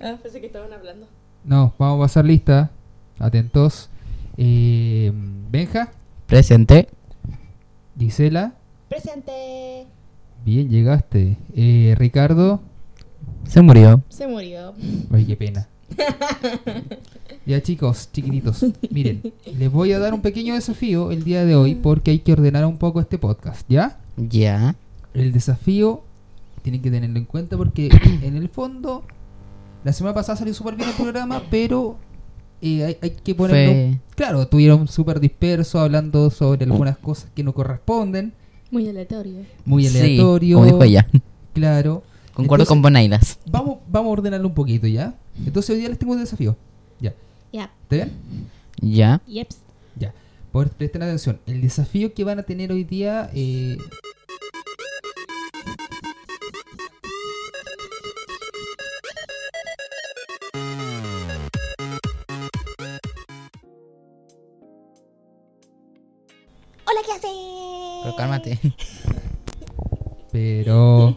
Ah, 0.00 0.16
pensé 0.22 0.40
que 0.40 0.46
estaban 0.46 0.72
hablando. 0.72 1.06
No, 1.44 1.74
vamos 1.78 1.98
a 1.98 2.04
pasar 2.04 2.24
lista. 2.24 2.70
Atentos. 3.18 3.88
Eh, 4.36 5.12
Benja, 5.50 5.90
Presente. 6.26 6.88
Gisela. 7.98 8.54
Presente. 8.88 9.86
Bien, 10.44 10.68
llegaste. 10.68 11.36
Eh, 11.54 11.94
Ricardo. 11.98 12.60
Se 13.44 13.60
murió. 13.62 14.02
Se 14.08 14.28
murió. 14.28 14.74
Ay, 15.10 15.24
qué 15.24 15.36
pena. 15.36 15.68
Ya 17.46 17.62
chicos, 17.62 18.10
chiquititos, 18.12 18.62
miren, 18.90 19.22
les 19.56 19.72
voy 19.72 19.92
a 19.92 19.98
dar 19.98 20.12
un 20.12 20.20
pequeño 20.20 20.52
desafío 20.52 21.10
el 21.10 21.24
día 21.24 21.46
de 21.46 21.56
hoy 21.56 21.76
porque 21.76 22.10
hay 22.10 22.18
que 22.18 22.34
ordenar 22.34 22.66
un 22.66 22.76
poco 22.76 23.00
este 23.00 23.16
podcast, 23.16 23.64
¿ya? 23.70 23.98
Ya. 24.18 24.76
El 25.14 25.32
desafío 25.32 26.02
tienen 26.60 26.82
que 26.82 26.90
tenerlo 26.90 27.18
en 27.18 27.24
cuenta 27.24 27.56
porque 27.56 27.88
en 28.22 28.36
el 28.36 28.50
fondo 28.50 29.02
la 29.88 29.92
semana 29.94 30.12
pasada 30.12 30.36
salió 30.36 30.52
súper 30.52 30.76
bien 30.76 30.86
el 30.90 30.94
programa, 30.96 31.42
pero 31.50 31.96
eh, 32.60 32.84
hay, 32.84 32.98
hay 33.00 33.10
que 33.10 33.34
ponerlo... 33.34 33.72
Fue. 33.72 33.98
Claro, 34.14 34.42
estuvieron 34.42 34.86
súper 34.86 35.18
dispersos 35.18 35.80
hablando 35.80 36.28
sobre 36.28 36.64
algunas 36.66 36.98
cosas 36.98 37.30
que 37.34 37.42
no 37.42 37.54
corresponden, 37.54 38.34
Muy 38.70 38.86
aleatorio. 38.86 39.46
muy 39.64 39.86
Sí, 39.86 39.98
aleatorio. 39.98 40.56
como 40.56 40.66
dijo 40.66 40.82
ella. 40.84 41.08
Claro. 41.54 42.02
Concuerdo 42.34 42.64
Entonces, 42.64 42.68
con 42.68 42.82
Bonailas. 42.82 43.38
Vamos, 43.50 43.78
vamos 43.88 44.10
a 44.10 44.12
ordenarlo 44.12 44.46
un 44.48 44.54
poquito, 44.54 44.86
¿ya? 44.86 45.14
Entonces 45.46 45.70
hoy 45.70 45.78
día 45.78 45.88
les 45.88 45.98
tengo 45.98 46.12
un 46.12 46.20
desafío. 46.20 46.54
Ya. 47.00 47.14
Ya. 47.50 47.70
¿Está 47.84 47.96
bien? 47.96 48.12
Ya. 48.82 49.22
Yeps. 49.26 49.56
Ya. 49.96 50.12
Por, 50.52 50.68
presten 50.68 51.02
atención. 51.02 51.40
El 51.46 51.62
desafío 51.62 52.12
que 52.12 52.24
van 52.24 52.38
a 52.38 52.42
tener 52.42 52.70
hoy 52.72 52.84
día. 52.84 53.30
Eh... 53.32 53.78
cálmate. 68.18 68.58
Pero. 70.32 71.16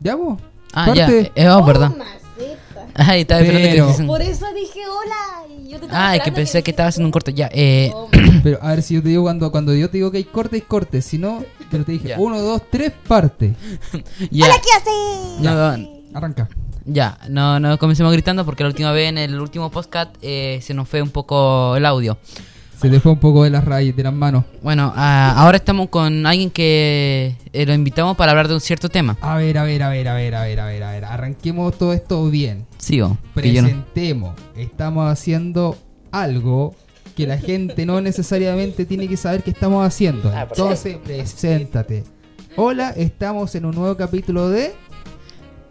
¿Ya 0.00 0.14
vos? 0.14 0.40
Ah, 0.72 0.92
ya. 0.94 1.06
Parte. 1.06 1.32
Eh, 1.34 1.48
oh, 1.48 1.64
verdad. 1.64 1.90
Maceta. 1.96 2.86
Ay, 2.94 3.22
estaba 3.22 3.40
esperando 3.40 3.96
que 3.96 4.04
Por 4.04 4.22
eso 4.22 4.46
dije 4.54 4.80
hola. 4.86 5.46
Y 5.48 5.68
yo 5.70 5.78
te 5.80 5.86
estaba 5.86 6.08
Ah, 6.10 6.16
es 6.16 6.22
que 6.22 6.32
pensé 6.32 6.52
que 6.52 6.56
dijeras 6.58 6.68
estaba 6.70 6.88
haciendo 6.88 7.06
un 7.08 7.12
corte. 7.12 7.34
Ya. 7.34 7.48
Eh, 7.52 7.90
Oh, 7.94 8.08
Pero 8.42 8.58
a 8.62 8.68
ver 8.68 8.82
si 8.82 8.94
yo 8.94 9.02
te 9.02 9.08
digo 9.08 9.22
cuando, 9.24 9.50
cuando 9.50 9.74
yo 9.74 9.90
te 9.90 9.98
digo 9.98 10.10
que 10.10 10.18
hay 10.18 10.24
corte, 10.24 10.56
hay 10.56 10.62
corte. 10.62 11.02
Si 11.02 11.18
no, 11.18 11.44
pero 11.70 11.84
te 11.84 11.92
dije 11.92 12.08
Ya. 12.08 12.20
uno, 12.20 12.40
dos, 12.40 12.62
tres, 12.70 12.92
parte. 13.06 13.54
ya. 14.30 14.46
Hola, 14.46 14.54
¿qué 14.62 14.70
haces? 14.76 15.40
No, 15.40 15.76
no, 15.76 15.88
Arranca. 16.14 16.48
Ya, 16.88 17.18
no, 17.28 17.60
no 17.60 17.78
comencemos 17.78 18.12
gritando 18.12 18.44
porque 18.44 18.62
la 18.64 18.68
última 18.70 18.92
vez 18.92 19.08
en 19.10 19.18
el 19.18 19.40
último 19.40 19.70
podcast 19.70 20.14
eh, 20.22 20.58
se 20.62 20.74
nos 20.74 20.88
fue 20.88 21.02
un 21.02 21.10
poco 21.10 21.76
el 21.76 21.84
audio. 21.86 22.18
Se 22.80 22.88
te 22.88 23.00
fue 23.00 23.10
un 23.10 23.18
poco 23.18 23.42
de 23.42 23.50
las 23.50 23.64
raíces, 23.64 23.96
de 23.96 24.04
las 24.04 24.12
manos. 24.12 24.44
Bueno, 24.62 24.92
ah, 24.94 25.34
ahora 25.36 25.56
estamos 25.56 25.88
con 25.88 26.24
alguien 26.26 26.48
que 26.48 27.34
eh, 27.52 27.66
lo 27.66 27.74
invitamos 27.74 28.16
para 28.16 28.30
hablar 28.30 28.46
de 28.46 28.54
un 28.54 28.60
cierto 28.60 28.88
tema. 28.88 29.16
A 29.20 29.36
ver, 29.36 29.58
a 29.58 29.64
ver, 29.64 29.82
a 29.82 29.88
ver, 29.88 30.06
a 30.06 30.14
ver, 30.14 30.34
a 30.36 30.42
ver, 30.44 30.60
a 30.60 30.66
ver, 30.66 30.82
a 30.84 30.90
ver. 30.92 31.04
Arranquemos 31.04 31.76
todo 31.76 31.92
esto 31.92 32.24
bien. 32.30 32.66
Yo 32.88 33.08
no- 33.08 33.18
Presentemos. 33.34 34.34
Estamos 34.56 35.10
haciendo 35.10 35.76
algo 36.12 36.74
que 37.16 37.26
la 37.26 37.36
gente 37.38 37.84
no 37.84 38.00
necesariamente 38.00 38.84
tiene 38.84 39.08
que 39.08 39.16
saber 39.16 39.42
que 39.42 39.50
estamos 39.50 39.84
haciendo. 39.84 40.30
Ah, 40.32 40.46
Entonces, 40.48 40.98
preséntate. 40.98 42.04
Hola, 42.54 42.90
estamos 42.96 43.54
en 43.56 43.64
un 43.64 43.74
nuevo 43.74 43.96
capítulo 43.96 44.48
de. 44.50 44.72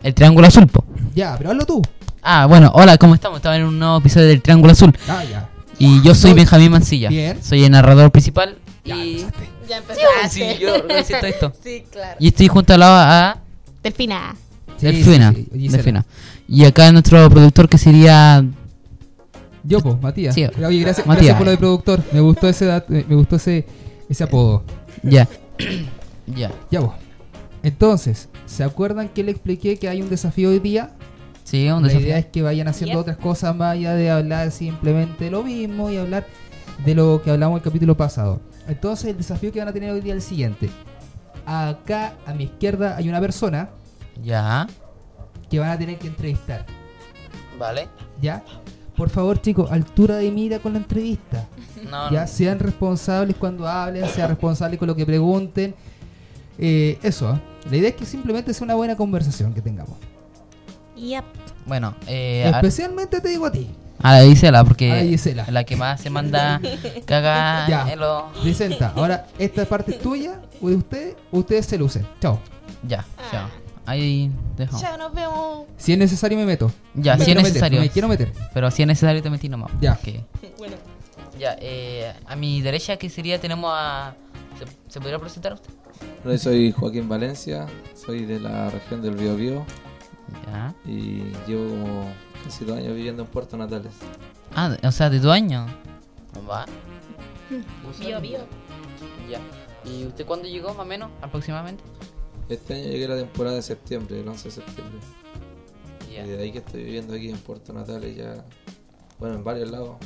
El 0.03 0.13
Triángulo 0.13 0.47
Azul, 0.47 0.67
po. 0.67 0.83
Ya, 1.15 1.35
pero 1.37 1.51
hazlo 1.51 1.65
tú. 1.65 1.81
Ah, 2.21 2.45
bueno, 2.45 2.71
hola, 2.73 2.97
¿cómo 2.97 3.15
estamos? 3.15 3.37
Estamos 3.37 3.57
en 3.57 3.65
un 3.65 3.79
nuevo 3.79 3.97
episodio 3.97 4.27
del 4.27 4.41
Triángulo 4.41 4.73
Azul. 4.73 4.93
Ah, 5.07 5.23
ya. 5.23 5.49
Y 5.79 6.01
yo 6.01 6.15
soy 6.15 6.33
Benjamín 6.33 6.71
Mancilla. 6.71 7.09
Bien. 7.09 7.41
Soy 7.43 7.63
el 7.63 7.71
narrador 7.71 8.11
principal. 8.11 8.57
Ya, 8.83 8.95
y... 8.95 9.21
empezaste. 9.21 9.49
Ya 9.67 9.77
Sí, 9.77 9.83
empezaste. 9.83 10.29
sí, 10.29 10.61
yo 10.61 10.75
organicé 10.75 11.13
todo 11.15 11.25
esto. 11.27 11.53
Sí, 11.63 11.83
claro. 11.91 12.15
Y 12.19 12.27
estoy 12.29 12.47
junto 12.47 12.73
al 12.73 12.79
lado 12.79 12.95
a 12.97 13.37
Delfina. 13.83 14.35
Sí, 14.77 14.85
Delfina. 14.85 15.33
sí, 15.33 15.47
sí. 15.53 15.67
Delfina. 15.67 16.05
Y 16.47 16.65
acá 16.65 16.91
nuestro 16.91 17.29
productor 17.29 17.67
que 17.69 17.77
sería... 17.77 18.43
Yo, 19.63 19.81
pues, 19.81 20.01
Matías. 20.01 20.33
Sí. 20.33 20.45
Oye, 20.45 20.79
gracias, 20.79 21.05
Matías. 21.05 21.25
gracias 21.25 21.37
por 21.37 21.45
lo 21.45 21.51
de 21.51 21.57
productor. 21.57 22.01
Me 22.13 22.21
gustó 22.21 22.47
ese, 22.47 22.65
dat- 22.65 22.87
me 22.87 23.15
gustó 23.15 23.35
ese, 23.35 23.67
ese 24.09 24.23
apodo. 24.23 24.63
Ya. 25.03 25.27
ya. 26.27 26.51
Ya, 26.71 26.79
vos. 26.79 26.93
Entonces, 27.67 28.29
¿se 28.45 28.63
acuerdan 28.63 29.09
que 29.09 29.25
le 29.25 29.31
expliqué 29.31 29.77
que 29.77 29.89
hay 29.89 30.01
un 30.01 30.09
desafío 30.09 30.49
hoy 30.51 30.59
día? 30.59 30.91
Sí, 31.43 31.67
un 31.69 31.81
La 31.81 31.89
desafío. 31.89 32.07
idea 32.07 32.17
es 32.19 32.25
que 32.27 32.41
vayan 32.41 32.69
haciendo 32.69 32.93
Yep. 32.93 33.01
otras 33.01 33.17
cosas 33.17 33.53
más 33.53 33.73
allá 33.73 33.93
de 33.93 34.09
hablar 34.09 34.51
simplemente 34.51 35.25
de 35.25 35.31
lo 35.31 35.43
mismo 35.43 35.89
y 35.89 35.97
hablar 35.97 36.25
de 36.85 36.95
lo 36.95 37.21
que 37.21 37.29
hablamos 37.29 37.57
el 37.57 37.63
capítulo 37.63 37.97
pasado. 37.97 38.39
Entonces, 38.69 39.09
el 39.11 39.17
desafío 39.17 39.51
que 39.51 39.59
van 39.59 39.67
a 39.67 39.73
tener 39.73 39.91
hoy 39.91 39.99
día 39.99 40.13
es 40.13 40.23
el 40.23 40.29
siguiente. 40.29 40.69
Acá 41.45 42.13
a 42.25 42.33
mi 42.33 42.45
izquierda 42.45 42.95
hay 42.95 43.09
una 43.09 43.19
persona 43.19 43.69
Ya. 44.23 44.65
que 45.49 45.59
van 45.59 45.71
a 45.71 45.77
tener 45.77 45.97
que 45.97 46.07
entrevistar. 46.07 46.65
Vale. 47.59 47.89
¿Ya? 48.21 48.43
Por 48.95 49.09
favor, 49.09 49.41
chicos, 49.41 49.69
altura 49.73 50.15
de 50.15 50.31
mira 50.31 50.59
con 50.59 50.71
la 50.71 50.79
entrevista. 50.79 51.45
No, 51.91 52.11
Ya 52.11 52.27
sean 52.27 52.59
responsables 52.59 53.35
cuando 53.35 53.67
hablen, 53.67 54.07
sean 54.07 54.29
responsables 54.29 54.79
con 54.79 54.87
lo 54.87 54.95
que 54.95 55.05
pregunten. 55.05 55.75
Eh, 56.59 56.97
eso, 57.03 57.33
¿eh? 57.33 57.39
la 57.69 57.77
idea 57.77 57.89
es 57.89 57.95
que 57.95 58.05
simplemente 58.05 58.53
sea 58.53 58.65
una 58.65 58.75
buena 58.75 58.95
conversación 58.95 59.53
que 59.53 59.61
tengamos. 59.61 59.97
Yep. 60.95 61.23
Bueno, 61.65 61.95
eh, 62.07 62.43
a, 62.45 62.49
Especialmente 62.57 63.21
te 63.21 63.29
digo 63.29 63.45
a 63.45 63.51
ti. 63.51 63.69
a 64.01 64.17
la 64.19 64.23
Gisela, 64.25 64.63
porque 64.63 64.89
la 64.89 65.01
Gisela. 65.03 65.45
la 65.51 65.63
que 65.63 65.75
más 65.75 66.01
se 66.01 66.09
manda 66.09 66.59
caga 67.05 67.67
Ya. 67.69 67.95
Presenta. 68.41 68.93
Ahora, 68.95 69.27
esta 69.37 69.65
parte 69.65 69.91
es 69.91 69.99
tuya 69.99 70.41
o 70.61 70.69
de 70.69 70.75
usted. 70.75 71.15
Ustedes 71.31 71.65
se 71.67 71.77
lucen. 71.77 72.07
Chao. 72.21 72.39
Ya, 72.87 73.05
Ah. 73.17 73.29
ya. 73.31 73.49
Ahí 73.85 74.31
dejo. 74.57 74.77
Ya 74.81 74.97
nos 74.97 75.13
vemos. 75.13 75.65
Si 75.77 75.93
es 75.93 75.97
necesario, 75.99 76.37
me 76.37 76.45
meto. 76.45 76.71
Ya, 76.93 77.15
Me 77.15 77.23
si 77.25 77.31
es 77.31 77.37
meter, 77.37 77.51
necesario. 77.53 77.79
me 77.79 77.89
quiero 77.89 78.07
meter. 78.07 78.33
Pero 78.53 78.69
si 78.71 78.81
es 78.81 78.87
necesario 78.87 79.21
te 79.21 79.29
metí 79.29 79.47
nomás. 79.49 79.71
Ya. 79.79 79.95
porque- 79.95 80.25
Bueno. 80.57 80.75
Ya, 81.39 81.55
eh, 81.61 82.11
a 82.25 82.35
mi 82.35 82.61
derecha, 82.61 82.97
¿qué 82.97 83.09
sería? 83.11 83.39
Tenemos 83.39 83.69
a... 83.71 84.15
¿Se, 84.57 84.65
¿se 84.91 84.99
podría 84.99 85.19
presentar 85.19 85.53
usted? 85.53 85.69
Hola, 86.23 86.37
soy 86.37 86.71
Joaquín 86.71 87.07
Valencia, 87.07 87.67
soy 87.95 88.25
de 88.25 88.39
la 88.39 88.69
región 88.69 89.01
del 89.01 89.15
Biobío 89.15 89.65
Ya. 90.45 90.73
y 90.85 91.23
llevo 91.47 91.69
como 91.69 92.11
casi 92.43 92.65
dos 92.65 92.77
años 92.77 92.95
viviendo 92.95 93.23
en 93.23 93.29
Puerto 93.29 93.57
Natales. 93.57 93.93
Ah, 94.55 94.75
o 94.83 94.91
sea, 94.91 95.09
de 95.09 95.19
tu 95.19 95.29
año. 95.31 95.65
Va. 96.49 96.65
Bio, 97.99 98.19
bio. 98.21 98.39
Ya. 99.29 99.39
¿Y 99.89 100.05
usted 100.05 100.25
cuándo 100.25 100.47
llegó, 100.47 100.69
más 100.69 100.79
o 100.79 100.85
menos, 100.85 101.09
aproximadamente? 101.21 101.83
Este 102.49 102.73
año 102.75 102.83
llegué 102.89 103.05
a 103.05 103.09
la 103.09 103.17
temporada 103.17 103.55
de 103.55 103.61
septiembre, 103.61 104.19
el 104.19 104.27
11 104.27 104.43
de 104.49 104.51
septiembre. 104.55 104.99
Ya. 106.11 106.25
Y 106.25 106.29
de 106.29 106.43
ahí 106.43 106.51
que 106.51 106.59
estoy 106.59 106.83
viviendo 106.83 107.13
aquí 107.13 107.29
en 107.29 107.37
Puerto 107.37 107.73
Natales 107.73 108.15
ya, 108.15 108.43
bueno, 109.19 109.35
en 109.35 109.43
varios 109.43 109.69
lados. 109.71 109.97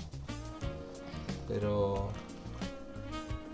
Pero 1.48 2.10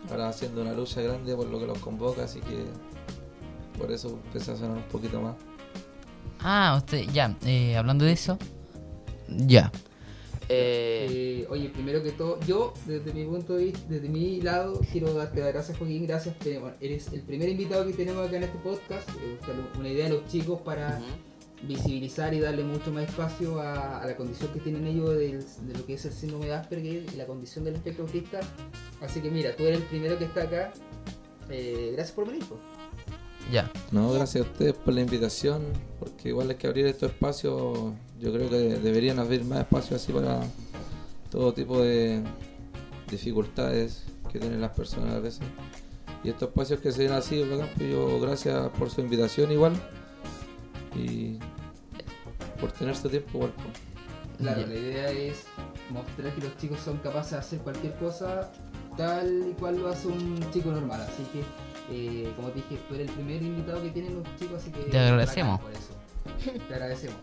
ahora 0.10 0.30
haciendo 0.30 0.62
una 0.62 0.74
lucha 0.74 1.02
grande 1.02 1.36
por 1.36 1.48
lo 1.48 1.60
que 1.60 1.68
los 1.68 1.80
convoca, 1.80 2.24
así 2.24 2.40
que 2.40 2.66
por 3.78 3.92
eso 3.92 4.20
empecé 4.26 4.52
a 4.52 4.58
sonar 4.58 4.78
un 4.78 4.84
poquito 4.84 5.22
más. 5.22 5.36
Ah, 6.40 6.76
usted, 6.78 7.06
ya, 7.12 7.36
eh, 7.46 7.76
hablando 7.78 8.06
de 8.06 8.12
eso. 8.12 8.38
Ya. 9.28 9.72
Eh, 10.50 11.08
Eh, 11.40 11.48
oye, 11.50 11.70
primero 11.70 12.02
que 12.02 12.12
todo, 12.12 12.40
yo, 12.48 12.74
desde 12.86 13.14
mi 13.14 13.26
punto 13.26 13.56
de 13.56 13.66
vista, 13.66 13.80
desde 13.90 14.10
mi 14.10 14.42
lado, 14.42 14.80
quiero 14.92 15.14
darte 15.14 15.40
las 15.40 15.54
gracias, 15.54 15.78
Joaquín. 15.78 16.08
Gracias, 16.08 16.36
que, 16.38 16.58
bueno, 16.58 16.76
eres 16.80 17.12
el 17.14 17.22
primer 17.22 17.50
invitado 17.50 17.86
que 17.86 17.94
tenemos 17.94 18.28
acá 18.28 18.38
en 18.38 18.44
este 18.44 18.58
podcast. 18.60 19.10
Eh, 19.10 19.38
una 19.78 19.90
idea 19.90 20.06
de 20.06 20.16
los 20.16 20.28
chicos 20.28 20.62
para 20.62 21.00
visibilizar 21.64 22.34
y 22.34 22.40
darle 22.40 22.64
mucho 22.64 22.92
más 22.92 23.06
espacio 23.10 23.60
a, 23.60 24.00
a 24.02 24.06
la 24.06 24.16
condición 24.16 24.52
que 24.54 24.60
tienen 24.60 24.86
ellos 24.86 25.10
del- 25.10 25.40
de 25.68 25.74
lo 25.78 25.86
que 25.86 25.96
es 25.96 26.06
el 26.06 26.14
síndrome 26.14 26.46
de 26.48 26.54
Asperger 26.54 27.06
y 27.14 27.16
la 27.18 27.26
condición 27.26 27.66
del 27.66 27.76
espectro 27.76 28.04
autista. 28.06 28.40
Así 29.02 29.22
que 29.22 29.32
mira, 29.32 29.56
tú 29.56 29.64
eres 29.64 29.80
el 29.80 29.86
primero 29.88 30.18
que 30.20 30.26
está 30.26 30.44
acá. 30.44 30.72
Eh, 31.50 31.92
gracias 31.94 32.16
por 32.16 32.28
venir. 32.28 32.44
pues. 32.48 32.60
ya. 33.52 33.72
No, 33.92 34.12
gracias 34.12 34.46
a 34.46 34.50
ustedes 34.52 34.74
por 34.74 34.94
la 34.94 35.02
invitación, 35.02 35.64
porque 36.00 36.30
igual 36.30 36.50
hay 36.50 36.58
que 36.58 36.68
abrir 36.68 36.86
estos 36.86 37.12
espacios. 37.12 37.94
Yo 38.20 38.34
creo 38.34 38.50
que 38.50 38.58
deberían 38.80 39.18
abrir 39.20 39.44
más 39.46 39.60
espacios 39.62 40.02
así 40.04 40.12
para 40.12 40.42
todo 41.32 41.54
tipo 41.54 41.82
de 41.82 42.22
dificultades 43.10 44.04
que 44.32 44.40
tienen 44.40 44.62
las 44.62 44.72
personas 44.72 45.14
a 45.16 45.20
veces. 45.20 45.42
Y 46.24 46.30
estos 46.30 46.50
espacios 46.50 46.80
que 46.82 46.92
se 46.92 47.04
den 47.04 47.14
así, 47.14 47.42
bacán, 47.44 47.70
pues 47.78 47.90
yo 47.90 48.20
gracias 48.20 48.70
por 48.78 48.90
su 48.90 49.02
invitación 49.02 49.52
igual 49.52 49.74
y 50.98 51.40
por 52.60 52.72
tener 52.72 52.96
su 52.96 53.10
tiempo 53.10 53.30
igual. 53.38 53.52
pues. 53.56 53.68
Claro, 54.40 54.68
la 54.68 54.76
idea 54.76 55.10
es 55.10 55.46
mostrar 55.90 56.32
que 56.36 56.42
los 56.42 56.58
chicos 56.58 56.80
son 56.80 56.98
capaces 56.98 57.32
de 57.32 57.38
hacer 57.40 57.60
cualquier 57.60 57.96
cosa 57.96 58.52
tal 58.96 59.48
y 59.50 59.54
cual 59.54 59.80
lo 59.80 59.88
hace 59.90 60.08
un 60.08 60.40
chico 60.54 60.72
normal. 60.72 61.02
Así 61.02 61.24
que 61.34 61.42
Eh, 61.90 62.34
como 62.36 62.50
te 62.50 62.56
dije, 62.56 62.78
tú 62.90 62.96
eres 62.96 63.08
el 63.08 63.14
primer 63.16 63.42
invitado 63.42 63.82
que 63.82 63.90
tienen 63.92 64.16
los 64.16 64.24
chicos, 64.38 64.58
así 64.62 64.72
que... 64.72 64.82
Te 64.92 65.00
agradecemos. 65.00 65.62
Por 65.62 65.72
eso. 65.72 66.62
Te 66.68 66.74
agradecemos. 66.74 67.16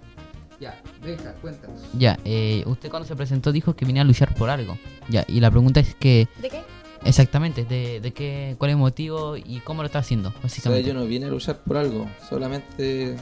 Ya, 0.59 0.81
deja, 1.05 1.35
cuéntanos. 1.35 1.83
Ya, 1.99 2.19
eh, 2.25 2.63
usted 2.65 2.89
cuando 2.89 3.07
se 3.07 3.15
presentó 3.15 3.53
dijo 3.53 3.77
que 3.77 3.85
venía 3.85 4.01
a 4.01 4.05
luchar 4.07 4.35
por 4.35 4.49
algo. 4.49 4.79
Ya, 5.11 5.23
y 5.29 5.41
la 5.41 5.51
pregunta 5.51 5.81
es 5.81 5.95
que, 5.97 6.29
¿De 6.41 6.49
qué? 6.49 6.63
exactamente, 7.05 7.67
de, 7.67 8.01
de 8.01 8.13
qué, 8.15 8.55
cuál 8.59 8.71
es 8.71 8.75
el 8.75 8.79
motivo 8.79 9.37
y 9.37 9.61
cómo 9.61 9.83
lo 9.83 9.87
está 9.87 9.99
haciendo, 9.99 10.31
O 10.31 10.33
sea, 10.33 10.41
básicamente. 10.45 10.89
yo 10.89 10.95
no 10.95 11.05
vine 11.05 11.27
a 11.27 11.29
luchar 11.29 11.59
por 11.63 11.77
algo, 11.77 12.09
solamente 12.27 13.17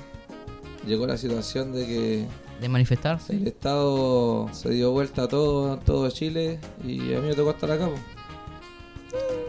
llegó 0.86 1.06
la 1.06 1.16
situación 1.16 1.72
de 1.72 1.86
que 1.86 2.26
De 2.60 2.68
manifestarse. 2.68 3.34
el 3.34 3.46
Estado 3.46 4.48
se 4.52 4.70
dio 4.70 4.90
vuelta 4.92 5.24
a 5.24 5.28
todo, 5.28 5.78
todo 5.78 6.08
Chile 6.10 6.58
y 6.84 7.14
a 7.14 7.20
mí 7.20 7.28
me 7.28 7.34
tocó 7.34 7.50
estar 7.50 7.70
acá. 7.70 7.86
po. 7.88 7.94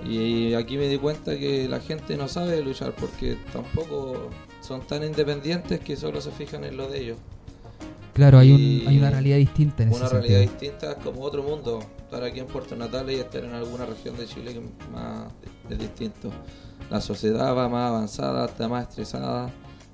Y 0.07 0.53
aquí 0.53 0.77
me 0.77 0.87
di 0.89 0.97
cuenta 0.97 1.37
que 1.37 1.67
la 1.69 1.79
gente 1.79 2.17
no 2.17 2.27
sabe 2.27 2.61
luchar 2.61 2.93
porque 2.93 3.37
tampoco 3.53 4.29
son 4.61 4.81
tan 4.81 5.03
independientes 5.03 5.79
que 5.79 5.95
solo 5.95 6.19
se 6.21 6.31
fijan 6.31 6.63
en 6.65 6.75
lo 6.77 6.89
de 6.89 6.99
ellos. 7.01 7.17
Claro, 8.13 8.37
hay, 8.37 8.51
un, 8.51 8.87
hay 8.87 8.97
una 8.99 9.09
realidad 9.09 9.37
distinta 9.37 9.81
en 9.83 9.89
Una 9.89 10.05
ese 10.05 10.13
realidad 10.13 10.39
sentido. 10.41 10.59
distinta 10.59 10.91
es 10.91 10.97
como 11.03 11.21
otro 11.21 11.41
mundo. 11.41 11.79
Estar 11.97 12.23
aquí 12.23 12.41
en 12.41 12.45
Puerto 12.45 12.75
Natales 12.75 13.17
y 13.17 13.19
estar 13.21 13.43
en 13.43 13.53
alguna 13.53 13.85
región 13.87 14.15
de 14.17 14.27
Chile 14.27 14.53
que 14.53 14.61
más 14.91 15.31
es 15.69 15.79
distinto. 15.79 16.29
La 16.91 17.01
sociedad 17.01 17.55
va 17.55 17.67
más 17.69 17.89
avanzada, 17.89 18.45
está 18.45 18.67
más 18.67 18.87
estresada, 18.89 19.49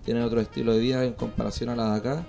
tiene 0.10 0.24
otro 0.24 0.42
estilo 0.42 0.74
de 0.74 0.80
vida 0.80 1.04
en 1.06 1.14
comparación 1.14 1.70
a 1.70 1.76
la 1.76 1.92
de 1.92 1.98
acá. 2.00 2.26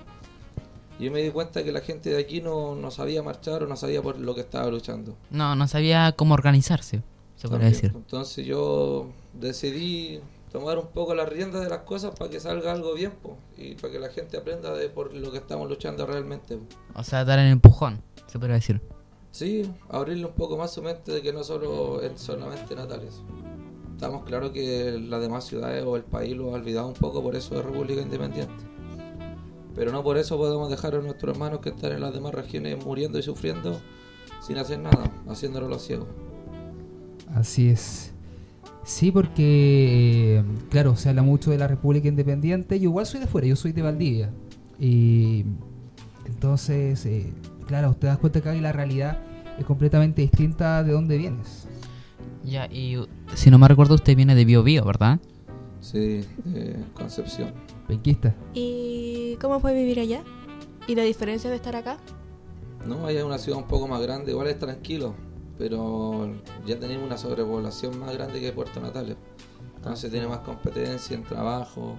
Y 0.98 1.06
yo 1.06 1.10
me 1.12 1.22
di 1.22 1.30
cuenta 1.30 1.64
que 1.64 1.72
la 1.72 1.80
gente 1.80 2.10
de 2.10 2.20
aquí 2.20 2.42
no, 2.42 2.74
no 2.74 2.90
sabía 2.90 3.22
marchar 3.22 3.62
o 3.62 3.66
no 3.66 3.74
sabía 3.74 4.02
por 4.02 4.18
lo 4.18 4.34
que 4.34 4.42
estaba 4.42 4.70
luchando. 4.70 5.16
No, 5.30 5.56
no 5.56 5.66
sabía 5.66 6.12
cómo 6.12 6.34
organizarse, 6.34 7.02
se 7.36 7.48
podría 7.48 7.70
También. 7.70 7.72
decir. 7.72 7.92
Entonces 7.94 8.44
yo 8.44 9.06
decidí 9.32 10.20
tomar 10.52 10.76
un 10.76 10.88
poco 10.88 11.14
las 11.14 11.26
riendas 11.30 11.62
de 11.62 11.70
las 11.70 11.78
cosas 11.78 12.10
para 12.18 12.30
que 12.30 12.38
salga 12.38 12.70
algo 12.70 12.92
bien 12.92 13.12
po, 13.12 13.38
y 13.56 13.76
para 13.76 13.94
que 13.94 13.98
la 13.98 14.10
gente 14.10 14.36
aprenda 14.36 14.74
de 14.74 14.90
por 14.90 15.14
lo 15.14 15.32
que 15.32 15.38
estamos 15.38 15.66
luchando 15.66 16.04
realmente. 16.04 16.58
po. 16.58 16.66
O 16.96 17.02
sea, 17.02 17.24
dar 17.24 17.38
el 17.38 17.50
empujón, 17.50 18.02
se 18.26 18.38
podría 18.38 18.56
decir. 18.56 18.82
Sí, 19.30 19.72
abrirle 19.88 20.26
un 20.26 20.34
poco 20.34 20.58
más 20.58 20.74
su 20.74 20.82
mente 20.82 21.12
de 21.12 21.22
que 21.22 21.32
no 21.32 21.44
solo 21.44 22.02
es 22.02 22.20
solamente 22.20 22.74
Natales. 22.74 23.22
Estamos 24.00 24.24
claros 24.24 24.52
que 24.52 24.98
las 24.98 25.20
demás 25.20 25.44
ciudades 25.44 25.84
o 25.84 25.94
el 25.94 26.04
país 26.04 26.34
lo 26.34 26.52
ha 26.52 26.54
olvidado 26.54 26.88
un 26.88 26.94
poco, 26.94 27.22
por 27.22 27.36
eso 27.36 27.58
es 27.58 27.62
República 27.62 28.00
Independiente. 28.00 28.64
Pero 29.74 29.92
no 29.92 30.02
por 30.02 30.16
eso 30.16 30.38
podemos 30.38 30.70
dejar 30.70 30.94
a 30.94 31.02
nuestros 31.02 31.34
hermanos 31.34 31.60
que 31.60 31.68
están 31.68 31.92
en 31.92 32.00
las 32.00 32.14
demás 32.14 32.32
regiones 32.32 32.82
muriendo 32.82 33.18
y 33.18 33.22
sufriendo 33.22 33.78
sin 34.40 34.56
hacer 34.56 34.78
nada, 34.78 35.12
haciéndolo 35.28 35.68
los 35.68 35.82
ciegos. 35.82 36.08
Así 37.34 37.68
es. 37.68 38.14
Sí, 38.84 39.12
porque, 39.12 40.38
eh, 40.38 40.44
claro, 40.70 40.96
se 40.96 41.10
habla 41.10 41.20
mucho 41.20 41.50
de 41.50 41.58
la 41.58 41.68
República 41.68 42.08
Independiente. 42.08 42.80
Yo 42.80 42.84
igual 42.84 43.04
soy 43.04 43.20
de 43.20 43.26
fuera, 43.26 43.48
yo 43.48 43.56
soy 43.56 43.72
de 43.72 43.82
Valdivia. 43.82 44.30
Y 44.78 45.44
entonces, 46.24 47.04
eh, 47.04 47.34
claro, 47.66 47.94
te 48.00 48.06
das 48.06 48.16
cuenta 48.16 48.40
que 48.40 48.48
ahí 48.48 48.62
la 48.62 48.72
realidad 48.72 49.18
es 49.58 49.66
completamente 49.66 50.22
distinta 50.22 50.82
de 50.84 50.92
dónde 50.92 51.18
vienes. 51.18 51.68
Ya, 52.50 52.66
y 52.66 52.98
si 53.36 53.48
no 53.48 53.58
me 53.58 53.68
recuerdo, 53.68 53.94
usted 53.94 54.16
viene 54.16 54.34
de 54.34 54.44
Bio 54.44 54.64
Bio, 54.64 54.84
¿verdad? 54.84 55.20
Sí, 55.80 56.24
de 56.44 56.84
Concepción. 56.94 57.54
Penquista. 57.86 58.34
¿Y 58.54 59.36
cómo 59.36 59.60
fue 59.60 59.72
vivir 59.72 60.00
allá? 60.00 60.24
¿Y 60.88 60.96
la 60.96 61.04
diferencia 61.04 61.48
de 61.48 61.54
estar 61.54 61.76
acá? 61.76 61.98
No, 62.84 63.06
allá 63.06 63.20
es 63.20 63.24
una 63.24 63.38
ciudad 63.38 63.60
un 63.60 63.68
poco 63.68 63.86
más 63.86 64.02
grande, 64.02 64.32
igual 64.32 64.48
es 64.48 64.58
tranquilo, 64.58 65.14
pero 65.58 66.28
ya 66.66 66.76
tenemos 66.76 67.06
una 67.06 67.16
sobrepoblación 67.16 68.00
más 68.00 68.12
grande 68.14 68.40
que 68.40 68.50
Puerto 68.50 68.80
Natales. 68.80 69.16
Entonces 69.76 70.10
tiene 70.10 70.26
más 70.26 70.40
competencia 70.40 71.16
en 71.16 71.22
trabajo. 71.22 71.96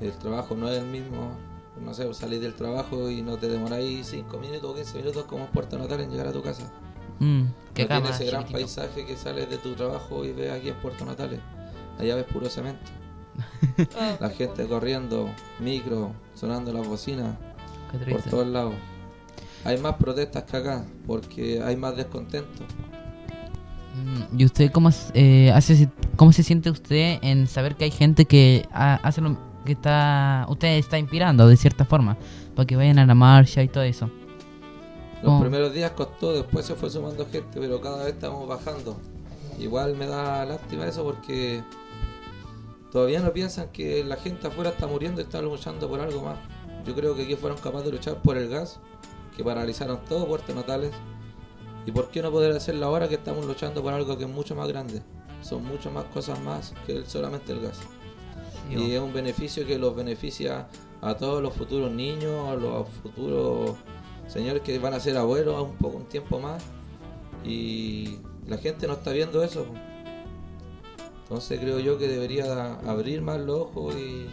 El 0.00 0.10
trabajo 0.18 0.56
no 0.56 0.68
es 0.68 0.82
el 0.82 0.86
mismo. 0.86 1.30
No 1.80 1.94
sé, 1.94 2.12
salís 2.14 2.40
del 2.40 2.54
trabajo 2.54 3.10
y 3.10 3.22
no 3.22 3.36
te 3.36 3.48
demoráis 3.48 4.08
5 4.08 4.38
minutos 4.38 4.72
o 4.72 4.74
15 4.74 4.98
minutos 4.98 5.24
como 5.26 5.46
Puerto 5.46 5.78
Natales 5.78 6.06
en 6.06 6.10
llegar 6.10 6.26
a 6.26 6.32
tu 6.32 6.42
casa. 6.42 6.72
Mm, 7.18 7.42
que 7.74 7.82
no 7.84 7.88
tiene 7.88 8.10
ese 8.10 8.24
gran 8.26 8.42
chiquitito. 8.46 8.52
paisaje 8.76 9.06
que 9.06 9.16
sales 9.16 9.48
de 9.50 9.58
tu 9.58 9.74
trabajo 9.74 10.24
y 10.24 10.32
ves 10.32 10.50
aquí 10.52 10.68
en 10.68 10.74
Puerto 10.76 11.04
Natales. 11.04 11.40
Allá 11.98 12.14
ves 12.16 12.24
puro 12.24 12.48
cemento. 12.48 12.90
Oh. 13.38 14.16
La 14.20 14.30
gente 14.30 14.66
corriendo, 14.66 15.28
micro, 15.60 16.12
sonando 16.34 16.72
las 16.72 16.86
bocinas 16.86 17.36
Qué 17.92 18.10
por 18.10 18.22
todos 18.22 18.46
lados. 18.46 18.74
Hay 19.64 19.78
más 19.78 19.94
protestas 19.96 20.44
que 20.44 20.56
acá 20.56 20.84
porque 21.06 21.60
hay 21.62 21.76
más 21.76 21.96
descontento. 21.96 22.64
Mm, 23.94 24.38
¿Y 24.40 24.44
usted 24.44 24.70
cómo, 24.70 24.90
eh, 25.14 25.50
hace, 25.54 25.88
cómo 26.16 26.32
se 26.32 26.42
siente 26.42 26.70
usted 26.70 27.18
en 27.22 27.46
saber 27.46 27.76
que 27.76 27.84
hay 27.84 27.90
gente 27.90 28.26
que 28.26 28.66
ha- 28.72 28.96
hace 29.02 29.20
lo 29.20 29.36
que 29.64 29.72
está 29.72 30.46
usted 30.48 30.76
está 30.76 30.98
inspirando 30.98 31.48
de 31.48 31.56
cierta 31.56 31.84
forma 31.84 32.16
para 32.54 32.66
que 32.66 32.76
vayan 32.76 32.98
a 33.00 33.06
la 33.06 33.14
marcha 33.14 33.62
y 33.62 33.68
todo 33.68 33.82
eso? 33.84 34.10
Los 35.26 35.34
Oh. 35.34 35.40
primeros 35.40 35.72
días 35.72 35.90
costó, 35.90 36.32
después 36.32 36.64
se 36.64 36.76
fue 36.76 36.88
sumando 36.88 37.26
gente, 37.26 37.58
pero 37.58 37.80
cada 37.80 38.04
vez 38.04 38.14
estamos 38.14 38.46
bajando. 38.46 38.96
Igual 39.58 39.96
me 39.96 40.06
da 40.06 40.44
lástima 40.44 40.86
eso 40.86 41.02
porque 41.02 41.64
todavía 42.92 43.18
no 43.18 43.32
piensan 43.32 43.68
que 43.72 44.04
la 44.04 44.14
gente 44.16 44.46
afuera 44.46 44.70
está 44.70 44.86
muriendo 44.86 45.20
y 45.20 45.24
está 45.24 45.42
luchando 45.42 45.88
por 45.88 46.00
algo 46.00 46.22
más. 46.22 46.38
Yo 46.86 46.94
creo 46.94 47.16
que 47.16 47.24
aquí 47.24 47.34
fueron 47.34 47.58
capaces 47.58 47.86
de 47.86 47.92
luchar 47.96 48.22
por 48.22 48.36
el 48.36 48.48
gas, 48.48 48.78
que 49.36 49.42
paralizaron 49.42 49.98
todo 50.08 50.28
Puerto 50.28 50.54
Natales. 50.54 50.92
¿Y 51.86 51.90
por 51.90 52.08
qué 52.10 52.22
no 52.22 52.30
poder 52.30 52.52
hacerlo 52.52 52.86
ahora 52.86 53.08
que 53.08 53.16
estamos 53.16 53.44
luchando 53.46 53.82
por 53.82 53.92
algo 53.92 54.16
que 54.16 54.24
es 54.24 54.30
mucho 54.30 54.54
más 54.54 54.68
grande? 54.68 55.02
Son 55.42 55.64
muchas 55.64 55.92
más 55.92 56.04
cosas 56.04 56.40
más 56.40 56.72
que 56.86 57.04
solamente 57.04 57.52
el 57.52 57.62
gas. 57.62 57.78
Y 58.70 58.92
es 58.92 59.00
un 59.00 59.12
beneficio 59.12 59.66
que 59.66 59.76
los 59.76 59.96
beneficia 59.96 60.68
a 61.00 61.14
todos 61.14 61.42
los 61.42 61.52
futuros 61.52 61.90
niños, 61.90 62.48
a 62.48 62.54
los 62.54 62.88
futuros 63.02 63.76
señores 64.26 64.62
que 64.62 64.78
van 64.78 64.94
a 64.94 65.00
ser 65.00 65.16
abuelos 65.16 65.56
a 65.56 65.62
un 65.62 65.76
poco 65.76 65.98
un 65.98 66.06
tiempo 66.06 66.40
más. 66.40 66.62
Y 67.44 68.18
la 68.46 68.58
gente 68.58 68.86
no 68.86 68.94
está 68.94 69.12
viendo 69.12 69.42
eso. 69.42 69.64
po. 69.64 69.74
Entonces 71.22 71.58
creo 71.58 71.80
yo 71.80 71.98
que 71.98 72.06
debería 72.08 72.74
abrir 72.86 73.20
más 73.20 73.40
los 73.40 73.62
ojos 73.62 73.94
y 73.96 74.26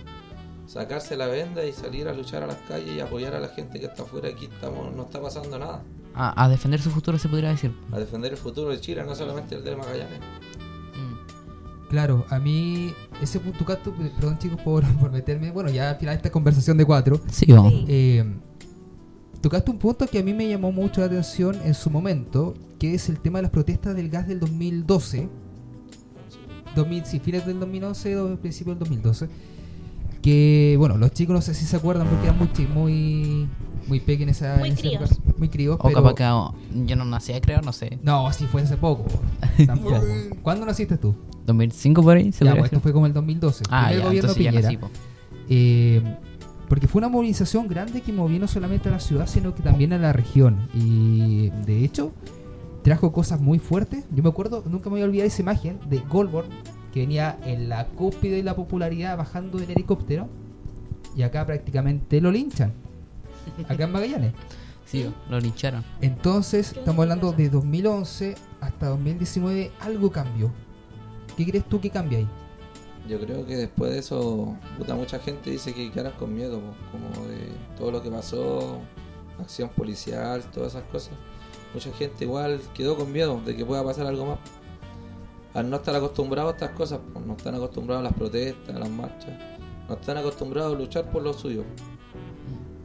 sacarse 0.68 1.18
la 1.18 1.28
venda 1.28 1.66
y 1.66 1.74
salir 1.74 2.08
a 2.08 2.14
luchar 2.14 2.44
a 2.44 2.48
las 2.48 2.58
calles 2.68 2.96
y 2.96 3.00
apoyar 3.00 3.34
a 3.36 3.40
la 3.40 3.48
gente 3.48 3.80
que 3.80 3.88
está 3.88 4.04
afuera. 4.04 4.30
Aquí 4.30 4.46
estamos, 4.46 4.94
no 4.96 5.04
está 5.04 5.22
pasando 5.22 5.58
nada. 5.58 5.82
A, 6.14 6.44
a 6.44 6.50
defender 6.50 6.80
su 6.80 6.92
futuro 6.92 7.18
se 7.18 7.28
podría 7.30 7.50
decir. 7.50 7.76
A 7.92 8.00
defender 8.00 8.32
el 8.32 8.38
futuro 8.38 8.70
de 8.70 8.80
Chile, 8.80 9.04
no 9.04 9.16
solamente 9.16 9.56
el 9.56 9.64
de 9.64 9.76
Magallanes. 9.76 10.20
Mm. 10.20 11.90
Claro, 11.90 12.26
a 12.30 12.38
mí 12.40 12.94
ese 13.22 13.40
punto 13.40 13.66
perdón 13.66 14.38
chicos 14.38 14.62
por, 14.62 14.86
por 14.98 15.12
meterme, 15.12 15.52
bueno, 15.52 15.72
ya 15.72 15.90
al 15.92 15.96
final 15.98 16.14
de 16.14 16.18
esta 16.18 16.32
conversación 16.32 16.78
de 16.78 16.86
cuatro, 16.86 17.20
Sí, 17.32 17.52
vamos. 17.52 17.74
Eh, 17.88 18.24
tocaste 19.44 19.70
un 19.72 19.78
punto 19.78 20.08
que 20.08 20.20
a 20.20 20.24
mí 20.24 20.34
me 20.34 20.48
llamó 20.48 20.72
mucho 20.72 21.02
la 21.02 21.08
atención 21.08 21.58
en 21.66 21.74
su 21.74 21.90
momento, 21.90 22.54
que 22.80 22.94
es 22.96 23.10
el 23.10 23.20
tema 23.20 23.40
de 23.40 23.44
las 23.44 23.52
protestas 23.52 23.94
del 23.94 24.10
gas 24.10 24.26
del 24.26 24.40
2012, 24.40 25.28
2000, 26.76 27.06
sí, 27.06 27.20
fines 27.20 27.46
del 27.46 27.60
2011, 27.60 28.18
o 28.18 28.38
principios 28.38 28.80
del 28.80 28.88
2012, 28.88 29.28
que, 30.22 30.76
bueno, 30.80 30.98
los 30.98 31.12
chicos 31.12 31.34
no 31.36 31.42
sé 31.42 31.54
si 31.54 31.66
se 31.66 31.76
acuerdan 31.76 32.08
porque 32.08 32.28
eran 32.28 32.38
muy, 32.40 32.50
muy, 32.74 33.50
muy 33.88 34.00
pequeños 34.00 34.38
esa, 34.38 34.56
Muy 34.56 34.70
en 34.70 34.74
esa 34.76 34.82
críos. 34.82 35.12
época, 35.12 35.34
muy 35.38 35.50
críos, 35.50 35.76
O 35.78 35.84
pero... 35.90 35.96
capaz 36.02 36.16
que 36.16 36.24
oh, 36.26 36.56
yo 36.86 36.96
no 36.96 37.04
nací, 37.04 37.34
creo, 37.42 37.62
no 37.62 37.74
sé. 37.74 38.00
No, 38.02 38.26
así 38.26 38.46
fue 38.46 38.62
hace 38.62 38.78
poco, 38.78 39.06
tampoco. 39.68 40.02
¿Cuándo 40.42 40.66
naciste 40.66 40.98
tú? 40.98 41.14
2005 41.46 42.02
por 42.02 42.16
ahí, 42.16 42.32
se 42.32 42.46
Ya, 42.46 42.54
pues 42.54 42.66
esto 42.66 42.80
fue 42.80 42.94
como 42.94 43.08
el 43.08 43.14
2012, 43.14 43.66
Ah, 43.70 43.92
ya, 43.92 43.98
gobierno 44.06 44.14
entonces 44.32 44.42
ya 44.42 44.52
Piñera. 44.52 44.68
nací, 44.70 44.78
po. 44.78 44.90
Eh, 45.50 46.02
porque 46.74 46.88
fue 46.88 47.02
una 47.02 47.08
movilización 47.08 47.68
grande 47.68 48.02
que 48.02 48.12
movió 48.12 48.40
no 48.40 48.48
solamente 48.48 48.90
a 48.90 48.94
la 48.94 49.00
ciudad, 49.00 49.28
sino 49.28 49.54
que 49.54 49.62
también 49.62 49.94
a 49.94 50.00
la 50.00 50.12
región. 50.12 50.70
Y 50.74 51.52
de 51.68 51.86
hecho, 51.86 52.14
trajo 52.82 53.12
cosas 53.12 53.40
muy 53.40 53.60
fuertes. 53.60 54.06
Yo 54.10 54.24
me 54.24 54.30
acuerdo, 54.30 54.64
nunca 54.66 54.90
me 54.90 54.94
voy 54.94 55.02
a 55.04 55.06
olvidar 55.06 55.28
esa 55.28 55.44
imagen 55.44 55.80
de 55.88 56.00
Goldborn, 56.00 56.50
que 56.92 57.02
venía 57.02 57.38
en 57.46 57.70
la 57.70 57.86
cúspide 57.90 58.38
de 58.38 58.42
la 58.42 58.56
popularidad 58.56 59.16
bajando 59.16 59.60
del 59.60 59.70
helicóptero. 59.70 60.28
Y 61.16 61.22
acá 61.22 61.46
prácticamente 61.46 62.20
lo 62.20 62.32
linchan. 62.32 62.74
Acá 63.70 63.84
en 63.84 63.92
Magallanes. 63.92 64.34
Sí, 64.86 65.08
lo 65.30 65.40
lincharon. 65.40 65.84
Entonces, 66.02 66.74
estamos 66.76 67.04
hablando 67.04 67.34
de 67.34 67.50
2011 67.50 68.34
hasta 68.62 68.88
2019, 68.90 69.72
algo 69.80 70.12
cambió. 70.12 70.52
¿Qué 71.38 71.46
crees 71.46 71.70
tú 71.70 71.80
que 71.80 71.92
cambia 71.92 72.18
ahí? 72.18 72.28
Yo 73.08 73.20
creo 73.20 73.46
que 73.46 73.58
después 73.58 73.92
de 73.92 74.00
eso, 74.00 74.58
puta, 74.78 74.96
mucha 74.96 75.20
gente 75.20 75.50
dice 75.50 75.74
que 75.74 75.92
quedaron 75.92 76.14
con 76.14 76.34
miedo, 76.34 76.62
como 76.92 77.28
de 77.28 77.50
todo 77.78 77.92
lo 77.92 78.02
que 78.02 78.10
pasó, 78.10 78.80
acción 79.40 79.70
policial, 79.70 80.42
todas 80.52 80.76
esas 80.76 80.88
cosas. 80.90 81.14
Mucha 81.74 81.92
gente 81.94 82.24
igual 82.24 82.62
quedó 82.74 82.96
con 82.96 83.12
miedo 83.12 83.42
de 83.46 83.56
que 83.56 83.66
pueda 83.66 83.84
pasar 83.84 84.06
algo 84.06 84.26
más. 84.28 84.40
Al 85.54 85.70
no 85.70 85.78
estar 85.78 85.96
acostumbrados 85.96 86.54
a 86.54 86.56
estas 86.56 86.72
cosas, 86.72 87.00
no 87.26 87.34
están 87.34 87.56
acostumbrados 87.56 88.02
a 88.02 88.10
las 88.10 88.14
protestas, 88.14 88.76
a 88.76 88.80
las 88.80 88.90
marchas, 88.90 89.34
no 89.88 89.96
están 89.96 90.18
acostumbrados 90.18 90.76
a 90.76 90.80
luchar 90.80 91.12
por 91.12 91.24
lo 91.24 91.34
suyo. 91.34 91.64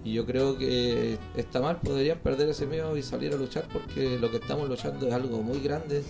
Y 0.05 0.15
yo 0.15 0.27
creo 0.27 0.59
que 0.59 1.19
está 1.37 1.61
mal, 1.61 1.81
podrían 1.81 2.19
perder 2.19 2.49
ese 2.49 2.67
miedo 2.67 2.97
y 2.97 3.03
salir 3.03 3.33
a 3.35 3.37
luchar 3.37 3.69
porque 3.73 4.19
lo 4.19 4.31
que 4.31 4.39
estamos 4.39 4.69
luchando 4.69 5.07
es 5.07 5.15
algo 5.15 5.43
muy 5.43 5.61
grande, 5.61 6.03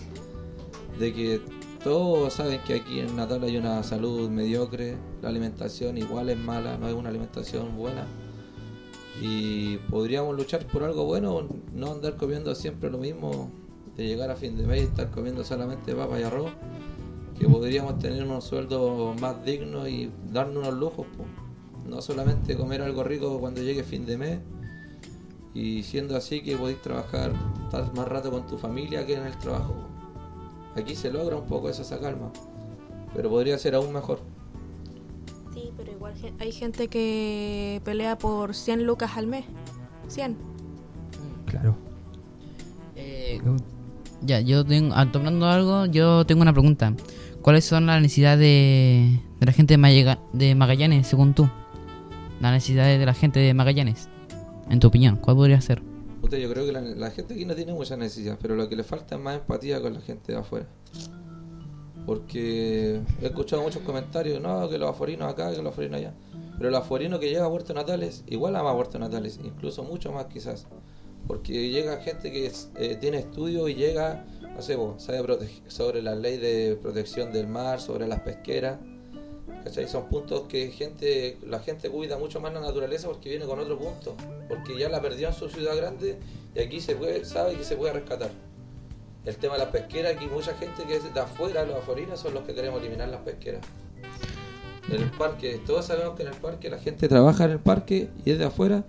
de 0.97 1.13
que 1.13 1.41
todos 1.83 2.33
saben 2.33 2.59
que 2.65 2.75
aquí 2.75 2.99
en 2.99 3.15
Natal 3.15 3.43
hay 3.43 3.57
una 3.57 3.81
salud 3.83 4.29
mediocre, 4.29 4.97
la 5.21 5.29
alimentación 5.29 5.97
igual 5.97 6.29
es 6.29 6.37
mala, 6.37 6.77
no 6.77 6.87
es 6.87 6.93
una 6.93 7.09
alimentación 7.09 7.77
buena. 7.77 8.05
Y 9.21 9.77
podríamos 9.89 10.35
luchar 10.35 10.65
por 10.67 10.83
algo 10.83 11.05
bueno, 11.05 11.47
no 11.73 11.91
andar 11.91 12.15
comiendo 12.17 12.53
siempre 12.55 12.89
lo 12.89 12.97
mismo, 12.97 13.49
de 13.95 14.07
llegar 14.07 14.29
a 14.29 14.35
fin 14.35 14.57
de 14.57 14.65
mes 14.65 14.81
y 14.81 14.85
estar 14.85 15.09
comiendo 15.11 15.43
solamente 15.43 15.93
papa 15.93 16.19
y 16.19 16.23
arroz, 16.23 16.51
que 17.37 17.47
podríamos 17.47 17.99
tener 17.99 18.23
unos 18.23 18.43
sueldos 18.43 19.19
más 19.19 19.43
dignos 19.43 19.87
y 19.87 20.11
darnos 20.31 20.63
unos 20.63 20.73
lujos, 20.73 21.07
no 21.85 22.01
solamente 22.01 22.57
comer 22.57 22.81
algo 22.81 23.03
rico 23.03 23.39
cuando 23.39 23.61
llegue 23.61 23.83
fin 23.83 24.05
de 24.05 24.17
mes, 24.17 24.39
y 25.53 25.83
siendo 25.83 26.15
así 26.15 26.41
que 26.41 26.55
podéis 26.55 26.81
trabajar, 26.81 27.33
más 27.95 28.07
rato 28.07 28.31
con 28.31 28.45
tu 28.47 28.57
familia 28.57 29.05
que 29.05 29.15
en 29.15 29.25
el 29.25 29.37
trabajo. 29.37 29.75
Aquí 30.79 30.95
se 30.95 31.11
logra 31.11 31.35
un 31.35 31.45
poco 31.45 31.69
esa, 31.69 31.81
esa 31.81 31.99
calma, 31.99 32.31
pero 33.13 33.29
podría 33.29 33.57
ser 33.57 33.75
aún 33.75 33.91
mejor. 33.91 34.19
Sí, 35.53 35.71
pero 35.75 35.91
igual 35.91 36.13
hay 36.39 36.51
gente 36.51 36.87
que 36.87 37.81
pelea 37.83 38.17
por 38.17 38.55
100 38.55 38.85
lucas 38.85 39.17
al 39.17 39.27
mes. 39.27 39.45
100. 40.07 40.37
Claro. 41.45 41.75
Eh, 42.95 43.41
ya, 44.21 44.39
yo 44.39 44.65
tengo, 44.65 44.93
ah, 44.95 45.11
tomando 45.11 45.47
algo, 45.47 45.85
yo 45.85 46.25
tengo 46.25 46.41
una 46.41 46.53
pregunta. 46.53 46.93
¿Cuáles 47.41 47.65
son 47.65 47.85
las 47.85 48.01
necesidades 48.01 48.39
de, 48.39 49.19
de 49.39 49.45
la 49.45 49.51
gente 49.51 49.77
de, 49.77 50.17
de 50.33 50.55
Magallanes, 50.55 51.07
según 51.07 51.33
tú? 51.33 51.49
Las 52.39 52.53
necesidades 52.53 52.99
de 52.99 53.05
la 53.05 53.13
gente 53.13 53.39
de 53.39 53.53
Magallanes, 53.53 54.07
en 54.69 54.79
tu 54.79 54.87
opinión, 54.87 55.17
¿cuál 55.17 55.35
podría 55.35 55.59
ser? 55.59 55.88
Puta, 56.21 56.37
yo 56.37 56.49
creo 56.49 56.65
que 56.65 56.71
la, 56.73 57.11
gente 57.11 57.33
aquí 57.33 57.45
no 57.45 57.55
tiene 57.55 57.73
mucha 57.73 57.95
necesidad, 57.95 58.37
pero 58.41 58.55
lo 58.55 58.67
que 58.67 58.75
le 58.75 58.83
falta 58.83 59.15
es 59.15 59.21
más 59.21 59.37
empatía 59.37 59.81
con 59.81 59.93
la 59.93 60.01
gente 60.01 60.33
de 60.33 60.37
afuera. 60.37 60.67
Porque 62.05 63.01
he 63.21 63.25
escuchado 63.25 63.61
muchos 63.61 63.81
comentarios, 63.83 64.41
no, 64.41 64.67
que 64.69 64.77
los 64.77 64.89
aforinos 64.89 65.31
acá, 65.31 65.51
que 65.51 65.61
los 65.61 65.71
aforinos 65.71 65.99
allá. 65.99 66.13
Pero 66.57 66.69
el 66.69 66.75
aforino 66.75 67.19
que 67.19 67.29
llega 67.29 67.45
a 67.45 67.49
Puerto 67.49 67.73
Natales, 67.73 68.23
igual 68.27 68.55
ama 68.57 68.75
Puerto 68.75 68.99
Natales, 68.99 69.39
incluso 69.41 69.83
mucho 69.83 70.11
más 70.11 70.25
quizás. 70.25 70.67
Porque 71.25 71.69
llega 71.69 72.01
gente 72.01 72.31
que 72.31 72.51
eh, 72.77 72.97
tiene 72.99 73.19
estudios 73.19 73.69
y 73.69 73.75
llega, 73.75 74.25
no 74.55 74.61
sé, 74.61 74.75
vos, 74.75 75.01
sabe 75.01 75.23
sobre 75.67 76.01
la 76.01 76.15
ley 76.15 76.37
de 76.37 76.77
protección 76.81 77.31
del 77.31 77.47
mar, 77.47 77.79
sobre 77.79 78.07
las 78.07 78.21
pesqueras. 78.21 78.79
¿Cachai? 79.69 79.87
Son 79.87 80.07
puntos 80.09 80.43
que 80.47 80.71
gente, 80.71 81.37
la 81.45 81.59
gente 81.59 81.89
cuida 81.89 82.17
mucho 82.17 82.39
más 82.41 82.51
la 82.51 82.59
naturaleza 82.59 83.07
porque 83.07 83.29
viene 83.29 83.45
con 83.45 83.59
otro 83.59 83.77
punto. 83.77 84.15
Porque 84.47 84.77
ya 84.77 84.89
la 84.89 84.99
perdió 85.01 85.27
en 85.27 85.33
su 85.33 85.47
ciudad 85.47 85.75
grande 85.77 86.17
y 86.55 86.59
aquí 86.59 86.81
se 86.81 86.95
puede, 86.95 87.23
sabe 87.23 87.55
que 87.55 87.63
se 87.63 87.75
puede 87.75 87.93
rescatar. 87.93 88.31
El 89.25 89.35
tema 89.35 89.53
de 89.53 89.59
las 89.59 89.69
pesqueras, 89.69 90.15
aquí 90.15 90.25
mucha 90.25 90.55
gente 90.55 90.83
que 90.85 90.95
es 90.95 91.13
de 91.13 91.19
afuera, 91.19 91.63
los 91.65 91.75
aforinos, 91.77 92.19
son 92.19 92.33
los 92.33 92.43
que 92.43 92.55
queremos 92.55 92.81
eliminar 92.81 93.09
las 93.09 93.21
pesqueras. 93.21 93.61
En 94.89 95.03
el 95.03 95.11
parque, 95.11 95.61
todos 95.67 95.85
sabemos 95.85 96.15
que 96.15 96.23
en 96.23 96.29
el 96.29 96.35
parque 96.35 96.67
la 96.69 96.79
gente 96.79 97.07
trabaja 97.07 97.45
en 97.45 97.51
el 97.51 97.59
parque 97.59 98.09
y 98.25 98.31
es 98.31 98.39
de 98.39 98.45
afuera 98.45 98.83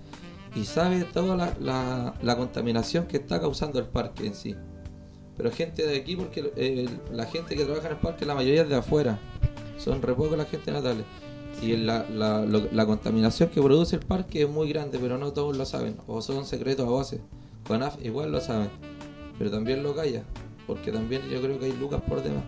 y 0.55 0.65
sabe 0.65 1.05
toda 1.05 1.55
la, 1.61 2.37
contaminación 2.37 3.07
que 3.07 3.19
está 3.19 3.39
causando 3.39 3.79
el 3.79 3.87
parque 3.87 4.27
en 4.27 4.35
sí. 4.35 4.57
Pero 5.37 5.51
gente 5.51 5.87
de 5.87 5.97
aquí, 5.97 6.17
porque 6.17 6.91
la 7.13 7.27
gente 7.27 7.55
que 7.55 7.65
trabaja 7.65 7.89
en 7.89 7.95
el 7.95 8.01
parque, 8.01 8.25
la 8.25 8.35
mayoría 8.35 8.63
es 8.63 8.69
de 8.69 8.77
afuera. 8.77 9.19
Son 9.83 10.01
re 10.03 10.15
poco 10.15 10.37
la 10.37 10.45
gente 10.45 10.71
natales. 10.73 11.05
Y 11.63 11.77
la, 11.77 12.07
la, 12.09 12.41
lo- 12.47 12.69
la 12.73 12.87
contaminación 12.87 13.49
que 13.51 13.61
produce 13.61 13.97
el 13.97 14.03
parque 14.03 14.43
es 14.43 14.49
muy 14.49 14.69
grande, 14.69 14.99
pero 14.99 15.19
no 15.19 15.33
todos 15.33 15.57
lo 15.57 15.65
saben. 15.67 15.97
O 16.07 16.23
son 16.23 16.45
secretos 16.47 16.87
a 16.87 16.91
voces. 16.91 17.21
CONAF 17.67 17.97
igual 18.05 18.31
lo 18.33 18.41
saben. 18.41 18.69
Pero 19.39 19.51
también 19.51 19.83
lo 19.83 19.95
calla. 19.95 20.23
Porque 20.67 20.93
también 20.93 21.23
yo 21.31 21.41
creo 21.43 21.59
que 21.59 21.67
hay 21.67 21.73
lucas 21.73 22.01
por 22.03 22.23
demás. 22.23 22.45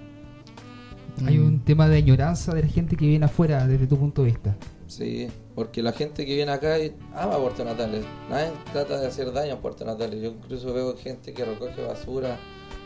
Hay 1.26 1.38
Mm, 1.38 1.46
un 1.46 1.60
tema 1.60 1.88
de 1.88 1.98
añoranza 1.98 2.54
de 2.54 2.62
la 2.62 2.68
gente 2.68 2.96
que 2.96 3.06
viene 3.06 3.24
afuera 3.26 3.66
desde 3.66 3.86
tu 3.86 3.98
punto 3.98 4.22
de 4.22 4.28
vista. 4.30 4.56
Sí, 4.86 5.28
porque 5.54 5.82
la 5.82 5.92
gente 5.92 6.24
que 6.26 6.34
viene 6.34 6.52
acá 6.52 6.76
ama 7.14 7.36
Puerto 7.38 7.64
Natales. 7.64 8.04
Nadie 8.30 8.50
trata 8.72 8.98
de 9.00 9.06
hacer 9.06 9.32
daño 9.32 9.54
a 9.54 9.58
Puerto 9.60 9.84
Natales. 9.84 10.22
Yo 10.22 10.30
incluso 10.30 10.72
veo 10.72 10.96
gente 10.96 11.32
que 11.34 11.44
recoge 11.44 11.82
basura 11.82 12.38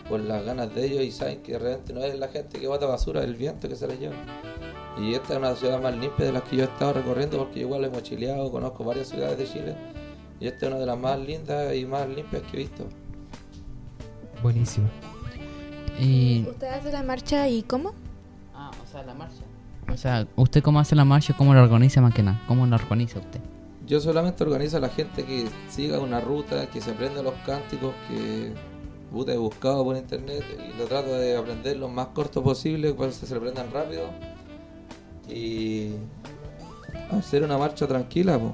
por 0.08 0.20
las 0.20 0.44
ganas 0.44 0.74
de 0.74 0.86
ellos 0.86 1.02
y 1.02 1.10
saben 1.10 1.42
que 1.42 1.58
realmente 1.58 1.92
no 1.92 2.02
es 2.04 2.18
la 2.18 2.28
gente 2.28 2.58
que 2.60 2.68
bota 2.68 2.86
basura, 2.86 3.20
es 3.22 3.26
el 3.28 3.34
viento 3.34 3.68
que 3.68 3.76
se 3.76 3.86
la 3.86 3.94
lleva. 3.94 4.14
Y 4.98 5.14
esta 5.14 5.34
es 5.34 5.38
una 5.38 5.54
ciudad 5.54 5.80
más 5.82 5.94
limpia 5.96 6.26
de 6.26 6.32
las 6.32 6.42
que 6.44 6.56
yo 6.56 6.62
he 6.64 6.66
estado 6.66 6.94
recorriendo 6.94 7.38
porque 7.38 7.60
yo 7.60 7.66
igual 7.66 7.84
he 7.84 7.90
mochileado, 7.90 8.50
conozco 8.50 8.84
varias 8.84 9.08
ciudades 9.08 9.36
de 9.38 9.46
Chile. 9.46 9.76
Y 10.40 10.46
esta 10.46 10.66
es 10.66 10.72
una 10.72 10.80
de 10.80 10.86
las 10.86 10.98
más 10.98 11.18
lindas 11.18 11.74
y 11.74 11.84
más 11.84 12.08
limpias 12.08 12.42
que 12.50 12.56
he 12.56 12.60
visto. 12.60 12.86
Buenísimo. 14.42 14.88
y- 15.98 16.46
¿Usted 16.48 16.66
hace 16.68 16.92
la 16.92 17.02
marcha 17.02 17.48
y 17.48 17.62
cómo? 17.62 17.92
Ah, 18.54 18.70
o 18.82 18.86
sea, 18.90 19.02
la 19.02 19.14
marcha. 19.14 19.42
O 19.92 19.96
sea, 19.96 20.26
¿usted 20.36 20.62
cómo 20.62 20.78
hace 20.80 20.94
la 20.94 21.04
marcha? 21.04 21.34
¿Cómo 21.36 21.54
la 21.54 21.62
organiza 21.62 22.00
más 22.00 22.12
que 22.12 22.22
nada? 22.22 22.42
¿Cómo 22.48 22.66
la 22.66 22.76
organiza 22.76 23.18
usted? 23.18 23.40
Yo 23.86 24.00
solamente 24.00 24.42
organizo 24.44 24.76
a 24.78 24.80
la 24.80 24.88
gente 24.88 25.24
que 25.24 25.46
siga 25.70 26.00
una 26.00 26.20
ruta, 26.20 26.66
que 26.68 26.80
se 26.80 26.90
aprenda 26.90 27.22
los 27.22 27.34
cánticos 27.46 27.94
que 28.08 28.52
puta, 29.16 29.32
he 29.32 29.36
buscado 29.36 29.82
por 29.84 29.96
internet 29.96 30.44
y 30.74 30.78
lo 30.78 30.84
trato 30.86 31.12
de 31.14 31.36
aprender 31.36 31.76
lo 31.76 31.88
más 31.88 32.08
corto 32.08 32.42
posible 32.42 32.92
para 32.94 33.10
que 33.10 33.14
se 33.26 33.34
aprendan 33.34 33.70
rápido 33.72 34.04
y 35.28 35.90
hacer 37.10 37.42
una 37.42 37.58
marcha 37.58 37.86
tranquila, 37.86 38.38
po. 38.38 38.52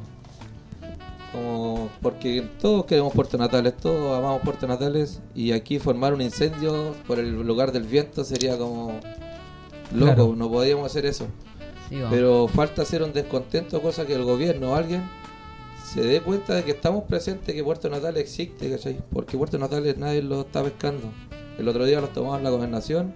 Como 1.32 1.88
porque 2.02 2.46
todos 2.60 2.84
queremos 2.84 3.12
Puerto 3.14 3.38
Natales, 3.38 3.76
todos 3.78 4.18
amamos 4.18 4.42
Puerto 4.42 4.66
Natales 4.66 5.20
y 5.34 5.52
aquí 5.52 5.78
formar 5.78 6.12
un 6.12 6.20
incendio 6.20 6.94
por 7.06 7.18
el 7.18 7.32
lugar 7.42 7.72
del 7.72 7.84
viento 7.84 8.22
sería 8.24 8.58
como 8.58 9.00
loco, 9.92 10.04
Claro. 10.14 10.34
no 10.36 10.50
podíamos 10.50 10.86
hacer 10.86 11.06
eso. 11.06 11.26
Sí, 11.88 11.98
Pero 12.10 12.48
falta 12.48 12.82
hacer 12.82 13.02
un 13.02 13.12
descontento, 13.12 13.80
cosa 13.80 14.06
que 14.06 14.14
el 14.14 14.24
gobierno 14.24 14.72
o 14.72 14.74
alguien 14.74 15.02
se 15.92 16.02
dé 16.02 16.20
cuenta 16.20 16.54
de 16.54 16.64
que 16.64 16.70
estamos 16.72 17.04
presentes, 17.04 17.54
que 17.54 17.62
Puerto 17.64 17.88
Natales 17.88 18.22
existe, 18.22 18.70
¿cachai? 18.70 18.98
Porque 19.12 19.36
Puerto 19.36 19.58
Natales 19.58 19.96
nadie 19.98 20.22
lo 20.22 20.40
está 20.42 20.62
pescando. 20.62 21.10
El 21.58 21.68
otro 21.68 21.84
día 21.84 22.00
los 22.00 22.12
tomamos 22.12 22.38
en 22.38 22.44
la 22.44 22.50
gobernación 22.50 23.12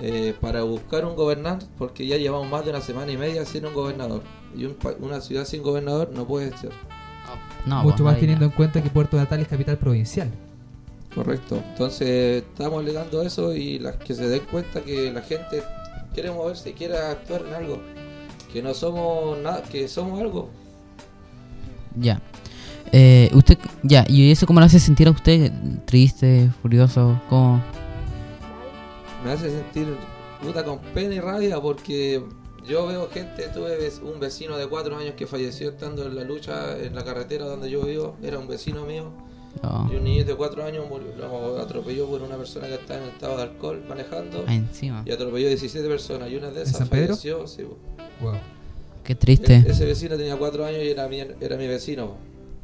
eh, 0.00 0.34
para 0.40 0.62
buscar 0.62 1.04
un 1.04 1.14
gobernante, 1.14 1.66
porque 1.78 2.06
ya 2.06 2.16
llevamos 2.16 2.48
más 2.50 2.64
de 2.64 2.70
una 2.70 2.80
semana 2.80 3.12
y 3.12 3.16
media 3.16 3.44
sin 3.44 3.66
un 3.66 3.74
gobernador. 3.74 4.22
Y 4.56 4.64
un 4.64 4.74
pa- 4.74 4.94
una 5.00 5.20
ciudad 5.20 5.44
sin 5.44 5.62
gobernador 5.62 6.10
no 6.14 6.26
puede 6.26 6.56
ser. 6.56 6.70
no, 7.66 7.82
Mucho 7.82 7.96
pues, 7.98 8.12
más 8.12 8.18
teniendo 8.18 8.44
en 8.46 8.50
cuenta 8.52 8.82
que 8.82 8.88
Puerto 8.90 9.16
Natal 9.16 9.40
es 9.40 9.48
capital 9.48 9.76
provincial. 9.78 10.28
Correcto. 11.14 11.62
Entonces 11.72 12.42
estamos 12.44 12.80
alegando 12.80 13.22
eso 13.22 13.52
y 13.54 13.78
las 13.78 13.96
que 13.96 14.14
se 14.14 14.28
den 14.28 14.42
cuenta 14.50 14.80
que 14.80 15.12
la 15.12 15.22
gente 15.22 15.62
quiere 16.14 16.30
moverse, 16.30 16.72
quiere 16.72 16.96
actuar 16.96 17.42
en 17.46 17.54
algo. 17.54 17.80
Que 18.52 18.62
no 18.62 18.74
somos 18.74 19.38
nada, 19.38 19.62
que 19.62 19.86
somos 19.88 20.20
algo. 20.20 20.48
Ya. 21.96 22.20
Eh, 22.92 23.30
usted, 23.34 23.56
ya, 23.82 24.04
¿y 24.08 24.30
eso 24.32 24.46
cómo 24.46 24.58
lo 24.60 24.66
hace 24.66 24.80
sentir 24.80 25.06
a 25.08 25.12
usted? 25.12 25.52
¿Triste, 25.84 26.50
furioso? 26.62 27.20
¿Cómo? 27.28 27.62
me 29.24 29.32
hace 29.32 29.50
sentir 29.50 29.86
puta 30.42 30.64
con 30.64 30.78
pena 30.94 31.14
y 31.14 31.20
rabia 31.20 31.60
porque 31.60 32.24
yo 32.66 32.86
veo 32.86 33.08
gente, 33.10 33.48
tuve 33.48 33.76
un 34.02 34.18
vecino 34.18 34.56
de 34.56 34.66
cuatro 34.66 34.96
años 34.96 35.12
que 35.14 35.26
falleció 35.26 35.68
estando 35.68 36.06
en 36.06 36.14
la 36.16 36.24
lucha 36.24 36.78
en 36.78 36.94
la 36.94 37.04
carretera 37.04 37.44
donde 37.44 37.70
yo 37.70 37.82
vivo, 37.82 38.16
era 38.22 38.38
un 38.38 38.48
vecino 38.48 38.84
mío, 38.86 39.12
Oh, 39.64 39.88
y 39.92 39.96
un 39.96 40.04
niño 40.04 40.24
de 40.24 40.34
cuatro 40.36 40.64
años 40.64 40.84
murió, 40.88 41.08
lo 41.18 41.58
atropelló 41.60 42.06
por 42.06 42.22
una 42.22 42.36
persona 42.36 42.68
que 42.68 42.74
estaba 42.74 43.02
en 43.02 43.08
estado 43.08 43.36
de 43.36 43.42
alcohol 43.42 43.82
manejando, 43.88 44.44
ahí 44.46 44.58
encima. 44.58 45.02
y 45.04 45.10
atropelló 45.10 45.48
17 45.48 45.88
personas, 45.88 46.30
y 46.30 46.36
una 46.36 46.50
de 46.50 46.60
¿En 46.60 46.66
esas 46.68 46.78
San 46.78 46.88
Pedro? 46.88 47.08
falleció, 47.16 47.46
sí. 47.48 47.64
Wow. 48.20 48.34
Qué 49.04 49.14
triste. 49.14 49.54
E- 49.66 49.70
ese 49.70 49.84
vecino 49.84 50.16
tenía 50.16 50.36
cuatro 50.36 50.64
años 50.64 50.82
y 50.82 50.88
era 50.90 51.08
mi, 51.08 51.18
era 51.20 51.56
mi 51.56 51.66
vecino, 51.66 52.16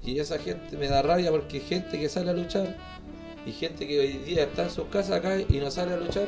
y 0.05 0.19
esa 0.19 0.38
gente 0.38 0.76
me 0.76 0.88
da 0.88 1.02
rabia 1.02 1.31
porque 1.31 1.61
gente 1.61 1.99
que 1.99 2.09
sale 2.09 2.31
a 2.31 2.35
luchar, 2.35 2.76
y 3.47 3.52
gente 3.52 3.87
que 3.87 3.99
hoy 4.00 4.12
día 4.19 4.45
está 4.45 4.64
en 4.64 4.71
sus 4.71 4.87
casas 4.87 5.12
acá 5.19 5.38
y 5.40 5.59
no 5.59 5.71
sale 5.71 5.95
a 5.95 5.97
luchar, 5.97 6.26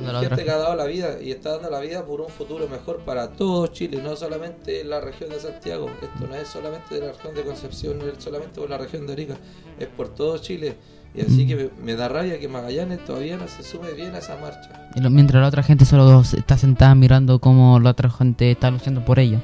y 0.00 0.04
la 0.04 0.20
gente 0.20 0.34
otra- 0.34 0.44
que 0.44 0.50
ha 0.50 0.56
dado 0.56 0.74
la 0.74 0.86
vida 0.86 1.18
y 1.22 1.30
está 1.30 1.52
dando 1.52 1.70
la 1.70 1.80
vida 1.80 2.04
por 2.04 2.20
un 2.22 2.28
futuro 2.28 2.66
mejor 2.68 3.00
para 3.00 3.32
todo 3.32 3.66
Chile, 3.68 4.00
no 4.02 4.16
solamente 4.16 4.80
en 4.80 4.90
la 4.90 5.00
región 5.00 5.30
de 5.30 5.38
Santiago. 5.38 5.88
Esto 6.02 6.26
no 6.26 6.34
es 6.34 6.48
solamente 6.48 6.94
de 6.94 7.02
la 7.02 7.12
región 7.12 7.34
de 7.34 7.42
Concepción, 7.42 7.98
no 7.98 8.06
es 8.06 8.14
solamente 8.22 8.58
por 8.60 8.70
la 8.70 8.78
región 8.78 9.06
de 9.06 9.12
Arica, 9.12 9.36
es 9.78 9.88
por 9.88 10.08
todo 10.14 10.38
Chile. 10.38 10.76
Y 11.14 11.20
así 11.20 11.44
Mm. 11.44 11.48
que 11.48 11.56
me, 11.56 11.70
me 11.84 11.94
da 11.94 12.08
rabia 12.08 12.38
que 12.40 12.48
Magallanes 12.48 13.04
todavía 13.04 13.36
no 13.36 13.46
se 13.46 13.62
sume 13.62 13.92
bien 13.92 14.14
a 14.14 14.18
esa 14.18 14.36
marcha. 14.40 14.88
Y 14.94 15.00
lo- 15.00 15.10
Mientras 15.10 15.42
la 15.42 15.48
otra 15.48 15.62
gente 15.62 15.84
solo 15.84 16.20
está 16.22 16.56
sentada 16.56 16.94
mirando 16.94 17.38
cómo 17.38 17.78
la 17.80 17.90
otra 17.90 18.08
gente 18.10 18.50
está 18.50 18.70
luchando 18.70 19.04
por 19.04 19.18
ello. 19.18 19.38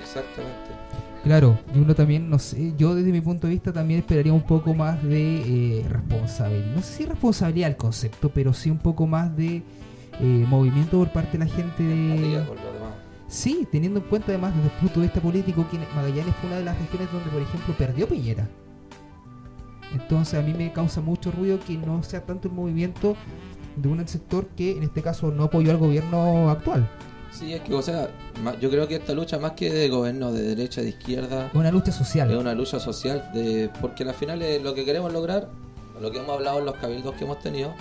Exactamente. 0.00 0.52
Claro, 1.24 1.56
y 1.74 1.78
uno 1.78 1.94
también, 1.94 2.28
no 2.28 2.38
sé, 2.40 2.74
yo 2.76 2.94
desde 2.96 3.12
mi 3.12 3.20
punto 3.20 3.46
de 3.46 3.52
vista 3.52 3.72
también 3.72 4.00
esperaría 4.00 4.32
un 4.32 4.42
poco 4.42 4.74
más 4.74 5.00
de 5.04 5.78
eh, 5.80 5.86
responsabilidad. 5.88 6.66
No 6.74 6.82
sé 6.82 6.92
si 6.94 7.04
responsabilidad 7.06 7.70
el 7.70 7.76
concepto, 7.76 8.28
pero 8.30 8.52
sí 8.52 8.70
un 8.70 8.78
poco 8.78 9.06
más 9.06 9.36
de 9.36 9.62
eh, 10.20 10.44
movimiento 10.48 10.98
por 10.98 11.10
parte 11.12 11.38
de 11.38 11.44
la 11.44 11.50
gente 11.50 11.82
de... 11.82 12.42
Sí, 13.28 13.66
teniendo 13.70 14.00
en 14.00 14.06
cuenta 14.06 14.26
además 14.28 14.52
desde 14.54 14.68
el 14.68 14.74
punto 14.80 15.00
de 15.00 15.06
vista 15.06 15.20
político 15.20 15.64
que 15.70 15.78
Magallanes 15.94 16.34
fue 16.40 16.48
una 16.50 16.58
de 16.58 16.64
las 16.64 16.78
regiones 16.78 17.10
donde, 17.12 17.30
por 17.30 17.40
ejemplo, 17.40 17.74
perdió 17.78 18.06
Piñera. 18.08 18.46
Entonces 19.92 20.38
a 20.38 20.42
mí 20.42 20.54
me 20.54 20.72
causa 20.72 21.00
mucho 21.00 21.30
ruido 21.30 21.58
que 21.60 21.76
no 21.76 22.02
sea 22.02 22.24
tanto 22.24 22.48
el 22.48 22.54
movimiento 22.54 23.16
de 23.76 23.88
un 23.88 24.06
sector 24.06 24.46
que 24.48 24.72
en 24.72 24.82
este 24.82 25.02
caso 25.02 25.30
no 25.30 25.44
apoyó 25.44 25.70
al 25.70 25.78
gobierno 25.78 26.50
actual. 26.50 26.88
Sí, 27.30 27.54
es 27.54 27.62
que, 27.62 27.72
o 27.72 27.80
sea, 27.80 28.10
yo 28.60 28.68
creo 28.68 28.86
que 28.86 28.96
esta 28.96 29.14
lucha 29.14 29.38
más 29.38 29.52
que 29.52 29.72
de 29.72 29.88
gobierno 29.88 30.32
de 30.32 30.42
derecha, 30.42 30.82
de 30.82 30.90
izquierda, 30.90 31.46
Es 31.46 31.54
una 31.54 31.70
lucha 31.70 31.90
social. 31.90 32.30
es 32.30 32.36
una 32.36 32.54
lucha 32.54 32.78
social, 32.78 33.30
de 33.32 33.70
porque 33.80 34.04
al 34.04 34.14
final 34.14 34.42
es 34.42 34.62
lo 34.62 34.74
que 34.74 34.84
queremos 34.84 35.12
lograr, 35.12 35.48
lo 35.98 36.10
que 36.10 36.18
hemos 36.18 36.30
hablado 36.30 36.58
en 36.58 36.66
los 36.66 36.74
cabildos 36.74 37.14
que 37.14 37.24
hemos 37.24 37.38
tenido, 37.38 37.72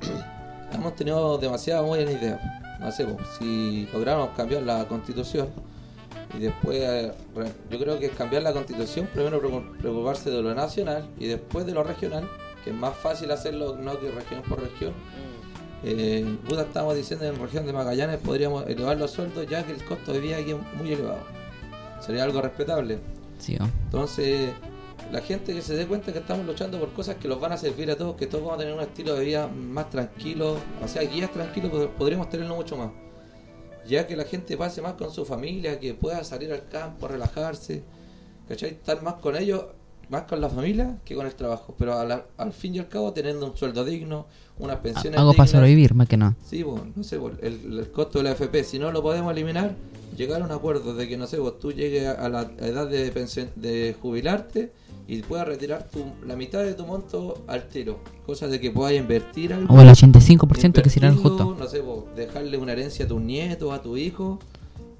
hemos 0.72 0.96
tenido 0.96 1.38
demasiadas 1.38 1.86
buenas 1.86 2.12
ideas. 2.12 2.40
No 2.80 2.90
sé, 2.90 3.04
pues, 3.04 3.28
si 3.38 3.86
lográramos 3.92 4.30
cambiar 4.30 4.62
la 4.62 4.84
constitución 4.88 5.48
y 6.36 6.38
después, 6.40 6.78
eh, 6.80 7.12
yo 7.70 7.78
creo 7.78 7.98
que 7.98 8.06
es 8.06 8.12
cambiar 8.12 8.42
la 8.42 8.52
constitución, 8.52 9.08
primero 9.12 9.40
preocu- 9.42 9.76
preocuparse 9.78 10.30
de 10.30 10.42
lo 10.42 10.54
nacional 10.54 11.08
y 11.18 11.26
después 11.26 11.66
de 11.66 11.72
lo 11.72 11.82
regional, 11.82 12.28
que 12.64 12.70
es 12.70 12.76
más 12.76 12.96
fácil 12.96 13.30
hacerlo 13.30 13.76
no 13.76 13.98
que 13.98 14.10
región 14.10 14.42
por 14.48 14.60
región. 14.60 14.92
Eh, 15.82 16.36
puta, 16.46 16.62
estamos 16.62 16.94
diciendo 16.94 17.24
en 17.26 17.40
región 17.40 17.64
de 17.64 17.72
Magallanes 17.72 18.18
podríamos 18.18 18.66
elevar 18.66 18.98
los 18.98 19.10
sueldos 19.12 19.46
ya 19.48 19.64
que 19.64 19.72
el 19.72 19.82
costo 19.84 20.12
de 20.12 20.20
vida 20.20 20.36
aquí 20.36 20.50
es 20.50 20.56
muy 20.78 20.92
elevado. 20.92 21.20
Sería 22.00 22.24
algo 22.24 22.40
respetable. 22.42 22.98
Sí, 23.38 23.56
oh. 23.60 23.64
Entonces, 23.86 24.50
la 25.10 25.20
gente 25.22 25.54
que 25.54 25.62
se 25.62 25.74
dé 25.74 25.86
cuenta 25.86 26.12
que 26.12 26.18
estamos 26.18 26.44
luchando 26.46 26.78
por 26.78 26.90
cosas 26.92 27.16
que 27.16 27.28
los 27.28 27.40
van 27.40 27.52
a 27.52 27.56
servir 27.56 27.90
a 27.90 27.96
todos, 27.96 28.14
que 28.16 28.26
todos 28.26 28.44
vamos 28.44 28.56
a 28.56 28.60
tener 28.60 28.74
un 28.74 28.80
estilo 28.82 29.14
de 29.14 29.24
vida 29.24 29.48
más 29.48 29.88
tranquilo, 29.88 30.56
o 30.84 30.86
sea, 30.88 31.02
guías 31.02 31.30
tranquilos, 31.32 31.72
pod- 31.72 31.88
podríamos 31.90 32.28
tenerlo 32.28 32.54
mucho 32.56 32.76
más. 32.76 32.90
Ya 33.90 34.06
que 34.06 34.16
la 34.16 34.24
gente 34.24 34.56
pase 34.56 34.80
más 34.80 34.94
con 34.94 35.12
su 35.12 35.24
familia, 35.24 35.78
que 35.80 35.94
pueda 35.94 36.22
salir 36.24 36.52
al 36.52 36.68
campo, 36.68 37.08
relajarse, 37.08 37.82
¿cachai? 38.48 38.70
Estar 38.70 39.02
más 39.02 39.14
con 39.14 39.36
ellos, 39.36 39.64
más 40.08 40.22
con 40.22 40.40
la 40.40 40.48
familia 40.48 40.98
que 41.04 41.14
con 41.16 41.26
el 41.26 41.34
trabajo. 41.34 41.74
Pero 41.76 41.98
a 41.98 42.04
la- 42.04 42.24
al 42.38 42.52
fin 42.52 42.74
y 42.76 42.78
al 42.78 42.88
cabo, 42.88 43.12
teniendo 43.12 43.46
un 43.46 43.56
sueldo 43.56 43.84
digno, 43.84 44.26
unas 44.58 44.76
pensiones 44.76 45.18
Algo 45.18 45.32
para 45.34 45.48
sobrevivir, 45.48 45.94
más 45.94 46.08
que 46.08 46.16
nada. 46.16 46.36
Sí, 46.48 46.62
pues, 46.62 46.82
no 46.94 47.02
sé, 47.02 47.18
pues, 47.18 47.34
el, 47.42 47.78
el 47.80 47.90
costo 47.90 48.18
de 48.18 48.24
la 48.24 48.30
FP, 48.32 48.62
si 48.64 48.78
no 48.78 48.92
lo 48.92 49.02
podemos 49.02 49.32
eliminar, 49.32 49.74
llegar 50.16 50.42
a 50.42 50.44
un 50.44 50.52
acuerdo 50.52 50.94
de 50.94 51.08
que, 51.08 51.16
no 51.16 51.26
sé, 51.26 51.38
pues, 51.38 51.58
tú 51.58 51.72
llegues 51.72 52.06
a 52.06 52.28
la 52.28 52.42
edad 52.58 52.88
de, 52.88 53.10
de 53.56 53.96
jubilarte 54.00 54.72
y 55.06 55.22
puedas 55.22 55.46
retirar 55.46 55.88
tu, 55.88 56.04
la 56.26 56.36
mitad 56.36 56.62
de 56.62 56.74
tu 56.74 56.86
monto 56.86 57.42
al 57.46 57.68
tiro. 57.68 58.00
Cosa 58.26 58.46
de 58.48 58.60
que 58.60 58.70
puedas 58.70 58.94
invertir 58.94 59.52
algo. 59.52 59.74
O 59.74 59.80
el 59.80 59.88
85% 59.88 60.82
que 60.82 60.90
será 60.90 61.08
el 61.08 61.16
justo. 61.16 61.56
No 61.58 61.66
sé, 61.66 61.80
pues, 61.80 62.14
dejarle 62.16 62.56
una 62.58 62.72
herencia 62.72 63.04
a 63.04 63.08
tus 63.08 63.20
nietos, 63.20 63.72
a 63.72 63.82
tu 63.82 63.96
hijo. 63.96 64.38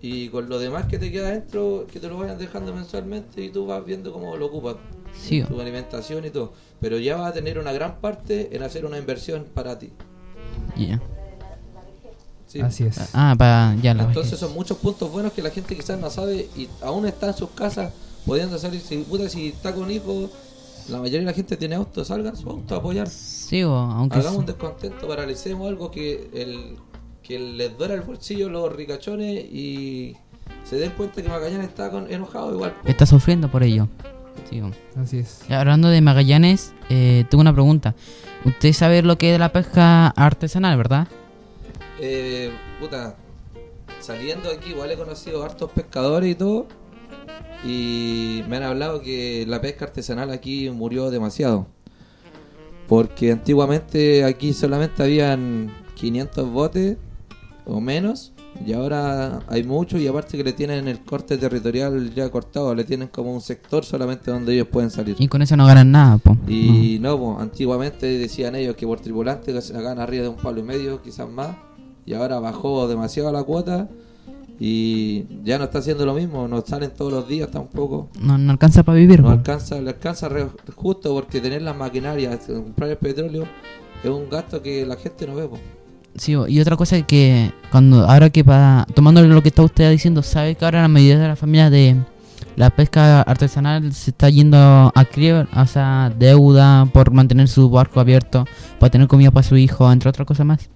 Y 0.03 0.29
con 0.29 0.49
lo 0.49 0.59
demás 0.59 0.87
que 0.87 0.99
te 0.99 1.13
queda 1.13 1.31
dentro, 1.31 1.87
que 1.93 2.01
te 2.01 2.09
lo 2.09 2.17
vayan 2.17 2.39
dejando 2.39 2.73
mensualmente 2.75 3.45
y 3.45 3.51
tú 3.51 3.67
vas 3.67 3.85
viendo 3.85 4.13
cómo 4.13 4.35
lo 4.37 4.47
ocupas 4.47 4.77
Sí, 5.13 5.43
tu 5.43 5.61
alimentación 5.61 6.25
y 6.25 6.31
todo. 6.31 6.55
Pero 6.81 6.99
ya 6.99 7.17
vas 7.17 7.31
a 7.31 7.35
tener 7.35 7.59
una 7.59 7.73
gran 7.73 8.01
parte 8.01 8.57
en 8.57 8.63
hacer 8.63 8.87
una 8.87 8.97
inversión 8.99 9.45
para 9.53 9.79
ti. 9.79 9.91
ya. 10.77 11.01
Sí. 12.51 12.61
Así 12.61 12.83
es. 12.83 12.99
Ah, 13.15 13.37
para 13.39 13.77
ya 13.81 13.95
la 13.95 14.03
Entonces 14.03 14.37
son 14.37 14.53
muchos 14.55 14.77
puntos 14.79 15.11
buenos 15.13 15.33
que 15.33 15.41
la 15.41 15.51
gente 15.51 15.77
quizás 15.77 16.01
no 16.01 16.11
sabe 16.11 16.49
y 16.57 16.69
aún 16.83 17.07
está 17.07 17.29
en 17.29 17.37
sus 17.37 17.51
casas 17.51 17.93
pudiendo 18.27 18.59
salir. 18.59 18.81
Si, 18.81 18.97
puta, 18.99 19.29
si 19.29 19.49
está 19.51 19.73
con 19.73 19.89
hijos, 19.89 20.31
la 20.89 20.99
mayoría 20.99 21.21
de 21.21 21.27
la 21.27 21.33
gente 21.33 21.57
tiene 21.57 21.77
auto, 21.77 22.05
salgan 22.05 22.37
su 22.37 22.51
auto 22.51 22.75
a 22.75 22.79
apoyar. 22.79 23.09
Sí, 23.09 23.63
oh, 23.63 23.77
aunque 23.77 24.19
Hagamos 24.19 24.41
un 24.41 24.47
descontento, 24.47 25.07
paralicemos 25.07 25.69
algo 25.69 25.93
que 25.93 26.29
el 26.35 26.77
que 27.23 27.39
les 27.39 27.79
duela 27.79 27.95
el 27.95 28.01
bolsillo 28.01 28.49
los 28.49 28.75
ricachones 28.75 29.45
y 29.45 30.17
se 30.65 30.75
den 30.75 30.91
cuenta 30.97 31.23
que 31.23 31.29
Magallanes 31.29 31.69
está 31.69 31.89
con, 31.89 32.11
enojado 32.11 32.53
igual. 32.53 32.73
po. 32.73 32.89
está 32.89 33.07
sufriendo 33.07 33.49
por 33.49 33.63
ello. 33.63 33.87
Sí. 34.49 34.61
Así 35.01 35.19
es. 35.19 35.43
Y 35.49 35.53
Hablando 35.53 35.89
de 35.89 36.01
Magallanes, 36.01 36.73
eh, 36.89 37.25
tengo 37.31 37.43
una 37.43 37.53
pregunta. 37.53 37.95
Usted 38.45 38.73
sabe 38.73 39.03
lo 39.03 39.17
que 39.19 39.35
es 39.35 39.39
la 39.39 39.53
pesca 39.53 40.09
artesanal, 40.09 40.77
¿verdad? 40.77 41.07
Eh, 42.01 42.51
puta, 42.81 43.17
saliendo 44.01 44.51
aquí 44.51 44.71
igual 44.71 44.91
he 44.91 44.97
conocido 44.97 45.43
hartos 45.45 45.71
pescadores 45.71 46.31
y 46.31 46.35
todo. 46.35 46.67
Y 47.65 48.43
me 48.49 48.57
han 48.57 48.63
hablado 48.63 49.03
que 49.03 49.45
la 49.47 49.61
pesca 49.61 49.85
artesanal 49.85 50.31
aquí 50.31 50.71
murió 50.71 51.11
demasiado. 51.11 51.67
Porque 52.89 53.33
antiguamente 53.33 54.25
aquí 54.25 54.53
solamente 54.53 55.03
habían 55.03 55.73
500 55.95 56.51
botes 56.51 56.97
o 57.67 57.81
menos. 57.81 58.33
Y 58.67 58.73
ahora 58.73 59.41
hay 59.47 59.63
muchos 59.63 60.01
y 60.01 60.09
aparte 60.09 60.37
que 60.37 60.43
le 60.43 60.53
tienen 60.53 60.89
el 60.89 61.01
corte 61.01 61.37
territorial 61.39 62.13
ya 62.15 62.29
cortado. 62.31 62.75
Le 62.75 62.85
tienen 62.85 63.09
como 63.09 63.33
un 63.33 63.41
sector 63.41 63.85
solamente 63.85 64.31
donde 64.31 64.55
ellos 64.55 64.69
pueden 64.69 64.91
salir. 64.91 65.17
Y 65.19 65.29
con 65.29 65.43
eso 65.43 65.57
no 65.57 65.67
ganan 65.67 65.93
nada, 65.93 66.19
po. 66.19 66.37
Y 66.49 66.99
no, 67.01 67.19
pues, 67.19 67.39
antiguamente 67.41 68.07
decían 68.07 68.55
ellos 68.57 68.75
que 68.75 68.87
por 68.87 69.01
tripulante 69.01 69.53
que 69.53 69.61
se 69.61 69.73
sacaban 69.73 70.01
arriba 70.01 70.25
de 70.25 70.31
un 70.31 70.37
palo 70.37 70.61
y 70.61 70.65
medio, 70.65 71.01
quizás 71.01 71.29
más. 71.29 71.57
Y 72.11 72.15
ahora 72.15 72.41
bajó 72.41 72.89
demasiado 72.89 73.31
la 73.31 73.45
cuota 73.45 73.87
y 74.59 75.25
ya 75.45 75.59
no 75.59 75.65
está 75.65 75.79
haciendo 75.79 76.05
lo 76.05 76.15
mismo. 76.15 76.49
No 76.49 76.61
salen 76.67 76.91
todos 76.91 77.13
los 77.13 77.29
días 77.29 77.51
tampoco. 77.53 78.09
No, 78.21 78.37
no 78.37 78.51
alcanza 78.51 78.83
para 78.83 78.99
vivir, 78.99 79.21
No 79.23 79.31
alcanza, 79.31 79.81
le 79.81 79.91
alcanza 79.91 80.29
re- 80.29 80.49
justo 80.75 81.15
porque 81.15 81.41
tener 81.41 81.63
las 81.63 81.77
maquinarias, 81.77 82.41
comprar 82.47 82.91
el 82.91 82.97
petróleo, 82.97 83.45
es 84.03 84.11
un 84.11 84.29
gasto 84.29 84.61
que 84.61 84.85
la 84.85 84.97
gente 84.97 85.25
no 85.29 85.37
ve. 85.37 85.47
po. 85.47 85.59
Sí, 86.17 86.33
y 86.49 86.61
otra 86.61 86.77
cosa 86.77 86.97
es 86.97 87.05
que 87.07 87.53
cuando 87.71 88.05
ahora 88.09 88.29
que 88.31 88.43
para 88.45 88.85
tomando 88.93 89.23
lo 89.23 89.41
que 89.41 89.51
está 89.51 89.63
usted 89.63 89.89
diciendo, 89.93 90.25
sabe 90.25 90.57
que 90.57 90.65
ahora 90.65 90.83
la 90.83 90.89
mayoría 90.89 91.21
de 91.21 91.29
las 91.29 91.39
familias 91.39 91.71
de 91.71 91.95
la 92.57 92.71
pesca 92.71 93.23
artesanal 93.23 93.93
se 93.93 94.11
está 94.11 94.29
yendo 94.29 94.59
a 94.59 95.05
quiebra, 95.05 95.47
o 95.57 95.67
sea, 95.67 96.13
deuda 96.19 96.87
por 96.93 97.13
mantener 97.13 97.47
su 97.47 97.71
barco 97.71 98.01
abierto, 98.01 98.45
para 98.81 98.91
tener 98.91 99.07
comida 99.07 99.31
para 99.31 99.47
su 99.47 99.57
hijo, 99.57 99.91
entre 99.93 100.11
otras 100.11 100.27
cosas 100.27 100.45
más. 100.45 100.69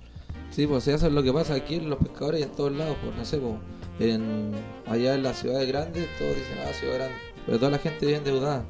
Sí, 0.54 0.68
pues 0.68 0.86
eso 0.86 1.08
es 1.08 1.12
lo 1.12 1.24
que 1.24 1.32
pasa 1.32 1.54
aquí 1.54 1.74
en 1.74 1.90
los 1.90 1.98
pescadores 1.98 2.38
y 2.38 2.44
en 2.44 2.50
todos 2.50 2.70
lados, 2.70 2.96
pues 3.02 3.16
no 3.16 3.24
sé, 3.24 3.38
pues, 3.38 3.54
en, 3.98 4.52
allá 4.86 5.16
en 5.16 5.24
las 5.24 5.40
ciudades 5.40 5.66
grandes 5.66 6.06
todos 6.16 6.36
dicen, 6.36 6.58
ah, 6.64 6.72
ciudad 6.72 6.94
grande, 6.94 7.16
pero 7.44 7.58
toda 7.58 7.72
la 7.72 7.78
gente 7.78 8.06
viene 8.06 8.18
endeudada. 8.18 8.64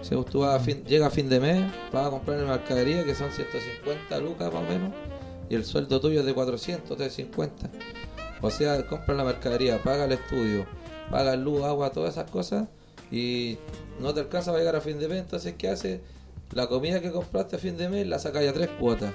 O 0.00 0.04
sea, 0.04 0.16
pues, 0.16 0.30
tú 0.30 0.40
vas 0.40 0.54
a 0.54 0.60
fin, 0.60 0.84
llega 0.84 1.08
a 1.08 1.10
fin 1.10 1.28
de 1.28 1.40
mes, 1.40 1.72
vas 1.92 2.06
a 2.06 2.10
comprar 2.10 2.38
en 2.38 2.46
mercadería 2.46 3.02
que 3.02 3.16
son 3.16 3.32
150 3.32 4.16
lucas 4.20 4.52
más 4.52 4.62
o 4.62 4.66
menos, 4.68 4.92
y 5.50 5.56
el 5.56 5.64
sueldo 5.64 6.00
tuyo 6.00 6.20
es 6.20 6.26
de 6.26 6.34
400, 6.34 6.96
350. 6.96 7.68
O 8.40 8.50
sea, 8.50 8.86
compra 8.86 9.16
la 9.16 9.24
mercadería, 9.24 9.82
paga 9.82 10.04
el 10.04 10.12
estudio, 10.12 10.66
paga 11.10 11.34
luz, 11.34 11.64
agua, 11.64 11.90
todas 11.90 12.12
esas 12.12 12.30
cosas, 12.30 12.68
y 13.10 13.58
no 13.98 14.14
te 14.14 14.20
alcanza 14.20 14.52
a 14.52 14.56
llegar 14.56 14.76
a 14.76 14.80
fin 14.80 15.00
de 15.00 15.08
mes, 15.08 15.18
entonces 15.18 15.54
¿qué 15.58 15.68
haces? 15.68 16.00
La 16.52 16.68
comida 16.68 17.00
que 17.00 17.10
compraste 17.10 17.56
a 17.56 17.58
fin 17.58 17.76
de 17.76 17.88
mes 17.88 18.06
la 18.06 18.20
sacas 18.20 18.46
a 18.46 18.52
tres 18.52 18.68
cuotas. 18.78 19.12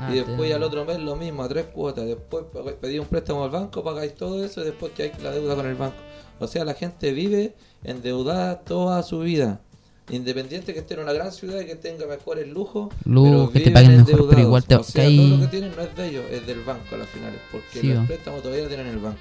Ah, 0.00 0.10
Y 0.12 0.16
después 0.16 0.52
al 0.54 0.62
otro 0.62 0.84
mes 0.84 0.98
lo 0.98 1.14
mismo, 1.16 1.42
a 1.42 1.48
tres 1.48 1.66
cuotas. 1.66 2.06
Después 2.06 2.44
pedí 2.80 2.98
un 2.98 3.06
préstamo 3.06 3.44
al 3.44 3.50
banco, 3.50 3.82
pagáis 3.84 4.14
todo 4.14 4.42
eso 4.44 4.62
y 4.62 4.64
después 4.64 4.92
que 4.92 5.02
hay 5.04 5.12
la 5.22 5.30
deuda 5.30 5.54
con 5.54 5.66
el 5.66 5.74
banco. 5.74 5.96
O 6.38 6.46
sea, 6.46 6.64
la 6.64 6.72
gente 6.74 7.12
vive 7.12 7.54
endeudada 7.84 8.60
toda 8.60 9.02
su 9.02 9.20
vida. 9.20 9.60
Independiente 10.08 10.72
que 10.74 10.80
esté 10.80 10.94
en 10.94 11.00
una 11.00 11.12
gran 11.12 11.30
ciudad 11.30 11.60
y 11.60 11.66
que 11.66 11.76
tenga 11.76 12.06
mejores 12.06 12.48
lujos, 12.48 12.88
pero 13.04 13.50
que 13.52 13.60
te 13.60 13.70
paguen 13.70 13.98
mejor, 13.98 14.28
pero 14.28 14.40
igual 14.40 14.64
te 14.64 14.74
O 14.74 14.82
sea, 14.82 15.04
todo 15.04 15.28
lo 15.28 15.40
que 15.40 15.46
tienen 15.46 15.72
no 15.76 15.82
es 15.82 15.94
de 15.94 16.08
ellos, 16.08 16.24
es 16.32 16.46
del 16.46 16.60
banco 16.62 16.94
a 16.94 16.98
las 16.98 17.08
finales. 17.10 17.38
Porque 17.52 17.80
Sí, 17.80 17.90
el 17.92 17.98
va. 17.98 18.06
préstamo 18.06 18.38
todavía 18.38 18.66
tienen 18.66 18.86
en 18.88 18.94
el 18.94 18.98
banco. 18.98 19.20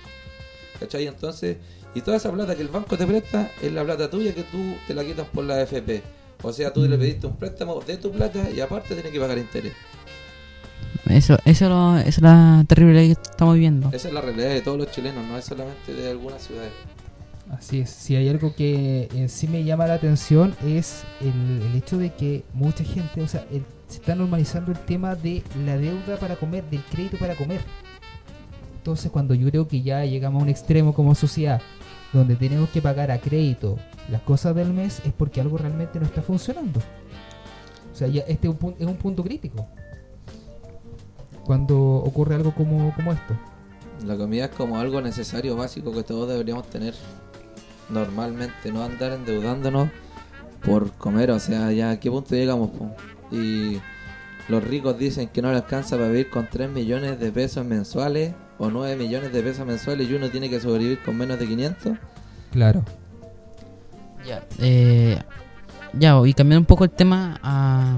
¿Cachai? 0.80 1.06
Entonces, 1.08 1.58
y 1.94 2.02
toda 2.02 2.18
esa 2.18 2.32
plata 2.32 2.56
que 2.56 2.62
el 2.62 2.70
banco 2.70 2.98
te 2.98 3.06
presta 3.06 3.52
es 3.62 3.72
la 3.72 3.84
plata 3.84 4.10
tuya 4.10 4.34
que 4.34 4.44
tú 4.44 4.58
te 4.88 4.94
la 4.96 5.04
quitas 5.04 5.28
por 5.28 5.44
la 5.44 5.62
FP. 5.62 6.02
O 6.42 6.54
sea, 6.54 6.72
tú 6.74 6.82
le 6.88 6.96
Mm. 6.96 7.00
pediste 7.00 7.28
un 7.28 7.36
préstamo 7.36 7.80
de 7.86 7.98
tu 7.98 8.12
plata 8.12 8.50
y 8.50 8.60
aparte 8.62 8.94
tienes 8.96 9.12
que 9.12 9.20
pagar 9.20 9.38
interés. 9.38 9.74
Eso, 11.10 11.38
eso, 11.46 11.70
lo- 11.70 11.98
es 11.98 12.22
la 12.22 12.64
terrible 12.68 13.08
que 13.08 13.12
estamos 13.14 13.56
viviendo. 13.56 13.90
Esa 13.92 14.08
es 14.10 14.14
la 14.14 14.22
realidad 14.22 14.50
de 14.50 14.62
todos 14.62 14.78
los 14.78 14.92
chilenos, 14.92 15.26
no 15.26 15.38
es 15.38 15.46
solamente 15.46 15.94
de 15.94 16.10
algunas 16.12 16.42
ciudades. 16.44 16.72
Así 17.50 17.80
es, 17.80 17.90
si 17.90 18.16
hay 18.16 18.30
algo 18.30 18.54
que 18.54 19.10
en 19.16 19.28
sí 19.28 19.48
me 19.48 19.64
llama 19.64 19.88
la 19.88 19.96
atención 19.96 20.56
es 20.64 21.04
el, 21.20 21.64
el 21.64 21.76
hecho 21.76 21.98
de 21.98 22.14
que 22.14 22.44
mucha 22.54 22.84
gente, 22.84 23.22
o 23.22 23.28
sea, 23.28 23.44
el- 23.52 23.66
se 23.88 23.98
está 23.98 24.14
normalizando 24.14 24.72
el 24.72 24.78
tema 24.78 25.16
de 25.16 25.42
la 25.66 25.76
deuda 25.78 26.18
para 26.20 26.36
comer, 26.36 26.64
del 26.70 26.84
crédito 26.84 27.18
para 27.18 27.36
comer. 27.36 27.62
Entonces 28.78 29.10
cuando 29.12 29.34
yo 29.34 29.50
creo 29.50 29.68
que 29.68 29.82
ya 29.82 30.06
llegamos 30.06 30.42
a 30.42 30.44
un 30.44 30.50
extremo 30.50 30.94
como 30.94 31.16
sociedad, 31.16 31.60
donde 32.14 32.36
tenemos 32.36 32.70
que 32.70 32.82
pagar 32.84 33.10
a 33.10 33.20
crédito 33.20 33.78
las 34.12 34.22
cosas 34.22 34.56
del 34.56 34.72
mes, 34.74 35.02
es 35.06 35.12
porque 35.14 35.42
algo 35.42 35.58
realmente 35.58 36.00
no 36.00 36.06
está 36.06 36.22
funcionando. 36.22 36.80
O 37.92 37.96
sea, 37.96 38.08
ya 38.08 38.22
este 38.28 38.48
es 38.48 38.56
un, 38.62 38.76
es 38.80 38.86
un 38.86 38.96
punto 38.96 39.24
crítico. 39.24 39.68
Cuando 41.50 41.80
ocurre 41.80 42.36
algo 42.36 42.54
como, 42.54 42.94
como 42.94 43.12
esto. 43.12 43.34
La 44.06 44.16
comida 44.16 44.46
es 44.46 44.52
como 44.52 44.78
algo 44.78 45.02
necesario, 45.02 45.56
básico 45.56 45.92
que 45.92 46.04
todos 46.04 46.30
deberíamos 46.30 46.70
tener 46.70 46.94
normalmente, 47.90 48.72
no 48.72 48.84
andar 48.84 49.14
endeudándonos 49.14 49.90
por 50.64 50.92
comer, 50.92 51.32
o 51.32 51.40
sea, 51.40 51.72
ya 51.72 51.90
a 51.90 52.00
qué 52.00 52.12
punto 52.12 52.36
llegamos. 52.36 52.70
po? 52.70 52.92
Y 53.32 53.80
los 54.48 54.64
ricos 54.64 55.00
dicen 55.00 55.30
que 55.30 55.42
no 55.42 55.52
les 55.52 55.64
alcanza 55.64 55.96
para 55.96 56.10
vivir 56.10 56.30
con 56.30 56.48
3 56.48 56.70
millones 56.70 57.20
de 57.20 57.32
pesos 57.32 57.66
mensuales 57.66 58.36
o 58.60 58.70
9 58.70 58.96
millones 58.96 59.34
de 59.34 59.42
pesos 59.42 59.66
mensuales 59.66 60.08
y 60.08 60.14
uno 60.14 60.30
tiene 60.30 60.52
que 60.52 60.60
sobrevivir 60.60 61.02
con 61.02 61.18
menos 61.18 61.40
de 61.40 61.48
500. 61.48 61.98
Claro. 62.52 62.86
Ya, 64.24 64.44
eh, 64.60 65.18
ya, 65.94 66.16
y 66.24 66.34
cambiando 66.36 66.62
un 66.62 66.68
poco 66.68 66.84
el 66.84 66.92
tema 66.92 67.40
a 67.42 67.98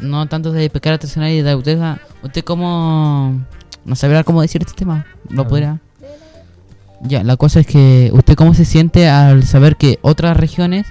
no 0.00 0.26
tanto 0.28 0.52
de 0.52 0.68
pescar 0.70 0.94
artesanal 0.94 1.30
y 1.30 1.42
de 1.42 1.42
deuda, 1.42 2.00
¿Usted 2.26 2.44
cómo... 2.44 3.40
No 3.84 3.94
sabrá 3.94 4.24
cómo 4.24 4.42
decir 4.42 4.62
este 4.62 4.74
tema? 4.74 5.06
¿Lo 5.28 5.42
A 5.42 5.48
podría...? 5.48 5.80
Ya, 7.02 7.22
la 7.22 7.36
cosa 7.36 7.60
es 7.60 7.66
que 7.66 8.10
usted 8.12 8.34
cómo 8.34 8.54
se 8.54 8.64
siente 8.64 9.08
al 9.08 9.44
saber 9.44 9.76
que 9.76 9.98
otras 10.00 10.36
regiones, 10.36 10.86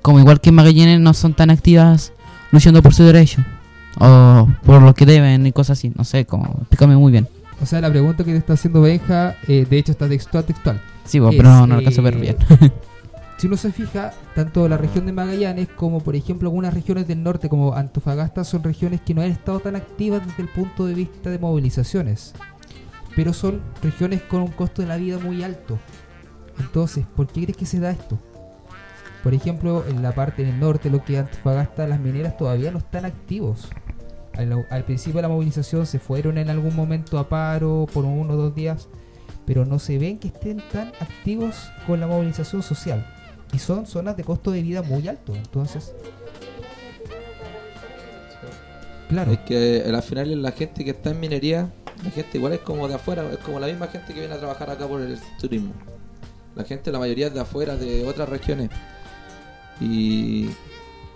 como 0.00 0.18
igual 0.18 0.40
que 0.40 0.52
Magallanes, 0.52 1.00
no 1.00 1.12
son 1.12 1.34
tan 1.34 1.50
activas 1.50 2.12
luchando 2.50 2.82
por 2.82 2.94
su 2.94 3.04
derecho. 3.04 3.44
O 4.00 4.48
por 4.64 4.82
lo 4.82 4.94
que 4.94 5.06
deben 5.06 5.46
y 5.46 5.52
cosas 5.52 5.78
así. 5.78 5.92
No 5.96 6.04
sé, 6.04 6.24
cómo... 6.24 6.56
Explícame 6.60 6.96
muy 6.96 7.12
bien. 7.12 7.28
O 7.62 7.66
sea, 7.66 7.80
la 7.80 7.90
pregunta 7.90 8.24
que 8.24 8.32
te 8.32 8.38
está 8.38 8.54
haciendo 8.54 8.80
Benja, 8.80 9.36
eh, 9.46 9.66
de 9.68 9.78
hecho 9.78 9.92
está 9.92 10.08
textual, 10.08 10.44
textual. 10.44 10.80
Sí, 11.04 11.18
vos, 11.18 11.32
Es, 11.32 11.36
pero 11.36 11.50
no, 11.50 11.66
no 11.66 11.74
alcanzo 11.76 12.00
a 12.00 12.04
ver 12.04 12.14
eh, 12.14 12.20
bien. 12.20 12.36
Si 13.44 13.48
uno 13.48 13.58
se 13.58 13.72
fija, 13.72 14.10
tanto 14.34 14.66
la 14.70 14.78
región 14.78 15.04
de 15.04 15.12
Magallanes 15.12 15.68
como 15.68 16.00
por 16.00 16.16
ejemplo 16.16 16.48
algunas 16.48 16.72
regiones 16.72 17.06
del 17.06 17.22
norte 17.22 17.50
como 17.50 17.74
Antofagasta 17.74 18.42
son 18.42 18.62
regiones 18.62 19.02
que 19.02 19.12
no 19.12 19.20
han 19.20 19.30
estado 19.30 19.60
tan 19.60 19.76
activas 19.76 20.26
desde 20.26 20.44
el 20.44 20.48
punto 20.48 20.86
de 20.86 20.94
vista 20.94 21.28
de 21.28 21.38
movilizaciones. 21.38 22.32
Pero 23.14 23.34
son 23.34 23.60
regiones 23.82 24.22
con 24.22 24.40
un 24.40 24.48
costo 24.48 24.80
de 24.80 24.88
la 24.88 24.96
vida 24.96 25.18
muy 25.18 25.44
alto. 25.44 25.78
Entonces, 26.58 27.04
¿por 27.14 27.26
qué 27.26 27.42
crees 27.42 27.58
que 27.58 27.66
se 27.66 27.80
da 27.80 27.90
esto? 27.90 28.18
Por 29.22 29.34
ejemplo, 29.34 29.84
en 29.86 30.02
la 30.02 30.12
parte 30.14 30.42
del 30.42 30.58
norte, 30.58 30.88
lo 30.88 31.04
que 31.04 31.18
Antofagasta, 31.18 31.86
las 31.86 32.00
mineras 32.00 32.38
todavía 32.38 32.70
no 32.70 32.78
están 32.78 33.04
activos. 33.04 33.68
Al, 34.38 34.66
al 34.70 34.84
principio 34.84 35.16
de 35.16 35.28
la 35.28 35.28
movilización 35.28 35.84
se 35.84 35.98
fueron 35.98 36.38
en 36.38 36.48
algún 36.48 36.74
momento 36.74 37.18
a 37.18 37.28
paro 37.28 37.86
por 37.92 38.06
uno 38.06 38.32
o 38.32 38.36
dos 38.38 38.54
días, 38.54 38.88
pero 39.44 39.66
no 39.66 39.78
se 39.78 39.98
ven 39.98 40.18
que 40.18 40.28
estén 40.28 40.62
tan 40.72 40.92
activos 40.98 41.68
con 41.86 42.00
la 42.00 42.06
movilización 42.06 42.62
social. 42.62 43.13
Y 43.54 43.58
son 43.58 43.86
zonas 43.86 44.16
de 44.16 44.24
costo 44.24 44.50
de 44.50 44.62
vida 44.62 44.82
muy 44.82 45.06
alto. 45.06 45.34
Entonces, 45.34 45.92
claro, 49.08 49.32
Es 49.32 49.38
que 49.40 49.76
eh, 49.78 49.94
al 49.94 50.02
final 50.02 50.42
la 50.42 50.52
gente 50.52 50.84
que 50.84 50.90
está 50.90 51.10
en 51.10 51.20
minería, 51.20 51.72
la 52.02 52.10
gente 52.10 52.38
igual 52.38 52.54
es 52.54 52.60
como 52.60 52.88
de 52.88 52.94
afuera, 52.94 53.24
es 53.30 53.38
como 53.38 53.60
la 53.60 53.68
misma 53.68 53.86
gente 53.86 54.12
que 54.12 54.20
viene 54.20 54.34
a 54.34 54.38
trabajar 54.38 54.70
acá 54.70 54.86
por 54.88 55.00
el 55.00 55.18
turismo. 55.40 55.72
La 56.56 56.64
gente, 56.64 56.90
la 56.92 56.98
mayoría 56.98 57.28
es 57.28 57.34
de 57.34 57.40
afuera, 57.40 57.76
de 57.76 58.06
otras 58.06 58.28
regiones. 58.28 58.70
Y 59.80 60.48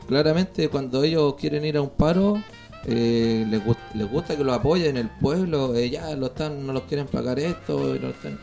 claramente 0.09 0.69
cuando 0.69 1.03
ellos 1.05 1.35
quieren 1.37 1.65
ir 1.65 1.77
a 1.77 1.83
un 1.83 1.91
paro, 1.91 2.43
eh, 2.87 3.45
les, 3.49 3.65
gust- 3.65 3.79
les 3.95 4.09
gusta 4.11 4.37
que 4.37 4.45
lo 4.45 4.53
apoyen 4.53 4.97
el 4.97 5.09
pueblo, 5.09 5.75
eh, 5.75 5.91
ya 5.91 6.15
lo 6.17 6.27
están, 6.27 6.67
no 6.67 6.73
los 6.73 6.83
quieren 6.85 7.07
pagar 7.07 7.39
esto, 7.39 7.95
y, 7.97 8.01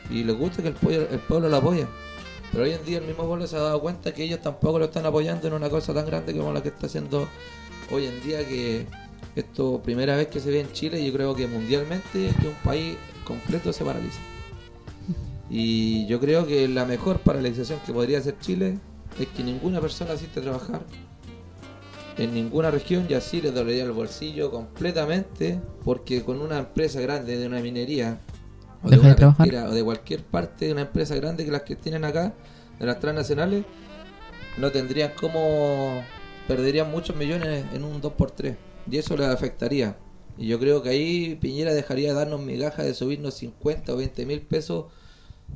y 0.09 0.23
les 0.23 0.37
gusta 0.37 0.61
que 0.61 0.69
el, 0.69 0.75
pueblo- 0.75 1.07
el 1.11 1.19
pueblo 1.19 1.49
lo 1.49 1.57
apoye. 1.57 1.85
Pero 2.51 2.63
hoy 2.63 2.71
en 2.71 2.85
día 2.85 2.99
el 2.99 3.05
mismo 3.05 3.25
pueblo 3.25 3.47
se 3.47 3.55
ha 3.57 3.59
dado 3.59 3.81
cuenta 3.81 4.13
que 4.13 4.23
ellos 4.23 4.41
tampoco 4.41 4.79
lo 4.79 4.85
están 4.85 5.05
apoyando 5.05 5.47
en 5.47 5.53
una 5.53 5.69
cosa 5.69 5.93
tan 5.93 6.05
grande 6.05 6.35
como 6.35 6.53
la 6.53 6.63
que 6.63 6.69
está 6.69 6.87
haciendo 6.87 7.27
hoy 7.91 8.05
en 8.05 8.21
día 8.23 8.47
que 8.47 8.87
esto 9.35 9.81
primera 9.83 10.15
vez 10.15 10.27
que 10.27 10.39
se 10.39 10.49
ve 10.49 10.61
en 10.61 10.71
Chile 10.71 11.05
yo 11.05 11.11
creo 11.11 11.35
que 11.35 11.47
mundialmente 11.47 12.31
que 12.41 12.47
un 12.47 12.55
país 12.63 12.95
completo 13.25 13.73
se 13.73 13.83
paraliza. 13.83 14.19
Y 15.49 16.07
yo 16.07 16.19
creo 16.19 16.47
que 16.47 16.67
la 16.67 16.85
mejor 16.85 17.19
paralización 17.19 17.79
que 17.85 17.93
podría 17.93 18.19
hacer 18.19 18.39
Chile 18.39 18.79
es 19.19 19.27
que 19.27 19.43
ninguna 19.43 19.79
persona 19.79 20.13
asiste 20.13 20.39
a 20.39 20.43
trabajar 20.43 20.81
en 22.17 22.33
ninguna 22.33 22.71
región 22.71 23.05
y 23.09 23.13
así 23.13 23.41
le 23.41 23.51
dolería 23.51 23.83
el 23.83 23.91
bolsillo 23.91 24.49
completamente 24.49 25.59
porque 25.83 26.23
con 26.23 26.41
una 26.41 26.59
empresa 26.59 27.01
grande 27.01 27.37
de 27.37 27.47
una 27.47 27.59
minería 27.59 28.19
o 28.85 28.89
de, 28.89 29.81
o 29.81 29.85
cualquier 29.85 30.23
parte 30.23 30.65
de 30.65 30.71
una 30.71 30.81
empresa 30.81 31.15
grande 31.15 31.45
que 31.45 31.51
las 31.51 31.63
que 31.63 31.75
tienen 31.75 32.05
acá 32.05 32.33
de 32.79 32.85
las 32.85 32.99
transnacionales 32.99 33.65
no 34.57 34.71
tendrían 34.71 35.11
como 35.19 36.01
perderían 36.47 36.91
muchos 36.91 37.15
millones 37.15 37.65
en 37.73 37.83
un 37.83 38.01
2x3 38.01 38.55
y 38.89 38.97
eso 38.97 39.17
les 39.17 39.27
afectaría. 39.27 39.97
Y 40.37 40.47
yo 40.47 40.59
creo 40.59 40.83
que 40.83 40.89
ahí 40.89 41.37
Piñera 41.41 41.73
dejaría 41.73 42.09
de 42.09 42.15
darnos 42.15 42.41
migajas 42.41 42.85
de 42.85 42.93
subirnos 42.93 43.35
50 43.35 43.93
o 43.93 43.97
20 43.97 44.25
mil 44.25 44.41
pesos 44.41 44.85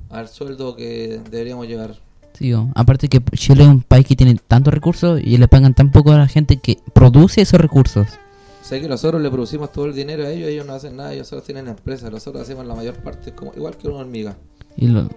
al 0.09 0.27
sueldo 0.29 0.75
que 0.75 1.21
deberíamos 1.29 1.67
llegar 1.67 1.97
Sí, 2.33 2.53
aparte 2.75 3.09
que 3.09 3.21
Chile 3.35 3.63
es 3.63 3.69
un 3.69 3.81
país 3.81 4.05
que 4.05 4.15
tiene 4.15 4.35
tantos 4.35 4.73
recursos 4.73 5.19
y 5.21 5.37
le 5.37 5.47
pagan 5.47 5.73
tan 5.73 5.91
poco 5.91 6.11
a 6.11 6.17
la 6.17 6.27
gente 6.27 6.57
que 6.57 6.77
produce 6.93 7.41
esos 7.41 7.59
recursos. 7.59 8.07
Sé 8.69 8.79
que 8.81 8.87
nosotros 8.87 9.21
le 9.21 9.29
producimos 9.31 9.71
todo 9.71 9.85
el 9.85 9.93
dinero 9.93 10.25
a 10.25 10.29
ellos 10.29 10.49
ellos 10.49 10.65
no 10.65 10.73
hacen 10.73 10.95
nada 10.95 11.13
ellos 11.13 11.27
solo 11.27 11.41
tienen 11.41 11.67
empresas 11.67 12.11
nosotros 12.11 12.43
hacemos 12.43 12.65
la 12.65 12.75
mayor 12.75 12.95
parte 13.03 13.33
como 13.33 13.51
igual 13.55 13.75
que 13.77 13.87
una 13.87 13.97
hormiga 13.97 14.37
Y 14.77 14.87
lo... 14.87 15.09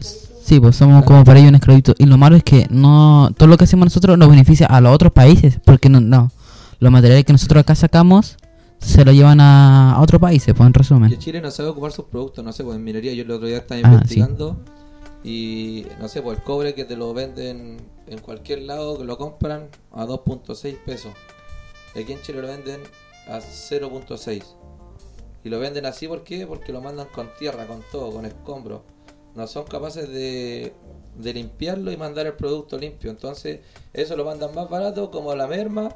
Sí, 0.00 0.58
pues 0.60 0.76
somos 0.76 1.04
como 1.04 1.24
para 1.24 1.38
ellos 1.40 1.50
un 1.50 1.56
esclavito. 1.56 1.92
Y 1.98 2.06
lo 2.06 2.16
malo 2.16 2.34
es 2.34 2.42
que 2.42 2.66
no 2.70 3.28
todo 3.36 3.48
lo 3.48 3.58
que 3.58 3.64
hacemos 3.64 3.84
nosotros 3.84 4.16
nos 4.16 4.30
beneficia 4.30 4.66
a 4.66 4.80
los 4.80 4.94
otros 4.94 5.12
países. 5.12 5.58
Porque 5.62 5.90
no, 5.90 6.00
no. 6.00 6.30
Los 6.80 6.90
materiales 6.90 7.26
que 7.26 7.32
nosotros 7.32 7.60
acá 7.60 7.74
sacamos 7.74 8.38
se 8.78 9.04
lo 9.04 9.12
llevan 9.12 9.40
a, 9.42 9.92
a 9.92 10.00
otros 10.00 10.20
países, 10.22 10.54
pues 10.54 10.66
en 10.66 10.70
Y 10.70 10.78
resumen. 10.78 11.18
Chile 11.18 11.42
no 11.42 11.50
sabe 11.50 11.68
ocupar 11.68 11.92
sus 11.92 12.06
productos, 12.06 12.42
no 12.42 12.52
sé, 12.52 12.64
pues 12.64 12.76
en 12.76 12.84
minería 12.84 13.12
yo 13.12 13.24
el 13.24 13.30
otro 13.30 13.46
día 13.46 13.58
estaba 13.58 13.78
Ah, 13.84 13.92
investigando 13.92 14.56
y 15.22 15.84
no 16.00 16.08
sé, 16.08 16.22
pues 16.22 16.38
el 16.38 16.44
cobre 16.44 16.74
que 16.74 16.84
te 16.86 16.96
lo 16.96 17.12
venden 17.12 17.76
en 18.06 18.18
cualquier 18.20 18.62
lado, 18.62 18.96
que 18.96 19.04
lo 19.04 19.18
compran 19.18 19.64
a 19.92 20.06
2.6 20.06 20.76
pesos. 20.86 21.12
Y 21.94 22.00
aquí 22.00 22.12
en 22.12 22.22
Chile 22.22 22.42
lo 22.42 22.48
venden 22.48 22.82
a 23.26 23.38
0.6. 23.38 24.42
Y 25.44 25.48
lo 25.48 25.58
venden 25.58 25.86
así, 25.86 26.08
¿por 26.08 26.24
qué? 26.24 26.46
Porque 26.46 26.72
lo 26.72 26.80
mandan 26.80 27.08
con 27.08 27.30
tierra, 27.38 27.66
con 27.66 27.82
todo, 27.90 28.12
con 28.12 28.26
escombros. 28.26 28.82
No 29.34 29.46
son 29.46 29.64
capaces 29.64 30.08
de, 30.08 30.72
de 31.16 31.32
limpiarlo 31.32 31.92
y 31.92 31.96
mandar 31.96 32.26
el 32.26 32.34
producto 32.34 32.76
limpio. 32.76 33.10
Entonces, 33.10 33.60
eso 33.92 34.16
lo 34.16 34.24
mandan 34.24 34.54
más 34.54 34.68
barato 34.68 35.10
como 35.10 35.34
la 35.34 35.46
merma, 35.46 35.94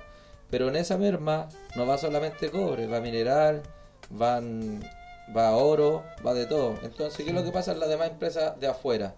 pero 0.50 0.68
en 0.68 0.76
esa 0.76 0.96
merma 0.96 1.48
no 1.76 1.86
va 1.86 1.98
solamente 1.98 2.50
cobre, 2.50 2.86
va 2.86 3.00
mineral, 3.00 3.62
van 4.10 4.82
va 5.34 5.56
oro, 5.56 6.04
va 6.24 6.34
de 6.34 6.46
todo. 6.46 6.78
Entonces, 6.82 7.24
¿qué 7.24 7.30
es 7.30 7.34
lo 7.34 7.44
que 7.44 7.52
pasa 7.52 7.72
en 7.72 7.80
las 7.80 7.88
demás 7.88 8.10
empresas 8.10 8.58
de 8.58 8.66
afuera? 8.66 9.14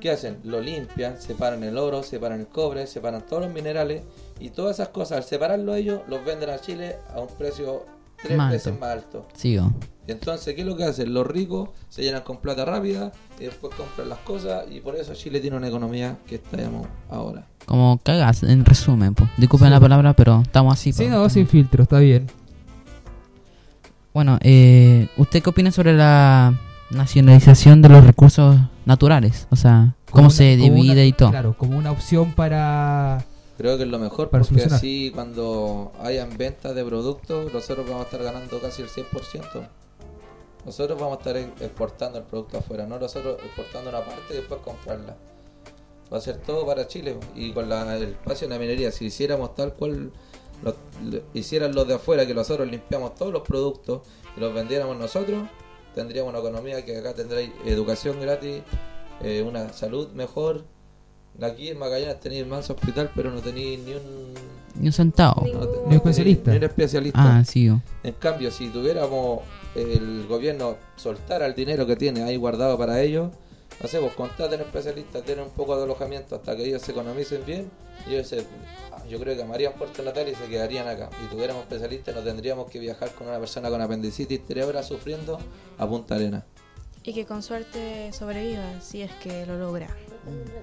¿Qué 0.00 0.10
hacen? 0.10 0.38
Lo 0.44 0.60
limpian, 0.60 1.20
separan 1.20 1.62
el 1.62 1.78
oro, 1.78 2.02
separan 2.02 2.40
el 2.40 2.46
cobre, 2.48 2.86
separan 2.86 3.22
todos 3.26 3.44
los 3.44 3.52
minerales 3.52 4.02
y 4.40 4.50
todas 4.50 4.76
esas 4.76 4.88
cosas, 4.88 5.18
al 5.18 5.24
separarlo 5.24 5.74
ellos, 5.74 6.00
los 6.08 6.24
venden 6.24 6.50
a 6.50 6.58
Chile 6.60 6.96
a 7.14 7.20
un 7.20 7.28
precio 7.28 7.84
tres 8.20 8.36
Más 8.36 8.52
veces 8.52 8.68
alto. 8.68 8.80
más 8.80 8.90
alto. 8.90 9.26
Sí, 9.34 9.58
o. 9.58 9.72
Y 10.08 10.10
entonces, 10.12 10.54
¿qué 10.56 10.62
es 10.62 10.66
lo 10.66 10.76
que 10.76 10.82
hacen? 10.84 11.14
Los 11.14 11.26
ricos 11.26 11.70
se 11.88 12.02
llenan 12.02 12.22
con 12.22 12.38
plata 12.38 12.64
rápida 12.64 13.12
y 13.38 13.44
después 13.44 13.72
compran 13.76 14.08
las 14.08 14.18
cosas 14.18 14.64
y 14.70 14.80
por 14.80 14.96
eso 14.96 15.14
Chile 15.14 15.38
tiene 15.40 15.56
una 15.56 15.68
economía 15.68 16.16
que 16.26 16.36
estamos 16.36 16.88
ahora. 17.08 17.46
Como 17.66 18.00
cagas, 18.02 18.42
en 18.42 18.64
resumen, 18.64 19.14
pues. 19.14 19.30
Disculpen 19.36 19.70
la 19.70 19.78
palabra, 19.78 20.14
pero 20.14 20.42
estamos 20.42 20.74
así. 20.74 20.92
sí, 20.92 21.06
no, 21.06 21.28
sin 21.30 21.46
filtro, 21.46 21.84
está 21.84 22.00
bien. 22.00 22.26
Bueno, 24.12 24.38
eh, 24.42 25.08
¿usted 25.16 25.42
qué 25.42 25.50
opina 25.50 25.70
sobre 25.70 25.92
la 25.94 26.58
nacionalización 26.92 27.82
de 27.82 27.88
los 27.88 28.04
recursos 28.04 28.56
naturales? 28.86 29.46
O 29.50 29.56
sea, 29.56 29.94
cómo 30.10 30.24
Como 30.24 30.30
se 30.30 30.56
divide 30.56 30.92
una- 30.92 31.04
y 31.04 31.12
todo. 31.12 31.30
Claro, 31.30 31.56
como 31.58 31.76
una 31.78 31.90
opción 31.90 32.32
para... 32.32 33.24
Creo 33.58 33.76
que 33.76 33.84
es 33.84 33.88
lo 33.88 33.98
mejor 33.98 34.30
Para 34.30 34.42
porque 34.42 34.54
solucionar. 34.60 34.76
así 34.78 35.10
cuando 35.14 35.92
hayan 36.02 36.36
ventas 36.36 36.74
de 36.74 36.84
productos, 36.84 37.52
nosotros 37.52 37.86
vamos 37.86 38.02
a 38.02 38.04
estar 38.04 38.22
ganando 38.22 38.60
casi 38.60 38.82
el 38.82 38.88
100%. 38.88 39.68
Nosotros 40.64 40.98
vamos 40.98 41.16
a 41.16 41.18
estar 41.20 41.36
e- 41.36 41.52
exportando 41.64 42.18
el 42.18 42.24
producto 42.24 42.58
afuera, 42.58 42.86
no 42.86 42.98
nosotros 42.98 43.36
exportando 43.44 43.90
una 43.90 44.00
parte 44.00 44.22
y 44.32 44.36
después 44.36 44.60
comprarla. 44.64 45.16
Va 46.12 46.18
a 46.18 46.20
ser 46.20 46.36
todo 46.38 46.66
para 46.66 46.86
Chile 46.86 47.16
y 47.34 47.52
con 47.52 47.68
la- 47.68 47.96
el 47.96 48.02
espacio 48.04 48.46
en 48.46 48.52
la 48.52 48.58
minería, 48.58 48.90
si 48.92 49.06
hiciéramos 49.06 49.54
tal 49.54 49.74
cual 49.74 50.12
lo, 50.62 50.76
lo- 51.04 51.22
hicieran 51.34 51.74
los 51.74 51.86
de 51.88 51.94
afuera, 51.94 52.26
que 52.26 52.34
nosotros 52.34 52.68
limpiamos 52.70 53.14
todos 53.14 53.32
los 53.32 53.42
productos 53.42 54.02
y 54.36 54.40
los 54.40 54.52
vendiéramos 54.54 54.96
nosotros, 54.96 55.44
tendríamos 55.94 56.30
una 56.30 56.40
economía 56.40 56.84
que 56.84 56.98
acá 56.98 57.14
tendréis 57.14 57.50
educación 57.64 58.20
gratis, 58.20 58.62
eh, 59.22 59.44
una 59.46 59.72
salud 59.72 60.08
mejor. 60.12 60.64
Aquí 61.40 61.68
en 61.68 61.78
Magallanes 61.78 62.20
tenéis 62.20 62.46
más 62.46 62.68
hospital, 62.68 63.10
pero 63.14 63.30
no 63.30 63.40
tenéis 63.40 63.80
ni 63.80 63.92
un 63.94 64.34
Ni 64.74 64.86
un 64.88 64.92
centavo. 64.92 65.46
no 65.46 65.60
Ni 65.86 65.86
un 65.86 65.92
especialista. 65.92 66.50
Ni 66.50 66.58
un 66.58 66.64
especialista. 66.64 67.38
Ah, 67.38 67.44
sí, 67.44 67.70
o. 67.70 67.80
En 68.02 68.12
cambio, 68.14 68.50
si 68.50 68.68
tuviéramos 68.68 69.40
el 69.74 70.26
gobierno 70.26 70.76
soltara 70.96 71.46
el 71.46 71.54
dinero 71.54 71.86
que 71.86 71.96
tiene 71.96 72.22
ahí 72.22 72.36
guardado 72.36 72.76
para 72.76 73.00
ellos, 73.00 73.30
no 73.82 73.88
sé, 73.88 73.98
pues 73.98 74.12
contraten 74.12 74.60
especialistas, 74.60 75.22
tienen 75.24 75.44
un 75.44 75.50
poco 75.50 75.76
de 75.76 75.84
alojamiento 75.84 76.36
hasta 76.36 76.54
que 76.56 76.66
ellos 76.66 76.82
se 76.82 76.92
economicen 76.92 77.42
bien, 77.46 77.70
y 78.06 78.14
ellos 78.14 78.28
se, 78.28 78.46
yo 79.12 79.20
creo 79.20 79.36
que 79.36 79.42
amarían 79.42 79.74
Puerto 79.74 80.02
Natal 80.02 80.26
y 80.28 80.34
se 80.34 80.46
quedarían 80.46 80.88
acá. 80.88 81.10
Y 81.22 81.28
tuviéramos 81.30 81.62
especialistas, 81.64 82.14
no 82.14 82.22
tendríamos 82.22 82.70
que 82.70 82.78
viajar 82.78 83.10
con 83.10 83.28
una 83.28 83.38
persona 83.38 83.68
con 83.68 83.80
apendicitis 83.82 84.40
tres 84.46 84.64
horas 84.64 84.88
sufriendo 84.88 85.38
a 85.78 85.86
Punta 85.86 86.14
Arena. 86.14 86.44
Y 87.04 87.12
que 87.12 87.26
con 87.26 87.42
suerte 87.42 88.10
sobreviva, 88.12 88.80
si 88.80 89.02
es 89.02 89.10
que 89.22 89.44
lo 89.44 89.58
logra. 89.58 89.88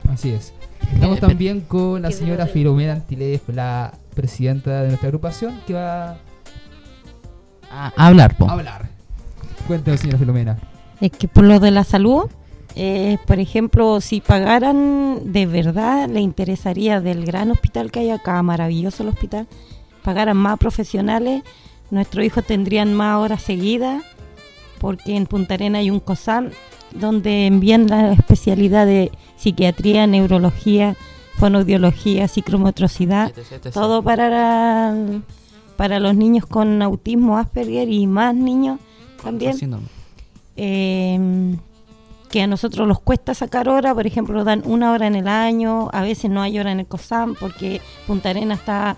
Así 0.09 0.31
es. 0.31 0.53
Estamos 0.93 1.17
Eh, 1.17 1.21
también 1.21 1.61
con 1.61 2.01
la 2.01 2.11
señora 2.11 2.45
se- 2.47 2.53
Filomena 2.53 2.93
Antilef, 2.93 3.47
la 3.49 3.93
presidenta 4.15 4.81
de 4.81 4.87
nuestra 4.87 5.07
agrupación, 5.09 5.61
que 5.67 5.73
va 5.73 6.17
A 7.71 7.91
hablar, 7.97 8.35
po. 8.37 8.49
a 8.49 8.53
hablar. 8.53 8.89
Cuéntame, 9.67 9.97
señora 9.97 10.17
Filomena. 10.17 10.57
Es 11.01 11.11
que 11.11 11.27
por 11.27 11.43
lo 11.43 11.59
de 11.59 11.71
la 11.71 11.83
salud, 11.83 12.29
eh, 12.75 13.17
por 13.25 13.39
ejemplo, 13.39 13.99
si 14.01 14.21
pagaran 14.21 15.31
de 15.31 15.45
verdad, 15.45 16.07
le 16.07 16.21
interesaría 16.21 17.01
del 17.01 17.25
gran 17.25 17.51
hospital 17.51 17.91
que 17.91 17.99
hay 17.99 18.09
acá, 18.11 18.41
maravilloso 18.43 19.03
el 19.03 19.09
hospital, 19.09 19.47
pagaran 20.03 20.37
más 20.37 20.57
profesionales, 20.59 21.43
nuestros 21.91 22.25
hijos 22.25 22.45
tendrían 22.45 22.93
más 22.93 23.17
horas 23.17 23.41
seguidas, 23.41 24.03
porque 24.79 25.15
en 25.15 25.25
Punta 25.25 25.55
Arena 25.55 25.79
hay 25.79 25.89
un 25.89 25.99
COSAM 25.99 26.51
donde 26.93 27.47
envían 27.47 27.87
la 27.87 28.13
especialidad 28.13 28.85
de 28.85 29.11
psiquiatría, 29.35 30.07
neurología, 30.07 30.95
fonoaudiología, 31.37 32.27
psicomotricidad, 32.27 33.33
todo 33.73 34.03
para, 34.03 34.95
para 35.75 35.99
los 35.99 36.15
niños 36.15 36.45
con 36.45 36.81
autismo, 36.81 37.37
Asperger 37.37 37.89
y 37.89 38.07
más 38.07 38.35
niños 38.35 38.79
también. 39.21 39.57
Eh, 40.55 41.57
que 42.29 42.41
a 42.41 42.47
nosotros 42.47 42.87
nos 42.87 42.99
cuesta 42.99 43.33
sacar 43.33 43.67
hora, 43.67 43.93
por 43.93 44.07
ejemplo, 44.07 44.43
dan 44.43 44.61
una 44.65 44.91
hora 44.91 45.07
en 45.07 45.15
el 45.15 45.27
año, 45.27 45.89
a 45.91 46.01
veces 46.01 46.31
no 46.31 46.41
hay 46.41 46.57
hora 46.59 46.71
en 46.71 46.79
el 46.79 46.85
COSAM 46.85 47.35
porque 47.39 47.81
Punta 48.07 48.29
Arena 48.29 48.53
está 48.53 48.97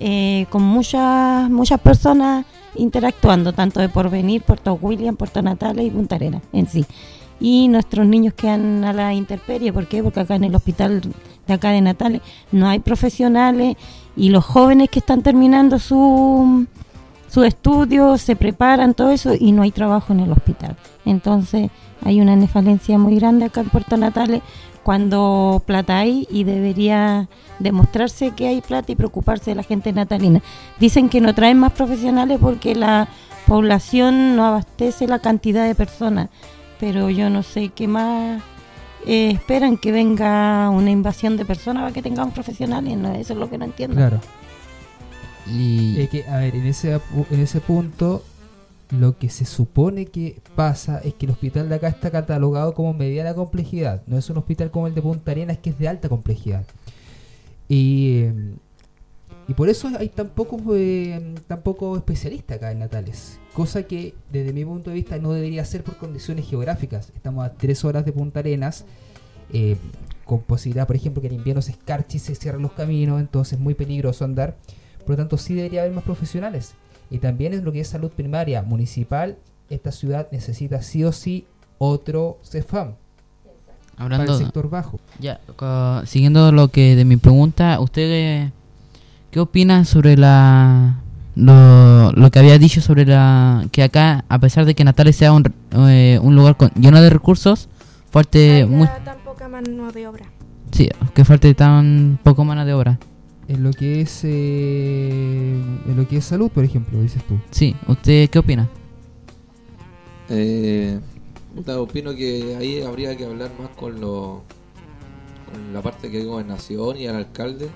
eh, 0.00 0.46
con 0.50 0.62
muchas 0.62 1.50
muchas 1.50 1.80
personas 1.80 2.46
interactuando, 2.76 3.52
tanto 3.52 3.80
de 3.80 3.88
Porvenir, 3.88 4.42
Puerto 4.42 4.78
William, 4.80 5.16
Puerto 5.16 5.42
Natales 5.42 5.86
y 5.86 5.90
Punta 5.90 6.14
Arena 6.14 6.40
en 6.52 6.66
sí. 6.68 6.86
Y 7.40 7.68
nuestros 7.68 8.06
niños 8.06 8.34
quedan 8.34 8.84
a 8.84 8.92
la 8.92 9.12
intemperie, 9.14 9.72
¿por 9.72 9.86
qué? 9.86 10.02
Porque 10.02 10.20
acá 10.20 10.36
en 10.36 10.44
el 10.44 10.54
hospital 10.54 11.02
de 11.46 11.54
acá 11.54 11.70
de 11.70 11.80
Natales 11.80 12.22
no 12.52 12.68
hay 12.68 12.78
profesionales 12.78 13.76
y 14.16 14.30
los 14.30 14.44
jóvenes 14.44 14.88
que 14.90 14.98
están 14.98 15.22
terminando 15.22 15.78
su 15.78 16.66
sus 17.28 17.46
estudios, 17.46 18.20
se 18.20 18.36
preparan, 18.36 18.94
todo 18.94 19.10
eso, 19.10 19.34
y 19.38 19.52
no 19.52 19.62
hay 19.62 19.70
trabajo 19.70 20.12
en 20.12 20.20
el 20.20 20.32
hospital. 20.32 20.76
Entonces 21.04 21.70
hay 22.04 22.20
una 22.20 22.36
nefalencia 22.36 22.98
muy 22.98 23.16
grande 23.16 23.46
acá 23.46 23.60
en 23.60 23.70
Puerto 23.70 23.96
Natales 23.96 24.42
cuando 24.82 25.62
plata 25.66 25.98
hay 25.98 26.26
y 26.30 26.44
debería 26.44 27.28
demostrarse 27.58 28.30
que 28.30 28.48
hay 28.48 28.62
plata 28.62 28.92
y 28.92 28.96
preocuparse 28.96 29.50
de 29.50 29.56
la 29.56 29.62
gente 29.62 29.92
natalina. 29.92 30.40
Dicen 30.80 31.08
que 31.08 31.20
no 31.20 31.34
traen 31.34 31.58
más 31.58 31.72
profesionales 31.72 32.38
porque 32.40 32.74
la 32.74 33.08
población 33.46 34.36
no 34.36 34.46
abastece 34.46 35.06
la 35.06 35.18
cantidad 35.18 35.66
de 35.66 35.74
personas, 35.74 36.30
pero 36.80 37.10
yo 37.10 37.28
no 37.28 37.42
sé 37.42 37.68
qué 37.68 37.88
más 37.88 38.42
eh, 39.06 39.30
esperan 39.32 39.76
que 39.76 39.92
venga 39.92 40.70
una 40.70 40.90
invasión 40.90 41.36
de 41.36 41.44
personas 41.44 41.82
para 41.82 41.92
que 41.92 42.02
tengamos 42.02 42.32
profesionales, 42.32 42.96
no, 42.96 43.12
eso 43.12 43.32
es 43.34 43.38
lo 43.38 43.50
que 43.50 43.58
no 43.58 43.64
entiendo. 43.66 43.96
Claro. 43.96 44.20
Es 45.98 46.08
que, 46.10 46.24
a 46.24 46.38
ver, 46.38 46.54
en 46.54 46.66
ese, 46.66 47.00
en 47.30 47.40
ese 47.40 47.60
punto, 47.60 48.22
lo 48.90 49.18
que 49.18 49.28
se 49.28 49.44
supone 49.44 50.06
que 50.06 50.40
pasa 50.56 50.98
es 51.00 51.14
que 51.14 51.26
el 51.26 51.32
hospital 51.32 51.68
de 51.68 51.74
acá 51.74 51.88
está 51.88 52.10
catalogado 52.10 52.74
como 52.74 52.94
mediana 52.94 53.34
complejidad. 53.34 54.02
No 54.06 54.16
es 54.18 54.28
un 54.30 54.38
hospital 54.38 54.70
como 54.70 54.86
el 54.86 54.94
de 54.94 55.02
Punta 55.02 55.30
Arenas, 55.30 55.58
que 55.58 55.70
es 55.70 55.78
de 55.78 55.88
alta 55.88 56.08
complejidad. 56.08 56.64
Y, 57.68 58.24
y 59.46 59.54
por 59.54 59.68
eso 59.68 59.90
hay 59.98 60.08
tan 60.08 60.28
pocos, 60.28 60.60
eh, 60.74 61.34
especialistas 61.96 62.56
acá 62.56 62.72
en 62.72 62.78
Natales. 62.78 63.38
Cosa 63.52 63.82
que, 63.82 64.14
desde 64.32 64.52
mi 64.52 64.64
punto 64.64 64.90
de 64.90 64.96
vista, 64.96 65.18
no 65.18 65.32
debería 65.32 65.64
ser 65.64 65.82
por 65.82 65.96
condiciones 65.96 66.48
geográficas. 66.48 67.12
Estamos 67.14 67.44
a 67.44 67.54
tres 67.54 67.84
horas 67.84 68.04
de 68.04 68.12
Punta 68.12 68.40
Arenas. 68.40 68.84
eh, 69.52 69.76
con 70.24 70.40
posibilidad, 70.40 70.86
por 70.86 70.96
ejemplo, 70.96 71.22
que 71.22 71.28
en 71.28 71.34
invierno 71.34 71.62
se 71.62 71.70
escarche 71.72 72.18
y 72.18 72.20
se 72.20 72.34
cierren 72.34 72.62
los 72.62 72.72
caminos, 72.72 73.20
entonces 73.20 73.54
es 73.54 73.60
muy 73.60 73.74
peligroso 73.74 74.24
andar. 74.24 74.56
Por 75.08 75.14
lo 75.14 75.22
tanto, 75.22 75.38
sí 75.38 75.54
debería 75.54 75.80
haber 75.80 75.94
más 75.94 76.04
profesionales. 76.04 76.74
Y 77.10 77.16
también 77.16 77.54
en 77.54 77.64
lo 77.64 77.72
que 77.72 77.80
es 77.80 77.88
salud 77.88 78.10
primaria 78.10 78.60
municipal, 78.60 79.38
esta 79.70 79.90
ciudad 79.90 80.28
necesita 80.32 80.82
sí 80.82 81.02
o 81.02 81.12
sí 81.12 81.46
otro 81.78 82.36
CEFAM 82.44 82.92
para 83.96 84.04
hablando 84.04 84.34
el 84.34 84.38
sector 84.38 84.68
bajo. 84.68 85.00
ya 85.18 85.40
siguiendo 86.04 86.52
lo 86.52 86.68
que 86.68 86.94
de 86.94 87.06
mi 87.06 87.16
pregunta, 87.16 87.80
usted 87.80 88.02
eh, 88.02 88.52
qué 89.30 89.40
opina 89.40 89.86
sobre 89.86 90.18
la 90.18 90.96
lo, 91.34 92.12
lo 92.12 92.30
que 92.30 92.38
había 92.40 92.58
dicho 92.58 92.82
sobre 92.82 93.06
la 93.06 93.66
que 93.72 93.84
acá 93.84 94.26
a 94.28 94.38
pesar 94.38 94.66
de 94.66 94.74
que 94.74 94.84
Natales 94.84 95.16
sea 95.16 95.32
un, 95.32 95.50
eh, 95.88 96.18
un 96.20 96.36
lugar 96.36 96.58
con, 96.58 96.68
lleno 96.74 97.00
de 97.00 97.08
recursos, 97.08 97.70
fuerte 98.10 98.66
muy 98.66 98.86
tan 99.06 99.20
poca 99.24 99.48
mano 99.48 99.90
de 99.90 100.06
obra. 100.06 100.26
sí, 100.70 100.90
que 101.14 101.24
falte 101.24 101.54
tan 101.54 102.18
poco 102.22 102.44
mano 102.44 102.66
de 102.66 102.74
obra. 102.74 102.98
En 103.48 103.62
lo 103.62 103.70
que 103.72 104.02
es 104.02 104.20
eh, 104.24 105.58
en 105.86 105.96
lo 105.96 106.06
que 106.06 106.18
es 106.18 106.24
salud, 106.26 106.50
por 106.50 106.64
ejemplo, 106.64 107.00
dices 107.00 107.24
tú. 107.26 107.38
Sí, 107.50 107.74
¿usted 107.86 108.28
qué 108.28 108.38
opina? 108.38 108.68
Eh, 110.28 111.00
puta, 111.54 111.80
opino 111.80 112.14
que 112.14 112.56
ahí 112.56 112.82
habría 112.82 113.16
que 113.16 113.24
hablar 113.24 113.50
más 113.58 113.70
con, 113.70 114.00
lo, 114.02 114.42
con 115.50 115.72
la 115.72 115.80
parte 115.80 116.10
que 116.10 116.20
es 116.20 116.26
gobernación 116.26 116.98
y 116.98 117.06
al 117.06 117.16
alcalde. 117.16 117.70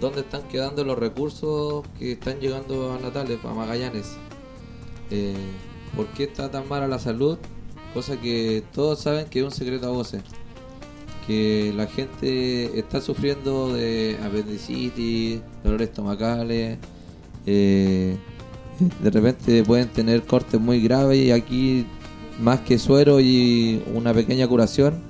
¿Dónde 0.00 0.20
están 0.20 0.42
quedando 0.48 0.84
los 0.84 0.96
recursos 0.96 1.84
que 1.98 2.12
están 2.12 2.38
llegando 2.38 2.92
a 2.92 2.98
Natales, 3.00 3.44
a 3.44 3.52
Magallanes? 3.52 4.16
Eh, 5.10 5.34
¿Por 5.96 6.06
qué 6.08 6.24
está 6.24 6.52
tan 6.52 6.68
mala 6.68 6.86
la 6.86 7.00
salud? 7.00 7.38
Cosa 7.92 8.20
que 8.20 8.62
todos 8.72 9.00
saben 9.00 9.26
que 9.26 9.40
es 9.40 9.44
un 9.44 9.50
secreto 9.50 9.88
a 9.88 9.90
voces. 9.90 10.22
Que 11.26 11.72
la 11.74 11.86
gente 11.86 12.78
está 12.78 13.00
sufriendo 13.00 13.72
de 13.72 14.18
apendicitis, 14.22 15.40
dolores 15.62 15.88
estomacales, 15.88 16.78
eh, 17.46 18.16
de 19.02 19.10
repente 19.10 19.62
pueden 19.62 19.88
tener 19.88 20.22
cortes 20.24 20.60
muy 20.60 20.80
graves 20.80 21.18
y 21.18 21.30
aquí 21.30 21.86
más 22.40 22.60
que 22.60 22.78
suero 22.78 23.20
y 23.20 23.82
una 23.94 24.12
pequeña 24.12 24.48
curación 24.48 25.02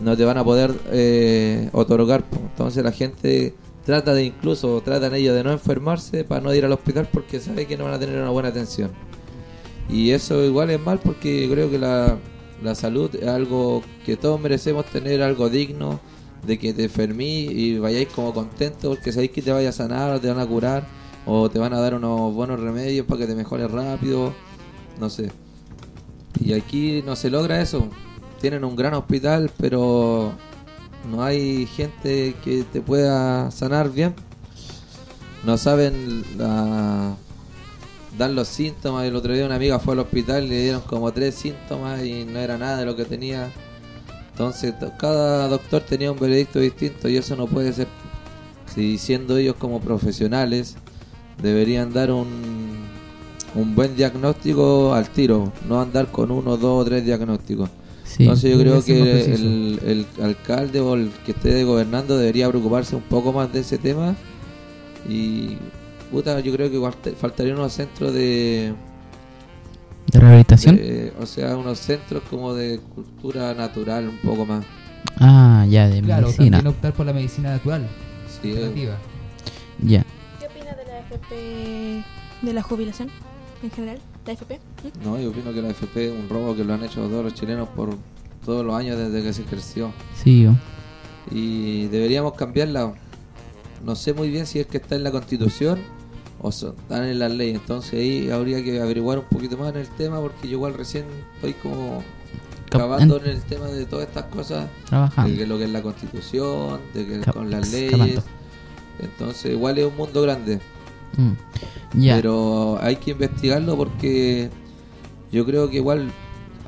no 0.00 0.16
te 0.16 0.24
van 0.24 0.38
a 0.38 0.44
poder 0.44 0.74
eh, 0.90 1.68
otorgar. 1.72 2.24
Entonces 2.50 2.84
la 2.84 2.92
gente 2.92 3.54
trata 3.84 4.14
de 4.14 4.24
incluso, 4.24 4.80
tratan 4.82 5.14
ellos 5.14 5.34
de 5.34 5.42
no 5.44 5.52
enfermarse 5.52 6.24
para 6.24 6.40
no 6.40 6.54
ir 6.54 6.64
al 6.64 6.72
hospital 6.72 7.08
porque 7.12 7.40
sabe 7.40 7.66
que 7.66 7.76
no 7.76 7.84
van 7.84 7.94
a 7.94 7.98
tener 7.98 8.20
una 8.20 8.30
buena 8.30 8.50
atención. 8.50 8.90
Y 9.88 10.10
eso 10.10 10.44
igual 10.44 10.70
es 10.70 10.80
mal 10.80 11.00
porque 11.00 11.48
creo 11.50 11.70
que 11.70 11.78
la, 11.78 12.18
la 12.62 12.74
salud 12.74 13.14
es 13.14 13.28
algo 13.28 13.82
que 14.04 14.16
todos 14.16 14.40
merecemos 14.40 14.84
tener, 14.86 15.22
algo 15.22 15.48
digno, 15.48 16.00
de 16.46 16.58
que 16.58 16.72
te 16.72 16.84
enfermí 16.84 17.46
y 17.46 17.78
vayáis 17.78 18.08
como 18.08 18.32
contentos 18.32 18.96
porque 18.96 19.12
sabéis 19.12 19.32
que 19.32 19.42
te 19.42 19.50
vaya 19.50 19.70
a 19.70 19.72
sanar 19.72 20.20
te 20.20 20.28
van 20.28 20.38
a 20.38 20.46
curar 20.46 20.86
o 21.26 21.50
te 21.50 21.58
van 21.58 21.72
a 21.74 21.80
dar 21.80 21.94
unos 21.94 22.32
buenos 22.32 22.60
remedios 22.60 23.06
para 23.06 23.20
que 23.20 23.26
te 23.26 23.34
mejores 23.34 23.70
rápido, 23.70 24.32
no 24.98 25.10
sé. 25.10 25.30
Y 26.40 26.52
aquí 26.52 27.02
no 27.04 27.16
se 27.16 27.28
logra 27.30 27.60
eso. 27.60 27.88
Tienen 28.40 28.64
un 28.64 28.76
gran 28.76 28.94
hospital, 28.94 29.50
pero 29.58 30.32
no 31.10 31.22
hay 31.22 31.66
gente 31.66 32.34
que 32.44 32.62
te 32.62 32.80
pueda 32.80 33.50
sanar 33.50 33.90
bien. 33.90 34.14
No 35.44 35.58
saben 35.58 36.22
la- 36.38 37.16
dar 38.18 38.30
los 38.30 38.48
síntomas. 38.48 39.04
El 39.06 39.16
otro 39.16 39.32
día 39.32 39.46
una 39.46 39.54
amiga 39.54 39.78
fue 39.78 39.94
al 39.94 40.00
hospital 40.00 40.44
y 40.44 40.48
le 40.48 40.62
dieron 40.62 40.80
como 40.82 41.12
tres 41.12 41.34
síntomas 41.36 42.04
y 42.04 42.24
no 42.24 42.38
era 42.40 42.58
nada 42.58 42.78
de 42.78 42.84
lo 42.86 42.96
que 42.96 43.04
tenía. 43.04 43.50
Entonces 44.32 44.78
to- 44.78 44.92
cada 44.98 45.48
doctor 45.48 45.82
tenía 45.82 46.12
un 46.12 46.18
veredicto 46.18 46.58
distinto 46.60 47.08
y 47.08 47.16
eso 47.16 47.36
no 47.36 47.46
puede 47.46 47.72
ser. 47.72 47.86
Si 48.74 48.98
siendo 48.98 49.38
ellos 49.38 49.56
como 49.58 49.80
profesionales 49.80 50.76
deberían 51.42 51.92
dar 51.92 52.10
un, 52.12 52.26
un 53.54 53.74
buen 53.74 53.96
diagnóstico 53.96 54.92
al 54.92 55.08
tiro, 55.08 55.52
no 55.68 55.80
andar 55.80 56.08
con 56.08 56.30
uno, 56.30 56.56
dos 56.56 56.82
o 56.82 56.84
tres 56.84 57.04
diagnósticos. 57.04 57.70
Sí. 58.04 58.22
Entonces 58.24 58.52
yo 58.52 58.58
creo 58.60 58.82
que 58.82 59.34
el, 59.34 59.80
el 59.84 60.24
alcalde 60.24 60.80
o 60.80 60.94
el 60.94 61.10
que 61.24 61.32
esté 61.32 61.62
gobernando 61.64 62.16
debería 62.16 62.48
preocuparse 62.48 62.96
un 62.96 63.02
poco 63.02 63.32
más 63.32 63.52
de 63.52 63.60
ese 63.60 63.76
tema 63.78 64.16
y 65.08 65.56
puta, 66.10 66.40
yo 66.40 66.52
creo 66.52 66.70
que 66.70 67.14
faltarían 67.16 67.56
unos 67.58 67.72
centros 67.72 68.12
de, 68.12 68.74
¿De 70.10 70.20
rehabilitación? 70.20 70.76
de- 70.76 71.12
o 71.20 71.26
sea, 71.26 71.56
unos 71.56 71.78
centros 71.78 72.22
como 72.30 72.54
de 72.54 72.80
cultura 72.94 73.54
natural 73.54 74.08
un 74.08 74.18
poco 74.18 74.46
más. 74.46 74.64
Ah, 75.18 75.66
ya, 75.68 75.88
de 75.88 76.00
Claro, 76.02 76.26
medicina. 76.28 76.58
también 76.58 76.74
optar 76.74 76.92
por 76.92 77.06
la 77.06 77.12
medicina 77.12 77.50
natural, 77.50 77.86
Sí, 78.40 78.48
eh, 78.48 78.52
alternativa. 78.52 78.96
Ya. 79.82 80.04
¿Qué 80.40 80.46
opina 80.46 80.74
de 80.74 80.84
la 80.86 80.98
FP 81.00 82.04
de 82.42 82.52
la 82.52 82.62
jubilación 82.62 83.08
en 83.62 83.70
general? 83.70 83.98
¿La 84.26 84.32
FP? 84.32 84.58
¿Mm? 84.58 85.04
no, 85.04 85.18
yo 85.20 85.30
opino 85.30 85.52
que 85.52 85.62
la 85.62 85.70
FP 85.70 86.06
es 86.06 86.12
un 86.12 86.28
robo 86.28 86.54
que 86.56 86.64
lo 86.64 86.74
han 86.74 86.84
hecho 86.84 87.00
todos 87.08 87.24
los 87.24 87.34
chilenos 87.34 87.68
por 87.70 87.96
todos 88.44 88.64
los 88.64 88.74
años 88.74 88.98
desde 88.98 89.22
que 89.22 89.32
se 89.32 89.42
creció. 89.44 89.92
Sí, 90.22 90.42
yo. 90.42 90.52
y 91.30 91.86
deberíamos 91.88 92.32
cambiarla. 92.34 92.94
No 93.84 93.94
sé 93.94 94.12
muy 94.14 94.30
bien 94.30 94.46
si 94.46 94.58
es 94.58 94.66
que 94.66 94.78
está 94.78 94.96
en 94.96 95.04
la 95.04 95.10
constitución 95.10 95.78
o 96.40 96.52
son- 96.52 96.74
están 96.78 97.04
en 97.04 97.18
la 97.18 97.28
ley. 97.28 97.50
Entonces 97.50 97.94
ahí 97.94 98.30
habría 98.30 98.62
que 98.62 98.80
averiguar 98.80 99.18
un 99.18 99.24
poquito 99.26 99.56
más 99.56 99.70
en 99.70 99.80
el 99.80 99.88
tema 99.88 100.20
porque 100.20 100.46
yo 100.48 100.52
igual 100.54 100.74
recién 100.74 101.04
estoy 101.36 101.54
como 101.54 102.02
cavando 102.70 103.16
en 103.18 103.30
el 103.30 103.40
tema 103.42 103.66
de 103.66 103.86
todas 103.86 104.06
estas 104.08 104.24
cosas, 104.24 104.68
Trabajando. 104.88 105.30
de 105.32 105.38
que 105.38 105.46
lo 105.46 105.56
que 105.58 105.64
es 105.64 105.70
la 105.70 105.82
constitución, 105.82 106.80
de 106.94 107.06
que 107.06 107.20
Cap- 107.20 107.34
con 107.34 107.50
las 107.50 107.72
leyes. 107.72 108.22
Entonces 109.00 109.52
igual 109.52 109.78
es 109.78 109.86
un 109.86 109.96
mundo 109.96 110.22
grande. 110.22 110.60
Mm. 111.16 111.32
Pero 112.00 112.78
hay 112.82 112.96
que 112.96 113.12
investigarlo 113.12 113.76
porque 113.76 114.50
yo 115.32 115.44
creo 115.46 115.70
que 115.70 115.76
igual 115.76 116.10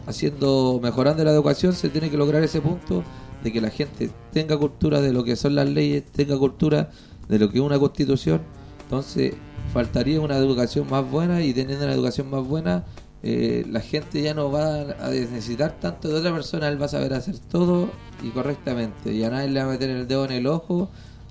haciendo 0.06 0.80
mejorando 0.82 1.22
la 1.24 1.30
educación 1.30 1.72
se 1.74 1.88
tiene 1.88 2.10
que 2.10 2.16
lograr 2.16 2.42
ese 2.42 2.60
punto 2.60 3.04
de 3.44 3.52
que 3.52 3.60
la 3.60 3.70
gente 3.70 4.10
tenga 4.32 4.56
cultura 4.56 5.00
de 5.00 5.12
lo 5.12 5.24
que 5.24 5.36
son 5.36 5.54
las 5.54 5.68
leyes, 5.68 6.04
tenga 6.12 6.36
cultura 6.38 6.90
de 7.28 7.38
lo 7.38 7.50
que 7.50 7.58
es 7.58 7.64
una 7.64 7.78
constitución. 7.78 8.40
Entonces, 8.84 9.34
faltaría 9.72 10.20
una 10.20 10.36
educación 10.36 10.88
más 10.88 11.08
buena 11.08 11.42
y 11.42 11.52
teniendo 11.52 11.84
una 11.84 11.94
educación 11.94 12.30
más 12.30 12.46
buena, 12.46 12.84
eh, 13.22 13.66
la 13.68 13.80
gente 13.80 14.22
ya 14.22 14.34
no 14.34 14.50
va 14.50 14.80
a 14.80 15.10
necesitar 15.10 15.78
tanto 15.78 16.08
de 16.08 16.14
otra 16.14 16.32
persona, 16.32 16.68
él 16.68 16.80
va 16.80 16.86
a 16.86 16.88
saber 16.88 17.12
hacer 17.12 17.38
todo 17.38 17.90
y 18.22 18.30
correctamente. 18.30 19.12
Y 19.12 19.24
a 19.24 19.30
nadie 19.30 19.48
le 19.48 19.60
va 19.60 19.66
a 19.66 19.72
meter 19.72 19.90
el 19.90 20.08
dedo 20.08 20.24
en 20.24 20.32
el 20.32 20.46
ojo 20.46 20.90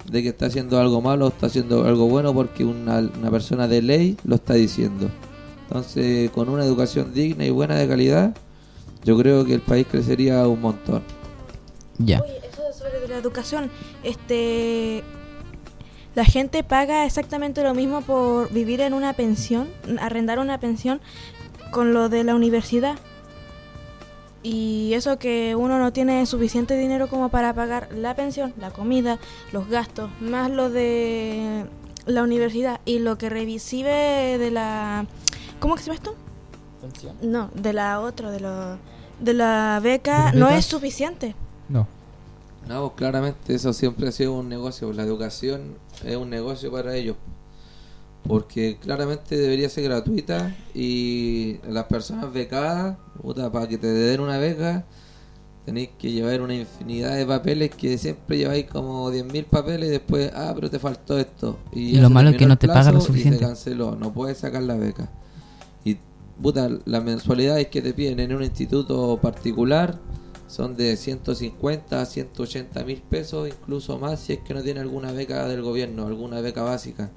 de 0.10 0.23
que 0.23 0.30
está 0.30 0.45
haciendo 0.45 0.80
algo 0.80 1.02
malo 1.02 1.25
o 1.25 1.30
está 1.30 1.47
haciendo 1.47 1.86
algo 1.86 2.08
bueno 2.08 2.34
porque 2.34 2.63
una, 2.63 2.99
una 2.99 3.32
persona 3.32 3.67
de 3.67 3.82
ley 3.82 4.17
lo 4.23 4.36
está 4.36 4.54
diciendo. 4.54 5.10
Entonces, 5.67 6.30
con 6.32 6.49
una 6.49 6.63
educación 6.63 7.13
digna 7.13 7.45
y 7.45 7.49
buena 7.49 7.75
de 7.75 7.88
calidad, 7.88 8.36
yo 9.04 9.17
creo 9.17 9.45
que 9.45 9.54
el 9.54 9.62
país 9.62 9.88
crecería 9.89 10.47
un 10.47 10.62
montón. 10.62 11.04
Ya. 11.97 12.17
Eso 12.17 12.62
sobre 12.73 13.08
la 13.08 13.17
educación, 13.17 13.69
este 14.04 15.04
la 16.15 16.25
gente 16.25 16.63
paga 16.63 17.05
exactamente 17.05 17.63
lo 17.63 17.73
mismo 17.73 18.01
por 18.01 18.51
vivir 18.51 18.81
en 18.81 18.93
una 18.93 19.13
pensión, 19.13 19.69
arrendar 19.99 20.39
una 20.39 20.59
pensión 20.59 21.01
con 21.71 21.93
lo 21.93 22.09
de 22.09 22.23
la 22.23 22.35
universidad. 22.35 22.97
Y 24.41 24.93
eso 24.93 25.19
que 25.19 25.55
uno 25.55 25.79
no 25.79 25.91
tiene 25.91 26.25
suficiente 26.25 26.77
dinero 26.77 27.09
como 27.09 27.29
para 27.29 27.53
pagar 27.53 27.89
la 27.93 28.15
pensión, 28.15 28.53
la 28.57 28.71
comida, 28.71 29.19
los 29.51 29.67
gastos, 29.67 30.09
más 30.21 30.49
lo 30.49 30.69
de 30.69 31.65
la 32.05 32.23
universidad 32.23 32.79
y 32.85 32.99
lo 32.99 33.17
que 33.17 33.29
recibe 33.29 34.37
de 34.37 34.51
la 34.51 35.05
¿Cómo 35.59 35.75
que 35.75 35.83
se 35.83 35.87
llama 35.87 35.95
esto? 35.95 36.15
No, 37.21 37.49
de 37.53 37.73
la 37.73 37.99
otra, 37.99 38.31
de 38.31 38.39
la 38.39 38.77
de 39.19 39.33
la 39.33 39.79
beca 39.83 40.17
¿De 40.17 40.23
las 40.23 40.35
no 40.35 40.49
es 40.49 40.65
suficiente. 40.65 41.35
No. 41.67 41.87
No, 42.69 42.82
pues, 42.82 42.93
claramente 42.97 43.55
eso 43.55 43.73
siempre 43.73 44.08
ha 44.08 44.12
sido 44.12 44.34
un 44.34 44.47
negocio. 44.47 44.93
La 44.93 45.01
educación 45.01 45.73
es 46.05 46.15
un 46.15 46.29
negocio 46.29 46.71
para 46.71 46.95
ellos. 46.95 47.17
Porque 48.27 48.77
claramente 48.79 49.36
debería 49.36 49.69
ser 49.69 49.86
gratuita 49.86 50.55
y 50.75 51.58
las 51.67 51.86
personas 51.86 52.32
becadas, 52.32 52.95
puta, 53.19 53.51
para 53.51 53.67
que 53.67 53.79
te 53.79 53.88
den 53.88 54.19
una 54.19 54.38
beca, 54.38 54.86
tenéis 55.65 55.89
que 55.97 56.12
llevar 56.12 56.41
una 56.41 56.53
infinidad 56.53 57.15
de 57.15 57.25
papeles 57.25 57.71
que 57.71 57.97
siempre 57.97 58.38
lleváis 58.38 58.65
como 58.67 59.12
10.000 59.12 59.45
papeles 59.45 59.88
y 59.89 59.91
después, 59.93 60.32
ah, 60.36 60.51
pero 60.53 60.69
te 60.69 60.77
faltó 60.77 61.17
esto. 61.17 61.58
Y 61.73 61.97
lo 61.97 62.12
malo 62.12 62.29
es 62.29 62.38
que 62.38 62.45
no 62.45 62.58
te 62.58 62.67
pagan 62.67 62.93
lo 62.93 62.99
y 62.99 63.03
suficiente. 63.03 63.39
se 63.39 63.45
canceló, 63.45 63.95
no 63.95 64.13
puedes 64.13 64.38
sacar 64.38 64.62
la 64.62 64.75
beca. 64.75 65.10
Y 65.84 65.97
puta, 66.39 66.69
las 66.86 67.03
mensualidades 67.03 67.67
que 67.69 67.82
te 67.82 67.93
piden 67.93 68.19
en 68.19 68.36
un 68.36 68.43
instituto 68.43 69.17
particular 69.19 69.97
son 70.49 70.75
de 70.75 70.97
150 70.97 72.01
a 72.01 72.05
180 72.05 72.83
mil 72.83 73.01
pesos, 73.03 73.47
incluso 73.47 73.99
más 73.99 74.19
si 74.19 74.33
es 74.33 74.39
que 74.39 74.55
no 74.55 74.63
tiene 74.63 74.79
alguna 74.79 75.12
beca 75.12 75.47
del 75.47 75.62
gobierno, 75.62 76.07
alguna 76.07 76.41
beca 76.41 76.63
básica, 76.63 77.12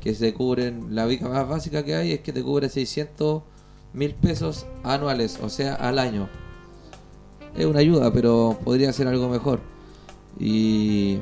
que 0.00 0.14
se 0.14 0.32
cubren, 0.32 0.94
la 0.94 1.04
beca 1.04 1.28
más 1.28 1.48
básica 1.48 1.84
que 1.84 1.96
hay 1.96 2.12
es 2.12 2.20
que 2.20 2.32
te 2.32 2.44
cubre 2.44 2.68
600 2.68 3.42
mil 3.92 4.14
pesos 4.14 4.66
anuales, 4.84 5.40
o 5.42 5.48
sea, 5.48 5.74
al 5.74 5.98
año. 5.98 6.28
Es 7.56 7.66
una 7.66 7.80
ayuda, 7.80 8.12
pero 8.12 8.56
podría 8.64 8.92
ser 8.92 9.08
algo 9.08 9.28
mejor. 9.28 9.58
Y 10.38 11.18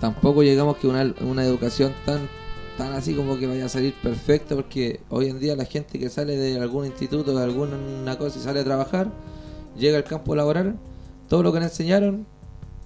tampoco 0.00 0.42
llegamos 0.42 0.76
que 0.76 0.86
una, 0.86 1.14
una 1.22 1.44
educación 1.44 1.94
tan 2.04 2.28
tan 2.76 2.92
así 2.92 3.14
como 3.14 3.38
que 3.38 3.46
vaya 3.46 3.66
a 3.66 3.68
salir 3.68 3.92
perfecta 3.92 4.54
porque 4.54 5.00
hoy 5.10 5.28
en 5.28 5.38
día 5.38 5.54
la 5.54 5.66
gente 5.66 5.98
que 5.98 6.08
sale 6.08 6.36
de 6.36 6.58
algún 6.58 6.86
instituto 6.86 7.36
de 7.36 7.44
alguna 7.44 8.16
cosa 8.16 8.38
y 8.38 8.42
sale 8.42 8.60
a 8.60 8.64
trabajar 8.64 9.10
llega 9.80 9.96
al 9.98 10.04
campo 10.04 10.36
laboral 10.36 10.76
todo 11.28 11.42
lo 11.42 11.52
que 11.52 11.58
le 11.60 11.66
enseñaron 11.66 12.26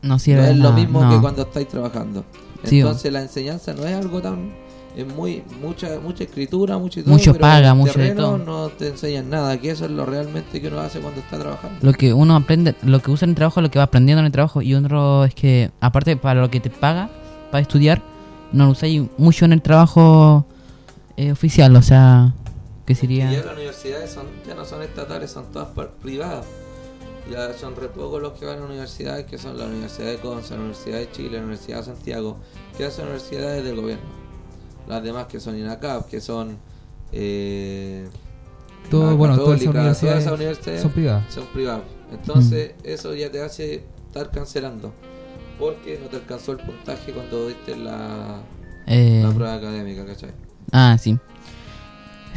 No 0.02 0.18
sirve 0.18 0.50
es 0.50 0.57
lo 0.57 0.72
mismo 0.72 1.02
no. 1.04 1.11
que 1.11 1.20
cuando 1.20 1.42
estáis 1.42 1.68
trabajando 1.68 2.24
Sí, 2.64 2.80
entonces 2.80 3.12
la 3.12 3.20
enseñanza 3.20 3.74
no 3.74 3.85
es 3.87 3.94
algo 3.94 4.22
tan 4.22 4.50
es 4.96 5.07
muy 5.07 5.42
mucha 5.61 5.98
mucha 6.00 6.22
escritura 6.24 6.78
mucho 6.78 7.00
y 7.00 7.02
todo, 7.02 7.12
Mucho 7.12 7.33
pero 7.33 7.42
paga, 7.42 7.70
en 7.70 7.76
mucho 7.76 7.98
de 7.98 8.12
todo. 8.12 8.38
no 8.38 8.68
te 8.68 8.88
enseñan 8.88 9.28
nada 9.28 9.61
que 9.61 9.70
eso 9.72 9.85
es 9.87 9.90
lo 9.90 10.07
realmente 10.07 10.61
que 10.62 10.68
uno 10.68 10.78
hace 10.80 11.00
cuando 11.00 11.20
está 11.20 11.37
trabajando 11.38 11.78
Lo 11.83 11.92
que 11.92 12.14
uno 12.14 12.37
aprende, 12.37 12.74
lo 12.83 13.00
que 13.00 13.11
usa 13.11 13.26
en 13.26 13.30
el 13.30 13.35
trabajo, 13.37 13.61
lo 13.61 13.70
que 13.72 13.78
va 13.80 13.85
aprendiendo 13.87 14.20
en 14.20 14.26
el 14.26 14.33
trabajo. 14.33 14.62
Y 14.62 14.72
otro 14.76 15.24
es 15.24 15.35
que, 15.35 15.72
aparte, 15.80 16.16
para 16.16 16.40
lo 16.40 16.48
que 16.48 16.61
te 16.61 16.70
paga, 16.70 17.11
para 17.50 17.61
estudiar, 17.61 18.02
no 18.52 18.66
lo 18.66 18.70
usáis 18.70 19.02
mucho 19.18 19.44
en 19.44 19.52
el 19.52 19.62
trabajo 19.62 20.46
eh, 21.16 21.33
oficial. 21.33 21.74
O 21.74 21.83
sea, 21.83 22.33
que 22.87 22.92
Y 22.92 22.96
sería. 22.96 23.33
ya 23.33 23.42
las 23.44 23.54
universidades 23.57 24.11
son, 24.12 24.26
ya 24.46 24.54
no 24.54 24.64
son 24.64 24.80
estatales, 24.83 25.28
son 25.33 25.50
todas 25.52 25.68
privadas. 26.00 26.46
Ya 27.31 27.53
son 27.55 27.75
re 27.75 27.89
pocos 27.89 28.21
los 28.21 28.33
que 28.35 28.45
van 28.45 28.59
a 28.61 28.65
universidades, 28.65 29.25
que 29.27 29.39
son 29.39 29.57
la 29.57 29.65
Universidad 29.65 30.09
de 30.11 30.19
Conza, 30.19 30.55
la 30.55 30.61
Universidad 30.61 30.99
de 30.99 31.11
Chile, 31.11 31.31
la 31.39 31.45
Universidad 31.45 31.79
de 31.79 31.85
Santiago, 31.85 32.37
que 32.77 32.91
son 32.91 33.05
universidades 33.07 33.65
del 33.65 33.77
gobierno. 33.81 34.05
Las 34.87 35.03
demás 35.03 35.27
que 35.27 35.41
son 35.41 35.57
INACAP, 35.59 36.09
que 36.09 36.21
son... 36.21 36.59
Eh, 37.13 38.07
Todo, 38.91 39.17
bueno, 39.17 39.37
todas 39.37 39.63
esas 39.63 39.75
universidades, 39.75 40.83
son 40.83 40.91
privadas. 40.93 41.33
son 41.33 41.47
privadas. 41.47 41.83
Entonces 42.13 42.73
eso 42.83 43.15
ya 43.15 43.31
te 43.31 43.41
hace 43.43 43.85
estar 44.07 44.31
cancelando. 44.31 44.93
Porque 45.59 45.99
no 46.03 46.09
te 46.09 46.17
alcanzó 46.17 46.53
el 46.53 46.59
puntaje 46.59 47.13
cuando 47.13 47.47
diste 47.49 47.77
la, 47.77 48.41
eh, 48.87 49.23
la 49.25 49.31
prueba 49.33 49.55
académica, 49.55 50.05
¿cachai? 50.05 50.33
ah, 50.73 50.97
sí. 51.01 51.17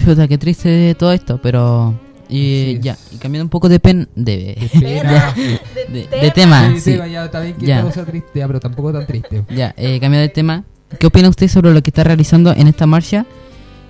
Chuta, 0.06 0.28
qué 0.28 0.38
triste 0.38 0.96
todo 0.96 1.12
esto, 1.12 1.40
pero. 1.42 2.00
Y 2.30 2.74
Así 2.76 2.80
ya, 2.82 2.94
es. 2.94 3.14
y 3.14 3.18
cambiando 3.18 3.46
un 3.46 3.50
poco 3.50 3.70
de 3.70 3.80
pen. 3.80 4.10
De, 4.16 4.70
Pena. 4.80 5.34
de, 5.92 6.08
de 6.08 6.32
tema. 6.32 6.70
Sí, 6.74 6.80
sí. 6.82 6.92
tema, 6.94 7.08
ya, 7.08 7.32
también 7.32 7.56
que 7.56 7.66
Ya. 7.66 7.82
cosa 7.82 8.06
triste, 8.06 8.40
ya, 8.40 8.48
pero 8.48 8.60
tampoco 8.60 8.92
tan 8.94 9.06
triste. 9.08 9.44
Ya, 9.50 9.74
eh, 9.78 10.00
cambiando 10.00 10.22
de 10.28 10.30
tema. 10.30 10.64
¿Qué 11.00 11.08
opina 11.08 11.30
usted 11.30 11.48
sobre 11.48 11.74
lo 11.74 11.82
que 11.82 11.90
está 11.90 12.04
realizando 12.04 12.52
en 12.54 12.68
esta 12.68 12.86
marcha 12.86 13.26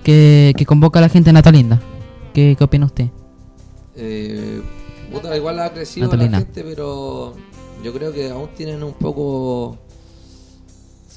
que, 0.04 0.52
que 0.56 0.66
convoca 0.66 0.98
a 0.98 1.02
la 1.02 1.08
gente 1.08 1.30
en 1.30 1.34
Natalinda? 1.34 1.80
¿Qué, 2.34 2.54
¿Qué 2.58 2.64
opina 2.64 2.86
usted? 2.86 3.06
Eh, 3.96 4.60
igual 5.36 5.58
ha 5.60 5.72
crecido 5.72 6.06
Natalina. 6.06 6.38
la 6.38 6.44
gente, 6.44 6.62
pero 6.64 7.34
yo 7.82 7.92
creo 7.92 8.12
que 8.12 8.30
aún 8.30 8.48
tienen 8.56 8.82
un 8.82 8.92
poco 8.94 9.78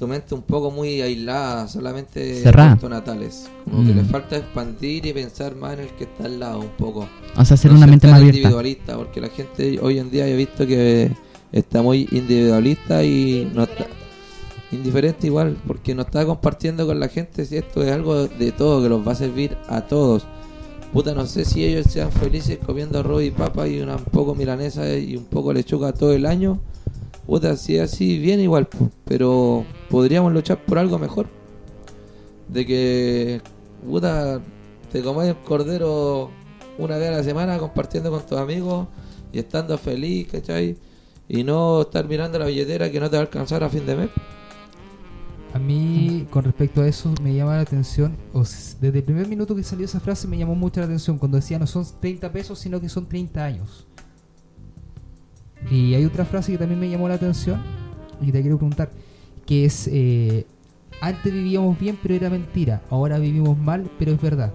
su 0.02 0.08
mente 0.08 0.34
un 0.34 0.42
poco 0.42 0.72
muy 0.72 1.00
aislada, 1.00 1.68
solamente 1.68 2.42
natales. 2.90 3.48
Como 3.70 3.86
que 3.86 3.94
Mm. 3.94 3.98
les 3.98 4.08
falta 4.08 4.36
expandir 4.36 5.06
y 5.06 5.14
pensar 5.14 5.56
más 5.56 5.74
en 5.74 5.82
el 5.82 5.90
que 5.90 6.06
está 6.06 6.26
al 6.26 6.40
lado 6.40 6.60
un 6.62 6.70
poco. 6.70 7.08
O 7.38 7.46
sea, 7.46 7.56
ser 7.56 7.70
No 7.70 7.78
una 7.78 7.86
mente 7.86 8.08
más 8.08 8.18
abierta. 8.18 8.38
individualista, 8.40 8.98
porque 8.98 9.22
la 9.22 9.30
gente 9.30 9.80
hoy 9.80 10.00
en 10.00 10.10
día 10.10 10.28
he 10.28 10.36
visto 10.36 10.66
que 10.66 11.12
está 11.52 11.84
muy 11.84 12.08
individualista 12.12 13.04
y 13.04 13.48
no 13.54 13.62
está 13.66 13.86
indiferente 14.72 15.28
igual, 15.28 15.56
porque 15.68 15.94
no 15.94 16.02
está 16.02 16.26
compartiendo 16.26 16.88
con 16.88 17.00
la 17.00 17.08
gente 17.08 17.46
si 17.46 17.58
esto 17.58 17.84
es 17.84 17.92
algo 17.92 18.26
de 18.28 18.52
todo 18.54 18.82
que 18.82 18.90
los 18.90 19.08
va 19.08 19.12
a 19.12 19.16
servir 19.16 19.56
a 19.68 19.82
todos. 19.82 20.26
Puta, 20.94 21.14
no 21.14 21.28
sé 21.28 21.46
si 21.46 21.64
ellos 21.64 21.86
sean 21.92 22.12
felices 22.12 22.58
comiendo 22.66 22.98
arroz 23.00 23.22
y 23.24 23.30
papa 23.30 23.68
y 23.68 23.80
una 23.82 23.98
un 23.98 24.06
poco 24.06 24.34
milanesa 24.34 24.92
y 24.98 25.16
un 25.16 25.26
poco 25.26 25.54
lechuga 25.54 25.94
todo 25.94 26.14
el 26.14 26.26
año. 26.26 26.60
Puta, 27.26 27.56
si 27.56 27.78
es 27.78 27.94
así, 27.94 28.18
bien 28.18 28.40
igual, 28.40 28.68
pero 29.06 29.66
podríamos 29.90 30.34
luchar 30.34 30.64
por 30.66 30.78
algo 30.78 31.00
mejor. 31.00 31.28
De 32.48 32.66
que, 32.66 33.42
puta, 33.88 34.42
te 34.92 35.02
comáis 35.02 35.36
cordero 35.46 36.30
una 36.78 36.98
vez 36.98 37.10
a 37.10 37.12
la 37.12 37.24
semana 37.24 37.58
compartiendo 37.58 38.12
con 38.12 38.26
tus 38.26 38.38
amigos 38.38 38.88
y 39.32 39.40
estando 39.40 39.78
feliz, 39.78 40.28
¿cachai? 40.30 40.78
Y 41.30 41.44
no 41.44 41.82
estar 41.82 42.08
mirando 42.08 42.40
la 42.40 42.46
billetera 42.46 42.92
que 42.92 43.00
no 43.00 43.10
te 43.10 43.16
va 43.16 43.22
a 43.22 43.26
alcanzar 43.26 43.64
a 43.64 43.70
fin 43.70 43.86
de 43.86 43.96
mes. 43.96 44.10
A 45.54 45.60
mí, 45.60 46.28
con 46.30 46.46
respecto 46.46 46.82
a 46.82 46.88
eso, 46.88 47.14
me 47.22 47.34
llama 47.34 47.56
la 47.56 47.62
atención, 47.62 48.16
o 48.34 48.40
desde 48.40 49.00
el 49.00 49.04
primer 49.04 49.28
minuto 49.28 49.54
que 49.54 49.64
salió 49.64 49.86
esa 49.86 50.00
frase 50.00 50.28
me 50.28 50.38
llamó 50.38 50.56
mucho 50.56 50.80
la 50.80 50.86
atención, 50.86 51.18
cuando 51.18 51.38
decía 51.38 51.60
no 51.60 51.68
son 51.68 51.86
30 52.00 52.32
pesos, 52.32 52.60
sino 52.60 52.80
que 52.80 52.88
son 52.88 53.08
30 53.08 53.44
años. 53.44 53.86
Y 55.70 55.94
hay 55.94 56.06
otra 56.06 56.26
frase 56.26 56.52
que 56.52 56.58
también 56.58 56.80
me 56.80 56.90
llamó 56.90 57.08
la 57.08 57.16
atención, 57.16 57.62
y 58.22 58.32
te 58.32 58.42
quiero 58.42 58.58
preguntar, 58.58 58.90
que 59.46 59.66
es, 59.66 59.88
eh, 59.92 60.46
antes 61.02 61.32
vivíamos 61.34 61.80
bien, 61.80 61.98
pero 62.02 62.14
era 62.16 62.30
mentira, 62.30 62.82
ahora 62.90 63.18
vivimos 63.20 63.58
mal, 63.58 63.90
pero 63.98 64.12
es 64.12 64.22
verdad. 64.22 64.52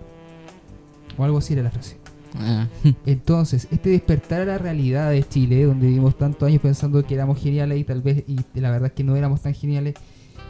O 1.18 1.24
algo 1.24 1.38
así 1.38 1.52
era 1.54 1.62
la 1.62 1.70
frase. 1.70 1.96
Ah, 2.38 2.66
Entonces, 3.06 3.66
este 3.70 3.90
despertar 3.90 4.42
a 4.42 4.44
la 4.44 4.58
realidad 4.58 5.10
de 5.10 5.22
Chile, 5.26 5.64
donde 5.64 5.86
vivimos 5.86 6.16
tantos 6.18 6.46
años 6.46 6.60
pensando 6.60 7.02
que 7.04 7.14
éramos 7.14 7.40
geniales 7.40 7.78
y 7.78 7.84
tal 7.84 8.02
vez, 8.02 8.24
y 8.26 8.36
la 8.60 8.70
verdad 8.70 8.88
es 8.88 8.92
que 8.92 9.04
no 9.04 9.16
éramos 9.16 9.40
tan 9.42 9.54
geniales, 9.54 9.94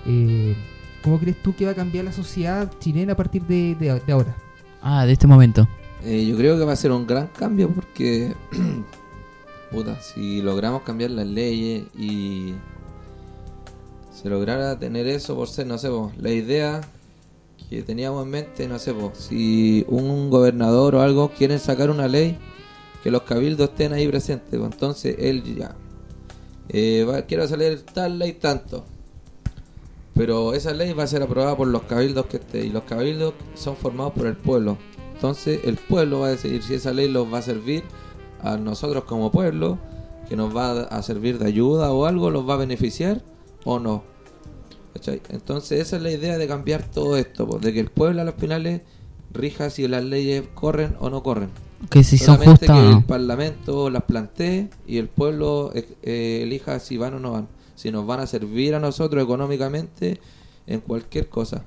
eh, 0.07 0.55
¿cómo 1.03 1.19
crees 1.19 1.41
tú 1.43 1.55
que 1.55 1.65
va 1.67 1.71
a 1.73 1.75
cambiar 1.75 2.05
la 2.05 2.13
sociedad 2.13 2.71
chilena 2.81 3.13
a 3.13 3.17
partir 3.17 3.43
de, 3.43 3.77
de- 3.79 4.01
de 4.05 4.13
ahora? 4.13 4.35
ah, 4.83 5.05
de 5.07 5.13
este 5.13 5.27
momento. 5.27 5.69
Eh, 6.05 6.27
yo 6.29 6.37
creo 6.37 6.59
que 6.59 6.65
va 6.65 6.73
a 6.73 6.77
ser 6.77 6.93
un 6.93 7.07
gran 7.07 7.29
cambio 7.29 7.69
porque, 7.71 8.33
puta, 9.71 10.01
si 10.01 10.43
logramos 10.43 10.83
cambiar 10.83 11.11
las 11.11 11.27
leyes 11.27 11.85
y 11.97 12.55
se 14.13 14.29
lograra 14.29 14.79
tener 14.79 15.07
eso 15.07 15.37
por 15.37 15.49
ser, 15.49 15.67
no 15.67 15.79
sé, 15.79 15.91
la 16.19 16.31
idea 16.31 16.81
que 17.69 17.83
teníamos 17.83 18.25
en 18.25 18.31
mente, 18.31 18.69
no 18.69 18.79
sé, 18.79 18.95
si 19.15 19.85
un 19.89 20.31
gobernador 20.31 20.95
o 20.95 21.03
algo 21.03 21.31
quieren 21.31 21.59
sacar 21.59 21.91
una 21.91 22.09
ley, 22.09 22.39
que 23.03 23.11
los 23.11 23.23
cabildos 23.23 23.71
estén 23.71 23.93
ahí 23.93 24.09
presentes, 24.09 24.59
po, 24.59 24.67
entonces 24.67 25.17
él 25.19 25.43
ya, 25.57 25.75
eh, 26.69 27.25
quiero 27.29 27.47
salir 27.47 27.83
tal 27.83 28.19
ley 28.19 28.33
tanto. 28.35 28.85
Pero 30.15 30.55
esa 30.55 30.73
ley 30.73 30.93
va 30.93 31.03
a 31.05 31.07
ser 31.07 31.23
aprobada 31.23 31.57
por 31.57 31.69
los 31.69 31.83
cabildos 31.83 32.27
que 32.27 32.39
esté. 32.39 32.65
Y 32.65 32.71
los 32.71 32.85
cabildos 32.85 33.35
son 33.55 33.77
formados 33.77 34.15
por 34.15 34.27
el 34.27 34.37
pueblo. 34.37 34.79
Entonces 35.15 35.61
el 35.65 35.77
pueblo 35.77 36.21
va 36.21 36.29
a 36.29 36.31
decidir 36.31 36.63
si 36.63 36.75
esa 36.75 36.93
ley 36.93 37.09
los 37.09 37.33
va 37.33 37.39
a 37.39 37.43
servir 37.43 37.85
a 38.53 38.57
nosotros 38.57 39.05
como 39.05 39.31
pueblo, 39.31 39.79
que 40.29 40.37
nos 40.37 40.55
va 40.57 40.83
a 40.83 41.03
servir 41.03 41.39
de 41.39 41.47
ayuda 41.47 41.93
o 41.93 42.07
algo, 42.07 42.31
los 42.31 42.49
va 42.49 42.55
a 42.55 42.59
beneficiar 42.59 43.23
o 43.65 43.79
no. 43.79 44.03
¿Cachai? 44.95 45.21
Entonces 45.29 45.81
esa 45.81 45.97
es 45.97 46.03
la 46.03 46.11
idea 46.11 46.39
de 46.39 46.49
cambiar 46.49 46.85
todo 46.85 47.17
esto, 47.17 47.47
po, 47.47 47.59
de 47.59 47.73
que 47.73 47.81
el 47.81 47.91
pueblo 47.91 48.23
a 48.23 48.25
los 48.25 48.35
finales 48.35 48.81
rija 49.33 49.71
si 49.71 49.87
las 49.87 50.05
leyes 50.05 50.45
corren 50.55 50.97
o 51.01 51.11
no 51.11 51.23
corren. 51.23 51.51
Que 51.91 52.03
si 52.03 52.17
son 52.17 52.37
Solamente 52.37 52.67
justas 52.67 52.79
o 52.79 52.91
que 52.91 52.97
el 52.97 53.05
parlamento 53.05 53.91
las 53.91 54.05
plantee 54.05 54.71
y 54.87 54.97
el 54.97 55.09
pueblo 55.09 55.71
eh, 55.75 55.87
eh, 56.03 56.41
elija 56.43 56.81
si 56.81 56.97
van 56.97 57.15
o 57.15 57.19
no 57.19 57.33
van. 57.33 57.49
Si 57.75 57.91
nos 57.91 58.07
van 58.07 58.21
a 58.21 58.27
servir 58.27 58.75
a 58.75 58.81
nosotros 58.81 59.23
económicamente 59.23 60.19
en 60.67 60.81
cualquier 60.81 61.29
cosa. 61.29 61.65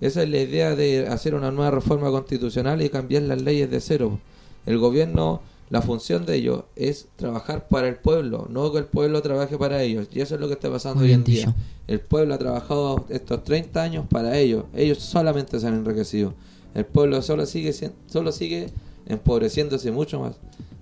Esa 0.00 0.22
es 0.22 0.28
la 0.28 0.38
idea 0.38 0.76
de 0.76 1.08
hacer 1.08 1.34
una 1.34 1.50
nueva 1.50 1.70
reforma 1.70 2.10
constitucional 2.10 2.82
y 2.82 2.90
cambiar 2.90 3.22
las 3.22 3.40
leyes 3.40 3.70
de 3.70 3.80
cero. 3.80 4.18
El 4.66 4.78
gobierno, 4.78 5.40
la 5.70 5.82
función 5.82 6.26
de 6.26 6.36
ellos 6.36 6.64
es 6.76 7.08
trabajar 7.16 7.68
para 7.68 7.88
el 7.88 7.96
pueblo, 7.96 8.46
no 8.50 8.70
que 8.72 8.78
el 8.78 8.84
pueblo 8.84 9.22
trabaje 9.22 9.56
para 9.56 9.82
ellos. 9.82 10.08
Y 10.12 10.20
eso 10.20 10.34
es 10.34 10.40
lo 10.40 10.46
que 10.46 10.54
está 10.54 10.70
pasando 10.70 11.00
Muy 11.00 11.08
hoy 11.08 11.14
en 11.14 11.24
día. 11.24 11.54
El 11.86 12.00
pueblo 12.00 12.34
ha 12.34 12.38
trabajado 12.38 13.06
estos 13.08 13.44
30 13.44 13.82
años 13.82 14.06
para 14.08 14.38
ellos. 14.38 14.64
Ellos 14.74 14.98
solamente 14.98 15.58
se 15.58 15.66
han 15.66 15.74
enriquecido. 15.74 16.34
El 16.74 16.84
pueblo 16.84 17.22
solo 17.22 17.46
sigue 17.46 17.72
solo 18.06 18.32
sigue 18.32 18.70
empobreciéndose 19.06 19.90
mucho 19.90 20.20
más. 20.20 20.36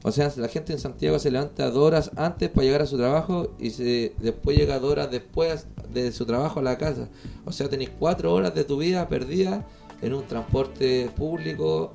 O 0.05 0.11
sea, 0.11 0.33
la 0.37 0.49
gente 0.49 0.73
en 0.73 0.81
Santiago 0.81 1.19
se 1.19 1.31
levanta 1.31 1.71
dos 1.71 1.85
horas 1.85 2.11
antes 2.17 2.51
para 2.51 2.65
llegar 2.65 2.83
a 2.83 2.87
su 2.87 2.97
trabajo 2.97 3.53
y 3.61 3.71
se 3.71 4.15
después 4.19 4.57
llega 4.57 4.81
dos 4.81 4.91
horas 4.91 5.11
después 5.11 5.67
de 5.93 6.11
su 6.11 6.27
trabajo 6.27 6.59
a 6.59 6.63
la 6.63 6.77
casa. 6.77 7.09
O 7.45 7.53
sea, 7.53 7.69
tenéis 7.69 7.91
cuatro 7.99 8.33
horas 8.35 8.53
de 8.55 8.65
tu 8.65 8.79
vida 8.79 9.09
perdida 9.09 9.65
en 10.01 10.15
un 10.15 10.27
transporte 10.27 11.09
público 11.17 11.93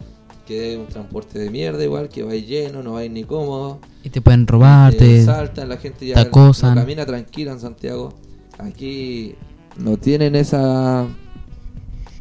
que 0.48 0.74
es 0.74 0.80
un 0.80 0.88
transporte 0.88 1.38
de 1.38 1.50
mierda 1.50 1.84
igual, 1.84 2.10
que 2.10 2.24
vais 2.24 2.48
lleno, 2.48 2.82
no 2.82 2.94
vais 2.94 3.12
ni 3.12 3.24
cómodo. 3.24 3.80
Y 4.04 4.10
te 4.10 4.22
pueden 4.22 4.48
robar, 4.48 4.94
Te 4.94 5.00
te... 5.00 5.26
saltan, 5.26 5.70
la 5.70 5.78
gente 5.78 6.08
ya 6.08 6.24
no 6.24 6.54
camina 6.76 7.06
tranquila 7.06 7.52
en 7.52 7.60
Santiago. 7.60 8.14
Aquí 8.58 9.36
no 9.78 9.98
tienen 9.98 10.36
esa 10.36 11.06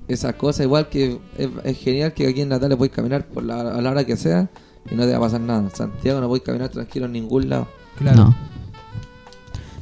esa 0.09 0.33
cosa 0.35 0.63
igual 0.63 0.89
que 0.89 1.19
es, 1.37 1.49
es 1.65 1.79
genial 1.79 2.13
que 2.13 2.29
aquí 2.29 2.41
en 2.41 2.49
Natales 2.49 2.77
podéis 2.77 2.95
caminar 2.95 3.27
por 3.27 3.43
la, 3.43 3.61
a 3.61 3.81
la 3.81 3.91
hora 3.91 4.05
que 4.05 4.17
sea 4.17 4.49
y 4.91 4.95
no 4.95 5.05
te 5.05 5.11
va 5.13 5.19
a 5.19 5.21
pasar 5.21 5.41
nada. 5.41 5.61
En 5.61 5.71
Santiago 5.71 6.21
no 6.21 6.29
podéis 6.29 6.45
caminar 6.45 6.69
tranquilo 6.69 7.07
en 7.07 7.13
ningún 7.13 7.49
lado. 7.49 7.69
Claro. 7.97 8.17
No. 8.17 8.37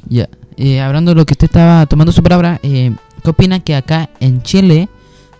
Ya. 0.08 0.28
Eh, 0.56 0.80
hablando 0.80 1.10
de 1.10 1.16
lo 1.16 1.26
que 1.26 1.32
usted 1.32 1.46
estaba 1.46 1.84
tomando 1.86 2.12
su 2.12 2.22
palabra, 2.22 2.60
eh, 2.62 2.94
¿qué 3.22 3.30
opina 3.30 3.60
que 3.60 3.74
acá 3.74 4.10
en 4.20 4.42
Chile 4.42 4.88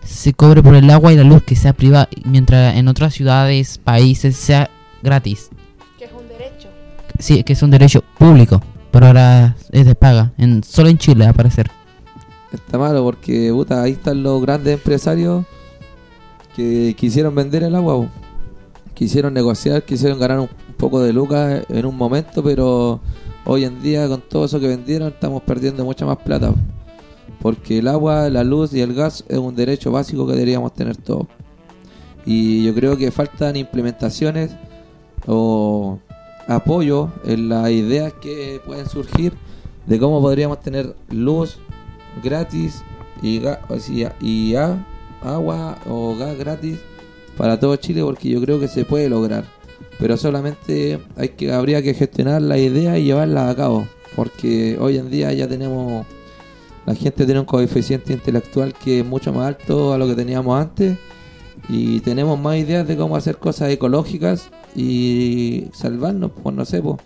se 0.05 0.33
cobre 0.33 0.63
por 0.63 0.75
el 0.75 0.89
agua 0.91 1.13
y 1.13 1.17
la 1.17 1.25
luz 1.25 1.43
que 1.43 1.57
sea 1.57 1.73
privada, 1.73 2.09
mientras 2.25 2.77
en 2.77 2.89
otras 2.89 3.15
ciudades, 3.15 3.79
países 3.79 4.37
sea 4.37 4.71
gratis? 5.03 5.51
Que 5.99 6.05
es 6.05 6.13
un 6.13 6.29
derecho. 6.29 6.69
Sí, 7.19 7.43
que 7.43 7.53
es 7.53 7.63
un 7.63 7.71
derecho 7.71 8.03
público, 8.19 8.63
pero 8.91 9.07
ahora 9.07 9.57
es 9.73 9.87
de 9.87 9.95
paga. 9.95 10.33
En, 10.39 10.63
solo 10.63 10.89
en 10.89 10.99
Chile, 10.99 11.27
al 11.27 11.35
parecer. 11.35 11.71
Está 12.53 12.79
malo 12.79 13.03
porque 13.03 13.51
puta, 13.53 13.83
ahí 13.83 13.93
están 13.93 14.23
los 14.23 14.41
grandes 14.41 14.75
empresarios 14.75 15.45
que 16.55 16.95
quisieron 16.97 17.35
vender 17.35 17.65
el 17.65 17.75
agua. 17.75 18.09
Quisieron 18.95 19.35
negociar, 19.35 19.83
quisieron 19.83 20.21
ganar 20.21 20.39
un 20.39 20.49
poco 20.77 21.03
de 21.03 21.13
lucas 21.13 21.65
en 21.69 21.87
un 21.87 21.97
momento, 21.97 22.45
pero 22.45 23.01
hoy 23.45 23.65
en 23.65 23.83
día 23.83 24.07
con 24.07 24.21
todo 24.21 24.45
eso 24.45 24.61
que 24.61 24.69
vendieron 24.69 25.09
estamos 25.09 25.43
perdiendo 25.43 25.85
mucha 25.85 26.07
más 26.07 26.19
plata. 26.19 26.55
Po. 27.45 27.51
Porque 27.51 27.79
el 27.79 27.89
agua, 27.89 28.29
la 28.31 28.43
luz 28.45 28.73
y 28.73 28.81
el 28.81 28.95
gas 28.95 29.25
es 29.29 29.39
un 29.39 29.55
derecho 29.55 29.91
básico 29.93 30.27
que 30.27 30.33
deberíamos 30.33 30.73
tener 30.75 30.97
todos. 30.97 31.27
Y 32.27 32.65
yo 32.65 32.75
creo 32.75 32.97
que 32.97 33.11
faltan 33.11 33.55
implementaciones 33.57 34.51
o 35.27 35.99
apoyo 36.49 37.11
en 37.25 37.49
las 37.49 37.71
ideas 37.71 38.13
que 38.15 38.61
pueden 38.65 38.89
surgir 38.89 39.33
de 39.87 39.99
cómo 39.99 40.21
podríamos 40.21 40.61
tener 40.61 40.95
luz 41.11 41.59
gratis 42.23 42.83
y, 43.23 43.41
ga- 43.41 43.61
o 43.69 43.79
sea, 43.79 44.15
y 44.21 44.55
agua 45.23 45.79
o 45.89 46.17
gas 46.17 46.37
gratis 46.39 46.79
para 47.37 47.59
todo 47.59 47.77
Chile 47.77 48.03
porque 48.03 48.29
yo 48.29 48.41
creo 48.41 48.61
que 48.61 48.69
se 48.69 48.85
puede 48.85 49.09
lograr 49.09 49.45
pero 49.99 50.17
solamente 50.17 51.01
hay 51.17 51.31
que 51.31 51.51
habría 51.53 51.83
que 51.83 51.95
gestionar 51.95 52.43
la 52.43 52.59
idea 52.59 52.99
y 52.99 53.05
llevarla 53.05 53.49
a 53.49 53.55
cabo 53.57 53.87
porque 54.15 54.77
hoy 54.81 54.99
en 54.99 55.11
día 55.11 55.33
ya 55.33 55.49
tenemos 55.49 56.05
la 56.87 56.95
gente 56.95 57.25
tiene 57.25 57.41
un 57.41 57.47
coeficiente 57.47 58.13
intelectual 58.13 58.75
que 58.75 59.01
es 59.01 59.07
mucho 59.07 59.33
más 59.33 59.47
alto 59.49 59.93
a 59.93 59.99
lo 59.99 60.07
que 60.07 60.15
teníamos 60.15 60.61
antes 60.61 60.99
y 61.69 62.01
tenemos 62.01 62.39
más 62.39 62.57
ideas 62.57 62.87
de 62.87 62.97
cómo 62.97 63.17
hacer 63.17 63.39
cosas 63.39 63.71
ecológicas 63.71 64.51
y 64.77 65.67
salvarnos, 65.73 66.31
pues 66.43 66.55
no 66.55 66.65
sé, 66.65 66.83
pues, 66.83 66.99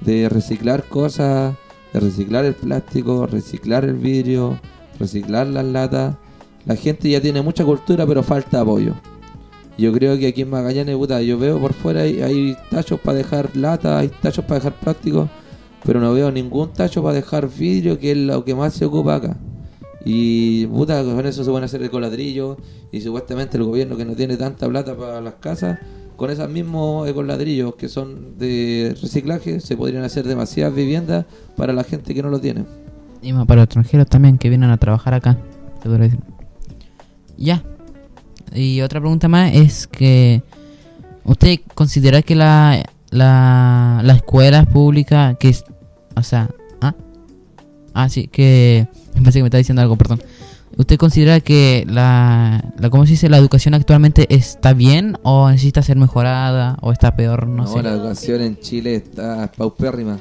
de 0.00 0.28
reciclar 0.28 0.84
cosas, 0.84 1.54
de 1.92 2.00
reciclar 2.00 2.44
el 2.44 2.54
plástico, 2.54 3.26
reciclar 3.26 3.84
el 3.84 3.94
vidrio, 3.94 4.58
reciclar 4.98 5.46
las 5.48 5.64
latas. 5.64 6.16
La 6.64 6.76
gente 6.76 7.10
ya 7.10 7.20
tiene 7.20 7.42
mucha 7.42 7.64
cultura, 7.64 8.06
pero 8.06 8.22
falta 8.22 8.60
apoyo. 8.60 8.94
Yo 9.76 9.92
creo 9.92 10.18
que 10.18 10.28
aquí 10.28 10.42
en 10.42 10.50
Magallanes, 10.50 10.96
puta, 10.96 11.22
yo 11.22 11.38
veo 11.38 11.58
por 11.58 11.72
fuera 11.72 12.02
hay, 12.02 12.56
tachos 12.70 13.00
para 13.00 13.18
dejar 13.18 13.56
lata, 13.56 13.98
hay 13.98 14.08
tachos 14.08 14.44
para 14.44 14.56
dejar 14.56 14.74
plástico, 14.74 15.28
pero 15.84 16.00
no 16.00 16.12
veo 16.12 16.30
ningún 16.30 16.72
tacho 16.72 17.02
para 17.02 17.14
dejar 17.14 17.48
vidrio, 17.48 17.98
que 17.98 18.12
es 18.12 18.16
lo 18.16 18.44
que 18.44 18.54
más 18.54 18.74
se 18.74 18.84
ocupa 18.84 19.16
acá. 19.16 19.36
Y 20.04 20.66
puta, 20.66 21.02
con 21.04 21.26
eso 21.26 21.44
se 21.44 21.50
van 21.50 21.62
a 21.62 21.66
hacer 21.66 21.82
ecoladrillos 21.82 22.56
y 22.90 23.00
supuestamente 23.00 23.58
el 23.58 23.64
gobierno 23.64 23.96
que 23.96 24.04
no 24.04 24.14
tiene 24.14 24.36
tanta 24.36 24.68
plata 24.68 24.96
para 24.96 25.20
las 25.20 25.34
casas, 25.34 25.78
con 26.16 26.30
esos 26.30 26.48
mismos 26.48 27.08
ecoladrillos 27.08 27.74
que 27.76 27.88
son 27.88 28.38
de 28.38 28.96
reciclaje, 29.00 29.60
se 29.60 29.76
podrían 29.76 30.04
hacer 30.04 30.26
demasiadas 30.26 30.74
viviendas 30.74 31.26
para 31.56 31.72
la 31.72 31.84
gente 31.84 32.14
que 32.14 32.22
no 32.22 32.30
lo 32.30 32.40
tiene. 32.40 32.64
Y 33.22 33.32
más 33.32 33.46
para 33.46 33.60
los 33.60 33.64
extranjeros 33.64 34.06
también 34.06 34.38
que 34.38 34.48
vienen 34.48 34.70
a 34.70 34.76
trabajar 34.76 35.14
acá. 35.14 35.38
Ya. 37.36 37.62
Y 38.54 38.80
otra 38.80 39.00
pregunta 39.00 39.28
más 39.28 39.54
es 39.54 39.86
que 39.86 40.42
¿usted 41.24 41.60
considera 41.74 42.22
que 42.22 42.34
la 42.34 42.82
la, 43.10 44.00
la 44.04 44.12
escuela 44.14 44.64
pública 44.64 45.34
que 45.34 45.50
es 45.50 45.64
o 46.16 46.22
sea, 46.22 46.50
ah, 46.80 46.94
ah 47.94 48.08
sí, 48.08 48.28
que 48.28 48.86
pensé 49.14 49.38
que 49.38 49.42
me 49.42 49.48
está 49.48 49.58
diciendo 49.58 49.82
algo, 49.82 49.96
perdón. 49.96 50.20
¿Usted 50.76 50.98
considera 50.98 51.40
que 51.40 51.84
la, 51.88 52.72
la 52.78 52.90
cómo 52.90 53.04
se 53.04 53.12
dice 53.12 53.28
la 53.28 53.38
educación 53.38 53.74
actualmente 53.74 54.32
está 54.34 54.72
bien 54.72 55.18
o 55.24 55.50
necesita 55.50 55.82
ser 55.82 55.96
mejorada 55.96 56.78
o 56.80 56.92
está 56.92 57.16
peor, 57.16 57.48
no, 57.48 57.64
No, 57.64 57.72
sé? 57.72 57.82
la 57.82 57.90
educación 57.90 58.40
en 58.40 58.58
Chile 58.58 58.94
está 58.94 59.50
paupérrima. 59.56 60.18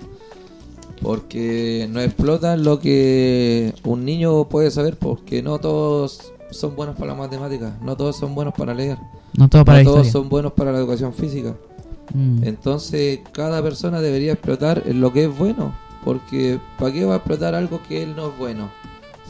Porque 1.01 1.87
no 1.91 2.01
explotan 2.01 2.63
lo 2.63 2.79
que 2.79 3.73
un 3.85 4.03
niño 4.03 4.49
puede 4.49 4.69
saber, 4.69 4.97
porque 4.97 5.41
no 5.41 5.59
todos 5.59 6.33
son 6.51 6.75
buenos 6.75 6.95
para 6.97 7.13
la 7.13 7.19
matemática, 7.19 7.77
no 7.81 7.95
todos 7.95 8.17
son 8.17 8.35
buenos 8.35 8.53
para 8.53 8.73
leer, 8.73 8.97
No 9.37 9.47
todo 9.47 9.63
para 9.63 9.81
no 9.83 9.91
todos 9.91 10.07
son 10.07 10.27
buenos 10.27 10.51
para 10.53 10.73
la 10.73 10.79
educación 10.79 11.13
física. 11.13 11.55
Mm. 12.13 12.43
Entonces, 12.43 13.19
cada 13.31 13.61
persona 13.61 14.01
debería 14.01 14.33
explotar 14.33 14.83
en 14.85 15.01
lo 15.01 15.13
que 15.13 15.25
es 15.25 15.37
bueno, 15.37 15.73
porque 16.03 16.59
¿para 16.77 16.91
qué 16.91 17.05
va 17.05 17.13
a 17.13 17.17
explotar 17.17 17.55
algo 17.55 17.81
que 17.87 18.03
él 18.03 18.15
no 18.15 18.29
es 18.29 18.37
bueno? 18.37 18.69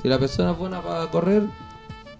Si 0.01 0.07
la 0.07 0.17
persona 0.17 0.51
es 0.51 0.57
buena 0.57 0.81
para 0.81 1.09
correr, 1.11 1.43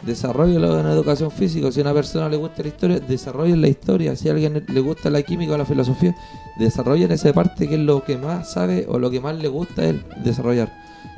desarrollalo 0.04 0.80
en 0.80 0.88
educación 0.88 1.32
física. 1.32 1.72
Si 1.72 1.80
a 1.80 1.84
una 1.84 1.94
persona 1.94 2.30
le 2.30 2.38
gusta 2.38 2.62
la 2.62 2.68
historia, 2.68 3.00
desarrollen 3.00 3.62
la 3.62 3.68
historia. 3.68 4.16
Si 4.16 4.28
a 4.28 4.32
alguien 4.32 4.66
le 4.68 4.80
gusta 4.82 5.10
la 5.10 5.22
química 5.22 5.54
o 5.54 5.58
la 5.58 5.66
filosofía, 5.66 6.16
desarrollen 6.58 7.12
esa 7.12 7.32
parte 7.34 7.68
que 7.68 7.76
es 7.76 7.82
lo 7.82 8.04
que 8.04 8.18
más 8.18 8.52
sabe 8.52 8.86
o 8.90 9.00
lo 9.00 9.10
que 9.10 9.20
más 9.20 9.36
le 9.36 9.48
gusta 9.48 9.84
a 9.84 9.86
él 9.86 10.04
desarrollar. 10.24 10.72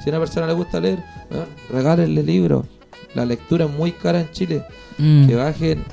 Si 0.04 0.10
a 0.10 0.14
una 0.14 0.20
persona 0.20 0.48
le 0.48 0.54
gusta 0.54 0.80
leer, 0.80 1.04
bueno, 1.30 1.46
regálenle 1.70 2.24
libros. 2.24 2.66
La 3.14 3.26
lectura 3.26 3.66
es 3.66 3.72
muy 3.72 3.92
cara 3.92 4.22
en 4.22 4.32
Chile. 4.32 4.64
Mm. 4.98 5.28
Que 5.28 5.36
bajen 5.36 5.84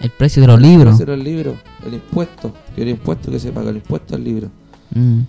El 0.00 0.10
precio 0.10 1.06
de 1.06 1.16
los 1.16 1.24
libros. 1.24 1.56
el 1.86 1.94
impuesto, 1.94 2.52
que 2.74 2.82
el 2.82 2.88
impuesto 2.90 3.30
que 3.30 3.38
se 3.38 3.50
paga, 3.52 3.70
el 3.70 3.76
impuesto 3.76 4.14
al 4.14 4.24
libro. 4.24 4.48
Mm. 4.94 5.20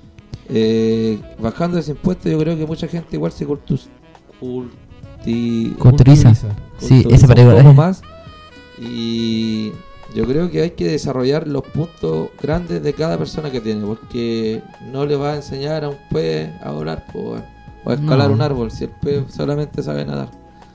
Eh, 0.50 1.20
bajando 1.40 1.78
ese 1.78 1.92
impuesto, 1.92 2.30
yo 2.30 2.38
creo 2.40 2.58
que 2.58 2.66
mucha 2.66 2.88
gente 2.88 3.16
igual 3.16 3.32
se 3.32 3.46
cultus, 3.46 3.88
culti- 4.42 5.76
Culturiza. 5.78 6.34
Sí, 6.34 7.04
culturiza 7.04 7.26
esa 7.34 7.42
un 7.56 7.64
poco 7.64 7.74
más. 7.74 8.02
Y 8.80 9.72
yo 10.16 10.26
creo 10.26 10.50
que 10.50 10.62
hay 10.62 10.72
que 10.72 10.88
desarrollar 10.88 11.48
los 11.48 11.64
puntos 11.64 12.30
grandes 12.42 12.82
de 12.82 12.94
cada 12.94 13.18
persona 13.18 13.52
que 13.52 13.62
tiene, 13.62 13.86
porque 13.86 14.62
no 14.92 15.06
le 15.06 15.16
va 15.16 15.34
a 15.34 15.36
enseñar 15.38 15.84
a 15.84 15.90
un 15.90 15.98
pez 16.12 16.50
a 16.64 16.72
volar 16.72 17.06
o 17.14 17.36
a 17.36 17.94
escalar 17.94 18.28
No. 18.30 18.36
un 18.36 18.42
árbol 18.42 18.72
si 18.72 18.86
el 18.86 18.90
pez 18.92 19.24
solamente 19.34 19.84
sabe 19.84 20.06
nadar. 20.06 20.30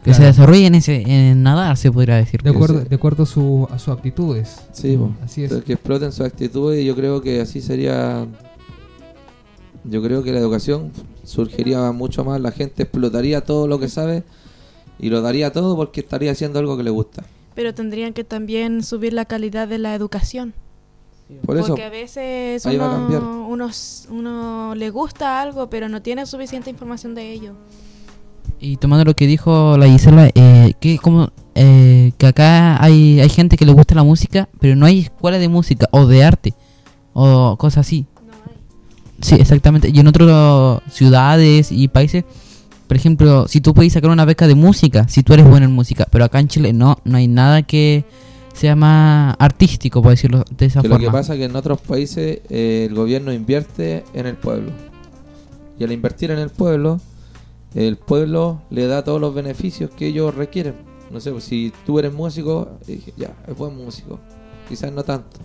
Que 0.04 0.14
se 0.14 0.22
desarrolle 0.22 0.66
en, 0.66 0.74
ese, 0.74 1.02
en 1.06 1.42
nadar, 1.42 1.76
se 1.76 1.90
podría 1.90 2.16
decir. 2.16 2.42
De 2.42 2.50
acuerdo, 2.50 2.80
de 2.80 2.94
acuerdo 2.94 3.22
a, 3.22 3.26
su, 3.26 3.66
a 3.70 3.78
sus 3.78 3.94
actitudes. 3.94 4.60
Sí, 4.72 4.96
po. 4.96 5.10
Así 5.24 5.44
es. 5.44 5.52
que 5.64 5.72
exploten 5.72 6.12
su 6.12 6.22
actitud 6.24 6.74
y 6.74 6.84
yo 6.84 6.94
creo 6.94 7.22
que 7.22 7.40
así 7.40 7.60
sería 7.62 8.26
yo 9.84 10.02
creo 10.02 10.22
que 10.22 10.32
la 10.32 10.38
educación 10.38 10.92
surgiría 11.24 11.92
mucho 11.92 12.24
más, 12.24 12.40
la 12.40 12.50
gente 12.52 12.84
explotaría 12.84 13.42
todo 13.42 13.66
lo 13.68 13.78
que 13.78 13.88
sabe 13.88 14.24
y 14.98 15.10
lo 15.10 15.20
daría 15.20 15.52
todo 15.52 15.76
porque 15.76 16.00
estaría 16.00 16.32
haciendo 16.32 16.58
algo 16.58 16.76
que 16.76 16.82
le 16.82 16.90
gusta. 16.90 17.24
Pero 17.54 17.74
tendrían 17.74 18.12
que 18.12 18.24
también 18.24 18.82
subir 18.82 19.12
la 19.12 19.24
calidad 19.26 19.68
de 19.68 19.78
la 19.78 19.94
educación. 19.94 20.54
Por 21.46 21.56
eso, 21.56 21.68
Porque 21.68 21.84
a 21.84 21.88
veces 21.90 22.66
a 22.66 22.70
uno, 22.70 23.46
unos- 23.48 24.06
uno 24.10 24.74
le 24.74 24.90
gusta 24.90 25.40
algo, 25.40 25.70
pero 25.70 25.88
no 25.88 26.02
tiene 26.02 26.26
suficiente 26.26 26.68
información 26.70 27.14
de 27.14 27.32
ello. 27.32 27.54
Y 28.64 28.78
tomando 28.78 29.04
lo 29.04 29.14
que 29.14 29.26
dijo 29.26 29.76
la 29.76 29.86
Gisela, 29.86 30.30
eh, 30.34 30.72
que 30.80 30.96
como 30.96 31.30
eh, 31.54 32.12
que 32.16 32.26
acá 32.26 32.82
hay, 32.82 33.20
hay 33.20 33.28
gente 33.28 33.58
que 33.58 33.66
le 33.66 33.72
gusta 33.72 33.94
la 33.94 34.04
música, 34.04 34.48
pero 34.58 34.74
no 34.74 34.86
hay 34.86 35.00
escuela 35.00 35.38
de 35.38 35.48
música 35.50 35.86
o 35.90 36.06
de 36.06 36.24
arte 36.24 36.54
o 37.12 37.58
cosas 37.58 37.86
así. 37.86 38.06
Sí, 39.20 39.34
exactamente. 39.34 39.90
Y 39.92 40.00
en 40.00 40.06
otras 40.06 40.80
ciudades 40.90 41.72
y 41.72 41.88
países, 41.88 42.24
por 42.86 42.96
ejemplo, 42.96 43.46
si 43.48 43.60
tú 43.60 43.74
puedes 43.74 43.92
sacar 43.92 44.10
una 44.10 44.24
beca 44.24 44.46
de 44.46 44.54
música, 44.54 45.06
si 45.08 45.22
tú 45.22 45.34
eres 45.34 45.46
bueno 45.46 45.66
en 45.66 45.72
música, 45.72 46.06
pero 46.10 46.24
acá 46.24 46.40
en 46.40 46.48
Chile 46.48 46.72
no, 46.72 46.96
no 47.04 47.18
hay 47.18 47.28
nada 47.28 47.64
que 47.64 48.06
sea 48.54 48.76
más 48.76 49.36
artístico, 49.40 50.00
por 50.00 50.12
decirlo 50.12 50.42
de 50.56 50.66
esa 50.66 50.80
que 50.80 50.88
lo 50.88 50.94
forma. 50.94 51.06
que 51.06 51.12
pasa 51.12 51.34
es 51.34 51.38
que 51.38 51.44
en 51.44 51.56
otros 51.56 51.82
países 51.82 52.40
eh, 52.48 52.86
el 52.88 52.94
gobierno 52.94 53.30
invierte 53.30 54.04
en 54.14 54.24
el 54.26 54.36
pueblo. 54.36 54.72
Y 55.78 55.84
al 55.84 55.92
invertir 55.92 56.30
en 56.30 56.38
el 56.38 56.48
pueblo, 56.48 57.00
el 57.74 57.96
pueblo 57.96 58.62
le 58.70 58.86
da 58.86 59.04
todos 59.04 59.20
los 59.20 59.34
beneficios 59.34 59.90
que 59.90 60.06
ellos 60.06 60.34
requieren. 60.34 60.74
No 61.10 61.20
sé, 61.20 61.30
pues, 61.32 61.44
si 61.44 61.72
tú 61.86 61.98
eres 61.98 62.12
músico, 62.12 62.78
dije, 62.86 63.12
ya, 63.16 63.36
es 63.46 63.56
buen 63.56 63.76
músico. 63.76 64.18
Quizás 64.68 64.92
no 64.92 65.02
tanto, 65.04 65.38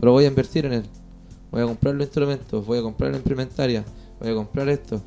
pero 0.00 0.12
voy 0.12 0.24
a 0.24 0.28
invertir 0.28 0.64
en 0.66 0.72
él. 0.72 0.84
Voy 1.50 1.62
a 1.62 1.66
comprar 1.66 1.94
los 1.94 2.04
instrumentos, 2.06 2.64
voy 2.64 2.78
a 2.78 2.82
comprar 2.82 3.10
la 3.10 3.18
implementaria, 3.18 3.84
voy 4.18 4.30
a 4.30 4.34
comprar 4.34 4.68
esto. 4.70 5.02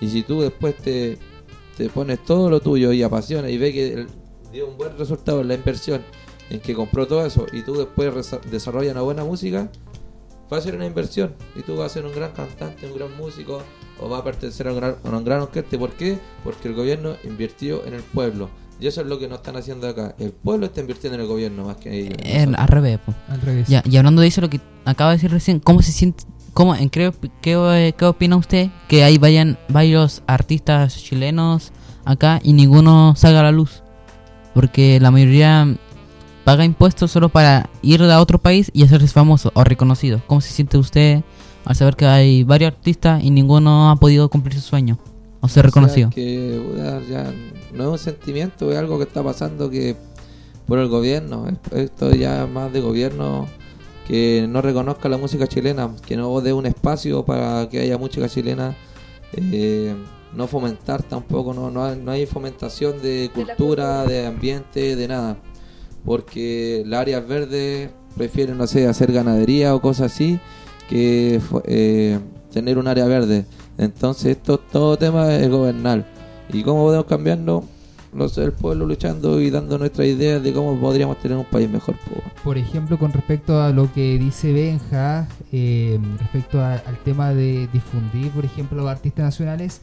Y 0.00 0.08
si 0.08 0.22
tú 0.22 0.42
después 0.42 0.76
te, 0.76 1.16
te 1.76 1.88
pones 1.88 2.22
todo 2.24 2.50
lo 2.50 2.60
tuyo 2.60 2.92
y 2.92 3.02
apasionas 3.02 3.50
y 3.50 3.56
ves 3.58 3.72
que 3.72 3.92
el- 3.94 4.06
dio 4.52 4.68
un 4.68 4.76
buen 4.76 4.96
resultado 4.98 5.40
en 5.40 5.48
la 5.48 5.54
inversión, 5.54 6.02
en 6.50 6.60
que 6.60 6.74
compró 6.74 7.06
todo 7.06 7.24
eso, 7.24 7.46
y 7.52 7.62
tú 7.62 7.74
después 7.74 8.12
desarrollas 8.50 8.92
una 8.92 9.02
buena 9.02 9.24
música, 9.24 9.70
va 10.52 10.58
a 10.58 10.60
ser 10.60 10.74
una 10.76 10.86
inversión. 10.86 11.34
Y 11.56 11.62
tú 11.62 11.76
vas 11.76 11.90
a 11.90 11.94
ser 11.94 12.04
un 12.06 12.12
gran 12.14 12.32
cantante, 12.32 12.86
un 12.86 12.94
gran 12.94 13.16
músico, 13.16 13.62
o 14.00 14.08
va 14.08 14.18
a 14.18 14.24
pertenecer 14.24 14.68
a 14.68 14.72
un 14.72 14.76
gran, 14.76 14.96
a 15.02 15.08
un 15.08 15.24
gran 15.24 15.40
orquesta. 15.40 15.78
¿Por 15.78 15.92
qué? 15.92 16.18
Porque 16.44 16.68
el 16.68 16.74
gobierno 16.74 17.14
invirtió 17.24 17.84
en 17.86 17.94
el 17.94 18.02
pueblo. 18.02 18.50
Y 18.80 18.86
eso 18.86 19.00
es 19.00 19.08
lo 19.08 19.18
que 19.18 19.26
no 19.28 19.36
están 19.36 19.56
haciendo 19.56 19.88
acá. 19.88 20.14
El 20.18 20.30
pueblo 20.30 20.66
está 20.66 20.80
invirtiendo 20.80 21.16
en 21.16 21.22
el 21.22 21.26
gobierno 21.26 21.64
más 21.64 21.76
que 21.78 21.98
ellos. 21.98 22.16
Al 22.56 22.68
revés, 22.68 22.98
po. 22.98 23.12
Al 23.28 23.40
revés. 23.40 23.66
Ya, 23.68 23.82
y 23.84 23.96
hablando 23.96 24.22
de 24.22 24.28
eso, 24.28 24.40
lo 24.40 24.50
que 24.50 24.60
acaba 24.84 25.10
de 25.10 25.16
decir 25.16 25.32
recién, 25.32 25.58
¿cómo 25.58 25.82
se 25.82 25.90
siente? 25.92 26.24
¿Cómo, 26.54 26.74
en 26.74 26.88
qué, 26.88 27.12
qué, 27.40 27.94
qué 27.96 28.04
opina 28.04 28.36
usted 28.36 28.70
que 28.88 29.04
ahí 29.04 29.18
vayan 29.18 29.58
varios 29.68 30.22
artistas 30.26 30.96
chilenos 30.96 31.72
acá 32.04 32.40
y 32.42 32.52
ninguno 32.52 33.14
salga 33.16 33.40
a 33.40 33.44
la 33.44 33.52
luz? 33.52 33.82
Porque 34.54 34.98
la 35.00 35.10
mayoría 35.10 35.76
paga 36.44 36.64
impuestos 36.64 37.10
solo 37.10 37.28
para 37.28 37.68
ir 37.82 38.02
a 38.02 38.20
otro 38.20 38.38
país 38.38 38.70
y 38.72 38.82
hacerse 38.82 39.08
famoso 39.08 39.50
o 39.54 39.64
reconocido. 39.64 40.22
¿Cómo 40.26 40.40
se 40.40 40.50
siente 40.50 40.78
usted 40.78 41.22
al 41.68 41.76
saber 41.76 41.96
que 41.96 42.06
hay 42.06 42.44
varios 42.44 42.72
artistas 42.72 43.22
y 43.22 43.30
ninguno 43.30 43.90
ha 43.90 43.96
podido 43.96 44.28
cumplir 44.30 44.54
su 44.54 44.60
sueño 44.62 44.98
o 45.40 45.48
ser 45.48 45.48
O 45.48 45.48
sea, 45.48 45.62
reconocido? 45.62 46.10
que 46.10 46.60
puta, 46.66 47.00
ya 47.08 47.32
no 47.74 47.84
es 47.84 47.90
un 47.90 47.98
sentimiento, 47.98 48.72
es 48.72 48.78
algo 48.78 48.96
que 48.98 49.04
está 49.04 49.22
pasando 49.22 49.68
que 49.70 49.94
por 50.66 50.78
el 50.78 50.88
gobierno. 50.88 51.46
es- 51.46 51.72
Esto 51.78 52.14
ya 52.14 52.44
es 52.44 52.50
más 52.50 52.72
de 52.72 52.80
gobierno 52.80 53.46
que 54.06 54.46
no 54.48 54.62
reconozca 54.62 55.08
la 55.10 55.18
música 55.18 55.46
chilena, 55.46 55.90
que 56.06 56.16
no 56.16 56.40
dé 56.40 56.52
un 56.54 56.64
espacio 56.66 57.24
para 57.24 57.68
que 57.68 57.80
haya 57.80 57.98
música 57.98 58.28
chilena. 58.28 58.74
eh, 59.34 59.94
no 60.34 60.46
fomentar 60.46 61.02
tampoco, 61.02 61.52
no, 61.52 61.70
no, 61.70 61.84
hay, 61.84 61.98
no 62.02 62.10
hay 62.12 62.24
fomentación 62.24 63.00
de 63.02 63.30
cultura, 63.34 64.04
de 64.04 64.26
ambiente, 64.26 64.96
de 64.96 65.06
nada. 65.08 65.36
Porque 66.04 66.82
las 66.86 67.00
áreas 67.00 67.26
verdes 67.28 67.90
prefieren, 68.16 68.56
no 68.56 68.66
sé, 68.66 68.86
hacer 68.86 69.12
ganadería 69.12 69.74
o 69.74 69.80
cosas 69.82 70.12
así 70.12 70.38
que 70.88 71.40
eh, 71.66 72.18
tener 72.52 72.78
un 72.78 72.88
área 72.88 73.04
verde. 73.06 73.44
Entonces, 73.76 74.36
esto 74.36 74.58
todo 74.58 74.96
tema 74.96 75.32
es 75.34 75.48
gobernar. 75.50 76.04
¿Y 76.52 76.62
cómo 76.62 76.84
podemos 76.84 77.06
cambiarlo? 77.06 77.64
Lo 78.14 78.26
sé, 78.30 78.42
el 78.42 78.52
pueblo 78.52 78.86
luchando 78.86 79.38
y 79.38 79.50
dando 79.50 79.76
nuestras 79.76 80.08
ideas 80.08 80.42
de 80.42 80.52
cómo 80.54 80.74
podríamos 80.80 81.18
tener 81.18 81.36
un 81.36 81.44
país 81.44 81.68
mejor. 81.68 81.94
po. 81.96 82.22
Por 82.42 82.56
ejemplo, 82.56 82.98
con 82.98 83.12
respecto 83.12 83.60
a 83.60 83.68
lo 83.70 83.92
que 83.92 84.18
dice 84.18 84.50
Benja, 84.52 85.28
eh, 85.52 86.00
respecto 86.18 86.58
a- 86.60 86.72
al 86.86 86.96
tema 87.04 87.34
de 87.34 87.68
difundir, 87.70 88.30
por 88.30 88.46
ejemplo, 88.46 88.78
los 88.78 88.88
artistas 88.88 89.24
nacionales, 89.26 89.82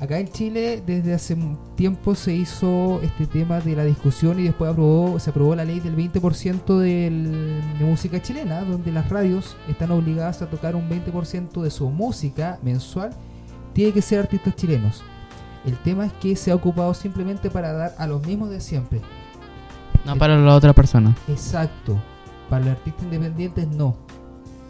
acá 0.00 0.18
en 0.18 0.28
Chile 0.28 0.82
desde 0.86 1.12
hace 1.14 1.34
un 1.34 1.58
tiempo 1.76 2.14
se 2.14 2.34
hizo 2.34 3.00
este 3.02 3.26
tema 3.26 3.60
de 3.60 3.76
la 3.76 3.84
discusión 3.84 4.40
y 4.40 4.44
después 4.44 4.70
aprobó, 4.70 5.18
se 5.18 5.30
aprobó 5.30 5.54
la 5.54 5.64
ley 5.64 5.78
del 5.80 5.94
20% 5.94 6.78
del- 6.78 7.60
de 7.78 7.84
música 7.84 8.20
chilena, 8.22 8.62
donde 8.62 8.90
las 8.92 9.08
radios 9.10 9.56
están 9.68 9.90
obligadas 9.90 10.40
a 10.42 10.46
tocar 10.48 10.74
un 10.74 10.88
20% 10.88 11.62
de 11.62 11.70
su 11.70 11.90
música 11.90 12.58
mensual, 12.62 13.10
tiene 13.74 13.92
que 13.92 14.02
ser 14.02 14.20
artistas 14.20 14.56
chilenos. 14.56 15.02
El 15.66 15.76
tema 15.76 16.06
es 16.06 16.12
que 16.14 16.34
se 16.36 16.50
ha 16.50 16.54
ocupado 16.54 16.94
simplemente 16.94 17.50
para 17.50 17.72
dar 17.72 17.94
a 17.98 18.06
los 18.06 18.26
mismos 18.26 18.48
de 18.50 18.60
siempre. 18.60 19.00
No 20.06 20.16
para 20.16 20.38
la 20.38 20.54
otra 20.54 20.72
persona. 20.72 21.14
Exacto. 21.28 22.00
Para 22.48 22.64
los 22.64 22.70
artistas 22.78 23.04
independientes 23.04 23.68
no. 23.68 23.94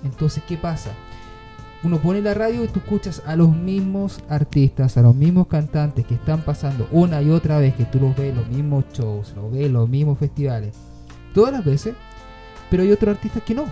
Entonces, 0.03 0.43
¿qué 0.49 0.57
pasa? 0.57 0.91
Uno 1.83 1.99
pone 1.99 2.20
la 2.20 2.35
radio 2.35 2.62
y 2.62 2.68
tú 2.68 2.81
escuchas 2.81 3.22
a 3.24 3.37
los 3.37 3.57
mismos 3.57 4.20
artistas, 4.28 4.99
a 4.99 5.03
los 5.03 5.14
mismos 5.14 5.47
cantantes 5.47 6.05
que 6.05 6.14
están 6.14 6.43
pasando 6.43 6.87
una 6.93 7.22
y 7.22 7.31
otra 7.31 7.59
vez, 7.59 7.74
que 7.74 7.87
tú 7.87 7.99
los 7.99 8.14
ves 8.14 8.37
los 8.37 8.47
mismos 8.49 8.85
shows, 8.93 9.33
los 9.35 9.51
ves 9.51 9.70
los 9.70 9.89
mismos 9.89 10.18
festivales, 10.18 10.74
todas 11.33 11.55
las 11.55 11.64
veces, 11.64 11.95
pero 12.70 12.83
hay 12.83 12.93
otros 12.93 13.16
artistas 13.16 13.43
que 13.45 13.55
no. 13.55 13.64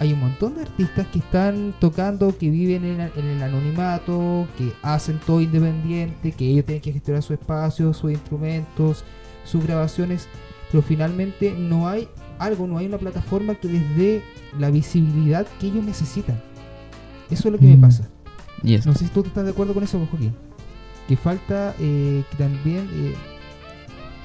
Hay 0.00 0.12
un 0.12 0.18
montón 0.18 0.56
de 0.56 0.62
artistas 0.62 1.06
que 1.06 1.20
están 1.20 1.72
tocando, 1.78 2.36
que 2.36 2.50
viven 2.50 2.84
en, 2.84 3.00
en 3.00 3.26
el 3.26 3.42
anonimato, 3.44 4.48
que 4.58 4.72
hacen 4.82 5.20
todo 5.24 5.40
independiente, 5.40 6.32
que 6.32 6.48
ellos 6.48 6.64
tienen 6.64 6.82
que 6.82 6.92
gestionar 6.92 7.22
su 7.22 7.32
espacio, 7.32 7.94
sus 7.94 8.10
instrumentos, 8.10 9.04
sus 9.44 9.64
grabaciones, 9.64 10.26
pero 10.72 10.82
finalmente 10.82 11.54
no 11.56 11.86
hay 11.86 12.08
algo, 12.40 12.66
no 12.66 12.78
hay 12.78 12.86
una 12.86 12.98
plataforma 12.98 13.54
que 13.54 13.68
les 13.68 13.96
dé 13.96 14.22
la 14.58 14.70
visibilidad 14.70 15.46
que 15.60 15.68
ellos 15.68 15.84
necesitan. 15.84 16.42
Eso 17.34 17.48
es 17.48 17.52
lo 17.52 17.58
que 17.58 17.66
me 17.66 17.76
Mm. 17.76 17.80
pasa. 17.80 18.08
Eso. 18.62 18.88
No 18.88 18.94
sé 18.96 19.04
si 19.04 19.10
tú 19.10 19.22
estás 19.26 19.44
de 19.44 19.50
acuerdo 19.50 19.74
con 19.74 19.82
eso, 19.84 19.98
Joaquín. 20.10 20.34
Que 21.08 21.16
falta 21.16 21.74
eh, 21.78 22.22
que 22.30 22.36
también 22.36 22.88
eh, 22.92 23.14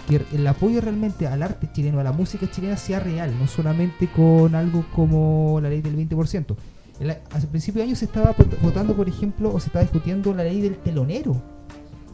que 0.07 0.21
el 0.35 0.47
apoyo 0.47 0.79
realmente 0.81 1.27
al 1.27 1.43
arte 1.43 1.69
chileno, 1.73 1.99
a 1.99 2.03
la 2.03 2.11
música 2.13 2.49
chilena 2.49 2.77
sea 2.77 2.99
real, 2.99 3.33
no 3.37 3.47
solamente 3.47 4.07
con 4.07 4.55
algo 4.55 4.85
como 4.95 5.59
la 5.61 5.69
ley 5.69 5.81
del 5.81 5.95
20%. 5.95 6.55
El- 6.99 7.11
hace 7.31 7.47
principio 7.47 7.81
de 7.81 7.87
año 7.89 7.95
se 7.95 8.05
estaba 8.05 8.33
votando, 8.61 8.95
por 8.95 9.07
ejemplo, 9.09 9.53
o 9.53 9.59
se 9.59 9.67
estaba 9.67 9.83
discutiendo 9.83 10.33
la 10.33 10.43
ley 10.43 10.61
del 10.61 10.77
telonero, 10.77 11.41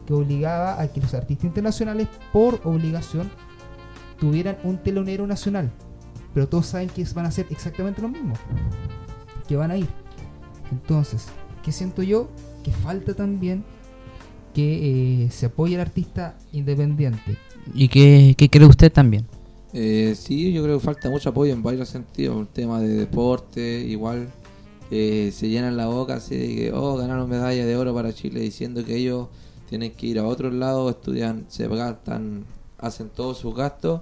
que 0.06 0.12
obligaba 0.14 0.80
a 0.80 0.88
que 0.88 1.00
los 1.00 1.14
artistas 1.14 1.44
internacionales, 1.44 2.08
por 2.32 2.60
obligación, 2.64 3.30
tuvieran 4.18 4.56
un 4.64 4.78
telonero 4.78 5.26
nacional. 5.26 5.70
Pero 6.34 6.48
todos 6.48 6.66
saben 6.66 6.88
que 6.88 7.04
van 7.14 7.24
a 7.24 7.28
hacer 7.28 7.46
exactamente 7.50 8.02
lo 8.02 8.08
mismo, 8.08 8.34
que 9.48 9.56
van 9.56 9.70
a 9.70 9.76
ir. 9.76 9.88
Entonces, 10.72 11.26
¿qué 11.64 11.72
siento 11.72 12.02
yo? 12.02 12.28
Que 12.62 12.72
falta 12.72 13.14
también 13.14 13.64
que 14.54 15.24
eh, 15.24 15.30
se 15.30 15.46
apoye 15.46 15.74
al 15.74 15.82
artista 15.82 16.36
independiente. 16.52 17.36
¿Y 17.74 17.88
qué, 17.88 18.34
qué 18.38 18.48
cree 18.48 18.66
usted 18.66 18.90
también? 18.92 19.26
Eh, 19.72 20.14
sí, 20.18 20.52
yo 20.52 20.62
creo 20.62 20.78
que 20.78 20.84
falta 20.84 21.10
mucho 21.10 21.28
apoyo 21.30 21.52
en 21.52 21.62
varios 21.62 21.88
sentidos. 21.88 22.38
El 22.40 22.46
tema 22.48 22.80
de 22.80 22.88
deporte, 22.88 23.80
igual 23.80 24.28
eh, 24.90 25.30
se 25.34 25.48
llenan 25.48 25.76
la 25.76 25.86
boca 25.86 26.14
así 26.14 26.36
de 26.36 26.46
que, 26.54 26.72
oh, 26.72 26.96
ganaron 26.96 27.28
medalla 27.28 27.66
de 27.66 27.76
oro 27.76 27.92
para 27.94 28.12
Chile, 28.14 28.40
diciendo 28.40 28.84
que 28.84 28.96
ellos 28.96 29.28
tienen 29.68 29.92
que 29.92 30.06
ir 30.06 30.18
a 30.18 30.24
otros 30.26 30.54
lados, 30.54 30.90
estudian, 30.94 31.44
se 31.48 31.66
gastan, 31.68 32.44
hacen 32.78 33.08
todos 33.10 33.38
sus 33.38 33.54
gastos 33.54 34.00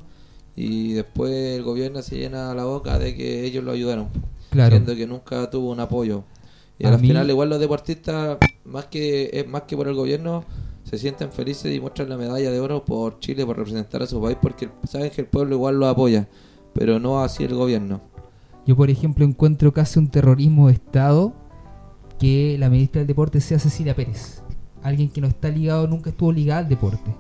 y 0.55 0.93
después 0.93 1.33
el 1.33 1.63
gobierno 1.65 2.03
se 2.03 2.17
llena 2.19 2.55
la 2.55 2.65
boca 2.65 2.99
de 2.99 3.17
que 3.17 3.45
ellos 3.45 3.65
lo 3.65 3.73
ayudaron, 3.73 4.09
Claro. 4.51 4.71
siendo 4.77 4.95
que 4.95 5.07
nunca 5.07 5.51
tuvo 5.51 5.71
un 5.73 5.81
apoyo. 5.81 6.23
Y 6.79 6.87
A 6.87 6.91
al 6.91 7.01
mí- 7.01 7.09
final 7.09 7.29
igual 7.31 7.49
los 7.51 7.61
deportistas, 7.61 8.39
más 8.65 8.87
que 8.87 9.45
más 9.49 9.63
que 9.63 9.77
por 9.77 9.87
el 9.89 9.95
gobierno, 9.95 10.45
se 10.83 10.99
sienten 10.99 11.33
felices 11.33 11.75
y 11.75 11.81
muestran 11.81 12.09
la 12.09 12.17
medalla 12.17 12.51
de 12.51 12.61
oro 12.61 12.85
por 12.85 13.19
Chile, 13.21 13.47
por 13.47 13.57
representar 13.57 14.03
a 14.03 14.07
su 14.07 14.21
país, 14.21 14.37
porque 14.41 14.69
saben 14.85 15.11
que 15.11 15.23
el 15.23 15.27
pueblo 15.29 15.55
igual 15.55 15.79
lo 15.79 15.87
apoya, 15.89 16.29
pero 16.73 16.99
no 16.99 17.23
así 17.23 17.45
el 17.45 17.55
gobierno. 17.55 18.01
Yo, 18.67 18.77
por 18.77 18.91
ejemplo, 18.91 19.25
encuentro 19.25 19.73
casi 19.73 19.99
un 19.99 20.09
terrorismo 20.09 20.67
de 20.69 20.75
Estado 20.75 21.33
que 22.19 22.57
la 22.59 22.71
ministra 22.71 23.01
del 23.01 23.07
Deporte 23.09 23.41
sea 23.41 23.59
Cecilia 23.59 23.95
Pérez. 23.95 24.43
Alguien 24.83 25.09
que 25.11 25.21
no 25.21 25.27
está 25.27 25.49
ligado, 25.51 25.87
nunca 25.87 26.11
estuvo 26.11 26.33
ligada 26.33 26.61
al 26.61 26.69
deporte. 26.69 27.15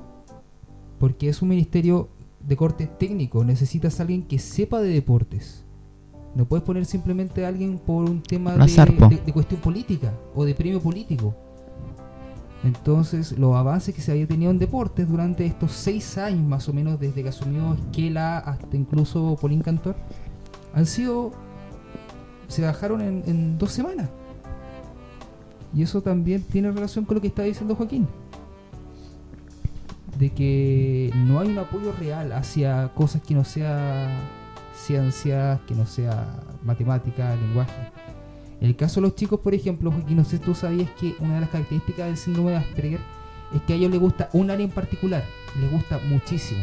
Porque 0.99 1.29
es 1.29 1.43
un 1.43 1.49
ministerio 1.49 2.09
de 2.41 2.57
corte 2.57 2.87
técnico. 2.87 3.45
Necesitas 3.45 3.99
a 3.99 4.03
alguien 4.03 4.23
que 4.23 4.39
sepa 4.39 4.81
de 4.81 4.89
deportes. 4.89 5.64
No 6.35 6.45
puedes 6.45 6.65
poner 6.65 6.85
simplemente 6.85 7.45
a 7.45 7.49
alguien 7.49 7.79
por 7.79 8.09
un 8.09 8.21
tema 8.23 8.57
de 8.57 9.33
cuestión 9.33 9.61
política 9.61 10.13
o 10.35 10.45
de 10.45 10.55
premio 10.55 10.81
político. 10.81 11.35
Entonces, 12.65 13.39
los 13.39 13.55
avances 13.55 13.95
que 13.95 14.01
se 14.01 14.11
había 14.11 14.27
tenido 14.27 14.51
en 14.51 14.59
deportes 14.59 15.07
durante 15.07 15.45
estos 15.45 15.73
seis 15.73 16.17
años 16.17 16.43
más 16.43 16.69
o 16.69 16.73
menos, 16.73 16.99
desde 16.99 17.23
que 17.23 17.29
asumió 17.29 17.75
Esquela 17.75 18.39
hasta 18.39 18.77
incluso 18.77 19.37
Polín 19.41 19.61
Cantor, 19.61 19.95
han 20.73 20.87
sido. 20.87 21.33
se 22.49 22.63
bajaron 22.63 23.01
en, 23.01 23.23
en 23.27 23.59
dos 23.59 23.71
semanas. 23.71 24.09
Y 25.75 25.83
eso 25.83 26.01
también 26.03 26.43
tiene 26.43 26.71
relación 26.71 27.05
con 27.05 27.17
lo 27.17 27.21
que 27.21 27.29
está 27.29 27.43
diciendo 27.43 27.77
Joaquín. 27.77 28.09
De 30.19 30.31
que 30.31 31.11
no 31.15 31.41
hay 31.41 31.49
un 31.49 31.59
apoyo 31.59 31.93
real 31.93 32.33
hacia 32.33 32.93
cosas 32.95 33.21
que 33.23 33.35
no 33.35 33.45
sea 33.45 34.09
ciencias, 34.77 35.61
que 35.67 35.75
no 35.75 35.87
sea 35.87 36.43
matemática, 36.65 37.35
lenguaje. 37.37 37.73
En 38.61 38.69
el 38.69 38.77
caso 38.77 39.01
de 39.01 39.09
los 39.09 39.15
chicos, 39.15 39.41
por 39.41 39.55
ejemplo, 39.55 39.91
Joaquín, 39.91 40.17
no 40.17 40.25
sé 40.25 40.39
si 40.39 40.43
tú 40.43 40.55
sabías 40.55 40.91
que 40.99 41.15
una 41.21 41.35
de 41.35 41.41
las 41.41 41.51
características 41.51 42.07
del 42.07 42.17
síndrome 42.17 42.53
de 42.53 42.57
Asperger 42.59 43.01
es 43.55 43.63
que 43.63 43.75
a 43.75 43.77
ellos 43.77 43.91
les 43.91 44.01
gusta 44.01 44.31
un 44.33 44.51
área 44.51 44.65
en 44.65 44.71
particular, 44.71 45.25
les 45.61 45.71
gusta 45.71 46.01
muchísimo, 46.09 46.63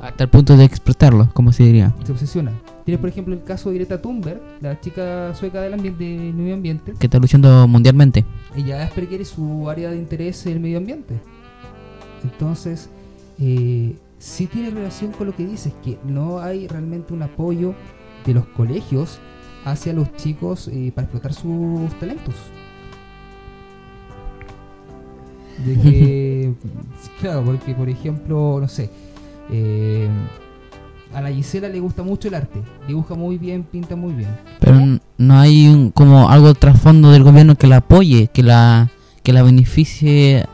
Hasta 0.00 0.24
el 0.24 0.30
punto 0.30 0.56
de 0.56 0.64
explotarlo, 0.64 1.30
como 1.32 1.52
se 1.52 1.64
diría. 1.64 1.94
se 2.04 2.12
obsesiona. 2.12 2.52
Tienes, 2.84 3.00
por 3.00 3.08
ejemplo, 3.08 3.34
el 3.34 3.42
caso 3.42 3.70
de 3.70 3.76
Greta 3.76 4.00
Thunberg, 4.00 4.40
la 4.60 4.78
chica 4.80 5.34
sueca 5.34 5.60
del, 5.60 5.74
ambiente, 5.74 6.04
del 6.04 6.34
medio 6.34 6.54
ambiente. 6.54 6.92
Que 6.98 7.06
está 7.06 7.18
luchando 7.18 7.66
mundialmente. 7.66 8.24
Ella 8.54 8.84
Asperger 8.84 9.22
es 9.22 9.28
su 9.28 9.68
área 9.68 9.90
de 9.90 9.96
interés 9.96 10.46
el 10.46 10.60
medio 10.60 10.78
ambiente. 10.78 11.14
Entonces, 12.22 12.90
eh, 13.40 13.96
sí 14.18 14.46
tiene 14.46 14.70
relación 14.70 15.12
con 15.12 15.26
lo 15.26 15.36
que 15.36 15.46
dices, 15.46 15.72
que 15.84 15.98
no 16.04 16.40
hay 16.40 16.66
realmente 16.68 17.12
un 17.12 17.22
apoyo 17.22 17.74
de 18.24 18.34
los 18.34 18.46
colegios 18.48 19.18
hacia 19.64 19.92
los 19.92 20.12
chicos 20.16 20.68
eh, 20.68 20.92
para 20.94 21.04
explotar 21.04 21.32
sus 21.32 21.92
talentos. 21.98 22.34
De 25.64 25.74
que, 25.80 26.54
claro, 27.20 27.44
porque 27.44 27.74
por 27.74 27.88
ejemplo, 27.88 28.58
no 28.60 28.68
sé, 28.68 28.90
eh, 29.50 30.08
a 31.14 31.20
la 31.20 31.30
Gisela 31.30 31.68
le 31.68 31.80
gusta 31.80 32.02
mucho 32.02 32.28
el 32.28 32.34
arte, 32.34 32.60
dibuja 32.86 33.14
muy 33.14 33.38
bien, 33.38 33.64
pinta 33.64 33.96
muy 33.96 34.12
bien. 34.12 34.28
Pero 34.60 34.98
no 35.18 35.38
hay 35.38 35.66
un, 35.68 35.90
como 35.90 36.28
algo 36.28 36.54
trasfondo 36.54 37.10
del 37.10 37.22
gobierno 37.22 37.56
que 37.56 37.66
la 37.66 37.78
apoye, 37.78 38.28
que 38.28 38.42
la, 38.42 38.90
que 39.22 39.32
la 39.32 39.42
beneficie 39.42 40.44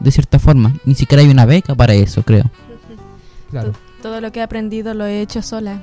de 0.00 0.10
cierta 0.10 0.38
forma. 0.38 0.74
Ni 0.84 0.94
siquiera 0.94 1.22
hay 1.22 1.28
una 1.28 1.44
beca 1.44 1.74
para 1.74 1.94
eso, 1.94 2.22
creo. 2.22 2.50
Claro. 3.50 3.72
Todo 4.02 4.20
lo 4.20 4.32
que 4.32 4.40
he 4.40 4.42
aprendido 4.42 4.94
lo 4.94 5.06
he 5.06 5.20
hecho 5.20 5.42
sola. 5.42 5.80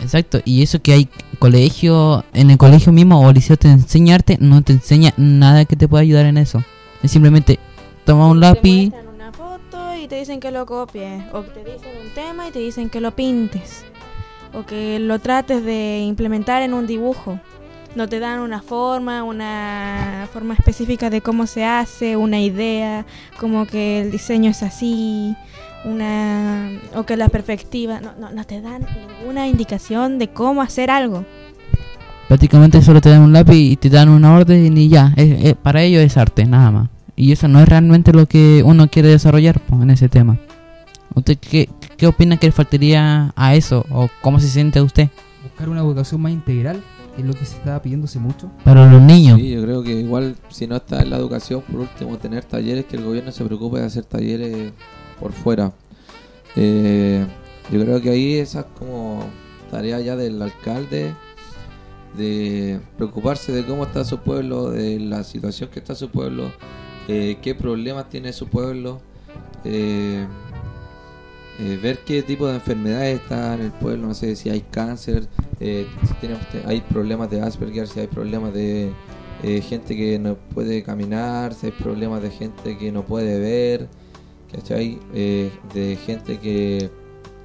Exacto, 0.00 0.40
y 0.44 0.62
eso 0.62 0.80
que 0.80 0.92
hay 0.92 1.08
colegio, 1.38 2.24
en 2.32 2.50
el 2.50 2.58
colegio 2.58 2.92
mismo 2.92 3.20
o 3.20 3.32
liceo 3.32 3.56
te 3.56 3.68
enseña 3.68 4.14
arte, 4.14 4.38
no 4.40 4.62
te 4.62 4.72
enseña 4.72 5.12
nada 5.16 5.64
que 5.64 5.76
te 5.76 5.88
pueda 5.88 6.02
ayudar 6.02 6.26
en 6.26 6.38
eso. 6.38 6.62
Es 7.02 7.10
simplemente 7.10 7.58
toma 8.04 8.28
un 8.28 8.40
Te 8.40 8.46
lápiz, 8.46 8.90
muestran 8.90 9.14
una 9.14 9.32
foto 9.32 9.96
y 9.96 10.06
te 10.06 10.16
dicen 10.16 10.40
que 10.40 10.50
lo 10.50 10.66
copies. 10.66 11.24
O 11.32 11.42
te 11.42 11.64
dicen 11.64 11.90
un 12.04 12.14
tema 12.14 12.48
y 12.48 12.52
te 12.52 12.60
dicen 12.60 12.90
que 12.90 13.00
lo 13.00 13.10
pintes. 13.12 13.84
O 14.54 14.64
que 14.64 14.98
lo 14.98 15.18
trates 15.18 15.64
de 15.64 16.00
implementar 16.00 16.62
en 16.62 16.74
un 16.74 16.86
dibujo. 16.86 17.40
No 17.94 18.08
te 18.08 18.20
dan 18.20 18.40
una 18.40 18.62
forma, 18.62 19.24
una 19.24 20.28
forma 20.32 20.54
específica 20.54 21.10
de 21.10 21.22
cómo 21.22 21.46
se 21.46 21.64
hace, 21.64 22.16
una 22.16 22.40
idea, 22.40 23.06
como 23.40 23.66
que 23.66 24.02
el 24.02 24.10
diseño 24.10 24.50
es 24.50 24.62
así, 24.62 25.34
una 25.84 26.70
o 26.94 27.04
que 27.04 27.16
la 27.16 27.28
perspectiva, 27.28 28.00
no, 28.00 28.12
no, 28.18 28.30
no 28.30 28.44
te 28.44 28.60
dan 28.60 28.84
ninguna 29.20 29.46
indicación 29.48 30.18
de 30.18 30.28
cómo 30.28 30.62
hacer 30.62 30.90
algo. 30.90 31.24
prácticamente 32.28 32.82
solo 32.82 33.00
te 33.00 33.08
dan 33.08 33.22
un 33.22 33.32
lápiz 33.32 33.56
y 33.56 33.76
te 33.76 33.88
dan 33.88 34.08
una 34.10 34.34
orden 34.34 34.76
y 34.76 34.88
ya. 34.88 35.12
Es- 35.16 35.44
es- 35.44 35.54
para 35.56 35.82
ello 35.82 35.98
es 36.00 36.16
arte, 36.18 36.44
nada 36.44 36.70
más. 36.70 36.88
Y 37.16 37.32
eso 37.32 37.48
no 37.48 37.58
es 37.60 37.68
realmente 37.68 38.12
lo 38.12 38.26
que 38.26 38.62
uno 38.64 38.88
quiere 38.88 39.08
desarrollar 39.08 39.58
po, 39.60 39.82
en 39.82 39.90
ese 39.90 40.08
tema. 40.10 40.38
¿Usted 41.14 41.38
qué, 41.38 41.68
qué 41.96 42.06
opina 42.06 42.36
que 42.36 42.46
le 42.48 42.52
faltaría 42.52 43.32
a 43.34 43.54
eso? 43.54 43.84
¿O 43.90 44.08
cómo 44.20 44.38
se 44.40 44.48
siente 44.48 44.80
usted 44.82 45.08
Buscar 45.42 45.68
una 45.70 45.80
educación 45.80 46.20
más 46.20 46.32
integral 46.32 46.82
es 47.16 47.24
lo 47.24 47.32
que 47.32 47.44
se 47.46 47.56
estaba 47.56 47.80
pidiéndose 47.80 48.18
mucho. 48.18 48.50
para 48.62 48.86
los 48.92 49.00
niños? 49.00 49.40
Sí, 49.40 49.50
yo 49.50 49.62
creo 49.62 49.82
que 49.82 49.92
igual 49.98 50.36
si 50.50 50.66
no 50.66 50.76
está 50.76 51.00
en 51.00 51.08
la 51.10 51.16
educación, 51.16 51.62
por 51.62 51.80
último, 51.80 52.18
tener 52.18 52.44
talleres, 52.44 52.84
que 52.84 52.96
el 52.96 53.04
gobierno 53.04 53.32
se 53.32 53.42
preocupe 53.44 53.78
de 53.80 53.86
hacer 53.86 54.04
talleres 54.04 54.72
por 55.20 55.32
fuera. 55.32 55.72
Eh, 56.56 57.26
yo 57.70 57.80
creo 57.80 58.00
que 58.00 58.10
ahí 58.10 58.34
esa 58.34 58.60
es 58.60 58.66
como 58.78 59.24
tarea 59.70 60.00
ya 60.00 60.16
del 60.16 60.40
alcalde 60.40 61.14
de 62.16 62.80
preocuparse 62.96 63.52
de 63.52 63.64
cómo 63.64 63.84
está 63.84 64.04
su 64.04 64.18
pueblo, 64.18 64.70
de 64.70 64.98
la 64.98 65.22
situación 65.24 65.68
que 65.70 65.78
está 65.78 65.94
su 65.94 66.10
pueblo, 66.10 66.50
eh, 67.06 67.38
qué 67.42 67.54
problemas 67.54 68.08
tiene 68.08 68.32
su 68.32 68.48
pueblo, 68.48 69.00
eh, 69.64 70.26
ver 71.82 71.98
qué 71.98 72.22
tipo 72.22 72.48
de 72.48 72.54
enfermedades 72.54 73.20
está 73.20 73.54
en 73.54 73.60
el 73.60 73.72
pueblo, 73.72 74.08
no 74.08 74.14
sé 74.14 74.36
si 74.36 74.48
hay 74.48 74.62
cáncer, 74.62 75.28
si 75.58 75.86
hay 76.64 76.80
problemas 76.80 77.30
de 77.30 77.42
Asperger, 77.42 77.86
si 77.86 78.00
hay 78.00 78.06
problemas 78.06 78.54
de 78.54 78.92
gente 79.68 79.94
que 79.94 80.18
no 80.18 80.36
puede 80.36 80.82
caminar, 80.82 81.54
si 81.54 81.66
hay 81.66 81.72
problemas 81.72 82.22
de 82.22 82.30
gente 82.30 82.78
que 82.78 82.90
no 82.90 83.04
puede 83.04 83.38
ver, 83.38 83.88
¿cachai? 84.52 84.98
Eh, 85.14 85.50
de 85.74 85.96
gente 85.96 86.38
que 86.38 86.78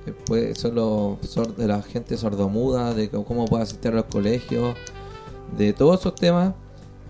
eh, 0.05 0.13
puede 0.25 0.55
solo 0.55 1.17
de 1.57 1.67
la 1.67 1.81
gente 1.81 2.17
sordomuda, 2.17 2.93
de 2.93 3.09
cómo- 3.09 3.45
puede 3.45 3.63
asistir 3.63 3.91
a 3.91 3.95
los 3.95 4.05
colegios, 4.05 4.75
de 5.57 5.73
todos 5.73 5.99
esos 6.01 6.15
temas, 6.15 6.53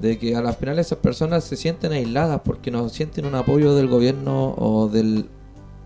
de 0.01 0.17
que 0.17 0.35
a 0.35 0.41
las 0.41 0.57
final 0.57 0.79
esas 0.79 0.97
personas 0.99 1.43
se 1.43 1.55
sienten 1.55 1.91
aisladas 1.93 2.41
porque 2.43 2.71
no 2.71 2.89
sienten 2.89 3.25
un 3.25 3.35
apoyo 3.35 3.75
del 3.75 3.87
gobierno 3.87 4.53
o 4.57 4.89
del, 4.89 5.27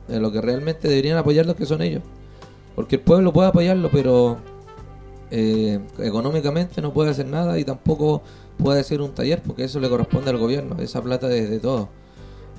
de 0.08 0.20
lo 0.20 0.32
que 0.32 0.42
realmente 0.42 0.88
deberían 0.88 1.18
apoyarlos 1.18 1.56
que 1.56 1.66
son 1.66 1.82
ellos. 1.82 2.02
Porque 2.76 2.96
el 2.98 3.02
pueblo 3.02 3.34
puede 3.34 3.50
apoyarlo, 3.50 3.90
pero 3.92 4.38
eh, 5.32 5.80
económicamente 6.00 6.82
no 6.82 6.94
puede 6.94 7.12
hacer 7.12 7.28
nada 7.28 7.60
y 7.60 7.66
tampoco 7.66 8.22
puede 8.58 8.80
hacer 8.80 9.02
un 9.02 9.12
taller 9.12 9.42
porque 9.46 9.66
eso 9.66 9.80
le 9.80 9.90
corresponde 9.90 10.30
al 10.30 10.38
gobierno, 10.38 10.78
esa 10.80 11.02
plata 11.02 11.32
es 11.34 11.50
de 11.50 11.60
todo. 11.60 11.90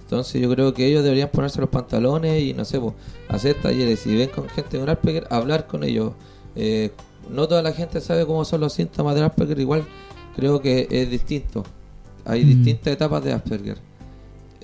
Entonces 0.08 0.40
yo 0.40 0.48
creo 0.48 0.72
que 0.72 0.86
ellos 0.86 1.04
deberían 1.04 1.28
ponerse 1.28 1.60
los 1.60 1.68
pantalones 1.68 2.42
y 2.42 2.54
no 2.54 2.64
sé, 2.64 2.80
pues, 2.80 2.94
hacer 3.28 3.60
talleres. 3.60 4.00
Si 4.00 4.16
ven 4.16 4.30
con 4.30 4.48
gente 4.48 4.78
con 4.78 4.88
Asperger, 4.88 5.26
hablar 5.28 5.66
con 5.66 5.84
ellos. 5.84 6.12
Eh, 6.56 6.92
no 7.30 7.46
toda 7.46 7.60
la 7.62 7.72
gente 7.72 8.00
sabe 8.00 8.24
cómo 8.24 8.42
son 8.46 8.62
los 8.62 8.72
síntomas 8.72 9.14
del 9.14 9.24
Asperger, 9.24 9.60
igual 9.60 9.84
creo 10.34 10.62
que 10.62 10.88
es 10.90 11.10
distinto. 11.10 11.62
Hay 12.24 12.42
Mm. 12.42 12.48
distintas 12.48 12.94
etapas 12.94 13.22
de 13.22 13.34
Asperger. 13.34 13.76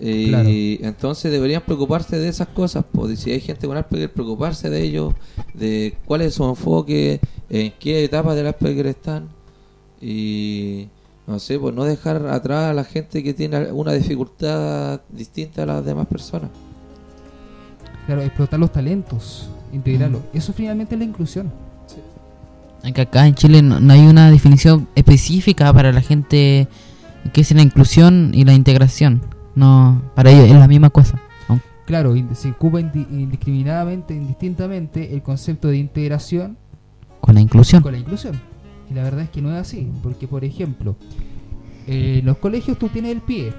Y 0.00 0.28
Claro. 0.30 0.48
entonces 0.48 1.30
deberían 1.30 1.60
preocuparse 1.62 2.18
de 2.18 2.28
esas 2.28 2.48
cosas. 2.48 2.82
Pues, 2.90 3.20
si 3.20 3.30
hay 3.30 3.40
gente 3.40 3.66
con 3.66 3.76
Asperger, 3.76 4.10
preocuparse 4.10 4.70
de 4.70 4.82
ellos, 4.82 5.12
de 5.52 5.94
cuál 6.06 6.22
es 6.22 6.32
su 6.34 6.44
enfoque, 6.44 7.20
en 7.50 7.70
qué 7.78 8.02
etapa 8.02 8.34
del 8.34 8.46
Asperger 8.46 8.86
están. 8.86 9.28
Y 10.00 10.88
no 11.26 11.38
sé, 11.38 11.58
pues 11.58 11.74
no 11.74 11.84
dejar 11.84 12.26
atrás 12.26 12.64
a 12.70 12.74
la 12.74 12.84
gente 12.84 13.22
que 13.22 13.32
tiene 13.34 13.72
una 13.72 13.92
dificultad 13.92 15.00
distinta 15.10 15.62
a 15.62 15.66
las 15.66 15.84
demás 15.84 16.06
personas. 16.06 16.50
Claro, 18.06 18.22
explotar 18.22 18.60
los 18.60 18.70
talentos, 18.72 19.48
integrarlos. 19.72 20.20
Eso 20.34 20.52
finalmente 20.52 20.94
es 20.94 20.98
la 20.98 21.04
inclusión. 21.06 21.50
Es 22.82 22.92
que 22.92 23.00
acá 23.00 23.26
en 23.26 23.34
Chile 23.34 23.62
no, 23.62 23.80
no 23.80 23.92
hay 23.94 24.06
una 24.06 24.30
definición 24.30 24.86
específica 24.94 25.72
para 25.72 25.90
la 25.90 26.02
gente 26.02 26.68
que 27.32 27.40
es 27.40 27.50
la 27.54 27.62
inclusión 27.62 28.32
y 28.34 28.44
la 28.44 28.52
integración. 28.52 29.22
No, 29.54 30.02
para 30.14 30.30
ellos 30.30 30.44
es 30.50 30.52
la 30.56 30.68
misma 30.68 30.90
cosa. 30.90 31.18
Claro, 31.86 32.14
se 32.34 32.50
ocupa 32.50 32.80
indi- 32.80 33.06
indiscriminadamente, 33.10 34.14
indistintamente 34.14 35.14
el 35.14 35.22
concepto 35.22 35.68
de 35.68 35.76
integración 35.76 36.56
Con 37.20 37.34
la 37.34 37.42
inclusión. 37.42 37.82
con 37.82 37.92
la 37.92 37.98
inclusión. 37.98 38.40
Y 38.90 38.94
la 38.94 39.02
verdad 39.02 39.22
es 39.22 39.30
que 39.30 39.42
no 39.42 39.52
es 39.52 39.60
así, 39.60 39.90
porque 40.02 40.28
por 40.28 40.44
ejemplo, 40.44 40.96
eh, 41.86 42.18
en 42.20 42.26
los 42.26 42.38
colegios 42.38 42.78
tú 42.78 42.88
tienes 42.88 43.12
el 43.12 43.20
PIE, 43.20 43.52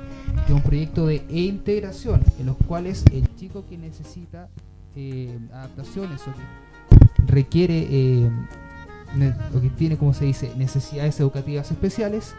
que 0.46 0.52
es 0.52 0.56
un 0.56 0.62
proyecto 0.62 1.08
de 1.08 1.24
integración, 1.30 2.22
en 2.40 2.48
los 2.48 2.58
cuales 2.68 3.04
el 3.12 3.28
chico 3.36 3.66
que 3.68 3.78
necesita 3.78 4.50
eh, 4.96 5.38
adaptaciones 5.52 6.22
o 6.22 6.32
que 6.32 7.32
requiere 7.32 7.88
eh, 7.90 8.30
o 9.56 9.62
que 9.62 9.70
tiene, 9.70 9.98
como 9.98 10.14
se 10.14 10.26
dice, 10.26 10.52
necesidades 10.58 11.20
educativas 11.20 11.72
especiales, 11.72 12.36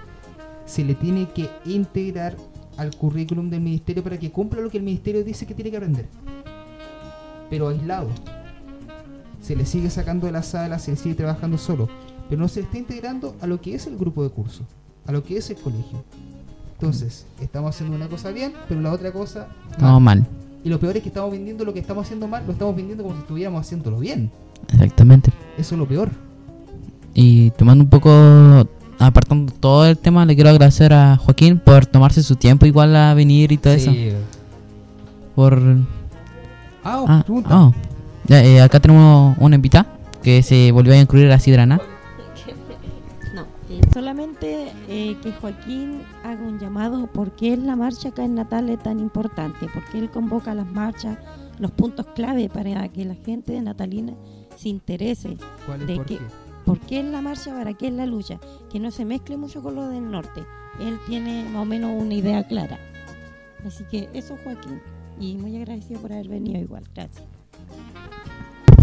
se 0.66 0.84
le 0.84 0.94
tiene 0.94 1.28
que 1.30 1.48
integrar 1.64 2.36
al 2.76 2.94
currículum 2.94 3.48
del 3.48 3.60
ministerio 3.60 4.02
para 4.02 4.18
que 4.18 4.30
cumpla 4.30 4.60
lo 4.60 4.70
que 4.70 4.78
el 4.78 4.82
ministerio 4.82 5.24
dice 5.24 5.46
que 5.46 5.54
tiene 5.54 5.70
que 5.70 5.76
aprender. 5.78 6.06
Pero 7.48 7.68
aislado. 7.68 8.10
Se 9.40 9.54
le 9.54 9.64
sigue 9.64 9.90
sacando 9.90 10.26
de 10.26 10.32
la 10.32 10.42
sala, 10.42 10.78
se 10.78 10.90
le 10.90 10.96
sigue 10.96 11.14
trabajando 11.14 11.56
solo. 11.56 11.88
Pero 12.28 12.40
no 12.40 12.48
se 12.48 12.60
está 12.60 12.78
integrando 12.78 13.34
a 13.40 13.46
lo 13.46 13.60
que 13.60 13.74
es 13.74 13.86
el 13.86 13.96
grupo 13.96 14.22
de 14.22 14.30
curso, 14.30 14.62
a 15.06 15.12
lo 15.12 15.22
que 15.22 15.36
es 15.36 15.48
el 15.50 15.56
colegio. 15.56 16.02
Entonces, 16.74 17.26
estamos 17.40 17.74
haciendo 17.74 17.96
una 17.96 18.08
cosa 18.08 18.30
bien, 18.30 18.52
pero 18.68 18.80
la 18.80 18.92
otra 18.92 19.12
cosa 19.12 19.48
No, 19.78 19.98
mal. 20.00 20.20
mal. 20.20 20.26
Y 20.64 20.68
lo 20.68 20.80
peor 20.80 20.96
es 20.96 21.02
que 21.02 21.08
estamos 21.08 21.30
vendiendo 21.30 21.64
lo 21.64 21.72
que 21.72 21.78
estamos 21.80 22.04
haciendo 22.04 22.26
mal, 22.26 22.42
lo 22.44 22.52
estamos 22.52 22.74
vendiendo 22.74 23.04
como 23.04 23.14
si 23.14 23.20
estuviéramos 23.22 23.60
haciéndolo 23.60 23.98
bien. 24.00 24.30
Exactamente. 24.72 25.30
Eso 25.56 25.74
es 25.74 25.78
lo 25.78 25.86
peor. 25.86 26.10
Y 27.14 27.50
tomando 27.52 27.84
un 27.84 27.88
poco, 27.90 28.10
apartando 28.98 29.52
todo 29.60 29.86
el 29.86 29.96
tema, 29.96 30.26
le 30.26 30.34
quiero 30.34 30.50
agradecer 30.50 30.92
a 30.92 31.16
Joaquín 31.16 31.58
por 31.60 31.86
tomarse 31.86 32.22
su 32.22 32.34
tiempo 32.36 32.66
igual 32.66 32.94
a 32.96 33.14
venir 33.14 33.52
y 33.52 33.58
todo 33.58 33.72
eso. 33.74 33.92
Sí. 33.92 34.10
Por... 35.34 35.62
Ah, 36.84 37.02
Ah, 37.08 37.24
oh. 37.28 37.72
Ya, 38.26 38.42
eh, 38.44 38.60
acá 38.60 38.80
tenemos 38.80 39.36
una 39.38 39.54
invitada 39.56 39.86
que 40.22 40.42
se 40.42 40.72
volvió 40.72 40.92
a 40.94 40.96
incluir 40.98 41.30
a 41.30 41.38
Sidrana. 41.38 41.80
Solamente 43.96 44.74
eh, 44.90 45.16
que 45.22 45.32
Joaquín 45.32 46.02
haga 46.22 46.42
un 46.42 46.58
llamado 46.58 47.06
porque 47.06 47.54
es 47.54 47.58
la 47.58 47.76
marcha 47.76 48.10
acá 48.10 48.26
en 48.26 48.34
Natal 48.34 48.68
es 48.68 48.78
tan 48.82 49.00
importante, 49.00 49.68
porque 49.72 49.98
él 49.98 50.10
convoca 50.10 50.54
las 50.54 50.70
marchas, 50.70 51.16
los 51.58 51.70
puntos 51.70 52.04
clave 52.14 52.50
para 52.50 52.86
que 52.90 53.06
la 53.06 53.14
gente 53.14 53.54
de 53.54 53.62
Natalina 53.62 54.12
se 54.54 54.68
interese 54.68 55.38
¿Cuál 55.64 55.80
es 55.80 55.86
de 55.86 55.96
por 55.96 56.04
qué? 56.04 56.18
qué? 56.18 56.24
por 56.66 56.78
qué 56.80 57.00
es 57.00 57.06
la 57.06 57.22
marcha, 57.22 57.54
para 57.54 57.72
qué 57.72 57.86
es 57.86 57.94
la 57.94 58.04
lucha, 58.04 58.38
que 58.70 58.78
no 58.78 58.90
se 58.90 59.06
mezcle 59.06 59.38
mucho 59.38 59.62
con 59.62 59.76
lo 59.76 59.88
del 59.88 60.10
norte. 60.10 60.44
Él 60.78 60.98
tiene 61.06 61.44
más 61.44 61.62
o 61.62 61.64
menos 61.64 61.90
una 61.98 62.12
idea 62.12 62.46
clara. 62.46 62.78
Así 63.66 63.82
que 63.84 64.10
eso 64.12 64.36
Joaquín, 64.44 64.78
y 65.18 65.36
muy 65.36 65.56
agradecido 65.56 66.02
por 66.02 66.12
haber 66.12 66.28
venido 66.28 66.60
igual, 66.60 66.84
gracias. 66.94 67.24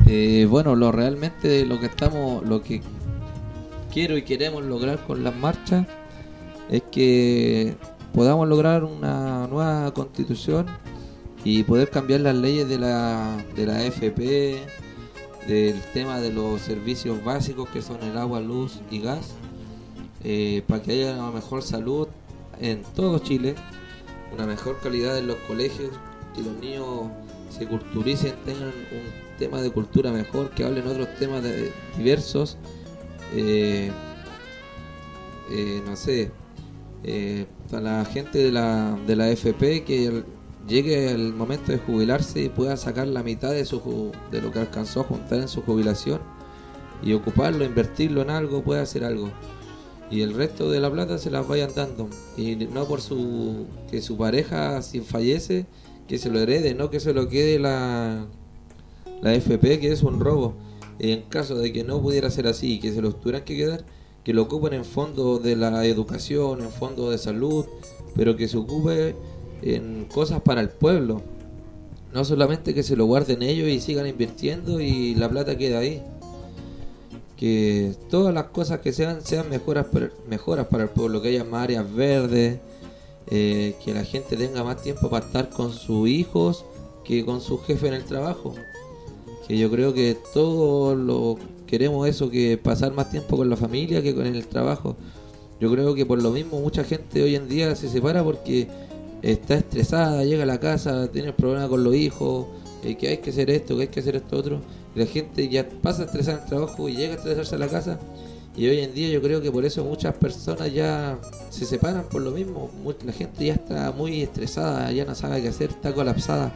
Eh, 0.08 0.48
bueno, 0.50 0.76
lo 0.76 0.92
realmente 0.92 1.68
lo 1.68 1.80
que 1.80 1.86
estamos, 1.86 2.44
lo 2.44 2.64
que 2.64 2.82
quiero 3.94 4.18
y 4.18 4.24
queremos 4.24 4.64
lograr 4.64 5.04
con 5.06 5.24
las 5.24 5.36
marchas 5.36 5.86
es 6.70 6.82
que 6.92 7.76
podamos 8.14 8.48
lograr 8.48 8.84
una 8.84 9.48
nueva 9.48 9.94
constitución 9.94 10.66
y 11.44 11.64
poder 11.64 11.90
cambiar 11.90 12.22
las 12.22 12.36
leyes 12.36 12.68
de 12.70 12.80
la, 12.80 13.38
de 13.56 13.66
la 13.66 13.84
FP, 13.84 14.58
del 15.48 15.80
tema 15.94 16.20
de 16.22 16.32
los 16.32 16.62
servicios 16.62 17.24
básicos 17.24 17.68
que 17.70 17.82
son 17.82 18.02
el 18.02 18.18
agua, 18.18 18.40
luz 18.40 18.80
y 18.90 19.00
gas, 19.00 19.32
eh, 20.24 20.64
para 20.68 20.82
que 20.82 20.92
haya 20.94 21.14
una 21.16 21.32
mejor 21.32 21.62
salud 21.64 22.08
en 22.62 22.82
todo 22.96 23.20
Chile, 23.20 23.56
una 24.34 24.46
mejor 24.46 24.80
calidad 24.82 25.18
en 25.18 25.28
los 25.28 25.36
colegios, 25.48 25.90
que 26.34 26.42
los 26.42 26.54
niños 26.62 27.10
se 27.50 27.68
culturicen, 27.68 28.34
tengan 28.46 28.70
un 28.70 29.38
tema 29.38 29.62
de 29.62 29.70
cultura 29.70 30.12
mejor, 30.12 30.50
que 30.52 30.64
hablen 30.64 30.88
otros 30.88 31.10
temas 31.20 31.44
de- 31.44 31.72
diversos. 31.98 32.58
Eh, 33.36 33.92
eh, 35.52 35.82
no 35.86 35.96
sé, 35.96 36.32
eh, 37.04 37.46
la 37.72 38.06
gente 38.06 38.38
de 38.38 38.52
la, 38.52 38.98
de 39.08 39.16
la 39.16 39.30
FP 39.30 39.84
que 39.84 40.24
llegue 40.68 41.12
el 41.12 41.34
momento 41.34 41.72
de 41.72 41.80
jubilarse 41.80 42.44
y 42.44 42.50
pueda 42.50 42.78
sacar 42.78 43.08
la 43.08 43.24
mitad 43.24 43.52
de, 43.52 43.66
su, 43.66 44.12
de 44.32 44.42
lo 44.42 44.52
que 44.52 44.60
alcanzó 44.60 45.02
a 45.02 45.04
juntar 45.04 45.40
en 45.40 45.48
su 45.48 45.62
jubilación 45.64 46.22
y 47.02 47.14
ocuparlo, 47.14 47.66
invertirlo 47.66 48.22
en 48.22 48.30
algo, 48.30 48.64
pueda 48.64 48.82
hacer 48.82 49.04
algo. 49.04 49.30
Y 50.10 50.22
el 50.22 50.34
resto 50.34 50.70
de 50.70 50.80
la 50.80 50.92
plata 50.92 51.18
se 51.18 51.32
las 51.32 51.48
vayan 51.48 51.72
dando. 51.76 52.08
Y 52.38 52.56
no 52.56 52.86
por 52.86 53.02
su 53.02 53.66
que 53.90 54.02
su 54.02 54.16
pareja, 54.16 54.82
si 54.82 55.02
fallece, 55.02 55.66
que 56.08 56.18
se 56.18 56.30
lo 56.30 56.40
herede, 56.40 56.76
no 56.76 56.90
que 56.90 57.00
se 57.00 57.14
lo 57.14 57.28
quede 57.28 57.60
la, 57.60 58.28
la 59.22 59.34
FP, 59.34 59.80
que 59.80 59.92
es 59.92 60.04
un 60.04 60.20
robo. 60.20 60.54
En 61.00 61.24
caso 61.24 61.56
de 61.56 61.74
que 61.74 61.84
no 61.84 62.02
pudiera 62.02 62.30
ser 62.30 62.48
así 62.48 62.74
y 62.74 62.80
que 62.80 62.92
se 62.92 63.02
los 63.02 63.20
tuvieran 63.20 63.44
que 63.44 63.56
quedar, 63.56 63.86
que 64.24 64.34
lo 64.34 64.44
ocupen 64.44 64.74
en 64.74 64.86
fondos 64.86 65.44
de 65.44 65.56
la 65.56 65.86
educación, 65.86 66.62
en 66.62 66.72
fondos 66.72 67.12
de 67.12 67.18
salud, 67.18 67.66
pero 68.16 68.36
que 68.36 68.48
se 68.48 68.58
ocupe 68.58 69.16
en 69.62 70.06
cosas 70.06 70.42
para 70.42 70.62
el 70.62 70.70
pueblo. 70.70 71.22
No 72.14 72.24
solamente 72.24 72.74
que 72.74 72.84
se 72.84 72.96
lo 72.96 73.06
guarden 73.06 73.42
ellos 73.42 73.68
y 73.68 73.80
sigan 73.80 74.08
invirtiendo 74.08 74.80
y 74.80 75.16
la 75.16 75.30
plata 75.30 75.58
queda 75.58 75.80
ahí. 75.80 76.02
Que 77.36 77.96
todas 78.10 78.34
las 78.34 78.46
cosas 78.46 78.80
que 78.80 78.94
sean 78.94 79.22
sean 79.26 79.50
mejoras, 79.50 79.88
mejoras 80.30 80.68
para 80.68 80.84
el 80.84 80.90
pueblo, 80.90 81.22
que 81.22 81.30
haya 81.30 81.44
más 81.44 81.64
áreas 81.64 81.92
verdes, 81.94 82.60
eh, 83.28 83.76
que 83.84 83.94
la 83.94 84.06
gente 84.06 84.38
tenga 84.38 84.64
más 84.64 84.82
tiempo 84.82 85.10
para 85.10 85.26
estar 85.26 85.50
con 85.50 85.74
sus 85.74 86.08
hijos 86.08 86.66
que 87.04 87.26
con 87.26 87.42
su 87.42 87.58
jefe 87.60 87.88
en 87.88 87.96
el 87.96 88.06
trabajo. 88.06 88.54
Que 89.48 89.58
yo 89.58 89.70
creo 89.70 89.94
que 89.94 90.18
todos 90.34 90.98
lo 90.98 91.38
queremos 91.68 92.08
eso, 92.08 92.30
que 92.30 92.58
pasar 92.58 92.94
más 92.94 93.10
tiempo 93.10 93.36
con 93.36 93.50
la 93.50 93.58
familia 93.58 94.02
que 94.02 94.14
con 94.14 94.26
el 94.26 94.48
trabajo. 94.48 94.96
Yo 95.60 95.72
creo 95.72 95.96
que 95.96 96.06
por 96.06 96.22
lo 96.22 96.32
mismo 96.32 96.60
mucha 96.60 96.84
gente 96.84 97.24
hoy 97.24 97.36
en 97.36 97.48
día 97.48 97.76
se 97.76 97.90
separa 97.90 98.24
porque 98.24 98.68
está 99.22 99.56
estresada, 99.56 100.24
llega 100.24 100.44
a 100.44 100.46
la 100.46 100.60
casa, 100.60 101.10
tiene 101.12 101.34
problemas 101.34 101.70
con 101.70 101.84
los 101.84 101.96
hijos, 101.96 102.48
eh, 102.84 102.96
que 102.96 103.08
hay 103.08 103.18
que 103.18 103.30
hacer 103.30 103.50
esto, 103.50 103.76
que 103.76 103.84
hay 103.84 103.88
que 103.88 104.00
hacer 104.02 104.16
esto 104.16 104.38
otro. 104.38 104.62
Y 104.96 105.00
la 105.00 105.06
gente 105.06 105.48
ya 105.50 105.68
pasa 105.82 106.04
estresada 106.04 106.38
en 106.38 106.44
el 106.44 106.50
trabajo 106.50 106.90
y 106.90 106.96
llega 106.96 107.14
a 107.14 107.18
estresarse 107.18 107.56
a 107.56 107.58
la 107.58 107.68
casa. 107.68 108.00
Y 108.56 108.68
hoy 108.68 108.80
en 108.80 108.94
día 108.94 109.10
yo 109.10 109.22
creo 109.22 109.42
que 109.42 109.52
por 109.52 109.66
eso 109.66 109.84
muchas 109.84 110.14
personas 110.16 110.72
ya 110.72 111.18
se 111.50 111.66
separan 111.66 112.04
por 112.10 112.22
lo 112.22 112.32
mismo. 112.32 112.70
La 113.06 113.14
gente 113.14 113.46
ya 113.46 113.54
está 113.54 113.92
muy 113.92 114.22
estresada, 114.22 114.92
ya 114.92 115.06
no 115.06 115.16
sabe 115.16 115.42
qué 115.42 115.48
hacer, 115.48 115.72
está 115.72 115.94
colapsada. 115.94 116.54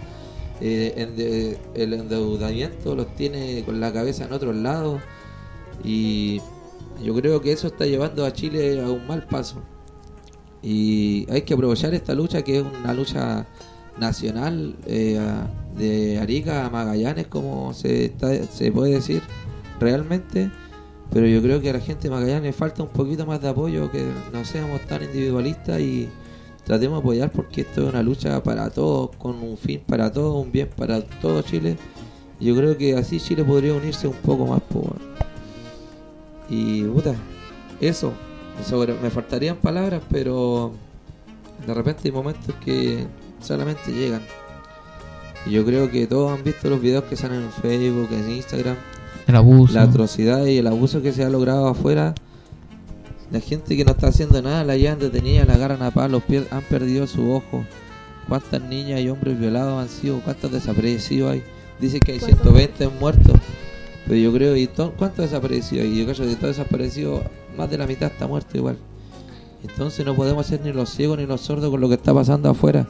Eh, 0.61 0.93
ende- 0.97 1.57
el 1.75 1.93
endeudamiento 1.93 2.95
los 2.95 3.13
tiene 3.15 3.63
con 3.65 3.79
la 3.79 3.93
cabeza 3.93 4.25
en 4.25 4.33
otros 4.33 4.55
lados. 4.55 5.01
Y 5.83 6.41
yo 7.03 7.13
creo 7.15 7.41
que 7.41 7.51
eso 7.51 7.67
está 7.67 7.85
llevando 7.85 8.25
a 8.25 8.33
Chile 8.33 8.81
a 8.81 8.89
un 8.89 9.05
mal 9.07 9.25
paso. 9.27 9.61
Y 10.63 11.27
hay 11.31 11.43
que 11.43 11.53
aprovechar 11.53 11.93
esta 11.93 12.13
lucha 12.15 12.41
que 12.41 12.57
es 12.57 12.63
una 12.63 12.93
lucha 12.93 13.45
nacional 13.99 14.75
eh, 14.85 15.19
de 15.75 16.19
Arica 16.19 16.65
a 16.65 16.69
Magallanes, 16.69 17.27
como 17.27 17.73
se, 17.73 18.05
está- 18.05 18.43
se 18.43 18.71
puede 18.71 18.93
decir 18.93 19.21
realmente. 19.79 20.49
Pero 21.11 21.25
yo 21.27 21.41
creo 21.41 21.61
que 21.61 21.69
a 21.69 21.73
la 21.73 21.79
gente 21.79 22.03
de 22.03 22.09
Magallanes 22.09 22.55
falta 22.55 22.83
un 22.83 22.89
poquito 22.89 23.25
más 23.25 23.41
de 23.41 23.47
apoyo, 23.49 23.89
que 23.91 24.03
no 24.33 24.43
seamos 24.43 24.81
tan 24.87 25.03
individualistas 25.03 25.79
y 25.79 26.09
tratemos 26.67 26.97
de 26.97 26.99
apoyar 26.99 27.31
porque 27.31 27.61
esto 27.61 27.83
es 27.83 27.89
una 27.93 28.03
lucha 28.03 28.43
para 28.43 28.69
todos, 28.69 29.15
con 29.15 29.41
un 29.41 29.57
fin 29.57 29.81
para 29.87 30.11
todos, 30.11 30.43
un 30.45 30.51
bien 30.51 30.69
para 30.75 31.01
todo 31.01 31.41
Chile. 31.41 31.77
Yo 32.41 32.55
creo 32.57 32.77
que 32.77 32.93
así 32.97 33.21
Chile 33.21 33.45
podría 33.45 33.73
unirse 33.73 34.05
un 34.05 34.15
poco 34.15 34.45
más. 34.45 34.61
po, 34.63 34.79
weón. 34.79 34.99
Y 36.49 36.83
puta, 36.83 37.15
eso. 37.79 38.11
Sobre, 38.65 38.93
me 38.95 39.09
faltarían 39.09 39.55
palabras, 39.55 40.01
pero 40.11 40.73
de 41.65 41.73
repente 41.73 42.01
hay 42.05 42.11
momentos 42.11 42.53
que 42.65 43.07
solamente 43.41 43.93
llegan. 43.93 44.21
Y 45.45 45.51
yo 45.51 45.63
creo 45.65 45.89
que 45.89 46.05
todos 46.05 46.37
han 46.37 46.43
visto 46.43 46.69
los 46.69 46.81
videos 46.81 47.05
que 47.05 47.15
salen 47.15 47.43
en 47.43 47.51
Facebook, 47.51 48.09
en 48.11 48.29
Instagram, 48.29 48.75
El 49.25 49.35
abuso. 49.37 49.73
la 49.73 49.83
atrocidad 49.83 50.45
y 50.45 50.57
el 50.57 50.67
abuso 50.67 51.01
que 51.01 51.13
se 51.13 51.23
ha 51.23 51.29
logrado 51.29 51.67
afuera. 51.67 52.13
La 53.31 53.39
gente 53.41 53.75
que 53.75 53.83
no 53.83 53.91
está 53.91 54.07
haciendo 54.07 54.41
nada 54.41 54.63
la 54.63 54.77
llevan 54.77 54.99
detenida, 54.99 55.45
la 55.45 55.55
agarran 55.55 55.81
a 55.81 55.91
palos, 55.91 56.23
han 56.51 56.61
perdido 56.63 57.05
su 57.07 57.31
ojo. 57.31 57.65
¿Cuántas 58.27 58.61
niñas 58.61 59.01
y 59.01 59.09
hombres 59.09 59.39
violados 59.39 59.81
han 59.81 59.89
sido? 59.89 60.19
¿Cuántos 60.21 60.51
desaparecidos 60.51 61.31
hay? 61.31 61.43
Dicen 61.79 61.99
que 61.99 62.13
hay 62.13 62.19
¿Cuántos 62.19 62.41
120 62.53 62.87
muertos. 62.99 63.33
Pero 64.05 64.15
yo 64.19 64.33
creo, 64.33 64.55
¿y 64.55 64.67
to- 64.67 64.93
cuántos 64.97 65.25
desaparecidos 65.29 65.85
hay? 65.85 65.93
Y 65.93 65.99
yo 65.99 66.05
creo 66.05 66.17
que 66.17 66.25
de 66.27 66.35
todos 66.35 66.57
desaparecidos, 66.57 67.21
más 67.57 67.69
de 67.69 67.77
la 67.77 67.85
mitad 67.87 68.11
está 68.11 68.27
muerto 68.27 68.57
igual. 68.57 68.77
Entonces 69.63 70.05
no 70.05 70.15
podemos 70.15 70.45
ser 70.45 70.61
ni 70.61 70.71
los 70.71 70.89
ciegos 70.89 71.17
ni 71.17 71.25
los 71.25 71.41
sordos 71.41 71.69
con 71.69 71.81
lo 71.81 71.89
que 71.89 71.95
está 71.95 72.13
pasando 72.13 72.49
afuera. 72.49 72.87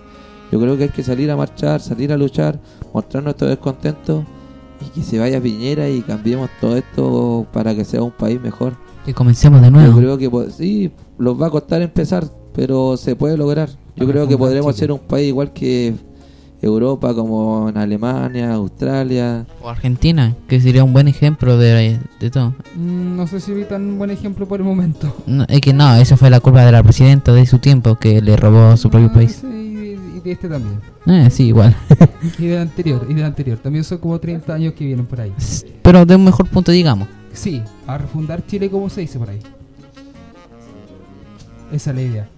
Yo 0.51 0.59
creo 0.59 0.77
que 0.77 0.83
hay 0.83 0.89
que 0.89 1.03
salir 1.03 1.29
a 1.31 1.35
marchar, 1.35 1.81
salir 1.81 2.11
a 2.13 2.17
luchar, 2.17 2.59
mostrar 2.93 3.23
nuestro 3.23 3.47
descontento 3.47 4.25
y 4.85 4.89
que 4.91 5.03
se 5.03 5.17
vaya 5.19 5.41
Piñera 5.41 5.89
y 5.89 6.01
cambiemos 6.01 6.49
todo 6.61 6.77
esto 6.77 7.47
para 7.51 7.73
que 7.75 7.83
sea 7.83 8.03
un 8.03 8.11
país 8.11 8.39
mejor. 8.39 8.75
Que 9.07 9.13
comencemos 9.13 9.61
de 9.61 9.67
Yo 9.67 9.71
nuevo. 9.71 9.97
creo 9.97 10.17
que 10.17 10.51
sí, 10.51 10.91
los 11.17 11.41
va 11.41 11.47
a 11.47 11.49
costar 11.49 11.81
empezar, 11.81 12.25
pero 12.53 12.95
se 12.97 13.15
puede 13.15 13.37
lograr. 13.37 13.69
Yo 13.95 14.05
Para 14.05 14.11
creo 14.11 14.27
que 14.27 14.37
podremos 14.37 14.75
Chile. 14.75 14.79
ser 14.79 14.91
un 14.91 14.99
país 14.99 15.29
igual 15.29 15.53
que 15.53 15.95
Europa, 16.61 17.13
como 17.15 17.69
en 17.69 17.77
Alemania, 17.77 18.53
Australia. 18.53 19.45
O 19.61 19.69
Argentina, 19.69 20.35
que 20.47 20.59
sería 20.59 20.83
un 20.83 20.91
buen 20.91 21.07
ejemplo 21.07 21.57
de, 21.57 21.99
de 22.19 22.29
todo. 22.29 22.53
Mm, 22.75 23.15
no 23.15 23.27
sé 23.27 23.39
si 23.39 23.53
vi 23.53 23.63
tan 23.63 23.97
buen 23.97 24.09
ejemplo 24.11 24.45
por 24.47 24.59
el 24.59 24.65
momento. 24.65 25.15
No, 25.25 25.45
es 25.47 25.61
que 25.61 25.71
no, 25.71 25.95
esa 25.95 26.17
fue 26.17 26.29
la 26.29 26.39
culpa 26.41 26.65
de 26.65 26.71
la 26.73 26.83
presidenta 26.83 27.31
de 27.33 27.45
su 27.45 27.59
tiempo 27.59 27.95
que 27.95 28.21
le 28.21 28.35
robó 28.35 28.75
su 28.75 28.89
propio 28.89 29.07
Ah, 29.09 29.13
país. 29.13 29.37
sí, 29.39 29.47
y, 29.47 30.17
y 30.17 30.19
de 30.19 30.31
este 30.33 30.49
también. 30.49 30.79
Eh, 31.05 31.29
sí, 31.31 31.45
igual. 31.47 31.73
Y 32.39 32.47
del 32.47 32.59
anterior, 32.59 33.05
y 33.09 33.13
del 33.13 33.23
anterior. 33.23 33.57
También 33.59 33.85
son 33.85 33.99
como 33.99 34.19
30 34.19 34.53
años 34.53 34.73
que 34.73 34.83
vienen 34.85 35.05
por 35.05 35.21
ahí. 35.21 35.31
Pero 35.81 36.05
de 36.05 36.15
un 36.17 36.25
mejor 36.25 36.45
punto, 36.49 36.71
digamos. 36.73 37.07
Sí, 37.37 37.61
a 37.85 37.97
refundar 37.99 38.43
Chile 38.47 38.69
como 38.69 38.89
se 38.89 39.01
dice 39.01 39.19
por 39.19 39.29
ahí. 39.29 39.39
Esa 41.71 41.89
es 41.91 41.95
la 41.95 42.01
idea. 42.01 42.29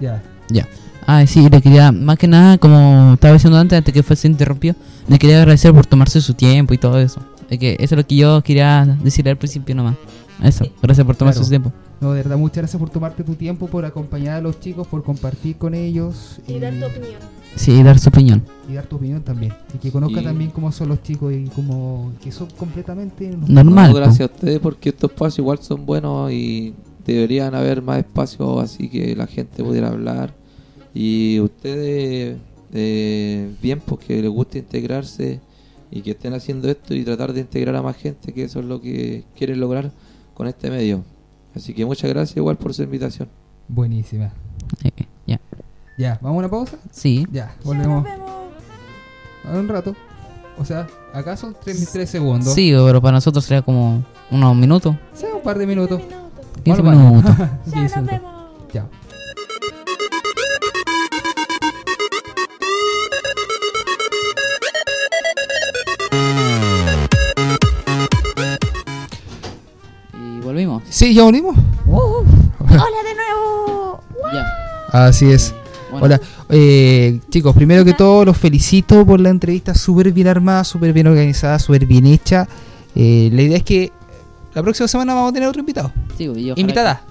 Ya. 0.00 0.22
Ya. 0.48 0.68
Ah, 1.06 1.26
sí, 1.26 1.48
le 1.48 1.60
quería, 1.60 1.90
más 1.92 2.16
que 2.18 2.28
nada, 2.28 2.58
como 2.58 3.14
estaba 3.14 3.34
diciendo 3.34 3.58
antes, 3.58 3.76
antes 3.76 3.92
que 3.94 4.02
fue 4.02 4.14
se 4.16 4.28
interrumpió, 4.28 4.74
le 5.08 5.18
quería 5.18 5.38
agradecer 5.38 5.72
por 5.72 5.86
tomarse 5.86 6.20
su 6.20 6.34
tiempo 6.34 6.74
y 6.74 6.78
todo 6.78 6.98
eso. 7.00 7.20
Es 7.50 7.58
que 7.58 7.72
eso 7.78 7.94
es 7.94 7.98
lo 7.98 8.06
que 8.06 8.16
yo 8.16 8.42
quería 8.42 8.84
decir 9.02 9.28
al 9.28 9.36
principio 9.36 9.74
nomás. 9.74 9.96
Eso, 10.42 10.66
gracias 10.82 11.06
por 11.06 11.16
tomarse 11.16 11.38
Claro. 11.38 11.44
su 11.44 11.50
tiempo. 11.50 11.72
No, 12.00 12.12
de 12.12 12.22
verdad, 12.22 12.36
muchas 12.36 12.58
gracias 12.58 12.78
por 12.78 12.90
tomarte 12.90 13.24
tu 13.24 13.34
tiempo, 13.34 13.68
por 13.68 13.84
acompañar 13.84 14.34
a 14.36 14.40
los 14.40 14.60
chicos, 14.60 14.86
por 14.86 15.02
compartir 15.02 15.56
con 15.56 15.74
ellos 15.74 16.40
Y 16.46 16.58
dar 16.60 16.74
tu 16.74 16.84
opinión. 16.86 17.20
Sí, 17.56 17.82
dar 17.82 17.98
su 17.98 18.08
opinión. 18.10 18.42
y 18.68 18.74
dar 18.74 18.86
tu 18.86 18.96
opinión 18.96 19.22
también. 19.22 19.52
Y 19.74 19.78
que 19.78 19.90
conozcan 19.90 20.22
Y- 20.22 20.26
también 20.26 20.50
cómo 20.50 20.70
son 20.72 20.88
los 20.88 21.02
chicos 21.02 21.32
y 21.32 21.44
cómo 21.54 22.12
que 22.22 22.30
son 22.32 22.48
completamente 22.50 23.28
Normal. 23.48 23.90
No, 23.90 23.96
gracias 23.96 24.28
a 24.28 24.32
ustedes 24.34 24.58
porque 24.60 24.90
estos 24.90 25.10
espacios 25.10 25.38
igual 25.38 25.58
son 25.58 25.86
buenos 25.86 26.30
y 26.32 26.74
deberían 27.04 27.54
haber 27.54 27.80
más 27.82 27.98
espacios 27.98 28.62
así 28.62 28.88
que 28.88 29.14
la 29.16 29.26
gente 29.26 29.62
pudiera 29.64 29.88
hablar. 29.88 30.34
Y 30.94 31.38
ustedes, 31.40 32.36
eh, 32.72 33.54
bien, 33.62 33.80
porque 33.84 34.20
les 34.20 34.30
gusta 34.30 34.58
integrarse 34.58 35.40
y 35.90 36.00
que 36.02 36.10
estén 36.12 36.34
haciendo 36.34 36.68
esto 36.68 36.94
y 36.94 37.04
tratar 37.04 37.32
de 37.32 37.40
integrar 37.40 37.76
a 37.76 37.82
más 37.82 37.96
gente, 37.96 38.32
que 38.32 38.42
eso 38.44 38.58
es 38.60 38.66
lo 38.66 38.80
que 38.80 39.24
quieren 39.36 39.60
lograr 39.60 39.92
con 40.34 40.46
este 40.48 40.70
medio. 40.70 41.04
Así 41.54 41.72
que 41.72 41.86
muchas 41.86 42.10
gracias 42.10 42.36
igual 42.36 42.56
por 42.58 42.74
su 42.74 42.82
invitación. 42.82 43.28
buenísima. 43.68 44.32
Eh, 44.84 44.90
Ya. 45.26 45.40
Ya, 45.98 46.18
¿vamos 46.20 46.36
a 46.36 46.38
una 46.40 46.48
pausa? 46.48 46.76
Sí. 46.90 47.26
Ya, 47.30 47.46
Ya, 47.46 47.54
volvemos 47.64 48.02
nos 48.02 48.04
vemos. 48.04 48.30
a 49.44 49.50
un 49.58 49.68
rato. 49.68 49.94
O 50.58 50.64
sea, 50.64 50.86
acá 51.12 51.36
son 51.36 51.54
3 51.62 52.08
segundos. 52.08 52.54
Sí, 52.54 52.72
pero 52.74 53.00
para 53.00 53.12
nosotros 53.12 53.44
sería 53.44 53.62
como 53.62 54.02
unos 54.30 54.56
minutos. 54.56 54.94
Sí, 55.14 55.26
un 55.34 55.42
par 55.42 55.58
de 55.58 55.66
minutos. 55.66 56.00
15 56.64 56.82
Vamos 56.82 56.96
al 56.98 56.98
baño. 56.98 57.10
minutos. 57.10 57.36
Ya 57.66 57.72
15 57.72 57.80
nos 57.80 57.96
minutos. 57.96 58.10
vemos. 58.10 58.72
Ya. 58.72 58.86
Y 70.14 70.40
volvimos. 70.40 70.82
Sí, 70.88 71.14
ya 71.14 71.24
volvimos. 71.24 71.56
Hola 71.86 73.02
de 73.04 73.14
nuevo. 73.14 74.00
Ya. 74.32 74.46
Así 75.06 75.30
es. 75.30 75.54
Bueno, 76.00 76.16
Hola, 76.16 76.20
eh, 76.50 77.20
chicos, 77.30 77.54
primero 77.54 77.84
que 77.84 77.94
todo 77.94 78.24
los 78.24 78.36
felicito 78.36 79.04
por 79.06 79.20
la 79.20 79.30
entrevista 79.30 79.74
súper 79.74 80.12
bien 80.12 80.28
armada, 80.28 80.64
súper 80.64 80.92
bien 80.92 81.06
organizada, 81.06 81.58
súper 81.58 81.86
bien 81.86 82.06
hecha. 82.06 82.46
Eh, 82.94 83.30
la 83.32 83.42
idea 83.42 83.56
es 83.58 83.62
que 83.64 83.92
la 84.54 84.62
próxima 84.62 84.88
semana 84.88 85.14
vamos 85.14 85.30
a 85.30 85.32
tener 85.34 85.48
otro 85.48 85.60
invitado. 85.60 85.92
Sí, 86.16 86.24
y 86.24 86.28
ojalá 86.50 86.54
Invitada. 86.60 87.02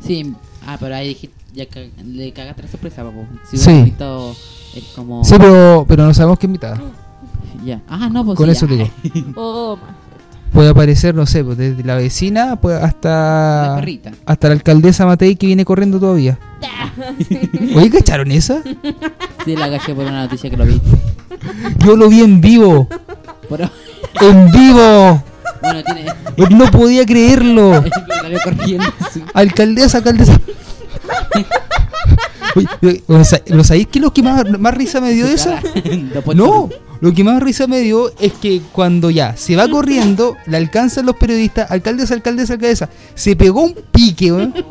que- 0.00 0.06
Sí, 0.06 0.34
ah, 0.66 0.76
pero 0.78 0.94
ahí 0.94 1.08
dijiste, 1.08 1.36
ya 1.54 1.66
ca- 1.66 1.80
le 2.04 2.32
cagaste 2.32 2.62
la 2.62 2.68
sorpresa, 2.68 3.02
papo. 3.04 3.26
Si 3.50 3.56
Sí. 3.56 3.64
hubiera 3.64 3.78
invitado, 3.80 4.32
es 4.74 4.84
como. 4.94 5.24
Sí, 5.24 5.34
pero, 5.38 5.84
pero 5.88 6.04
no 6.06 6.14
sabemos 6.14 6.38
qué 6.38 6.46
invitada. 6.46 6.80
Ya. 7.64 7.80
Ah, 7.88 8.08
no, 8.10 8.24
pues 8.24 8.36
Con 8.36 8.46
sí, 8.46 8.52
eso 8.52 8.66
ya. 8.66 8.74
digo. 9.12 9.32
Oh. 9.36 9.78
Puede 10.56 10.70
aparecer, 10.70 11.14
no 11.14 11.26
sé, 11.26 11.44
pues, 11.44 11.58
desde 11.58 11.84
la 11.84 11.96
vecina 11.96 12.56
pues, 12.56 12.80
La 12.80 12.86
hasta, 12.86 13.74
perrita. 13.76 14.12
hasta 14.24 14.48
la 14.48 14.54
alcaldesa 14.54 15.04
Matei 15.04 15.36
que 15.36 15.46
viene 15.48 15.66
corriendo 15.66 16.00
todavía. 16.00 16.38
Oye, 17.76 17.90
¿cacharon 17.90 18.32
esa? 18.32 18.62
Sí, 19.44 19.54
la 19.54 19.68
caché 19.68 19.94
por 19.94 20.06
una 20.06 20.22
noticia 20.22 20.48
que 20.48 20.56
lo 20.56 20.64
vi. 20.64 20.80
Yo 21.84 21.94
lo 21.94 22.08
vi 22.08 22.20
en 22.22 22.40
vivo. 22.40 22.88
Pero, 23.50 23.70
¡En 24.22 24.50
vivo! 24.50 25.22
bueno, 25.60 25.84
tiene. 25.84 26.56
No 26.56 26.70
podía 26.70 27.04
creerlo. 27.04 27.84
Alcaldesa, 29.34 29.98
alcaldesa. 29.98 30.40
Oye, 32.54 33.02
¿lo 33.48 33.62
sabéis 33.62 33.88
qué 33.88 33.98
es 33.98 34.02
lo 34.02 34.10
que 34.10 34.22
más, 34.22 34.42
más 34.58 34.72
risa 34.72 35.02
me 35.02 35.10
dio 35.12 35.26
de 35.26 35.34
esa? 35.34 35.60
Después 36.14 36.34
No, 36.38 36.70
lo 37.00 37.12
que 37.12 37.24
más 37.24 37.42
risa 37.42 37.66
me 37.66 37.80
dio 37.80 38.10
es 38.18 38.32
que 38.34 38.60
cuando 38.72 39.10
ya 39.10 39.36
se 39.36 39.54
va 39.56 39.68
corriendo, 39.68 40.34
le 40.46 40.56
alcanzan 40.56 41.06
los 41.06 41.16
periodistas, 41.16 41.70
alcaldesa, 41.70 42.14
alcaldesa, 42.14 42.54
alcaldesa, 42.54 42.88
se 43.14 43.36
pegó 43.36 43.62
un 43.62 43.74
pique, 43.92 44.32
weón. 44.32 44.54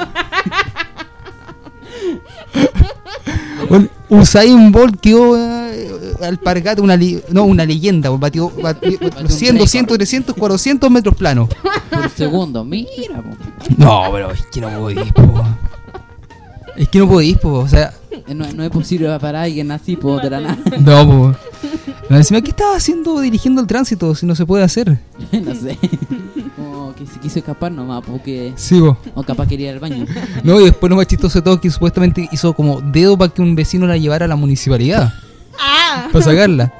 Weón, 3.69 3.89
Usain 4.09 4.71
Bolt 4.71 4.99
quedó 4.99 5.35
eh, 5.37 5.89
alpargata, 6.21 6.81
una, 6.81 6.97
no, 7.29 7.43
una 7.45 7.65
leyenda, 7.65 8.09
weón, 8.09 8.19
batió, 8.21 8.51
batió- 8.61 8.99
un 9.01 9.29
100, 9.29 9.57
200, 9.57 9.67
récord. 9.67 9.97
300, 9.97 10.35
400 10.35 10.91
metros 10.91 11.15
planos. 11.15 11.49
por 11.89 12.09
segundo. 12.11 12.63
Mira, 12.63 13.21
po. 13.21 13.35
No, 13.77 14.03
pero 14.11 14.31
es 14.31 14.45
que 14.47 14.61
no 14.61 14.69
podéis, 14.79 15.11
po. 15.13 15.43
Es 16.75 16.89
que 16.89 16.99
no 16.99 17.07
podéis, 17.07 17.37
po, 17.37 17.49
o 17.59 17.67
sea, 17.67 17.93
Eh, 18.11 18.33
No, 18.33 18.51
no 18.53 18.63
es 18.63 18.69
posible 18.69 19.07
para 19.19 19.43
alguien 19.43 19.71
así, 19.71 19.95
po, 19.95 20.19
de 20.19 20.29
la 20.29 20.39
nada. 20.41 20.57
no, 20.79 21.07
po. 21.07 21.35
No, 22.09 22.17
encima, 22.17 22.39
¿qué 22.41 22.51
estaba 22.51 22.75
haciendo 22.75 23.19
dirigiendo 23.19 23.61
el 23.61 23.67
tránsito 23.67 24.13
si 24.13 24.27
no 24.27 24.35
se 24.35 24.45
puede 24.45 24.63
hacer? 24.63 24.99
no 25.31 25.55
sé. 25.55 25.75
Como 26.55 26.93
que 26.93 27.07
se 27.07 27.19
quiso 27.19 27.39
escapar 27.39 27.71
nomás, 27.71 28.03
porque. 28.05 28.53
Sí, 28.55 28.79
po. 28.79 28.95
O 29.15 29.23
capaz 29.23 29.47
quería 29.47 29.69
ir 29.69 29.73
al 29.73 29.79
baño. 29.79 30.05
No, 30.43 30.59
y 30.61 30.65
después 30.65 30.87
lo 30.89 30.97
más 30.97 31.07
chistoso 31.07 31.39
de 31.39 31.43
todo 31.43 31.59
que 31.59 31.71
supuestamente 31.71 32.29
hizo 32.31 32.53
como 32.53 32.79
dedo 32.81 33.17
para 33.17 33.33
que 33.33 33.41
un 33.41 33.55
vecino 33.55 33.87
la 33.87 33.97
llevara 33.97 34.25
a 34.25 34.27
la 34.27 34.35
municipalidad. 34.35 35.13
Ah. 35.59 36.07
Para 36.11 36.23
sacarla. 36.25 36.71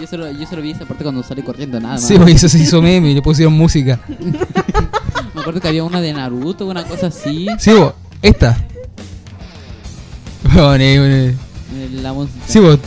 Yo 0.00 0.06
solo, 0.06 0.30
yo 0.32 0.46
solo 0.46 0.62
vi 0.62 0.70
esa 0.70 0.86
parte 0.86 1.02
cuando 1.02 1.22
sale 1.22 1.42
corriendo, 1.44 1.78
nada 1.78 1.94
más. 1.94 2.04
Sí, 2.06 2.16
pues 2.16 2.36
eso 2.36 2.48
se 2.48 2.60
hizo 2.60 2.80
meme 2.80 3.10
y 3.10 3.14
le 3.14 3.20
pusieron 3.22 3.52
música. 3.52 4.00
Me 5.34 5.40
acuerdo 5.42 5.60
que 5.60 5.68
había 5.68 5.84
una 5.84 6.00
de 6.00 6.12
Naruto, 6.14 6.66
una 6.66 6.84
cosa 6.84 7.08
así. 7.08 7.46
Sí, 7.58 7.72
vos, 7.72 7.92
esta. 8.22 8.56
Bueno, 10.54 10.84
eh, 10.84 11.28
eh, 11.28 11.88
La 12.02 12.12
música. 12.12 12.38
Sí, 12.46 12.58
vos. 12.58 12.78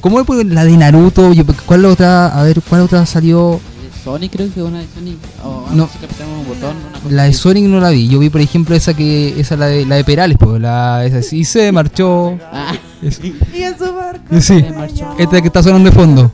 ¿Cómo 0.00 0.20
es 0.20 0.46
la 0.46 0.64
de 0.64 0.76
Naruto? 0.76 1.32
¿Cuál 1.66 1.84
otra? 1.86 2.28
A 2.28 2.42
ver, 2.42 2.60
¿cuál 2.68 2.82
otra 2.82 3.04
salió? 3.06 3.60
Sonic, 4.04 4.32
creo 4.32 4.52
que 4.52 4.62
una 4.62 4.78
de 4.80 4.86
Sonic. 4.94 5.18
No. 5.42 5.66
no. 5.72 5.88
sé, 5.88 5.98
apretamos 6.04 6.38
un 6.40 6.48
botón, 6.48 6.76
una 6.88 6.98
cosa 7.00 7.14
La 7.14 7.24
de. 7.24 7.32
Sonic 7.34 7.64
no 7.64 7.80
la 7.80 7.90
vi. 7.90 8.08
Yo 8.08 8.18
vi, 8.18 8.30
por 8.30 8.40
ejemplo, 8.40 8.74
esa 8.74 8.94
que 8.94 9.38
esa 9.40 9.56
la 9.56 9.66
de 9.66 9.86
la 9.86 9.96
de 9.96 10.04
Perales, 10.04 10.36
pues, 10.38 10.60
la 10.60 11.04
esa 11.04 11.22
sí 11.22 11.44
se 11.44 11.72
marchó. 11.72 12.38
Ah, 12.52 12.74
Eso. 13.02 13.22
Y 13.54 13.62
en 13.62 13.78
su 13.78 13.92
barco. 13.94 14.24
Sí. 14.40 14.60
se 14.60 14.70
marchó. 14.70 15.14
Esta 15.18 15.40
que 15.40 15.46
está 15.46 15.62
sonando 15.62 15.90
de 15.90 15.96
fondo. 15.96 16.32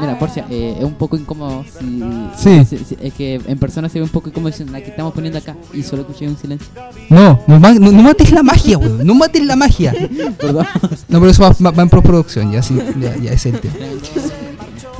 Mira, 0.00 0.18
Porcia, 0.18 0.44
eh, 0.50 0.74
es 0.78 0.84
un 0.84 0.94
poco 0.94 1.16
incómodo. 1.16 1.64
Si, 1.78 2.02
Sí. 2.36 2.64
si- 2.64 2.84
si- 2.84 2.96
es 3.00 3.12
que 3.14 3.34
en 3.46 3.58
persona 3.58 3.88
se 3.88 3.98
ve 3.98 4.04
un 4.04 4.10
poco 4.10 4.28
incómodo 4.28 4.50
diciendo 4.50 4.72
la 4.72 4.80
que 4.82 4.90
estamos 4.90 5.12
poniendo 5.14 5.38
acá 5.38 5.56
y 5.72 5.82
solo 5.82 6.02
escuché 6.02 6.26
un 6.28 6.36
silencio. 6.36 6.68
No, 7.10 7.40
no, 7.46 7.60
ma- 7.60 7.72
no- 7.74 7.92
no 7.92 8.02
mates 8.02 8.30
la 8.32 8.42
magia, 8.42 8.78
weón. 8.78 9.06
No 9.06 9.14
mates 9.14 9.44
la 9.44 9.56
magia. 9.56 9.92
Perdón. 10.38 10.66
No, 11.08 11.20
pero 11.20 11.30
eso 11.30 11.42
va, 11.42 11.50
va- 11.64 11.70
va 11.70 11.82
en 11.82 11.88
postproducción, 11.88 12.52
ya, 12.52 12.62
sí, 12.62 12.76
ya, 13.00 13.16
ya 13.16 13.32
es 13.32 13.46
el 13.46 13.60
tema. 13.60 13.74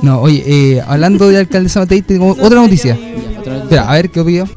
No, 0.01 0.21
oye, 0.21 0.43
eh, 0.45 0.81
hablando 0.85 1.27
de 1.29 1.37
alcaldesa 1.37 1.79
Matei, 1.79 2.01
tengo 2.01 2.31
otra 2.31 2.61
noticia. 2.61 2.95
Ya, 2.97 3.39
otra 3.39 3.53
vez. 3.53 3.63
Espera, 3.63 3.89
a 3.89 3.93
ver, 3.93 4.09
¿qué 4.11 4.19
opinión? 4.19 4.49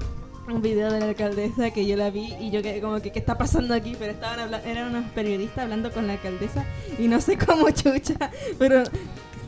Un 0.52 0.62
video 0.62 0.90
de 0.90 0.98
la 1.00 1.06
alcaldesa 1.06 1.70
que 1.70 1.86
yo 1.86 1.96
la 1.96 2.10
vi 2.10 2.34
y 2.40 2.50
yo 2.50 2.62
quedé 2.62 2.80
como 2.80 3.00
que 3.00 3.12
¿qué 3.12 3.18
está 3.20 3.38
pasando 3.38 3.74
aquí? 3.74 3.94
Pero 3.98 4.12
estaban 4.12 4.40
habla- 4.40 4.60
eran 4.66 4.88
unos 4.88 5.04
periodistas 5.14 5.58
hablando 5.64 5.92
con 5.92 6.06
la 6.06 6.14
alcaldesa 6.14 6.64
y 6.98 7.06
no 7.06 7.20
sé 7.20 7.38
cómo 7.38 7.70
chucha, 7.70 8.30
pero 8.58 8.82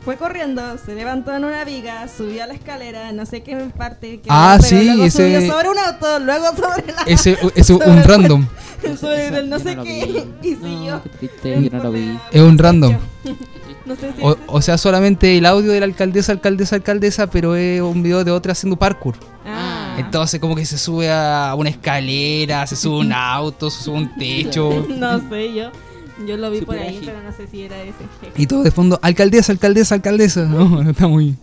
fue 0.03 0.17
corriendo, 0.17 0.61
se 0.83 0.95
levantó 0.95 1.35
en 1.35 1.43
una 1.45 1.63
viga, 1.63 2.07
subió 2.07 2.43
a 2.43 2.47
la 2.47 2.53
escalera, 2.53 3.11
no 3.11 3.25
sé 3.25 3.43
qué 3.43 3.55
parte. 3.77 4.19
que- 4.19 4.27
Ah, 4.29 4.57
sí, 4.61 4.83
luego 4.85 5.03
ese- 5.05 5.37
Subió 5.37 5.53
sobre 5.53 5.69
un 5.69 5.77
auto, 5.77 6.19
luego 6.19 6.45
sobre 6.55 6.91
la. 6.93 7.03
Ese 7.05 7.37
es 7.55 7.69
un 7.69 8.03
random. 8.03 8.47
sobre 8.99 9.27
el 9.27 9.49
no 9.49 9.59
sé 9.59 9.75
qué. 9.77 10.25
Y 10.41 10.55
siguió. 10.55 11.01
Es 12.31 12.41
un 12.41 12.57
random. 12.57 12.95
No 13.83 13.95
sé 13.95 14.13
si. 14.15 14.21
O, 14.21 14.37
o 14.45 14.61
sea, 14.61 14.77
solamente 14.77 15.35
el 15.39 15.45
audio 15.45 15.71
de 15.71 15.79
la 15.79 15.87
alcaldesa, 15.87 16.31
alcaldesa, 16.31 16.75
alcaldesa, 16.75 17.27
pero 17.27 17.55
es 17.55 17.81
un 17.81 18.03
video 18.03 18.23
de 18.23 18.29
otra 18.29 18.51
haciendo 18.51 18.75
parkour. 18.77 19.15
ah. 19.43 19.95
Entonces, 19.97 20.39
como 20.39 20.55
que 20.55 20.65
se 20.65 20.77
sube 20.77 21.11
a 21.11 21.53
una 21.57 21.71
escalera, 21.71 22.65
se 22.67 22.75
sube 22.75 22.97
a 22.97 22.99
un 22.99 23.11
auto, 23.11 23.71
se 23.71 23.83
sube 23.83 23.95
a 23.95 23.99
un 24.01 24.15
techo. 24.15 24.85
No 24.87 25.19
sé, 25.29 25.53
yo. 25.55 25.71
Yo 26.27 26.37
lo 26.37 26.51
vi 26.51 26.61
por 26.61 26.75
ahí, 26.77 26.89
ágil. 26.97 27.01
pero 27.05 27.21
no 27.23 27.31
sé 27.31 27.47
si 27.47 27.61
era 27.63 27.81
ese. 27.81 27.95
Y 28.37 28.47
todo 28.47 28.63
de 28.63 28.71
fondo, 28.71 28.99
alcaldesa, 29.01 29.51
alcaldesa, 29.51 29.95
alcaldesa. 29.95 30.45
No, 30.45 30.81
está 30.89 31.07
muy, 31.07 31.35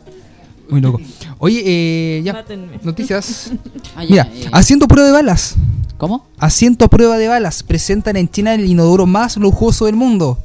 muy 0.69 0.81
loco. 0.81 1.01
Oye, 1.39 1.63
eh, 1.65 2.23
ya, 2.25 2.33
Mátenme. 2.33 2.79
noticias. 2.83 3.53
Ah, 3.97 4.05
ya, 4.05 4.25
Mira, 4.25 4.29
eh, 4.47 4.49
asiento 4.53 4.85
a 4.85 4.89
prueba 4.89 5.07
de 5.09 5.13
balas. 5.13 5.57
¿Cómo? 5.97 6.27
Asiento 6.39 6.85
a 6.85 6.89
prueba 6.89 7.17
de 7.19 7.27
balas. 7.27 7.63
Presentan 7.65 8.17
en 8.17 8.29
China 8.29 8.55
el 8.55 8.65
inodoro 8.67 9.07
más 9.07 9.37
lujoso 9.37 9.87
del 9.87 9.97
mundo. 9.97 10.39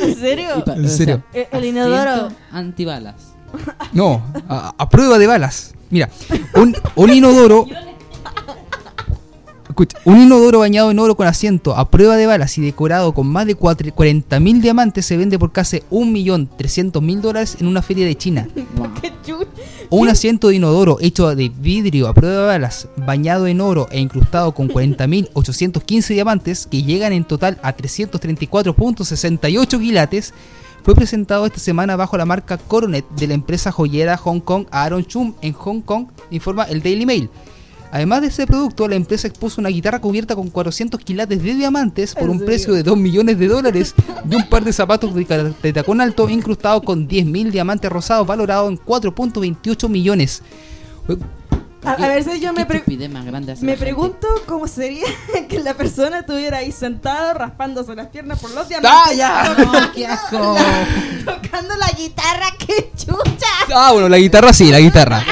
¿En 0.00 0.16
serio? 0.18 0.64
¿En 0.66 0.84
o 0.84 0.88
serio? 0.88 1.22
Eh, 1.32 1.46
el 1.52 1.64
inodoro. 1.66 2.30
Antibalas. 2.50 3.14
No, 3.92 4.24
a, 4.48 4.74
a 4.76 4.88
prueba 4.88 5.18
de 5.18 5.26
balas. 5.28 5.74
Mira, 5.90 6.08
un, 6.54 6.74
un 6.96 7.10
inodoro. 7.10 7.66
Escucha, 9.72 9.96
un 10.04 10.20
inodoro 10.20 10.58
bañado 10.58 10.90
en 10.90 10.98
oro 10.98 11.16
con 11.16 11.26
asiento 11.26 11.74
a 11.74 11.88
prueba 11.88 12.18
de 12.18 12.26
balas 12.26 12.58
y 12.58 12.60
decorado 12.60 13.14
con 13.14 13.26
más 13.26 13.46
de 13.46 13.56
40.000 13.56 14.60
diamantes 14.60 15.06
se 15.06 15.16
vende 15.16 15.38
por 15.38 15.50
casi 15.50 15.78
1.300.000 15.90 17.20
dólares 17.22 17.56
en 17.58 17.68
una 17.68 17.80
feria 17.80 18.04
de 18.04 18.14
China. 18.14 18.46
Un 19.88 20.10
asiento 20.10 20.48
de 20.48 20.56
inodoro 20.56 20.98
hecho 21.00 21.34
de 21.34 21.48
vidrio 21.48 22.08
a 22.08 22.12
prueba 22.12 22.42
de 22.42 22.46
balas, 22.48 22.86
bañado 22.98 23.46
en 23.46 23.62
oro 23.62 23.88
e 23.90 23.98
incrustado 23.98 24.52
con 24.52 24.68
40.815 24.68 26.08
diamantes 26.08 26.66
que 26.66 26.82
llegan 26.82 27.14
en 27.14 27.24
total 27.24 27.58
a 27.62 27.74
334.68 27.74 29.80
quilates, 29.80 30.34
fue 30.84 30.94
presentado 30.94 31.46
esta 31.46 31.60
semana 31.60 31.96
bajo 31.96 32.18
la 32.18 32.26
marca 32.26 32.58
Coronet 32.58 33.08
de 33.16 33.26
la 33.26 33.34
empresa 33.34 33.72
joyera 33.72 34.18
Hong 34.18 34.40
Kong 34.40 34.66
Aaron 34.70 35.06
Chum 35.06 35.32
en 35.40 35.54
Hong 35.54 35.80
Kong, 35.80 36.08
informa 36.30 36.64
el 36.64 36.82
Daily 36.82 37.06
Mail. 37.06 37.30
Además 37.92 38.22
de 38.22 38.28
ese 38.28 38.46
producto, 38.46 38.88
la 38.88 38.96
empresa 38.96 39.28
expuso 39.28 39.60
una 39.60 39.68
guitarra 39.68 40.00
cubierta 40.00 40.34
con 40.34 40.48
400 40.48 40.98
quilates 41.04 41.42
de 41.42 41.54
diamantes 41.54 42.14
por 42.14 42.22
¿En 42.24 42.30
un 42.30 42.38
serio? 42.38 42.46
precio 42.46 42.72
de 42.74 42.82
2 42.82 42.96
millones 42.96 43.38
de 43.38 43.48
dólares 43.48 43.94
y 44.28 44.34
un 44.34 44.48
par 44.48 44.64
de 44.64 44.72
zapatos 44.72 45.14
de, 45.14 45.54
de 45.62 45.72
tacón 45.74 46.00
alto 46.00 46.26
incrustados 46.30 46.82
con 46.84 47.06
10.000 47.06 47.50
diamantes 47.50 47.92
rosados 47.92 48.26
valorados 48.26 48.70
en 48.70 48.78
4.28 48.78 49.88
millones. 49.90 50.42
A, 51.84 51.90
a 51.94 52.08
ver 52.08 52.22
si 52.22 52.38
yo 52.40 52.52
me, 52.52 52.60
¿Qué 52.60 52.66
pre- 52.66 52.78
estupidez 52.78 53.10
más 53.10 53.24
grande 53.26 53.50
hace 53.52 53.64
me 53.66 53.76
pregunto 53.76 54.28
cómo 54.46 54.68
sería 54.68 55.04
que 55.48 55.58
la 55.58 55.74
persona 55.74 56.20
estuviera 56.20 56.58
ahí 56.58 56.70
sentado 56.70 57.34
raspándose 57.34 57.96
las 57.96 58.06
piernas 58.06 58.38
por 58.38 58.52
los 58.52 58.68
diamantes. 58.68 58.92
¡Ah, 59.04 59.12
ya! 59.12 59.54
No, 59.58 59.92
qué 59.94 60.06
asco. 60.06 60.56
Tocando 61.24 61.74
la 61.76 61.88
guitarra, 61.98 62.46
qué 62.56 62.92
chucha. 62.96 63.46
Ah, 63.74 63.90
bueno, 63.92 64.08
la 64.08 64.18
guitarra 64.18 64.52
sí, 64.52 64.70
la 64.70 64.78
guitarra. 64.78 65.24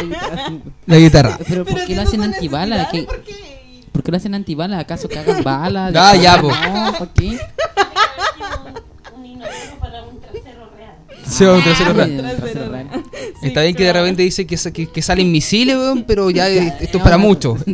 La 0.91 0.99
guitarra. 0.99 1.39
Pero 1.49 1.65
¿por 1.65 1.85
qué 1.85 1.95
lo 1.95 2.03
hacen 2.03 2.23
antibala? 2.23 2.89
¿Qué- 2.91 3.05
¿Por 3.05 3.23
qué? 3.23 3.35
¿Por 3.93 4.03
qué 4.03 4.11
lo 4.11 4.17
hacen 4.17 4.35
antibala? 4.35 4.79
¿Acaso 4.79 5.09
cagan 5.09 5.43
balas? 5.43 5.93
Ah, 5.97 6.15
ya, 6.17 6.41
po. 6.41 6.49
No, 6.51 6.93
¿por 6.99 7.09
qué? 7.11 7.39
Sí, 11.27 11.45
un 11.45 11.63
trasero 11.63 11.93
real. 11.93 12.11
un 12.11 12.17
Trasero 12.19 12.37
trasero 12.43 12.73
real. 12.73 12.89
real. 12.91 13.05
Está 13.43 13.63
bien 13.63 13.75
que 13.77 13.85
de 13.85 13.93
repente 13.93 14.23
dice 14.23 14.47
que, 14.47 14.57
que, 14.73 14.87
que 14.89 15.03
salen 15.03 15.31
misiles, 15.31 15.77
weón, 15.77 16.03
pero 16.03 16.29
ya 16.31 16.49
esto 16.49 16.99
es 16.99 17.05
para 17.05 17.19
mucho. 17.19 17.57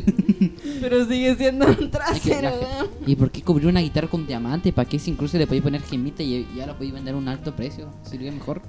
Pero 0.81 1.05
sigue 1.07 1.35
siendo 1.37 1.67
un 1.67 1.91
trasero, 1.91 2.43
la 2.43 2.51
weón. 2.53 2.89
¿Y 3.07 3.17
por 3.17 3.31
qué 3.31 3.43
cubrir 3.43 3.67
una 3.67 3.81
guitarra 3.81 4.07
con 4.09 4.27
diamante? 4.27 4.73
¿Para 4.73 4.87
qué 4.89 4.99
si 4.99 5.11
incluso 5.11 5.37
le 5.39 5.47
podéis 5.47 5.63
poner 5.65 5.81
gemita 5.83 6.23
y 6.23 6.47
ya 6.55 6.67
lo 6.67 6.75
podéis 6.75 6.93
vender 6.93 7.15
a 7.15 7.17
un 7.17 7.27
alto 7.29 7.57
precio? 7.57 7.89
¿Sería 8.09 8.31
mejor? 8.31 8.61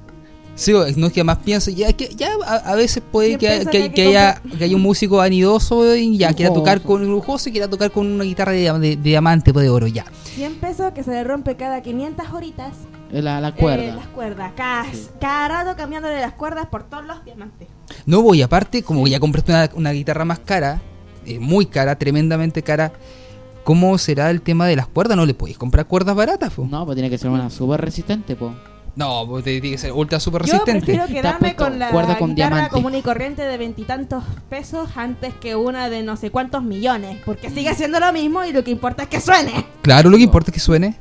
Sí, 0.58 0.74
no 0.96 1.08
es 1.08 1.14
que 1.14 1.24
más 1.24 1.38
piensa, 1.38 1.70
ya 1.72 1.94
que 1.94 2.10
ya 2.16 2.30
a, 2.46 2.56
a 2.56 2.76
veces 2.76 3.04
puede 3.12 3.38
que, 3.38 3.60
saca 3.60 3.70
que, 3.72 3.84
que 3.84 3.92
que 3.92 4.08
haya, 4.08 4.42
que 4.58 4.64
haya 4.64 4.76
un 4.76 4.82
músico 4.82 5.18
vanidoso 5.18 5.96
y 5.96 6.18
ya 6.18 6.34
quiera 6.34 6.52
tocar 6.54 6.82
con 6.82 7.06
lujoso 7.06 7.50
y 7.50 7.52
quiera 7.52 7.70
tocar 7.70 7.92
con 7.92 8.08
una 8.08 8.24
guitarra 8.24 8.54
de, 8.54 8.72
de- 8.74 8.80
de 8.80 8.96
diamante 8.98 9.54
pues, 9.54 9.64
de 9.64 9.70
oro, 9.70 9.86
ya. 9.86 10.06
100 10.36 10.56
pesos 10.56 10.92
que 10.94 11.04
se 11.04 11.12
le 11.12 11.24
rompe 11.24 11.56
cada 11.56 11.82
500 11.82 12.26
horitas. 12.34 12.74
Eh, 13.12 13.22
La, 13.22 13.40
la 13.40 13.50
eh, 13.50 13.94
las 13.96 14.08
cuerdas. 14.08 14.52
Cada, 14.58 14.92
Sí. 14.92 15.08
cada 15.22 15.48
rato 15.48 15.78
cambiándole 15.78 16.20
las 16.20 16.34
cuerdas 16.34 16.66
por 16.66 16.84
todos 16.84 17.06
los 17.06 17.24
diamantes. 17.24 17.68
No 18.08 18.22
voy, 18.24 18.42
aparte, 18.42 18.82
como 18.84 19.08
ya 19.08 19.20
compraste 19.20 19.52
una, 19.52 19.70
una 19.76 19.92
guitarra 19.92 20.26
más 20.26 20.40
cara, 20.40 20.82
eh, 21.26 21.40
muy 21.40 21.68
cara, 21.68 21.98
tremendamente 22.00 22.64
cara, 22.64 22.92
¿cómo 23.64 23.96
será 24.00 24.32
el 24.32 24.42
tema 24.42 24.66
de 24.66 24.76
las 24.76 24.88
cuerdas? 24.88 25.16
No 25.18 25.26
le 25.28 25.34
podéis 25.36 25.58
comprar 25.60 25.86
cuerdas 25.86 26.16
baratas, 26.16 26.52
po? 26.54 26.66
No, 26.70 26.84
pues 26.86 26.96
tiene 26.96 27.10
que 27.12 27.18
ser 27.20 27.30
una 27.30 27.50
súper 27.52 27.80
resistente, 27.80 28.36
po. 28.36 28.54
No, 28.98 29.26
te- 29.44 29.62
tiene 29.62 29.72
que 29.72 29.78
ser 29.78 29.94
ultra 29.94 30.20
super 30.20 30.42
Yo 30.44 30.54
resistente. 30.54 30.80
prefiero 30.88 31.04
Está 31.04 31.14
quedarme 31.16 31.56
con 31.56 31.78
la 31.78 31.92
con 31.92 32.32
guitarra 32.32 32.56
diamante. 32.56 32.70
común 32.72 32.96
y 32.96 33.02
corriente 33.04 33.44
de 33.44 33.56
veintitantos 33.58 34.24
pesos 34.50 34.90
antes 34.96 35.34
que 35.36 35.56
una 35.56 35.88
de 35.90 36.02
no 36.02 36.18
sé 36.18 36.32
cuántos 36.32 36.64
millones. 36.64 37.20
Porque 37.24 37.50
sigue 37.52 37.74
siendo 37.76 38.00
lo 38.00 38.12
mismo 38.12 38.44
y 38.44 38.52
lo 38.52 38.64
que 38.64 38.72
importa 38.72 39.04
es 39.04 39.10
que 39.10 39.22
suene. 39.22 39.66
Claro, 39.84 40.10
lo 40.10 40.18
que 40.18 40.24
importa 40.24 40.50
es 40.50 40.56
que 40.56 40.60
suene. 40.60 40.98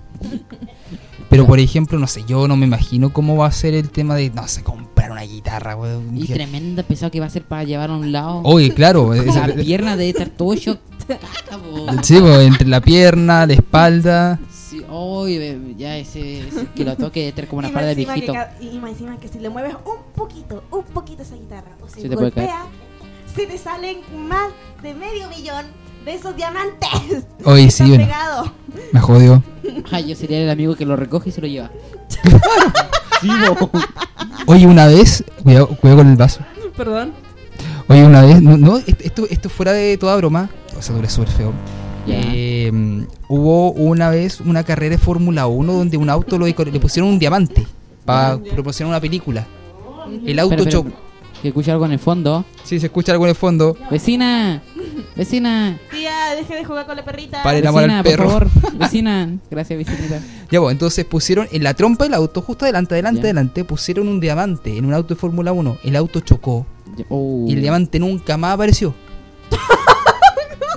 Pero 1.31 1.47
por 1.47 1.59
ejemplo, 1.59 1.99
no 1.99 2.07
sé, 2.07 2.23
yo 2.29 2.47
no 2.47 2.55
me 2.57 2.67
imagino 2.67 3.13
cómo 3.13 3.37
va 3.37 3.47
a 3.47 3.53
ser 3.53 3.75
el 3.75 3.91
tema 3.91 4.15
de, 4.15 4.31
no 4.31 4.47
sé, 4.47 4.63
comprar 4.63 5.11
una 5.11 5.23
guitarra, 5.23 5.75
weón. 5.75 6.17
Y 6.17 6.27
tremenda 6.27 6.83
pesado 6.83 7.11
que 7.11 7.19
va 7.19 7.27
a 7.27 7.31
ser 7.31 7.43
para 7.43 7.65
llevar 7.65 7.91
a 7.91 7.97
un 7.97 8.13
lado. 8.13 8.43
Oye, 8.45 8.73
claro, 8.75 9.13
esa- 9.15 9.49
la 9.49 9.55
pierna 9.55 9.97
de 9.97 10.11
estar 10.11 10.29
todo 10.29 10.55
po. 10.55 10.77
sí, 12.03 12.19
pues, 12.21 12.47
entre 12.47 12.69
la 12.69 12.81
pierna, 12.81 13.47
la 13.47 13.55
espalda. 13.55 14.39
Oye, 14.89 15.75
ya 15.77 15.97
ese, 15.97 16.47
ese 16.47 16.67
que 16.75 16.85
lo 16.85 16.97
toque 16.97 17.33
debe 17.33 17.49
como 17.49 17.61
una 17.61 17.73
par 17.73 17.85
de 17.85 17.97
que 17.97 18.05
viejito. 18.05 18.33
y 18.61 18.79
más 18.79 18.93
encima 18.93 19.19
que 19.19 19.29
si 19.29 19.39
le 19.39 19.49
mueves 19.49 19.75
un 19.85 20.13
poquito, 20.15 20.63
un 20.71 20.85
poquito 20.85 21.23
esa 21.23 21.35
guitarra, 21.35 21.71
o 21.83 21.89
si 21.89 22.03
Sí 22.03 22.09
te 22.09 22.15
puede 22.15 22.31
golpea, 22.31 22.67
se 23.35 23.47
te 23.47 23.59
salen 23.59 23.99
más 24.29 24.51
de 24.83 24.95
medio 24.95 25.29
millón 25.29 25.67
de 26.05 26.15
esos 26.15 26.37
diamantes. 26.37 27.25
Que 27.45 27.71
sí, 27.71 27.85
bueno, 27.89 28.07
me 28.93 29.01
jodió. 29.01 29.43
Ah, 29.91 30.01
yo 30.01 30.15
sería 30.15 30.41
el 30.41 30.51
amigo 30.51 30.77
que 30.77 30.87
lo 30.87 30.97
recoge 30.97 31.31
y 31.31 31.33
se 31.33 31.41
lo 31.41 31.47
lleva. 31.47 31.71
sí, 33.21 33.29
po. 33.59 33.71
Oye, 34.47 34.67
una 34.67 34.87
vez, 34.87 35.25
cuidado, 35.43 35.69
cuidado 35.69 35.99
con 35.99 36.11
el 36.11 36.17
vaso. 36.17 36.41
Perdón. 36.77 37.13
Oye, 37.89 38.05
una 38.05 38.23
vez, 38.23 38.41
no, 38.43 38.57
no, 38.57 38.79
esto, 38.79 39.27
esto 39.29 39.49
fuera 39.49 39.73
de 39.73 39.97
toda 39.97 40.17
broma, 40.17 40.51
o 40.79 40.83
sea, 40.83 40.97
es 41.01 41.13
súper 41.13 41.31
feo. 41.31 41.53
Ya. 42.07 42.21
Eh, 42.33 43.07
hubo 43.29 43.73
una 43.73 44.11
vez 44.11 44.41
una 44.41 44.65
carrera 44.65 44.97
de 44.97 44.99
Fórmula 44.99 45.47
1 45.47 45.73
donde 45.73 45.97
un 45.97 46.11
auto 46.11 46.39
lo 46.39 46.47
le 46.47 46.81
pusieron 46.81 47.11
un 47.11 47.19
diamante 47.19 47.67
para 48.05 48.39
promocionar 48.39 48.91
una 48.91 49.01
película. 49.01 49.47
El 50.25 50.39
auto 50.39 50.65
chocó. 50.65 50.91
Que 51.43 51.49
escucha 51.49 51.73
algo 51.73 51.85
en 51.85 51.93
el 51.93 51.99
fondo. 51.99 52.47
Sí, 52.65 52.81
se 52.81 52.87
escucha 52.87 53.13
algo 53.13 53.27
en 53.27 53.31
el 53.31 53.37
fondo. 53.37 53.77
Vecina, 53.91 54.63
vecina, 55.15 55.79
Tía, 55.91 56.35
deje 56.35 56.55
de 56.55 56.65
jugar 56.65 56.87
con 56.87 56.97
la 56.97 57.05
perrita. 57.05 57.43
Amor 57.43 57.55
vecina, 57.63 57.99
al 57.99 58.05
por 58.05 58.13
perro. 58.13 58.25
favor. 58.31 58.49
Vecina, 58.79 59.37
gracias, 59.51 59.79
vecinita. 59.79 60.21
Ya, 60.51 60.61
bueno, 60.61 60.71
entonces 60.73 61.05
pusieron 61.05 61.47
en 61.53 61.63
la 61.63 61.75
trompa 61.75 62.05
del 62.05 62.15
auto, 62.15 62.41
justo 62.41 62.65
adelante, 62.65 62.95
adelante, 62.95 63.21
Ya. 63.21 63.27
adelante, 63.27 63.65
pusieron 63.65 64.09
un 64.09 64.19
diamante 64.21 64.77
en 64.77 64.87
un 64.87 64.95
auto 64.95 65.15
de 65.15 65.21
Fórmula 65.21 65.53
1. 65.53 65.79
El 65.85 65.97
auto 65.97 66.21
chocó 66.21 66.67
oh. 67.11 67.45
y 67.47 67.53
el 67.53 67.61
diamante 67.61 67.99
nunca 67.99 68.37
más 68.39 68.55
apareció. 68.55 68.95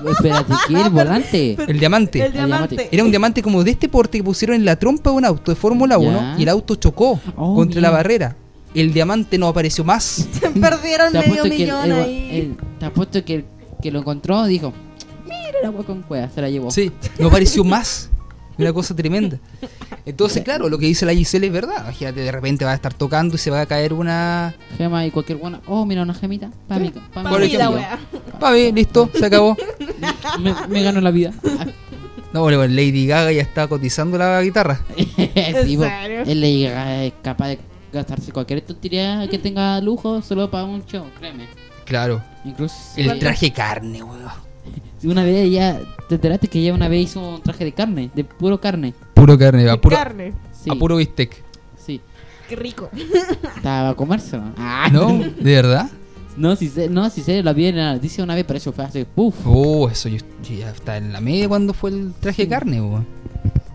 Espérate, 0.08 0.54
¿qué? 0.68 0.82
¿El 0.82 0.89
volante? 0.89 1.58
El 1.68 1.80
diamante. 1.80 2.26
El 2.26 2.34
diamante. 2.34 2.89
Era 2.91 3.04
un 3.04 3.10
diamante 3.12 3.41
como 3.41 3.64
de 3.64 3.72
este 3.72 3.89
porte 3.89 4.18
que 4.18 4.24
pusieron 4.24 4.56
en 4.56 4.66
la 4.66 4.76
trompa 4.78 5.10
de 5.12 5.16
un 5.18 5.26
auto 5.26 5.52
de 5.52 5.56
Fórmula 5.56 5.95
Ya. 6.00 6.08
1 6.08 6.39
y 6.39 6.43
el 6.43 6.50
auto 6.50 6.76
chocó 6.76 7.20
Oh, 7.36 7.56
contra 7.56 7.80
mira. 7.80 7.89
la 7.89 7.97
barrera. 7.97 8.36
El 8.76 8.93
diamante 8.93 9.38
no 9.38 9.47
apareció 9.47 9.84
más. 9.84 10.04
Se 10.39 10.50
perdieron 10.52 11.12
medio 11.14 11.22
apuesto 11.26 11.43
que, 11.43 11.50
el, 11.50 11.60
millón 11.60 11.86
el- 11.86 11.91
ahí. 12.04 12.30
el- 12.32 12.58
te 12.80 12.86
apuesto 12.86 13.26
que 13.26 13.34
el 13.36 13.45
que 13.82 13.91
lo 13.91 14.00
encontró 14.00 14.45
dijo: 14.45 14.74
Mira 15.26 15.60
el 15.62 15.66
agua 15.68 15.84
con 15.86 16.02
cueva, 16.04 16.30
se 16.30 16.41
la 16.41 16.50
llevó. 16.50 16.70
Sí, 16.72 16.91
no 17.18 17.28
apareció 17.28 17.64
más. 17.64 18.10
Una 18.60 18.74
cosa 18.74 18.95
tremenda. 18.95 19.38
Entonces, 20.05 20.43
claro, 20.43 20.70
lo 20.70 20.78
que 20.78 20.86
dice 20.86 21.05
la 21.05 21.14
Giselle 21.14 21.47
es 21.47 21.53
verdad. 21.53 21.82
Imagínate, 21.82 22.20
de 22.20 22.32
repente 22.32 22.66
va 22.66 22.72
a 22.72 22.76
estar 22.76 22.93
tocando 22.93 23.36
y 23.36 23.38
se 23.38 23.49
va 23.49 23.62
a 23.62 23.66
caer 23.66 23.93
una. 23.93 24.53
Gema 24.78 25.05
y 25.05 25.12
cualquier 25.12 25.38
buena. 25.38 25.62
Oh, 25.66 25.86
mira, 25.86 26.01
una 26.01 26.14
gemita. 26.14 26.51
Para 26.68 26.82
mí, 26.82 26.89
pa' 26.89 27.24
Pa' 27.24 27.24
mí, 27.24 27.30
por 27.30 27.41
mí. 27.41 27.84
Pa' 28.39 28.51
listo, 28.51 29.10
se 29.14 29.26
acabó. 29.26 29.55
me, 30.39 30.53
me 30.68 30.84
ganó 30.84 30.99
la 30.99 31.12
vida. 31.12 31.34
No, 32.34 32.41
bueno, 32.41 32.66
Lady 32.68 33.07
Gaga 33.07 33.32
ya 33.32 33.41
está 33.41 33.68
cotizando 33.68 34.18
la 34.18 34.41
guitarra. 34.43 34.82
sí, 34.97 35.78
po. 35.78 35.84
serio? 35.84 36.24
Él 36.26 36.41
le 36.41 37.07
es 37.07 37.14
capaz 37.24 37.47
de 37.47 37.60
gastarse 37.91 38.32
cualquier 38.32 38.62
tontería 38.62 39.28
que 39.30 39.39
tenga 39.39 39.80
lujo 39.82 40.22
solo 40.22 40.51
para 40.51 40.66
un 40.66 40.86
show, 40.86 41.05
créeme. 41.18 41.47
Claro. 41.86 42.22
Incluso 42.45 42.76
El 42.97 43.18
traje 43.18 43.51
carne, 43.51 44.03
weón. 44.03 44.49
Una 45.08 45.24
vez 45.24 45.50
ya 45.52 45.80
te 46.08 46.16
enteraste 46.16 46.47
que 46.47 46.62
ya 46.62 46.74
una 46.74 46.88
vez 46.88 47.04
hizo 47.06 47.36
un 47.36 47.41
traje 47.41 47.64
de 47.66 47.72
carne, 47.72 48.10
de 48.14 48.24
puro 48.24 48.60
carne. 48.60 48.93
Puro 49.14 49.38
carne, 49.38 49.70
a 49.70 49.80
puro, 49.80 49.95
Carne. 49.95 50.34
Sí, 50.52 50.70
a 50.70 50.76
puro 50.76 50.95
bistec. 50.97 51.43
sí. 51.78 52.02
Qué 52.47 52.56
rico. 52.56 52.89
Estaba 53.56 53.89
a 53.89 53.95
comérselo. 53.95 54.41
Ah, 54.58 54.89
¿No? 54.91 55.20
¿De 55.20 55.54
verdad? 55.54 55.88
No, 56.36 56.56
si 56.56 56.68
sé, 56.70 56.89
no, 56.89 57.08
si 57.12 57.22
sé, 57.22 57.43
la 57.43 57.54
vi 57.54 57.68
en 57.68 57.78
la 57.78 57.93
noticia 57.93 58.24
una 58.24 58.34
vez, 58.34 58.43
pero 58.45 58.58
eso 58.58 58.72
fue 58.72 58.84
hace, 58.86 59.06
puf. 59.06 59.36
Oh, 59.45 59.88
eso 59.88 60.10
yo, 60.10 60.18
yo 60.43 60.56
ya 60.56 60.72
está 60.72 60.97
en 60.97 61.14
la 61.14 61.22
media 61.22 61.47
cuando 61.47 61.74
fue 61.76 61.91
el 61.91 62.12
traje 62.20 62.43
de 62.43 62.50
carne, 62.50 62.82
weón. 62.82 63.06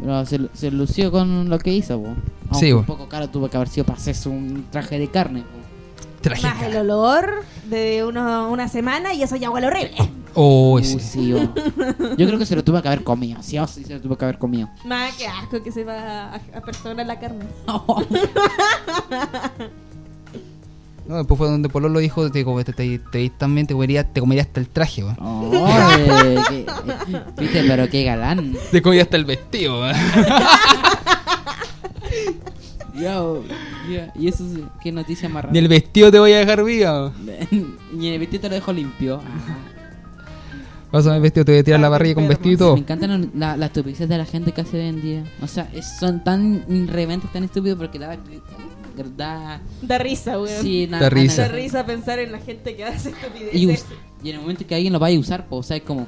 Pero 0.01 0.27
se, 0.27 0.41
se 0.55 0.71
lució 0.73 1.13
con 1.13 1.49
lo 1.49 1.59
que 1.61 1.73
hizo. 1.73 1.95
Aunque 1.95 2.21
Sí, 2.59 2.73
un 2.73 2.85
po. 2.85 2.95
poco 2.97 3.09
caro 3.09 3.29
tuvo 3.29 3.49
que 3.49 3.57
haber 3.57 3.69
sido 3.69 3.87
para 3.87 3.99
hacerse 3.99 4.29
un 4.29 4.67
traje 4.71 4.99
de 4.99 5.07
carne, 5.09 5.41
po. 5.43 5.59
Traje 6.21 6.43
Más 6.43 6.57
el 6.63 6.73
carne. 6.73 6.81
olor 6.81 7.45
de 7.71 8.03
uno, 8.05 8.51
una 8.51 8.67
semana 8.69 9.15
y 9.15 9.23
eso 9.23 9.37
ya 9.37 9.51
huele 9.51 9.67
horrible. 9.69 9.93
Oh, 10.37 10.79
Uh, 10.79 10.83
po. 10.83 10.99
Yo 12.17 12.27
creo 12.27 12.39
que 12.39 12.47
se 12.47 12.57
lo 12.57 12.65
tuvo 12.65 12.81
que 12.83 12.89
haber 12.89 13.05
comido, 13.05 13.43
sí 13.43 13.59
o 13.59 13.67
sí 13.67 13.85
se 13.85 13.95
lo 13.95 14.01
tuvo 14.01 14.17
que 14.19 14.25
haber 14.25 14.39
comido. 14.39 14.69
Más 14.85 15.15
que 15.17 15.27
asco 15.27 15.63
que 15.63 15.71
se 15.73 15.85
va 15.85 16.35
a, 16.35 16.37
a 16.37 17.05
la 17.05 17.19
carne. 17.21 17.45
No, 21.07 21.19
después 21.19 21.37
fue 21.37 21.51
donde 21.51 21.69
Polo 21.69 21.91
lo 21.91 21.99
dijo, 21.99 22.31
te, 22.31 22.43
te, 22.43 22.73
te, 22.73 22.99
te, 22.99 23.29
también 23.37 23.67
te 23.67 23.75
comería, 23.75 24.05
te 24.11 24.21
comería 24.21 24.43
hasta 24.43 24.59
el 24.59 24.71
traje, 24.71 25.05
weón. 25.05 25.17
Oye, 25.21 26.41
qué- 26.49 26.65
Viste, 27.39 27.63
pero 27.69 27.91
qué 27.91 28.05
galán. 28.05 28.57
Te 28.73 28.81
comería 28.81 29.03
hasta 29.03 29.19
el 29.19 29.27
vestido, 29.27 29.83
weón. 29.83 29.95
Yo, 32.95 33.43
y 34.15 34.29
eso 34.29 34.45
es- 34.47 34.61
qué 34.83 34.93
noticia 34.93 35.29
más 35.29 35.45
Ni 35.45 35.49
rara. 35.49 35.59
el 35.59 35.69
vestido 35.69 36.11
te 36.11 36.19
voy 36.19 36.33
a 36.33 36.39
dejar 36.39 36.65
viva. 36.65 37.13
y 38.01 38.09
el 38.09 38.19
vestido 38.19 38.41
te 38.43 38.49
lo 38.49 38.55
dejo 38.55 38.73
limpio. 38.73 39.17
Ajá. 39.17 39.59
Pásame 40.95 41.17
el 41.17 41.23
vestido, 41.23 41.45
te 41.45 41.53
voy 41.53 41.59
a 41.59 41.65
tirar 41.65 41.81
la 41.81 41.89
barriga 41.89 42.15
con 42.15 42.29
vestido. 42.29 42.75
Me 42.75 42.81
encantan 42.81 43.31
la- 43.35 43.57
las 43.57 43.67
estupideces 43.71 44.09
de 44.09 44.17
la 44.17 44.25
gente 44.25 44.53
que 44.53 44.61
hace 44.61 44.79
hoy 44.79 44.87
en 44.87 45.03
día. 45.03 45.25
O 45.43 45.49
sea, 45.49 45.69
es- 45.73 45.99
son 45.99 46.23
tan 46.23 46.65
irreverentes, 46.69 47.33
tan 47.33 47.43
estúpidos 47.43 47.77
porque 47.79 47.99
da. 47.99 48.17
da 49.17 49.61
Da 49.83 49.99
risa, 49.99 50.39
weón. 50.41 50.63
sí, 50.63 50.87
na- 50.89 51.01
Da 51.01 51.11
risa. 51.11 51.43
Da 51.43 51.49
risa 51.49 51.85
pensar 51.85 52.21
en 52.21 52.31
la 52.31 52.39
gente 52.39 52.77
que 52.77 52.85
hace 52.85 53.11
estupideces. 53.11 53.55
y, 53.61 53.67
us- 53.67 53.85
y 54.23 54.29
en 54.31 54.37
el 54.37 54.41
momento 54.43 54.65
que 54.67 54.75
alguien 54.77 54.93
lo 54.93 55.01
vaya 55.01 55.17
a 55.17 55.21
usar, 55.21 55.47
pues, 55.49 55.59
o 55.59 55.63
sea, 55.65 55.77
es 55.77 55.83
como. 55.83 56.07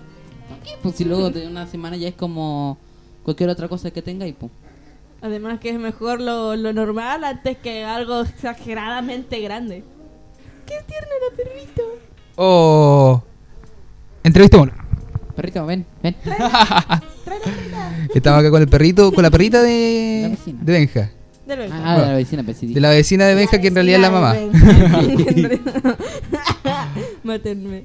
¿Para 0.48 0.62
qué? 0.62 0.70
Pues 0.80 0.94
si 0.94 1.04
luego 1.04 1.30
de 1.30 1.48
una 1.48 1.66
semana 1.66 1.96
ya 1.96 2.06
es 2.06 2.14
como 2.14 2.78
cualquier 3.24 3.50
otra 3.50 3.66
cosa 3.68 3.90
que 3.90 4.02
tenga 4.02 4.24
y 4.28 4.34
pues. 4.34 4.52
Además 5.20 5.58
que 5.58 5.70
es 5.70 5.78
mejor 5.80 6.20
lo, 6.20 6.54
lo 6.54 6.72
normal 6.72 7.24
antes 7.24 7.56
que 7.58 7.82
algo 7.82 8.20
exageradamente 8.20 9.40
grande. 9.40 9.82
¡Qué 10.64 10.74
tierno 10.86 11.08
el 11.30 11.36
perrito! 11.36 11.82
Oh. 12.36 13.20
Entrevistémoslo. 14.26 14.72
Perrito, 15.36 15.64
ven, 15.66 15.84
ven. 16.02 16.16
Estaba 18.14 18.38
acá 18.38 18.50
con 18.50 18.62
el 18.62 18.68
perrito, 18.68 19.12
con 19.12 19.22
la 19.22 19.30
perrita 19.30 19.58
La 19.58 19.64
de, 19.64 20.28
vecina. 20.30 20.58
de 20.62 20.72
Benja. 20.72 21.10
De 21.46 21.56
lo 21.56 21.62
Ah, 21.72 21.98
de 22.00 22.06
la 22.06 22.14
vecina, 22.14 22.42
pues. 22.42 22.60
De 22.60 22.80
la 22.80 22.90
vecina 22.90 23.26
de 23.26 23.34
Benja, 23.36 23.60
que 23.60 23.68
en 23.68 23.74
realidad 23.74 23.96
es 23.96 24.02
la 24.02 24.10
mamá. 24.10 24.34
Mátenme. 27.22 27.84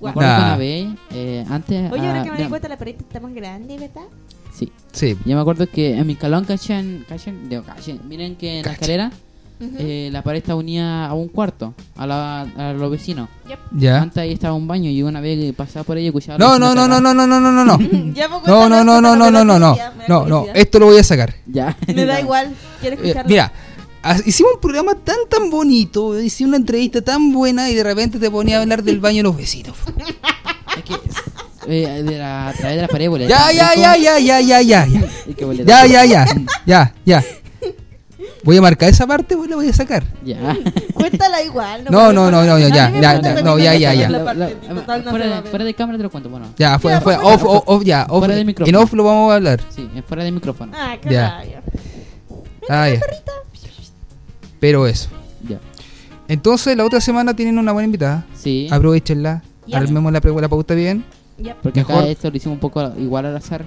Que 0.00 0.06
Nah. 0.06 0.12
una 0.14 0.56
vez, 0.56 0.86
eh, 1.12 1.44
antes. 1.50 1.92
Oye, 1.92 2.06
ahora 2.06 2.22
ah, 2.22 2.24
que 2.24 2.30
me 2.30 2.38
ya- 2.38 2.44
di 2.44 2.48
cuenta, 2.48 2.68
la 2.68 2.78
perrita 2.78 3.02
está 3.02 3.20
más 3.20 3.34
grande, 3.34 3.76
¿verdad? 3.78 4.06
Sí. 4.54 4.72
Sí. 4.92 5.16
Yo 5.26 5.34
me 5.36 5.42
acuerdo 5.42 5.66
que 5.68 5.96
en 5.98 6.06
mi 6.06 6.14
calón, 6.16 6.44
cachen, 6.46 7.04
cachen, 7.08 7.48
digo, 7.50 7.62
cachen. 7.64 8.00
Miren 8.08 8.36
que 8.36 8.60
en 8.60 8.64
la 8.66 8.74
Escalera 9.60 9.84
eh, 9.88 10.08
la 10.12 10.22
pared 10.22 10.38
está 10.38 10.54
unida 10.54 11.06
a 11.06 11.14
un 11.14 11.28
cuarto, 11.28 11.74
a, 11.96 12.06
la, 12.06 12.40
a 12.42 12.72
los 12.72 12.90
vecinos. 12.90 13.28
Ya. 13.72 14.00
Antes 14.02 14.18
ahí 14.18 14.32
estaba 14.32 14.54
un 14.54 14.66
baño 14.66 14.90
y 14.90 15.02
una 15.02 15.20
vez 15.20 15.38
que 15.38 15.52
pasaba 15.52 15.84
por 15.84 15.96
ahí 15.96 16.06
escuchaba. 16.06 16.38
No, 16.38 16.58
no, 16.58 16.74
no, 16.74 16.88
no, 16.88 17.00
no, 17.00 17.12
no, 17.14 17.26
no, 17.26 17.40
no, 17.40 17.52
no, 17.52 17.64
no. 17.64 17.76
Pues, 17.78 17.92
No, 18.46 18.68
no, 18.68 18.82
no, 18.84 19.00
no, 19.00 19.16
no, 19.16 19.30
no, 19.30 19.44
no, 19.44 19.58
no. 19.58 19.76
No, 20.08 20.26
no, 20.26 20.38
curiosidad. 20.40 20.56
esto 20.56 20.78
lo 20.78 20.86
voy 20.86 20.98
a 20.98 21.04
sacar. 21.04 21.34
Ya. 21.46 21.76
Me 21.94 22.04
da 22.06 22.20
igual, 22.20 22.54
quiero 22.80 22.96
Eh, 22.96 23.00
escucharlo. 23.00 23.28
mira, 23.28 23.52
hicimos 24.24 24.52
un 24.54 24.60
programa 24.60 24.94
tan 24.94 25.16
tan 25.28 25.50
bonito, 25.50 26.18
hicimos 26.20 26.48
una 26.50 26.56
entrevista 26.56 27.02
tan 27.02 27.32
buena 27.32 27.68
y 27.70 27.74
de 27.74 27.84
repente 27.84 28.18
te 28.18 28.30
ponía 28.30 28.58
a 28.58 28.62
hablar 28.62 28.82
del 28.82 28.98
baño 28.98 29.18
de 29.18 29.22
los 29.24 29.36
vecinos. 29.36 29.76
Es 30.76 30.84
que. 30.84 30.94
eh, 31.66 32.02
de 32.02 32.16
la, 32.18 32.48
a 32.48 32.52
través 32.54 32.76
de 32.76 32.82
la 32.82 32.88
pared, 32.88 33.08
boleta. 33.10 33.28
Ya, 33.52 33.52
ya, 33.52 33.74
ya, 33.74 33.96
ya, 33.98 34.18
ya, 34.18 34.40
ya, 34.40 34.62
ya. 34.62 34.86
Ya, 35.66 35.86
ya, 35.86 36.04
ya, 36.06 36.26
ya, 36.66 36.94
ya. 37.04 37.24
Voy 38.42 38.56
a 38.56 38.62
marcar 38.62 38.88
esa 38.88 39.06
parte, 39.06 39.36
pues 39.36 39.50
la 39.50 39.56
voy 39.56 39.68
a 39.68 39.72
sacar. 39.72 40.02
Ya. 40.24 40.56
Cuéntala 40.94 41.42
igual. 41.42 41.84
No, 41.90 42.08
me 42.08 42.14
no, 42.14 42.30
no, 42.30 42.44
no, 42.44 42.58
importa. 42.58 42.90
ya, 42.90 42.90
ya, 42.90 43.20
ya, 43.20 43.42
no, 43.42 43.58
ya, 43.58 43.74
ya, 43.74 43.94
ya. 43.94 44.08
no 44.08 44.20
fuera, 44.24 45.42
de, 45.42 45.64
de 45.64 45.74
cámara 45.74 45.98
te 45.98 46.04
lo 46.04 46.10
cuento, 46.10 46.30
bueno. 46.30 46.46
Ya, 46.56 46.78
fuera, 46.78 47.00
fuera, 47.00 47.20
off, 47.22 47.42
off, 47.44 47.62
off, 47.66 47.84
ya, 47.84 48.06
off. 48.08 48.20
Fuera 48.20 48.34
del 48.34 48.46
micrófono. 48.46 48.78
En 48.78 48.82
off 48.82 48.92
lo 48.94 49.04
vamos 49.04 49.32
a 49.32 49.34
hablar. 49.36 49.60
Sí, 49.68 49.88
en 49.94 50.02
fuera 50.04 50.24
del 50.24 50.32
micrófono. 50.32 50.72
Ah, 50.74 50.96
qué 51.00 51.10
Ya. 51.10 51.42
Ah. 52.68 52.88
Pero 54.58 54.86
eso. 54.86 55.08
Ya. 55.46 55.58
Entonces, 56.28 56.76
la 56.76 56.84
otra 56.84 57.00
semana 57.00 57.34
tienen 57.34 57.58
una 57.58 57.72
buena 57.72 57.86
invitada. 57.86 58.24
Sí. 58.34 58.68
Aprovechenla. 58.70 59.42
Armemos 59.72 60.12
la, 60.12 60.20
pre- 60.20 60.32
la 60.40 60.48
pauta 60.48 60.74
bien. 60.74 61.04
Ya. 61.38 61.56
Porque 61.62 61.80
mejor- 61.80 62.02
acá 62.02 62.08
esto 62.08 62.30
lo 62.30 62.36
hicimos 62.36 62.56
un 62.56 62.60
poco 62.60 62.92
igual 62.98 63.26
al 63.26 63.36
azar. 63.36 63.64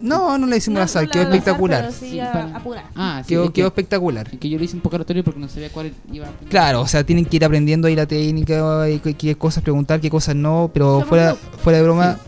No, 0.00 0.38
no 0.38 0.46
le 0.46 0.56
hicimos 0.56 0.76
No, 0.76 0.80
la 0.80 0.88
sal, 0.88 1.04
no 1.06 1.10
quedó 1.10 1.22
la 1.24 1.28
al 1.28 1.32
azar, 1.34 1.38
espectacular. 1.38 1.80
pero 1.82 1.92
sí, 1.92 2.20
a-. 2.20 2.62
Ah, 2.96 3.22
sí. 3.22 3.28
Quedó, 3.28 3.44
es 3.44 3.50
quedó 3.50 3.66
que, 3.66 3.80
espectacular. 3.80 4.28
es 4.32 4.38
que 4.38 4.48
yo 4.48 4.58
lo 4.58 4.64
hice 4.64 4.76
un 4.76 4.82
poco 4.82 4.96
aleatorio 4.96 5.22
porque 5.24 5.40
no 5.40 5.48
sabía 5.48 5.70
cuál 5.70 5.92
iba 6.12 6.26
a 6.26 6.30
Claro, 6.48 6.80
o 6.80 6.86
sea, 6.86 7.04
tienen 7.04 7.24
que 7.26 7.36
ir 7.36 7.44
aprendiendo 7.44 7.86
ahí 7.88 7.94
la 7.96 8.06
técnica, 8.06 8.88
y 8.88 8.98
qué, 9.00 9.14
qué 9.14 9.34
cosas 9.36 9.62
preguntar, 9.62 10.00
qué 10.00 10.08
cosas 10.10 10.34
no, 10.36 10.70
pero 10.72 11.04
fuera, 11.06 11.34
fuera 11.34 11.78
de 11.78 11.84
broma, 11.84 12.18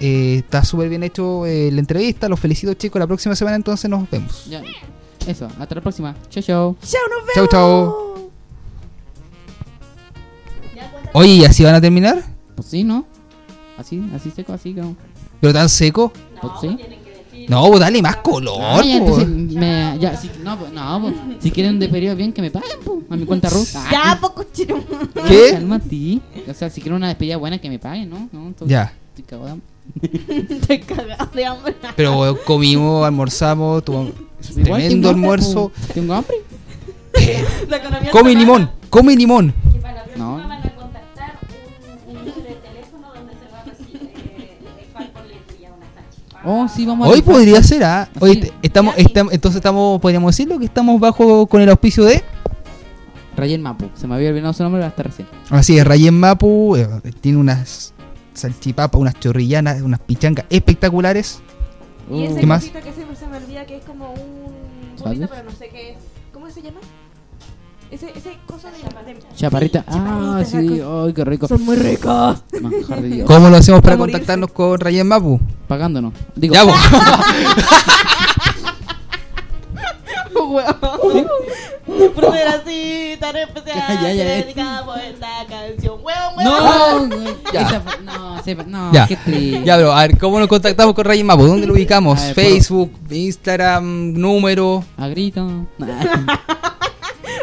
eh, 0.00 0.36
está 0.44 0.64
súper 0.64 0.88
bien 0.88 1.02
hecho 1.02 1.46
eh, 1.46 1.70
la 1.72 1.80
entrevista, 1.80 2.28
los 2.28 2.38
felicito 2.38 2.74
chicos, 2.74 3.00
la 3.00 3.06
próxima 3.06 3.34
semana 3.34 3.56
entonces 3.56 3.88
nos 3.88 4.08
vemos. 4.10 4.44
Ya. 4.46 4.62
Eso, 5.26 5.48
hasta 5.58 5.74
la 5.74 5.80
próxima. 5.80 6.14
Chao, 6.28 6.42
chao. 6.42 6.76
Chao, 6.82 7.00
nos 7.08 7.26
vemos. 7.34 7.34
Chau, 7.34 7.46
chau. 7.48 8.30
Oye, 11.14 11.30
¿y 11.30 11.44
así 11.44 11.62
van 11.64 11.76
a 11.76 11.80
terminar? 11.80 12.22
Pues 12.56 12.68
sí, 12.68 12.84
¿no? 12.84 13.06
Así, 13.78 14.02
así 14.14 14.30
seco, 14.30 14.52
así 14.52 14.74
como. 14.74 14.96
¿Pero 15.40 15.52
tan 15.52 15.68
seco? 15.68 16.12
Pues 16.40 16.52
sí. 16.60 16.76
No, 17.48 17.68
pues 17.68 17.80
dale 17.80 18.02
más 18.02 18.16
color. 18.16 18.58
Ah, 18.60 18.78
po. 18.80 18.88
entonces, 18.88 19.28
me, 19.28 19.96
ya, 20.00 20.16
si, 20.16 20.30
no, 20.42 20.58
pues, 20.58 20.72
no, 20.72 21.00
pues, 21.00 21.14
si 21.40 21.50
quieren 21.50 21.78
de 21.78 21.88
periodo 21.88 22.16
bien 22.16 22.32
que 22.32 22.42
me 22.42 22.50
paguen, 22.50 22.78
pues, 22.84 22.98
a 23.10 23.16
mi 23.16 23.24
cuenta 23.24 23.48
rusa. 23.48 23.86
Ya, 23.90 24.18
poco 24.20 24.44
chino. 24.52 24.82
¿Qué? 25.26 25.50
Cálmate. 25.52 26.20
O 26.48 26.54
sea, 26.54 26.70
si 26.70 26.80
quieren 26.80 26.96
una 26.96 27.08
despedida 27.08 27.36
buena 27.36 27.58
que 27.58 27.68
me 27.68 27.78
paguen, 27.78 28.10
¿no? 28.10 28.28
no 28.32 28.46
entonces, 28.46 28.68
Ya. 28.68 28.92
Estoy 29.16 29.24
cagado 29.24 29.46
de 29.46 29.52
hambre. 29.52 29.74
Te 30.66 30.80
cagas 30.80 31.32
de 31.32 31.44
hambre. 31.44 31.76
Pero 31.96 32.38
comimos, 32.44 33.06
almorzamos, 33.06 33.84
tuvo 33.84 34.10
Igual 34.56 34.80
tremendo 34.80 34.88
tengo 34.88 35.08
hambre, 35.08 35.08
almuerzo. 35.08 35.72
Tengo 35.92 36.14
hambre. 36.14 36.36
La 37.68 37.76
economía 37.76 38.10
Come 38.10 38.30
está 38.30 38.40
limón, 38.40 38.70
come 38.90 39.16
limón. 39.16 39.54
Oh, 46.44 46.68
sí, 46.68 46.84
vamos 46.84 47.08
a 47.08 47.10
Hoy 47.10 47.22
podría 47.22 47.62
ser, 47.62 47.84
¿ah? 47.84 48.08
Hoy 48.20 48.42
Sí. 48.42 48.52
estamos, 48.62 48.94
estamos, 48.98 49.32
entonces 49.32 49.56
estamos, 49.56 50.00
podríamos 50.00 50.36
decirlo 50.36 50.58
que 50.58 50.66
estamos 50.66 51.00
bajo 51.00 51.46
con 51.46 51.60
el 51.62 51.68
auspicio 51.70 52.04
de. 52.04 52.22
Rayen 53.36 53.62
Mapu. 53.62 53.90
Se 53.94 54.06
me 54.06 54.14
había 54.14 54.28
olvidado 54.30 54.52
su 54.52 54.62
nombre 54.62 54.84
hasta 54.84 55.02
recién. 55.04 55.26
Así 55.50 55.78
es, 55.78 55.84
Rayen 55.86 56.18
Mapu 56.18 56.76
eh, 56.76 56.86
tiene 57.20 57.38
unas 57.38 57.94
salchipapas, 58.34 59.00
unas 59.00 59.18
chorrillanas, 59.18 59.80
unas 59.82 60.00
pichancas 60.00 60.44
espectaculares. 60.50 61.40
Y 62.10 62.24
ese 62.24 62.40
¿Qué 62.40 62.46
más? 62.46 62.64
que 62.64 62.92
siempre 62.92 63.16
se 63.16 63.26
me 63.26 63.38
olvida 63.38 63.64
que 63.64 63.78
es 63.78 63.84
como 63.84 64.12
un 64.12 64.54
pero 65.02 65.44
no 65.44 65.50
sé 65.50 65.68
qué 65.68 65.92
es. 65.92 65.98
¿Cómo 66.32 66.50
se 66.50 66.62
llama? 66.62 66.80
Ese, 67.94 68.10
ese 68.16 68.36
coso 68.46 68.66
de, 68.68 69.12
de 69.12 69.18
Chaparrita. 69.36 69.80
Sí, 69.82 69.86
Ah, 69.88 70.42
chaparrita, 70.42 70.44
sí. 70.44 70.80
Ay, 70.84 71.12
qué 71.12 71.24
rico. 71.24 71.46
Son 71.46 71.62
muy 71.64 71.76
ricos. 71.76 72.42
Manjar 72.60 73.00
de 73.02 73.08
Dios. 73.08 73.26
¿Cómo 73.28 73.48
lo 73.48 73.56
hacemos 73.56 73.80
para 73.82 73.96
contactarnos 73.96 74.50
con 74.50 74.80
Rayen 74.80 75.06
Mapu? 75.06 75.40
Pagándonos. 75.68 76.12
Digo, 76.34 76.54
Ya, 76.54 76.64
po. 76.64 76.72
Huevón. 80.34 81.26
Por 82.14 82.32
ser 82.32 82.48
así, 82.48 83.16
tan 83.20 83.36
especial, 83.36 83.76
Ya, 83.88 84.02
ya, 84.02 84.12
ya. 84.14 84.24
te 84.24 84.30
dedicamos 84.42 84.96
esta 84.98 85.28
canción. 85.48 85.98
Huevón, 86.02 86.46
huevón. 86.46 87.08
No, 87.44 87.52
Ya. 87.52 87.60
esa 87.62 87.80
fue- 87.80 88.00
no, 88.02 88.42
sepa- 88.42 88.66
no, 88.66 88.92
Ya. 88.92 89.06
qué 89.06 89.16
triste. 89.16 89.62
Ya, 89.64 89.76
pero 89.76 89.92
a 89.92 90.00
ver, 90.06 90.18
¿cómo 90.18 90.38
nos 90.40 90.48
contactamos 90.48 90.94
con 90.94 91.04
Rayen 91.04 91.26
Mapu? 91.26 91.44
¿Dónde 91.46 91.66
lo 91.66 91.74
ubicamos? 91.74 92.20
A 92.20 92.26
ver, 92.26 92.34
por- 92.34 92.44
Facebook, 92.44 92.92
Instagram, 93.10 94.12
número. 94.14 94.84
A 94.96 95.06
grito. 95.08 95.46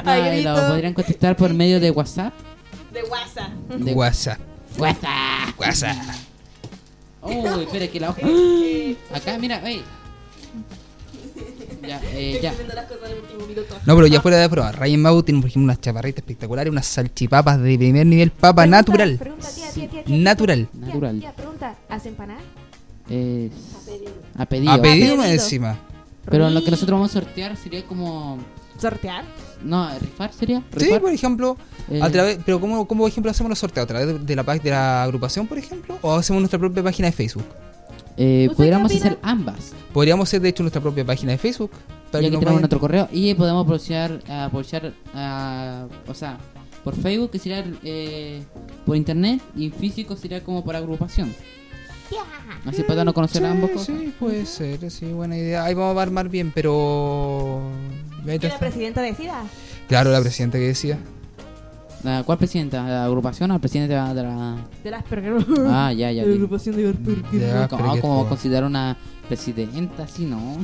No, 0.03 0.17
y 0.17 0.29
grito. 0.35 0.53
lo 0.53 0.67
podrían 0.69 0.93
contestar 0.93 1.35
por 1.35 1.53
medio 1.53 1.79
de 1.79 1.91
WhatsApp. 1.91 2.33
De 2.91 3.03
WhatsApp. 3.03 3.49
De 3.69 3.93
WhatsApp. 3.93 4.39
WhatsApp. 4.77 5.59
WhatsApp. 5.59 5.95
Uy, 7.23 7.63
espera 7.63 7.87
que 7.87 7.99
la 7.99 8.09
hoja. 8.09 8.21
Acá, 9.15 9.37
mira, 9.37 9.61
ey. 9.67 9.83
Ya, 11.87 11.99
eh, 12.13 12.39
ya. 12.41 12.49
Escribiendo 12.51 12.75
las 12.75 12.85
cosas 12.85 13.09
en 13.09 13.15
el 13.17 13.21
último 13.23 13.47
minuto. 13.47 13.75
No, 13.85 13.95
pero 13.95 14.07
ya 14.07 14.21
fuera 14.21 14.37
de 14.37 14.49
prueba. 14.49 14.71
Rayen 14.71 15.01
Mapu 15.01 15.23
tiene, 15.23 15.41
por 15.41 15.49
ejemplo, 15.49 15.65
unas 15.65 15.81
chaparritas 15.81 16.19
espectaculares, 16.19 16.71
unas 16.71 16.85
salchipapas 16.85 17.59
de 17.61 17.77
primer 17.77 18.05
nivel, 18.05 18.31
papa 18.31 18.61
Pregunta, 18.63 18.77
natural. 18.77 19.17
Pregunta, 19.17 19.47
tía, 19.53 19.69
tía, 19.71 19.89
tía, 19.89 20.03
tía, 20.03 20.17
Natural. 20.17 20.67
tía, 20.67 20.85
Natural. 20.87 21.19
Tía, 21.19 21.31
pregunta, 21.33 21.75
¿hacen 21.89 22.09
empanadas? 22.11 22.43
Es 23.09 23.51
a 24.37 24.45
pedido. 24.45 24.71
A 24.73 24.81
pedido 24.81 25.15
más 25.17 25.25
pedido. 25.25 25.25
encima. 25.25 25.79
Pero 26.29 26.49
lo 26.49 26.63
que 26.63 26.71
nosotros 26.71 26.99
vamos 26.99 27.11
a 27.11 27.13
sortear 27.19 27.57
sería 27.57 27.83
como. 27.85 28.37
¿Sortear? 28.79 29.25
No, 29.63 29.89
rifar 29.99 30.33
sería. 30.33 30.63
Sí, 30.77 30.89
por 30.99 31.11
ejemplo, 31.11 31.57
Eh, 31.89 31.99
a 32.01 32.09
través, 32.09 32.39
pero 32.45 32.59
¿cómo, 32.59 32.87
cómo 32.87 33.03
por 33.03 33.09
ejemplo 33.09 33.31
hacemos 33.31 33.49
los 33.49 33.59
sorteos? 33.59 33.83
¿A 33.83 33.87
través 33.87 34.07
de, 34.07 34.19
de 34.19 34.35
la 34.35 34.43
página 34.43 34.63
de 34.63 34.69
la 34.71 35.03
agrupación, 35.03 35.47
por 35.47 35.57
ejemplo? 35.57 35.97
¿O 36.01 36.13
hacemos 36.13 36.41
nuestra 36.41 36.59
propia 36.59 36.81
página 36.83 37.07
de 37.07 37.11
Facebook? 37.11 37.45
eh, 38.17 38.45
¿Usted 38.49 38.57
podríamos 38.57 38.93
hacer 38.93 39.17
ambas. 39.21 39.73
Podríamos 39.93 40.27
hacer, 40.29 40.41
de 40.41 40.49
hecho, 40.49 40.63
nuestra 40.63 40.81
propia 40.81 41.05
página 41.05 41.31
de 41.33 41.37
Facebook. 41.37 41.71
Para 42.11 42.21
ya 42.23 42.27
que 42.29 42.31
tenemos 42.37 42.45
vayan- 42.45 42.59
nuestro 42.61 42.79
correo 42.79 43.07
y 43.11 43.33
podemos 43.35 43.63
aprovechar, 43.63 44.19
aprovechar 44.29 44.93
ah, 45.15 45.85
o 46.07 46.13
sea, 46.13 46.37
por 46.83 46.93
Facebook 46.95 47.31
que 47.31 47.39
sería 47.39 47.63
eh, 47.83 48.43
por 48.85 48.97
internet 48.97 49.41
y 49.55 49.69
físico 49.69 50.15
sería 50.17 50.43
como 50.43 50.63
por 50.63 50.75
agrupación. 50.75 51.33
Así 52.65 52.83
para 52.83 53.03
no 53.05 53.13
conocer 53.13 53.41
Sí, 53.41 53.47
a 53.47 53.51
ambos 53.51 53.71
cosas. 53.71 53.85
sí, 53.97 54.13
puede 54.19 54.45
ser, 54.45 54.91
sí, 54.91 55.05
buena 55.05 55.37
idea. 55.37 55.63
Ahí 55.63 55.73
vamos 55.73 55.97
a 55.97 56.01
armar 56.01 56.27
bien, 56.29 56.51
pero... 56.53 57.61
Que 58.25 58.47
la 58.47 58.59
presidenta 58.59 59.01
decida. 59.01 59.43
Claro, 59.87 60.11
la 60.11 60.21
presidenta 60.21 60.57
que 60.57 60.67
decía. 60.67 60.97
La- 62.03 62.23
¿Cuál 62.23 62.37
presidenta? 62.37 62.83
¿La 62.83 63.05
agrupación 63.05 63.51
o 63.51 63.55
el 63.55 63.59
presidente 63.59 63.93
de 63.93 63.99
la... 63.99 64.13
de 64.13 64.23
la- 64.23 64.57
De 64.83 64.91
las 64.91 65.03
Asperger. 65.03 65.33
Ah, 65.67 65.93
ya, 65.93 66.11
ya. 66.11 66.23
De 66.23 66.29
la 66.29 66.33
agrupación 66.35 66.75
de 66.75 66.89
Asperger. 66.89 67.39
Ya, 67.39 67.67
¿Cómo, 67.67 67.99
cómo 67.99 68.27
considerar 68.29 68.63
una 68.63 68.97
presidenta 69.27 70.03
así, 70.03 70.25
no? 70.25 70.57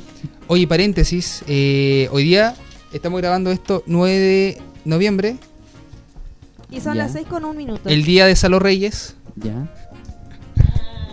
Oye, 0.47 0.67
paréntesis, 0.67 1.43
eh, 1.47 2.09
hoy 2.11 2.23
día 2.23 2.55
estamos 2.93 3.19
grabando 3.21 3.51
esto 3.51 3.83
9 3.85 4.17
de 4.17 4.61
noviembre, 4.85 5.37
Y 6.71 6.79
son 6.81 6.95
Ya. 6.95 7.03
las 7.03 7.13
6 7.13 7.27
con 7.27 7.45
un 7.45 7.55
minuto. 7.55 7.87
el 7.89 8.03
día 8.03 8.25
de 8.25 8.35
Salo 8.35 8.59
Reyes. 8.59 9.15
Ya. 9.35 9.67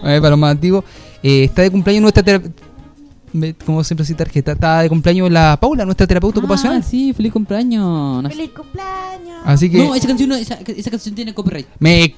A 0.02 0.08
ver, 0.08 0.20
para 0.20 0.30
los 0.30 0.38
más 0.38 0.50
antiguos, 0.52 0.84
eh, 1.22 1.44
está 1.44 1.62
de 1.62 1.70
cumpleaños 1.70 2.02
nuestra 2.02 2.22
terapeuta. 3.34 3.64
Como 3.64 3.84
siempre 3.84 4.02
así 4.04 4.14
tarjeta, 4.14 4.52
está 4.52 4.80
de 4.80 4.88
cumpleaños 4.88 5.30
la 5.30 5.58
Paula, 5.60 5.84
nuestra 5.84 6.06
terapeuta 6.06 6.38
Ah, 6.38 6.42
ocupacional. 6.44 6.82
sí, 6.84 7.12
feliz 7.12 7.32
cumpleaños. 7.32 8.22
No, 8.22 8.28
¡Feliz 8.30 8.50
cumpleaños! 8.50 9.42
Así 9.44 9.70
que 9.70 9.78
no, 9.78 9.94
esa 9.94 10.06
canción 10.08 10.28
no, 10.30 10.34
esa, 10.36 10.54
esa 10.66 10.90
canción 10.90 11.14
tiene 11.14 11.34
copyright. 11.34 11.66
me 11.78 12.14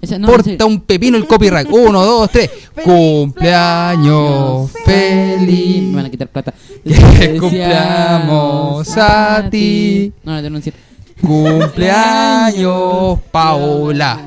Esa- 0.00 0.18
no, 0.18 0.28
Porta 0.28 0.64
un 0.66 0.80
pepino 0.80 1.16
el 1.16 1.26
copyright. 1.26 1.68
Uno, 1.72 2.04
dos, 2.04 2.30
tres. 2.30 2.50
Cumpleaños 2.84 4.70
Me 4.86 4.92
feliz. 4.92 5.94
van 5.94 6.06
a 6.06 6.10
quitar 6.10 6.28
plata. 6.28 6.54
Que 7.18 7.36
cumplamos 7.38 8.96
a 8.96 9.48
ti. 9.50 10.12
No, 10.22 10.32
no 10.34 10.42
denunciar. 10.42 10.74
Cumpleaños, 11.20 13.18
Paola. 13.32 14.20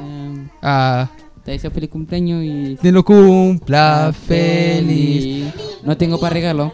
Ah, 0.61 1.09
Te 1.45 1.51
deseo 1.51 1.71
feliz 1.71 1.89
cumpleaños 1.89 2.43
y. 2.43 2.75
de 2.81 2.91
lo 2.91 3.03
cumpla 3.05 4.13
feliz. 4.27 5.45
No 5.83 5.97
tengo 5.97 6.19
para 6.19 6.33
regalo. 6.33 6.73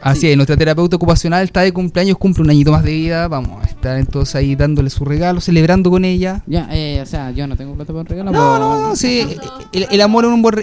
Así 0.00 0.28
es, 0.30 0.36
nuestra 0.36 0.56
terapeuta 0.56 0.94
ocupacional 0.94 1.42
está 1.42 1.62
de 1.62 1.72
cumpleaños, 1.72 2.16
cumple 2.18 2.44
un 2.44 2.50
añito 2.50 2.70
más 2.70 2.84
de 2.84 2.92
vida. 2.92 3.26
Vamos 3.26 3.62
a 3.64 3.66
estar 3.66 3.98
entonces 3.98 4.34
ahí 4.36 4.54
dándole 4.54 4.90
su 4.90 5.04
regalo, 5.04 5.40
celebrando 5.40 5.90
con 5.90 6.04
ella. 6.04 6.42
Ya, 6.46 6.68
eh, 6.70 7.00
o 7.02 7.06
sea, 7.06 7.32
yo 7.32 7.46
no 7.48 7.56
tengo 7.56 7.74
plata 7.74 7.92
para 7.92 8.00
un 8.02 8.06
regalo. 8.06 8.30
No, 8.30 8.38
pero- 8.38 8.58
no, 8.58 8.88
no, 8.90 8.96
sí. 8.96 9.26
El, 9.72 9.86
el 9.90 10.00
amor 10.00 10.24
es 10.24 10.30
un 10.30 10.40
buen 10.40 10.54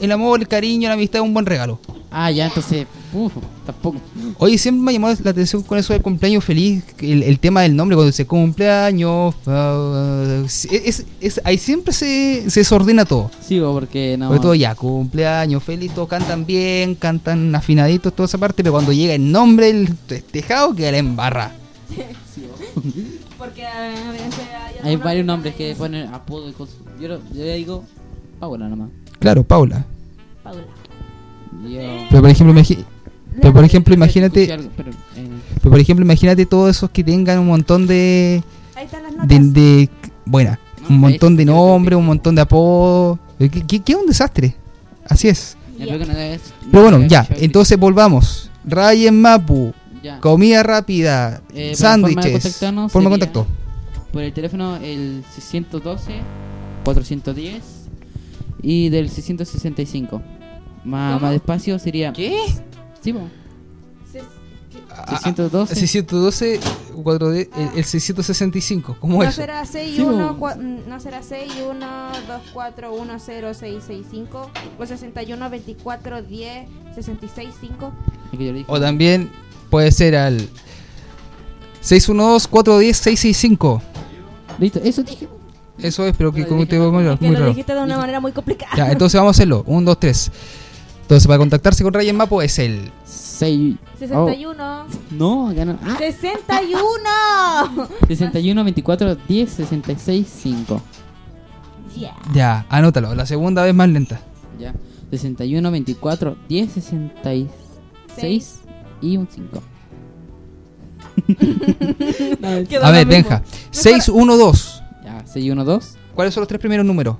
el 0.00 0.12
amor, 0.12 0.40
el 0.40 0.46
cariño, 0.48 0.88
la 0.88 0.94
amistad 0.94 1.20
es 1.20 1.26
un 1.26 1.32
buen 1.32 1.46
regalo. 1.46 1.78
Ah, 2.18 2.30
ya, 2.30 2.46
entonces. 2.46 2.86
Uf, 3.12 3.30
tampoco. 3.66 3.98
Oye, 4.38 4.56
siempre 4.56 4.82
me 4.82 4.90
ha 4.90 4.94
llamado 4.94 5.14
la 5.22 5.30
atención 5.32 5.62
con 5.62 5.76
eso 5.76 5.92
del 5.92 6.00
cumpleaños 6.00 6.42
feliz, 6.42 6.82
el, 7.00 7.22
el 7.22 7.38
tema 7.38 7.60
del 7.60 7.76
nombre, 7.76 7.94
cuando 7.94 8.06
dice 8.10 8.26
cumpleaños, 8.26 9.34
ah, 9.46 10.42
es, 10.46 11.04
es- 11.20 11.40
ahí 11.44 11.58
siempre 11.58 11.92
se, 11.92 12.48
se 12.48 12.60
desordena 12.60 13.04
todo. 13.04 13.30
Sigo 13.42 13.70
porque 13.74 14.16
no. 14.18 14.28
Sobre 14.28 14.40
todo 14.40 14.54
ya, 14.54 14.74
cumpleaños 14.74 15.62
feliz, 15.62 15.92
todos 15.94 16.08
cantan 16.08 16.46
bien, 16.46 16.94
cantan 16.94 17.54
afinaditos, 17.54 18.14
toda 18.14 18.26
esa 18.26 18.38
parte, 18.38 18.62
pero 18.62 18.72
cuando 18.72 18.92
llega 18.94 19.12
el 19.14 19.30
nombre, 19.30 19.68
el 19.68 19.88
festejado, 20.06 20.74
queda 20.74 20.92
la 20.92 20.98
embarra. 20.98 21.52
Porque 23.38 23.66
a 23.66 24.10
veces 24.10 24.40
hay, 24.82 24.90
Hay 24.90 24.96
varios 24.96 25.26
nombres 25.26 25.54
que 25.54 25.74
ponen 25.76 26.08
apodo 26.14 26.48
y 26.48 26.52
cosas. 26.52 26.76
Yo, 26.98 27.08
yo 27.08 27.18
le 27.34 27.54
digo 27.56 27.84
Paula 28.40 28.68
nomás. 28.68 28.88
Claro, 29.18 29.44
Paula. 29.44 29.84
Paula. 30.42 30.62
Pero 32.10 32.20
por 32.22 32.30
ejemplo, 32.30 32.62
pero 33.40 33.52
por 33.52 33.64
ejemplo, 33.64 33.94
imagínate, 33.94 34.46
pero, 34.76 34.90
eh, 34.90 35.28
pero 35.60 35.70
por 35.70 35.78
ejemplo, 35.80 36.04
imagínate 36.04 36.46
todos 36.46 36.76
esos 36.76 36.90
que 36.90 37.02
tengan 37.04 37.38
un 37.38 37.46
montón 37.48 37.86
de, 37.86 38.42
Ahí 38.74 38.84
están 38.84 39.02
las 39.02 39.12
notas. 39.12 39.28
de, 39.28 39.38
de- 39.60 39.90
buena, 40.24 40.58
No, 40.82 40.88
un 40.90 40.98
montón 41.00 41.36
de 41.36 41.42
que- 41.44 41.50
nombres, 41.50 41.98
un 41.98 42.06
montón 42.06 42.34
de 42.34 42.40
apodos. 42.42 43.18
¿Qué, 43.38 43.50
qué, 43.50 43.80
qué 43.80 43.92
es 43.92 43.98
un 43.98 44.06
desastre? 44.06 44.54
Así 45.08 45.28
es. 45.28 45.56
que 45.78 45.84
Pero 46.70 46.82
bueno, 46.82 46.98
no 46.98 47.06
ya, 47.06 47.26
entonces 47.36 47.78
volvamos. 47.78 48.50
Ryan 48.64 49.20
Mapu, 49.20 49.72
Ya. 50.02 50.18
comida 50.20 50.62
rápida, 50.62 51.42
Eh, 51.52 51.52
forma 51.52 51.68
de 51.68 51.74
sándwiches, 51.76 52.32
contactarnos 52.42 52.92
forma 52.92 53.10
de 53.10 53.16
sería- 53.16 53.32
contacto. 53.32 53.52
Por 54.12 54.22
el 54.22 54.32
teléfono 54.32 54.76
el 54.76 55.22
612 55.34 56.12
410 56.84 57.62
y 58.62 58.88
del 58.88 59.10
665. 59.10 60.22
Más, 60.86 61.20
más 61.20 61.32
despacio 61.32 61.78
sería. 61.78 62.12
¿Qué? 62.12 62.38
Sí, 63.02 63.12
po. 63.12 63.28
Ah, 64.98 65.18
612. 65.22 65.74
612, 65.74 66.60
4D, 66.96 67.48
el, 67.56 67.78
el 67.78 67.84
665, 67.84 68.96
¿cómo 68.98 69.22
no 69.22 69.28
es? 69.28 69.34
será 69.34 69.64
6 69.66 69.94
Sí, 69.96 70.00
1 70.00 70.34
bo. 70.34 70.54
no 70.54 71.00
será 71.00 71.22
6 71.22 71.52
1 71.70 71.86
2 72.26 72.40
4 72.54 72.94
1 72.94 73.12
0 73.18 73.54
6 73.54 73.84
6 73.86 74.06
5 74.10 74.50
o 74.78 74.86
61 74.86 75.50
24 75.50 76.22
10 76.22 76.68
66 76.94 77.54
5 77.60 77.92
Es 78.32 78.38
que 78.38 78.44
yo 78.46 78.52
le 78.52 78.58
dije. 78.60 78.72
O 78.72 78.80
también 78.80 79.30
puede 79.68 79.92
ser 79.92 80.16
al 80.16 80.48
612-410-665. 81.82 83.80
Listo, 84.58 84.80
eso 84.82 85.02
dije. 85.02 85.28
Eso 85.78 86.06
es, 86.06 86.16
pero 86.16 86.32
que 86.32 86.46
como 86.46 86.66
te 86.66 86.78
muy 86.78 87.04
raro. 87.04 87.18
que 87.18 87.26
muy 87.26 87.36
lo 87.36 87.48
dijiste 87.48 87.74
de 87.74 87.82
una 87.82 87.98
manera 87.98 88.18
muy 88.18 88.32
complicada 88.32 88.72
Ya, 88.76 88.90
entonces 88.90 89.20
vamos 89.20 89.36
a 89.36 89.36
hacerlo. 89.36 89.62
1, 89.66 89.84
2, 89.84 90.00
3. 90.00 90.32
Entonces, 91.06 91.28
para 91.28 91.38
contactarse 91.38 91.84
con 91.84 91.94
Ryan 91.94 92.16
Mapo 92.16 92.42
es 92.42 92.58
el 92.58 92.90
6. 93.04 93.76
61 93.96 94.86
No, 95.12 95.50
acá 95.50 95.64
no. 95.64 95.78
Ah, 95.84 95.96
61 96.00 97.88
61 98.08 98.64
24 98.64 99.16
10 99.28 99.50
66 99.50 100.26
5. 100.42 100.82
yeah. 101.94 102.16
Ya, 102.34 102.66
anótalo. 102.68 103.14
La 103.14 103.24
segunda 103.24 103.62
vez 103.62 103.72
más 103.72 103.88
lenta. 103.88 104.20
Ya. 104.58 104.74
61 105.12 105.70
24 105.70 106.36
10 106.48 106.72
66 106.72 108.60
y 109.00 109.16
un 109.16 109.28
5. 109.30 109.62
Quedó 112.68 112.84
A 112.84 112.90
ver. 112.90 113.06
Benja. 113.06 113.44
612. 113.70 114.82
Ya, 115.04 115.24
612 115.24 115.98
¿Cuáles 116.16 116.34
son 116.34 116.40
los 116.40 116.48
tres 116.48 116.58
primeros 116.58 116.84
números? 116.84 117.16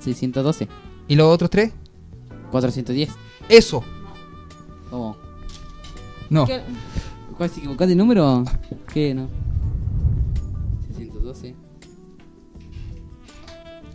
612 0.00 0.68
¿Y 1.08 1.16
los 1.16 1.32
otros 1.32 1.48
tres? 1.48 1.72
410. 2.50 3.10
Eso. 3.48 3.82
¿Cómo? 4.90 5.16
No. 6.30 6.46
¿Qué? 6.46 6.62
¿Cuál 7.36 7.50
se 7.50 7.58
equivocaste 7.58 7.92
el 7.92 7.98
número? 7.98 8.44
¿Qué 8.92 9.14
no? 9.14 9.28
612. 10.96 11.54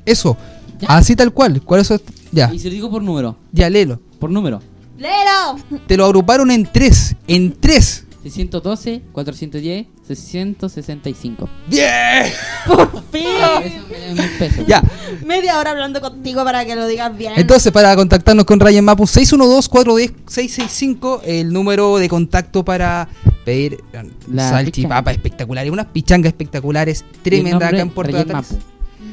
Eso. 0.05 0.37
Ya. 0.79 0.87
Así 0.89 1.15
tal 1.15 1.33
cual. 1.33 1.61
¿Cuáles 1.61 1.87
son? 1.87 2.01
Ya. 2.31 2.53
Y 2.53 2.59
se 2.59 2.67
lo 2.67 2.73
digo 2.73 2.89
por 2.89 3.01
número. 3.01 3.35
Ya, 3.51 3.69
léelo. 3.69 3.99
Por 4.19 4.29
número. 4.29 4.59
¡Lero! 4.97 5.55
Te 5.87 5.95
lo 5.95 6.05
agruparon 6.05 6.51
en 6.51 6.65
tres. 6.69 7.15
En 7.27 7.53
tres. 7.53 8.05
612, 8.23 9.01
410, 9.13 9.87
665. 10.15 11.49
¡Bien! 11.67 12.25
¡Fin! 13.11 13.23
Eso 13.63 13.77
me 13.89 13.99
da 13.99 14.13
mil 14.21 14.29
pesos. 14.37 14.65
Ya. 14.67 14.83
Media 15.25 15.57
hora 15.59 15.71
hablando 15.71 15.99
contigo 16.01 16.43
para 16.43 16.65
que 16.65 16.75
lo 16.75 16.85
digas 16.87 17.15
bien. 17.17 17.33
Entonces, 17.35 17.71
para 17.71 17.95
contactarnos 17.95 18.45
con 18.45 18.59
Ryan 18.59 18.85
Mapu, 18.85 19.03
612-410-665, 19.05 21.21
el 21.25 21.51
número 21.53 21.97
de 21.97 22.07
contacto 22.09 22.63
para 22.65 23.07
pedir 23.45 23.83
eh, 23.93 24.03
La 24.31 24.49
salchipapa 24.49 25.11
espectaculares, 25.11 25.71
unas 25.71 25.85
pichangas 25.87 26.29
espectaculares 26.31 27.03
tremendas 27.21 27.69
acá 27.69 27.79
en 27.81 27.89
Puerto 27.89 28.13
Ryan. 28.13 28.27
Mapu. 28.31 28.57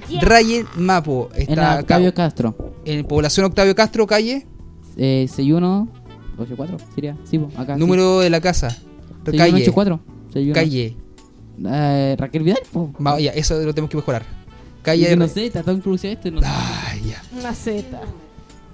Yeah. 0.08 0.20
Ryan 0.20 0.66
Mapu 0.76 1.28
En 1.34 1.40
está 1.42 1.54
la 1.56 1.72
acá 1.72 1.80
Octavio 1.80 2.14
Castro. 2.14 2.74
en 2.84 3.04
población 3.06 3.46
Octavio 3.46 3.74
Castro, 3.74 4.06
calle, 4.06 4.46
Eh, 4.96 5.26
6184 5.34 6.76
sería. 6.94 7.16
Sí, 7.24 7.40
acá. 7.56 7.76
número 7.76 8.20
de 8.20 8.30
la 8.30 8.40
casa, 8.40 8.68
calle, 9.24 9.64
6184. 9.64 10.00
61. 10.44 10.54
calle. 10.54 10.96
Eh, 11.64 12.16
Raquel 12.18 12.42
Vidal, 12.42 12.58
ya, 13.18 13.30
eso 13.32 13.54
lo 13.62 13.72
tenemos 13.74 13.90
que 13.90 13.96
mejorar. 13.96 14.24
Calle. 14.82 15.16
no 15.16 15.26
sé, 15.28 15.46
está 15.46 15.62
todo 15.62 15.78
pronunciado 15.80 16.14
esto. 16.14 16.30
No 16.30 16.40
sé. 16.40 16.46
Ay, 16.48 17.02
ya. 17.10 17.22
Una 17.38 17.54
Z. 17.54 18.00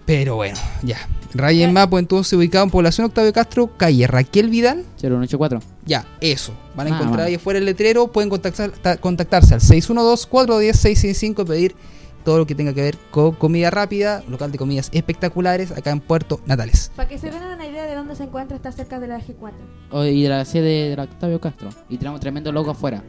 Pero 0.04 0.36
bueno, 0.36 0.58
ya. 0.82 0.98
Ryan 1.32 1.72
Mapu 1.72 1.96
entonces 1.96 2.32
ubicado 2.34 2.64
en 2.64 2.70
población 2.70 3.06
Octavio 3.06 3.32
Castro, 3.32 3.70
calle 3.78 4.06
Raquel 4.06 4.50
Vidal. 4.50 4.84
0184. 5.00 5.60
Ya, 5.86 6.04
eso. 6.20 6.52
Van 6.76 6.88
a 6.88 6.90
Ah, 6.90 6.94
encontrar 6.94 7.08
bueno. 7.10 7.22
ahí 7.28 7.34
afuera 7.36 7.58
el 7.58 7.64
letrero. 7.64 8.08
Pueden 8.08 8.28
contactar, 8.28 8.70
ta- 8.72 8.96
contactarse 8.98 9.54
al 9.54 9.60
612-410-665 9.60 11.42
y 11.42 11.44
pedir 11.46 11.74
todo 12.22 12.38
lo 12.38 12.46
que 12.46 12.54
tenga 12.54 12.72
que 12.72 12.82
ver 12.82 12.98
con 13.10 13.32
comida 13.32 13.70
rápida, 13.70 14.22
local 14.28 14.52
de 14.52 14.58
comidas 14.58 14.88
espectaculares 14.92 15.70
acá 15.72 15.90
en 15.90 16.00
Puerto 16.00 16.40
Natales. 16.46 16.90
Para 16.96 17.08
que 17.08 17.18
se 17.18 17.30
den 17.30 17.42
una 17.42 17.66
idea 17.66 17.84
de 17.84 17.94
dónde 17.94 18.16
se 18.16 18.24
encuentra, 18.24 18.56
está 18.56 18.72
cerca 18.72 19.00
de 19.00 19.08
la 19.08 19.20
G4. 19.20 19.52
Oh, 19.90 20.04
y 20.04 20.22
de 20.22 20.28
la 20.28 20.44
sede 20.44 20.90
de 20.90 20.96
la 20.96 21.04
Octavio 21.04 21.40
Castro. 21.40 21.70
Y 21.88 21.98
tenemos 21.98 22.20
tremendo 22.20 22.52
logo 22.52 22.70
afuera. 22.70 23.02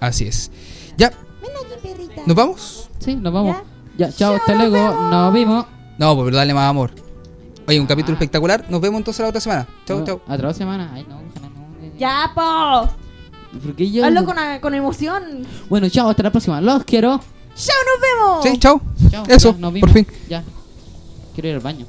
Así 0.00 0.26
es. 0.26 0.50
Ya, 0.96 1.12
¿nos 2.26 2.36
vamos? 2.36 2.90
Sí, 2.98 3.16
nos 3.16 3.32
vamos. 3.32 3.56
Ya, 3.96 4.10
chao, 4.12 4.34
hasta 4.34 4.54
luego. 4.54 4.76
Nos 5.10 5.32
vimos. 5.32 5.66
No, 5.98 6.16
pues 6.16 6.34
dale 6.34 6.54
más 6.54 6.70
amor. 6.70 6.90
Oye, 7.68 7.78
un 7.78 7.86
capítulo 7.86 8.14
espectacular. 8.14 8.64
Nos 8.68 8.80
vemos 8.80 8.98
entonces 8.98 9.20
la 9.22 9.28
otra 9.28 9.40
semana. 9.40 9.66
Chau, 9.86 9.98
No, 9.98 10.04
chau. 10.04 10.20
A 10.26 10.34
otra 10.34 10.54
semana. 10.54 10.90
Ay, 10.94 11.06
no, 11.08 11.16
ojalá 11.16 11.48
no. 11.48 11.98
¡Ya, 11.98 12.32
po! 12.34 12.90
Hazlo 14.02 14.24
con, 14.24 14.36
con 14.60 14.74
emoción. 14.74 15.46
Bueno, 15.68 15.88
chao, 15.88 16.08
hasta 16.08 16.22
la 16.22 16.30
próxima. 16.30 16.60
Los 16.60 16.84
quiero. 16.84 17.20
¡Chao, 17.56 17.76
nos 17.86 18.00
vemos! 18.00 18.44
Sí, 18.44 18.58
chau. 18.58 18.80
Chao. 19.10 19.24
Eso, 19.28 19.52
ya, 19.52 19.58
nos 19.58 19.70
por 19.70 19.72
vimos. 19.72 19.92
fin. 19.92 20.06
Ya. 20.28 20.44
Quiero 21.34 21.48
ir 21.48 21.54
al 21.56 21.60
baño. 21.60 21.86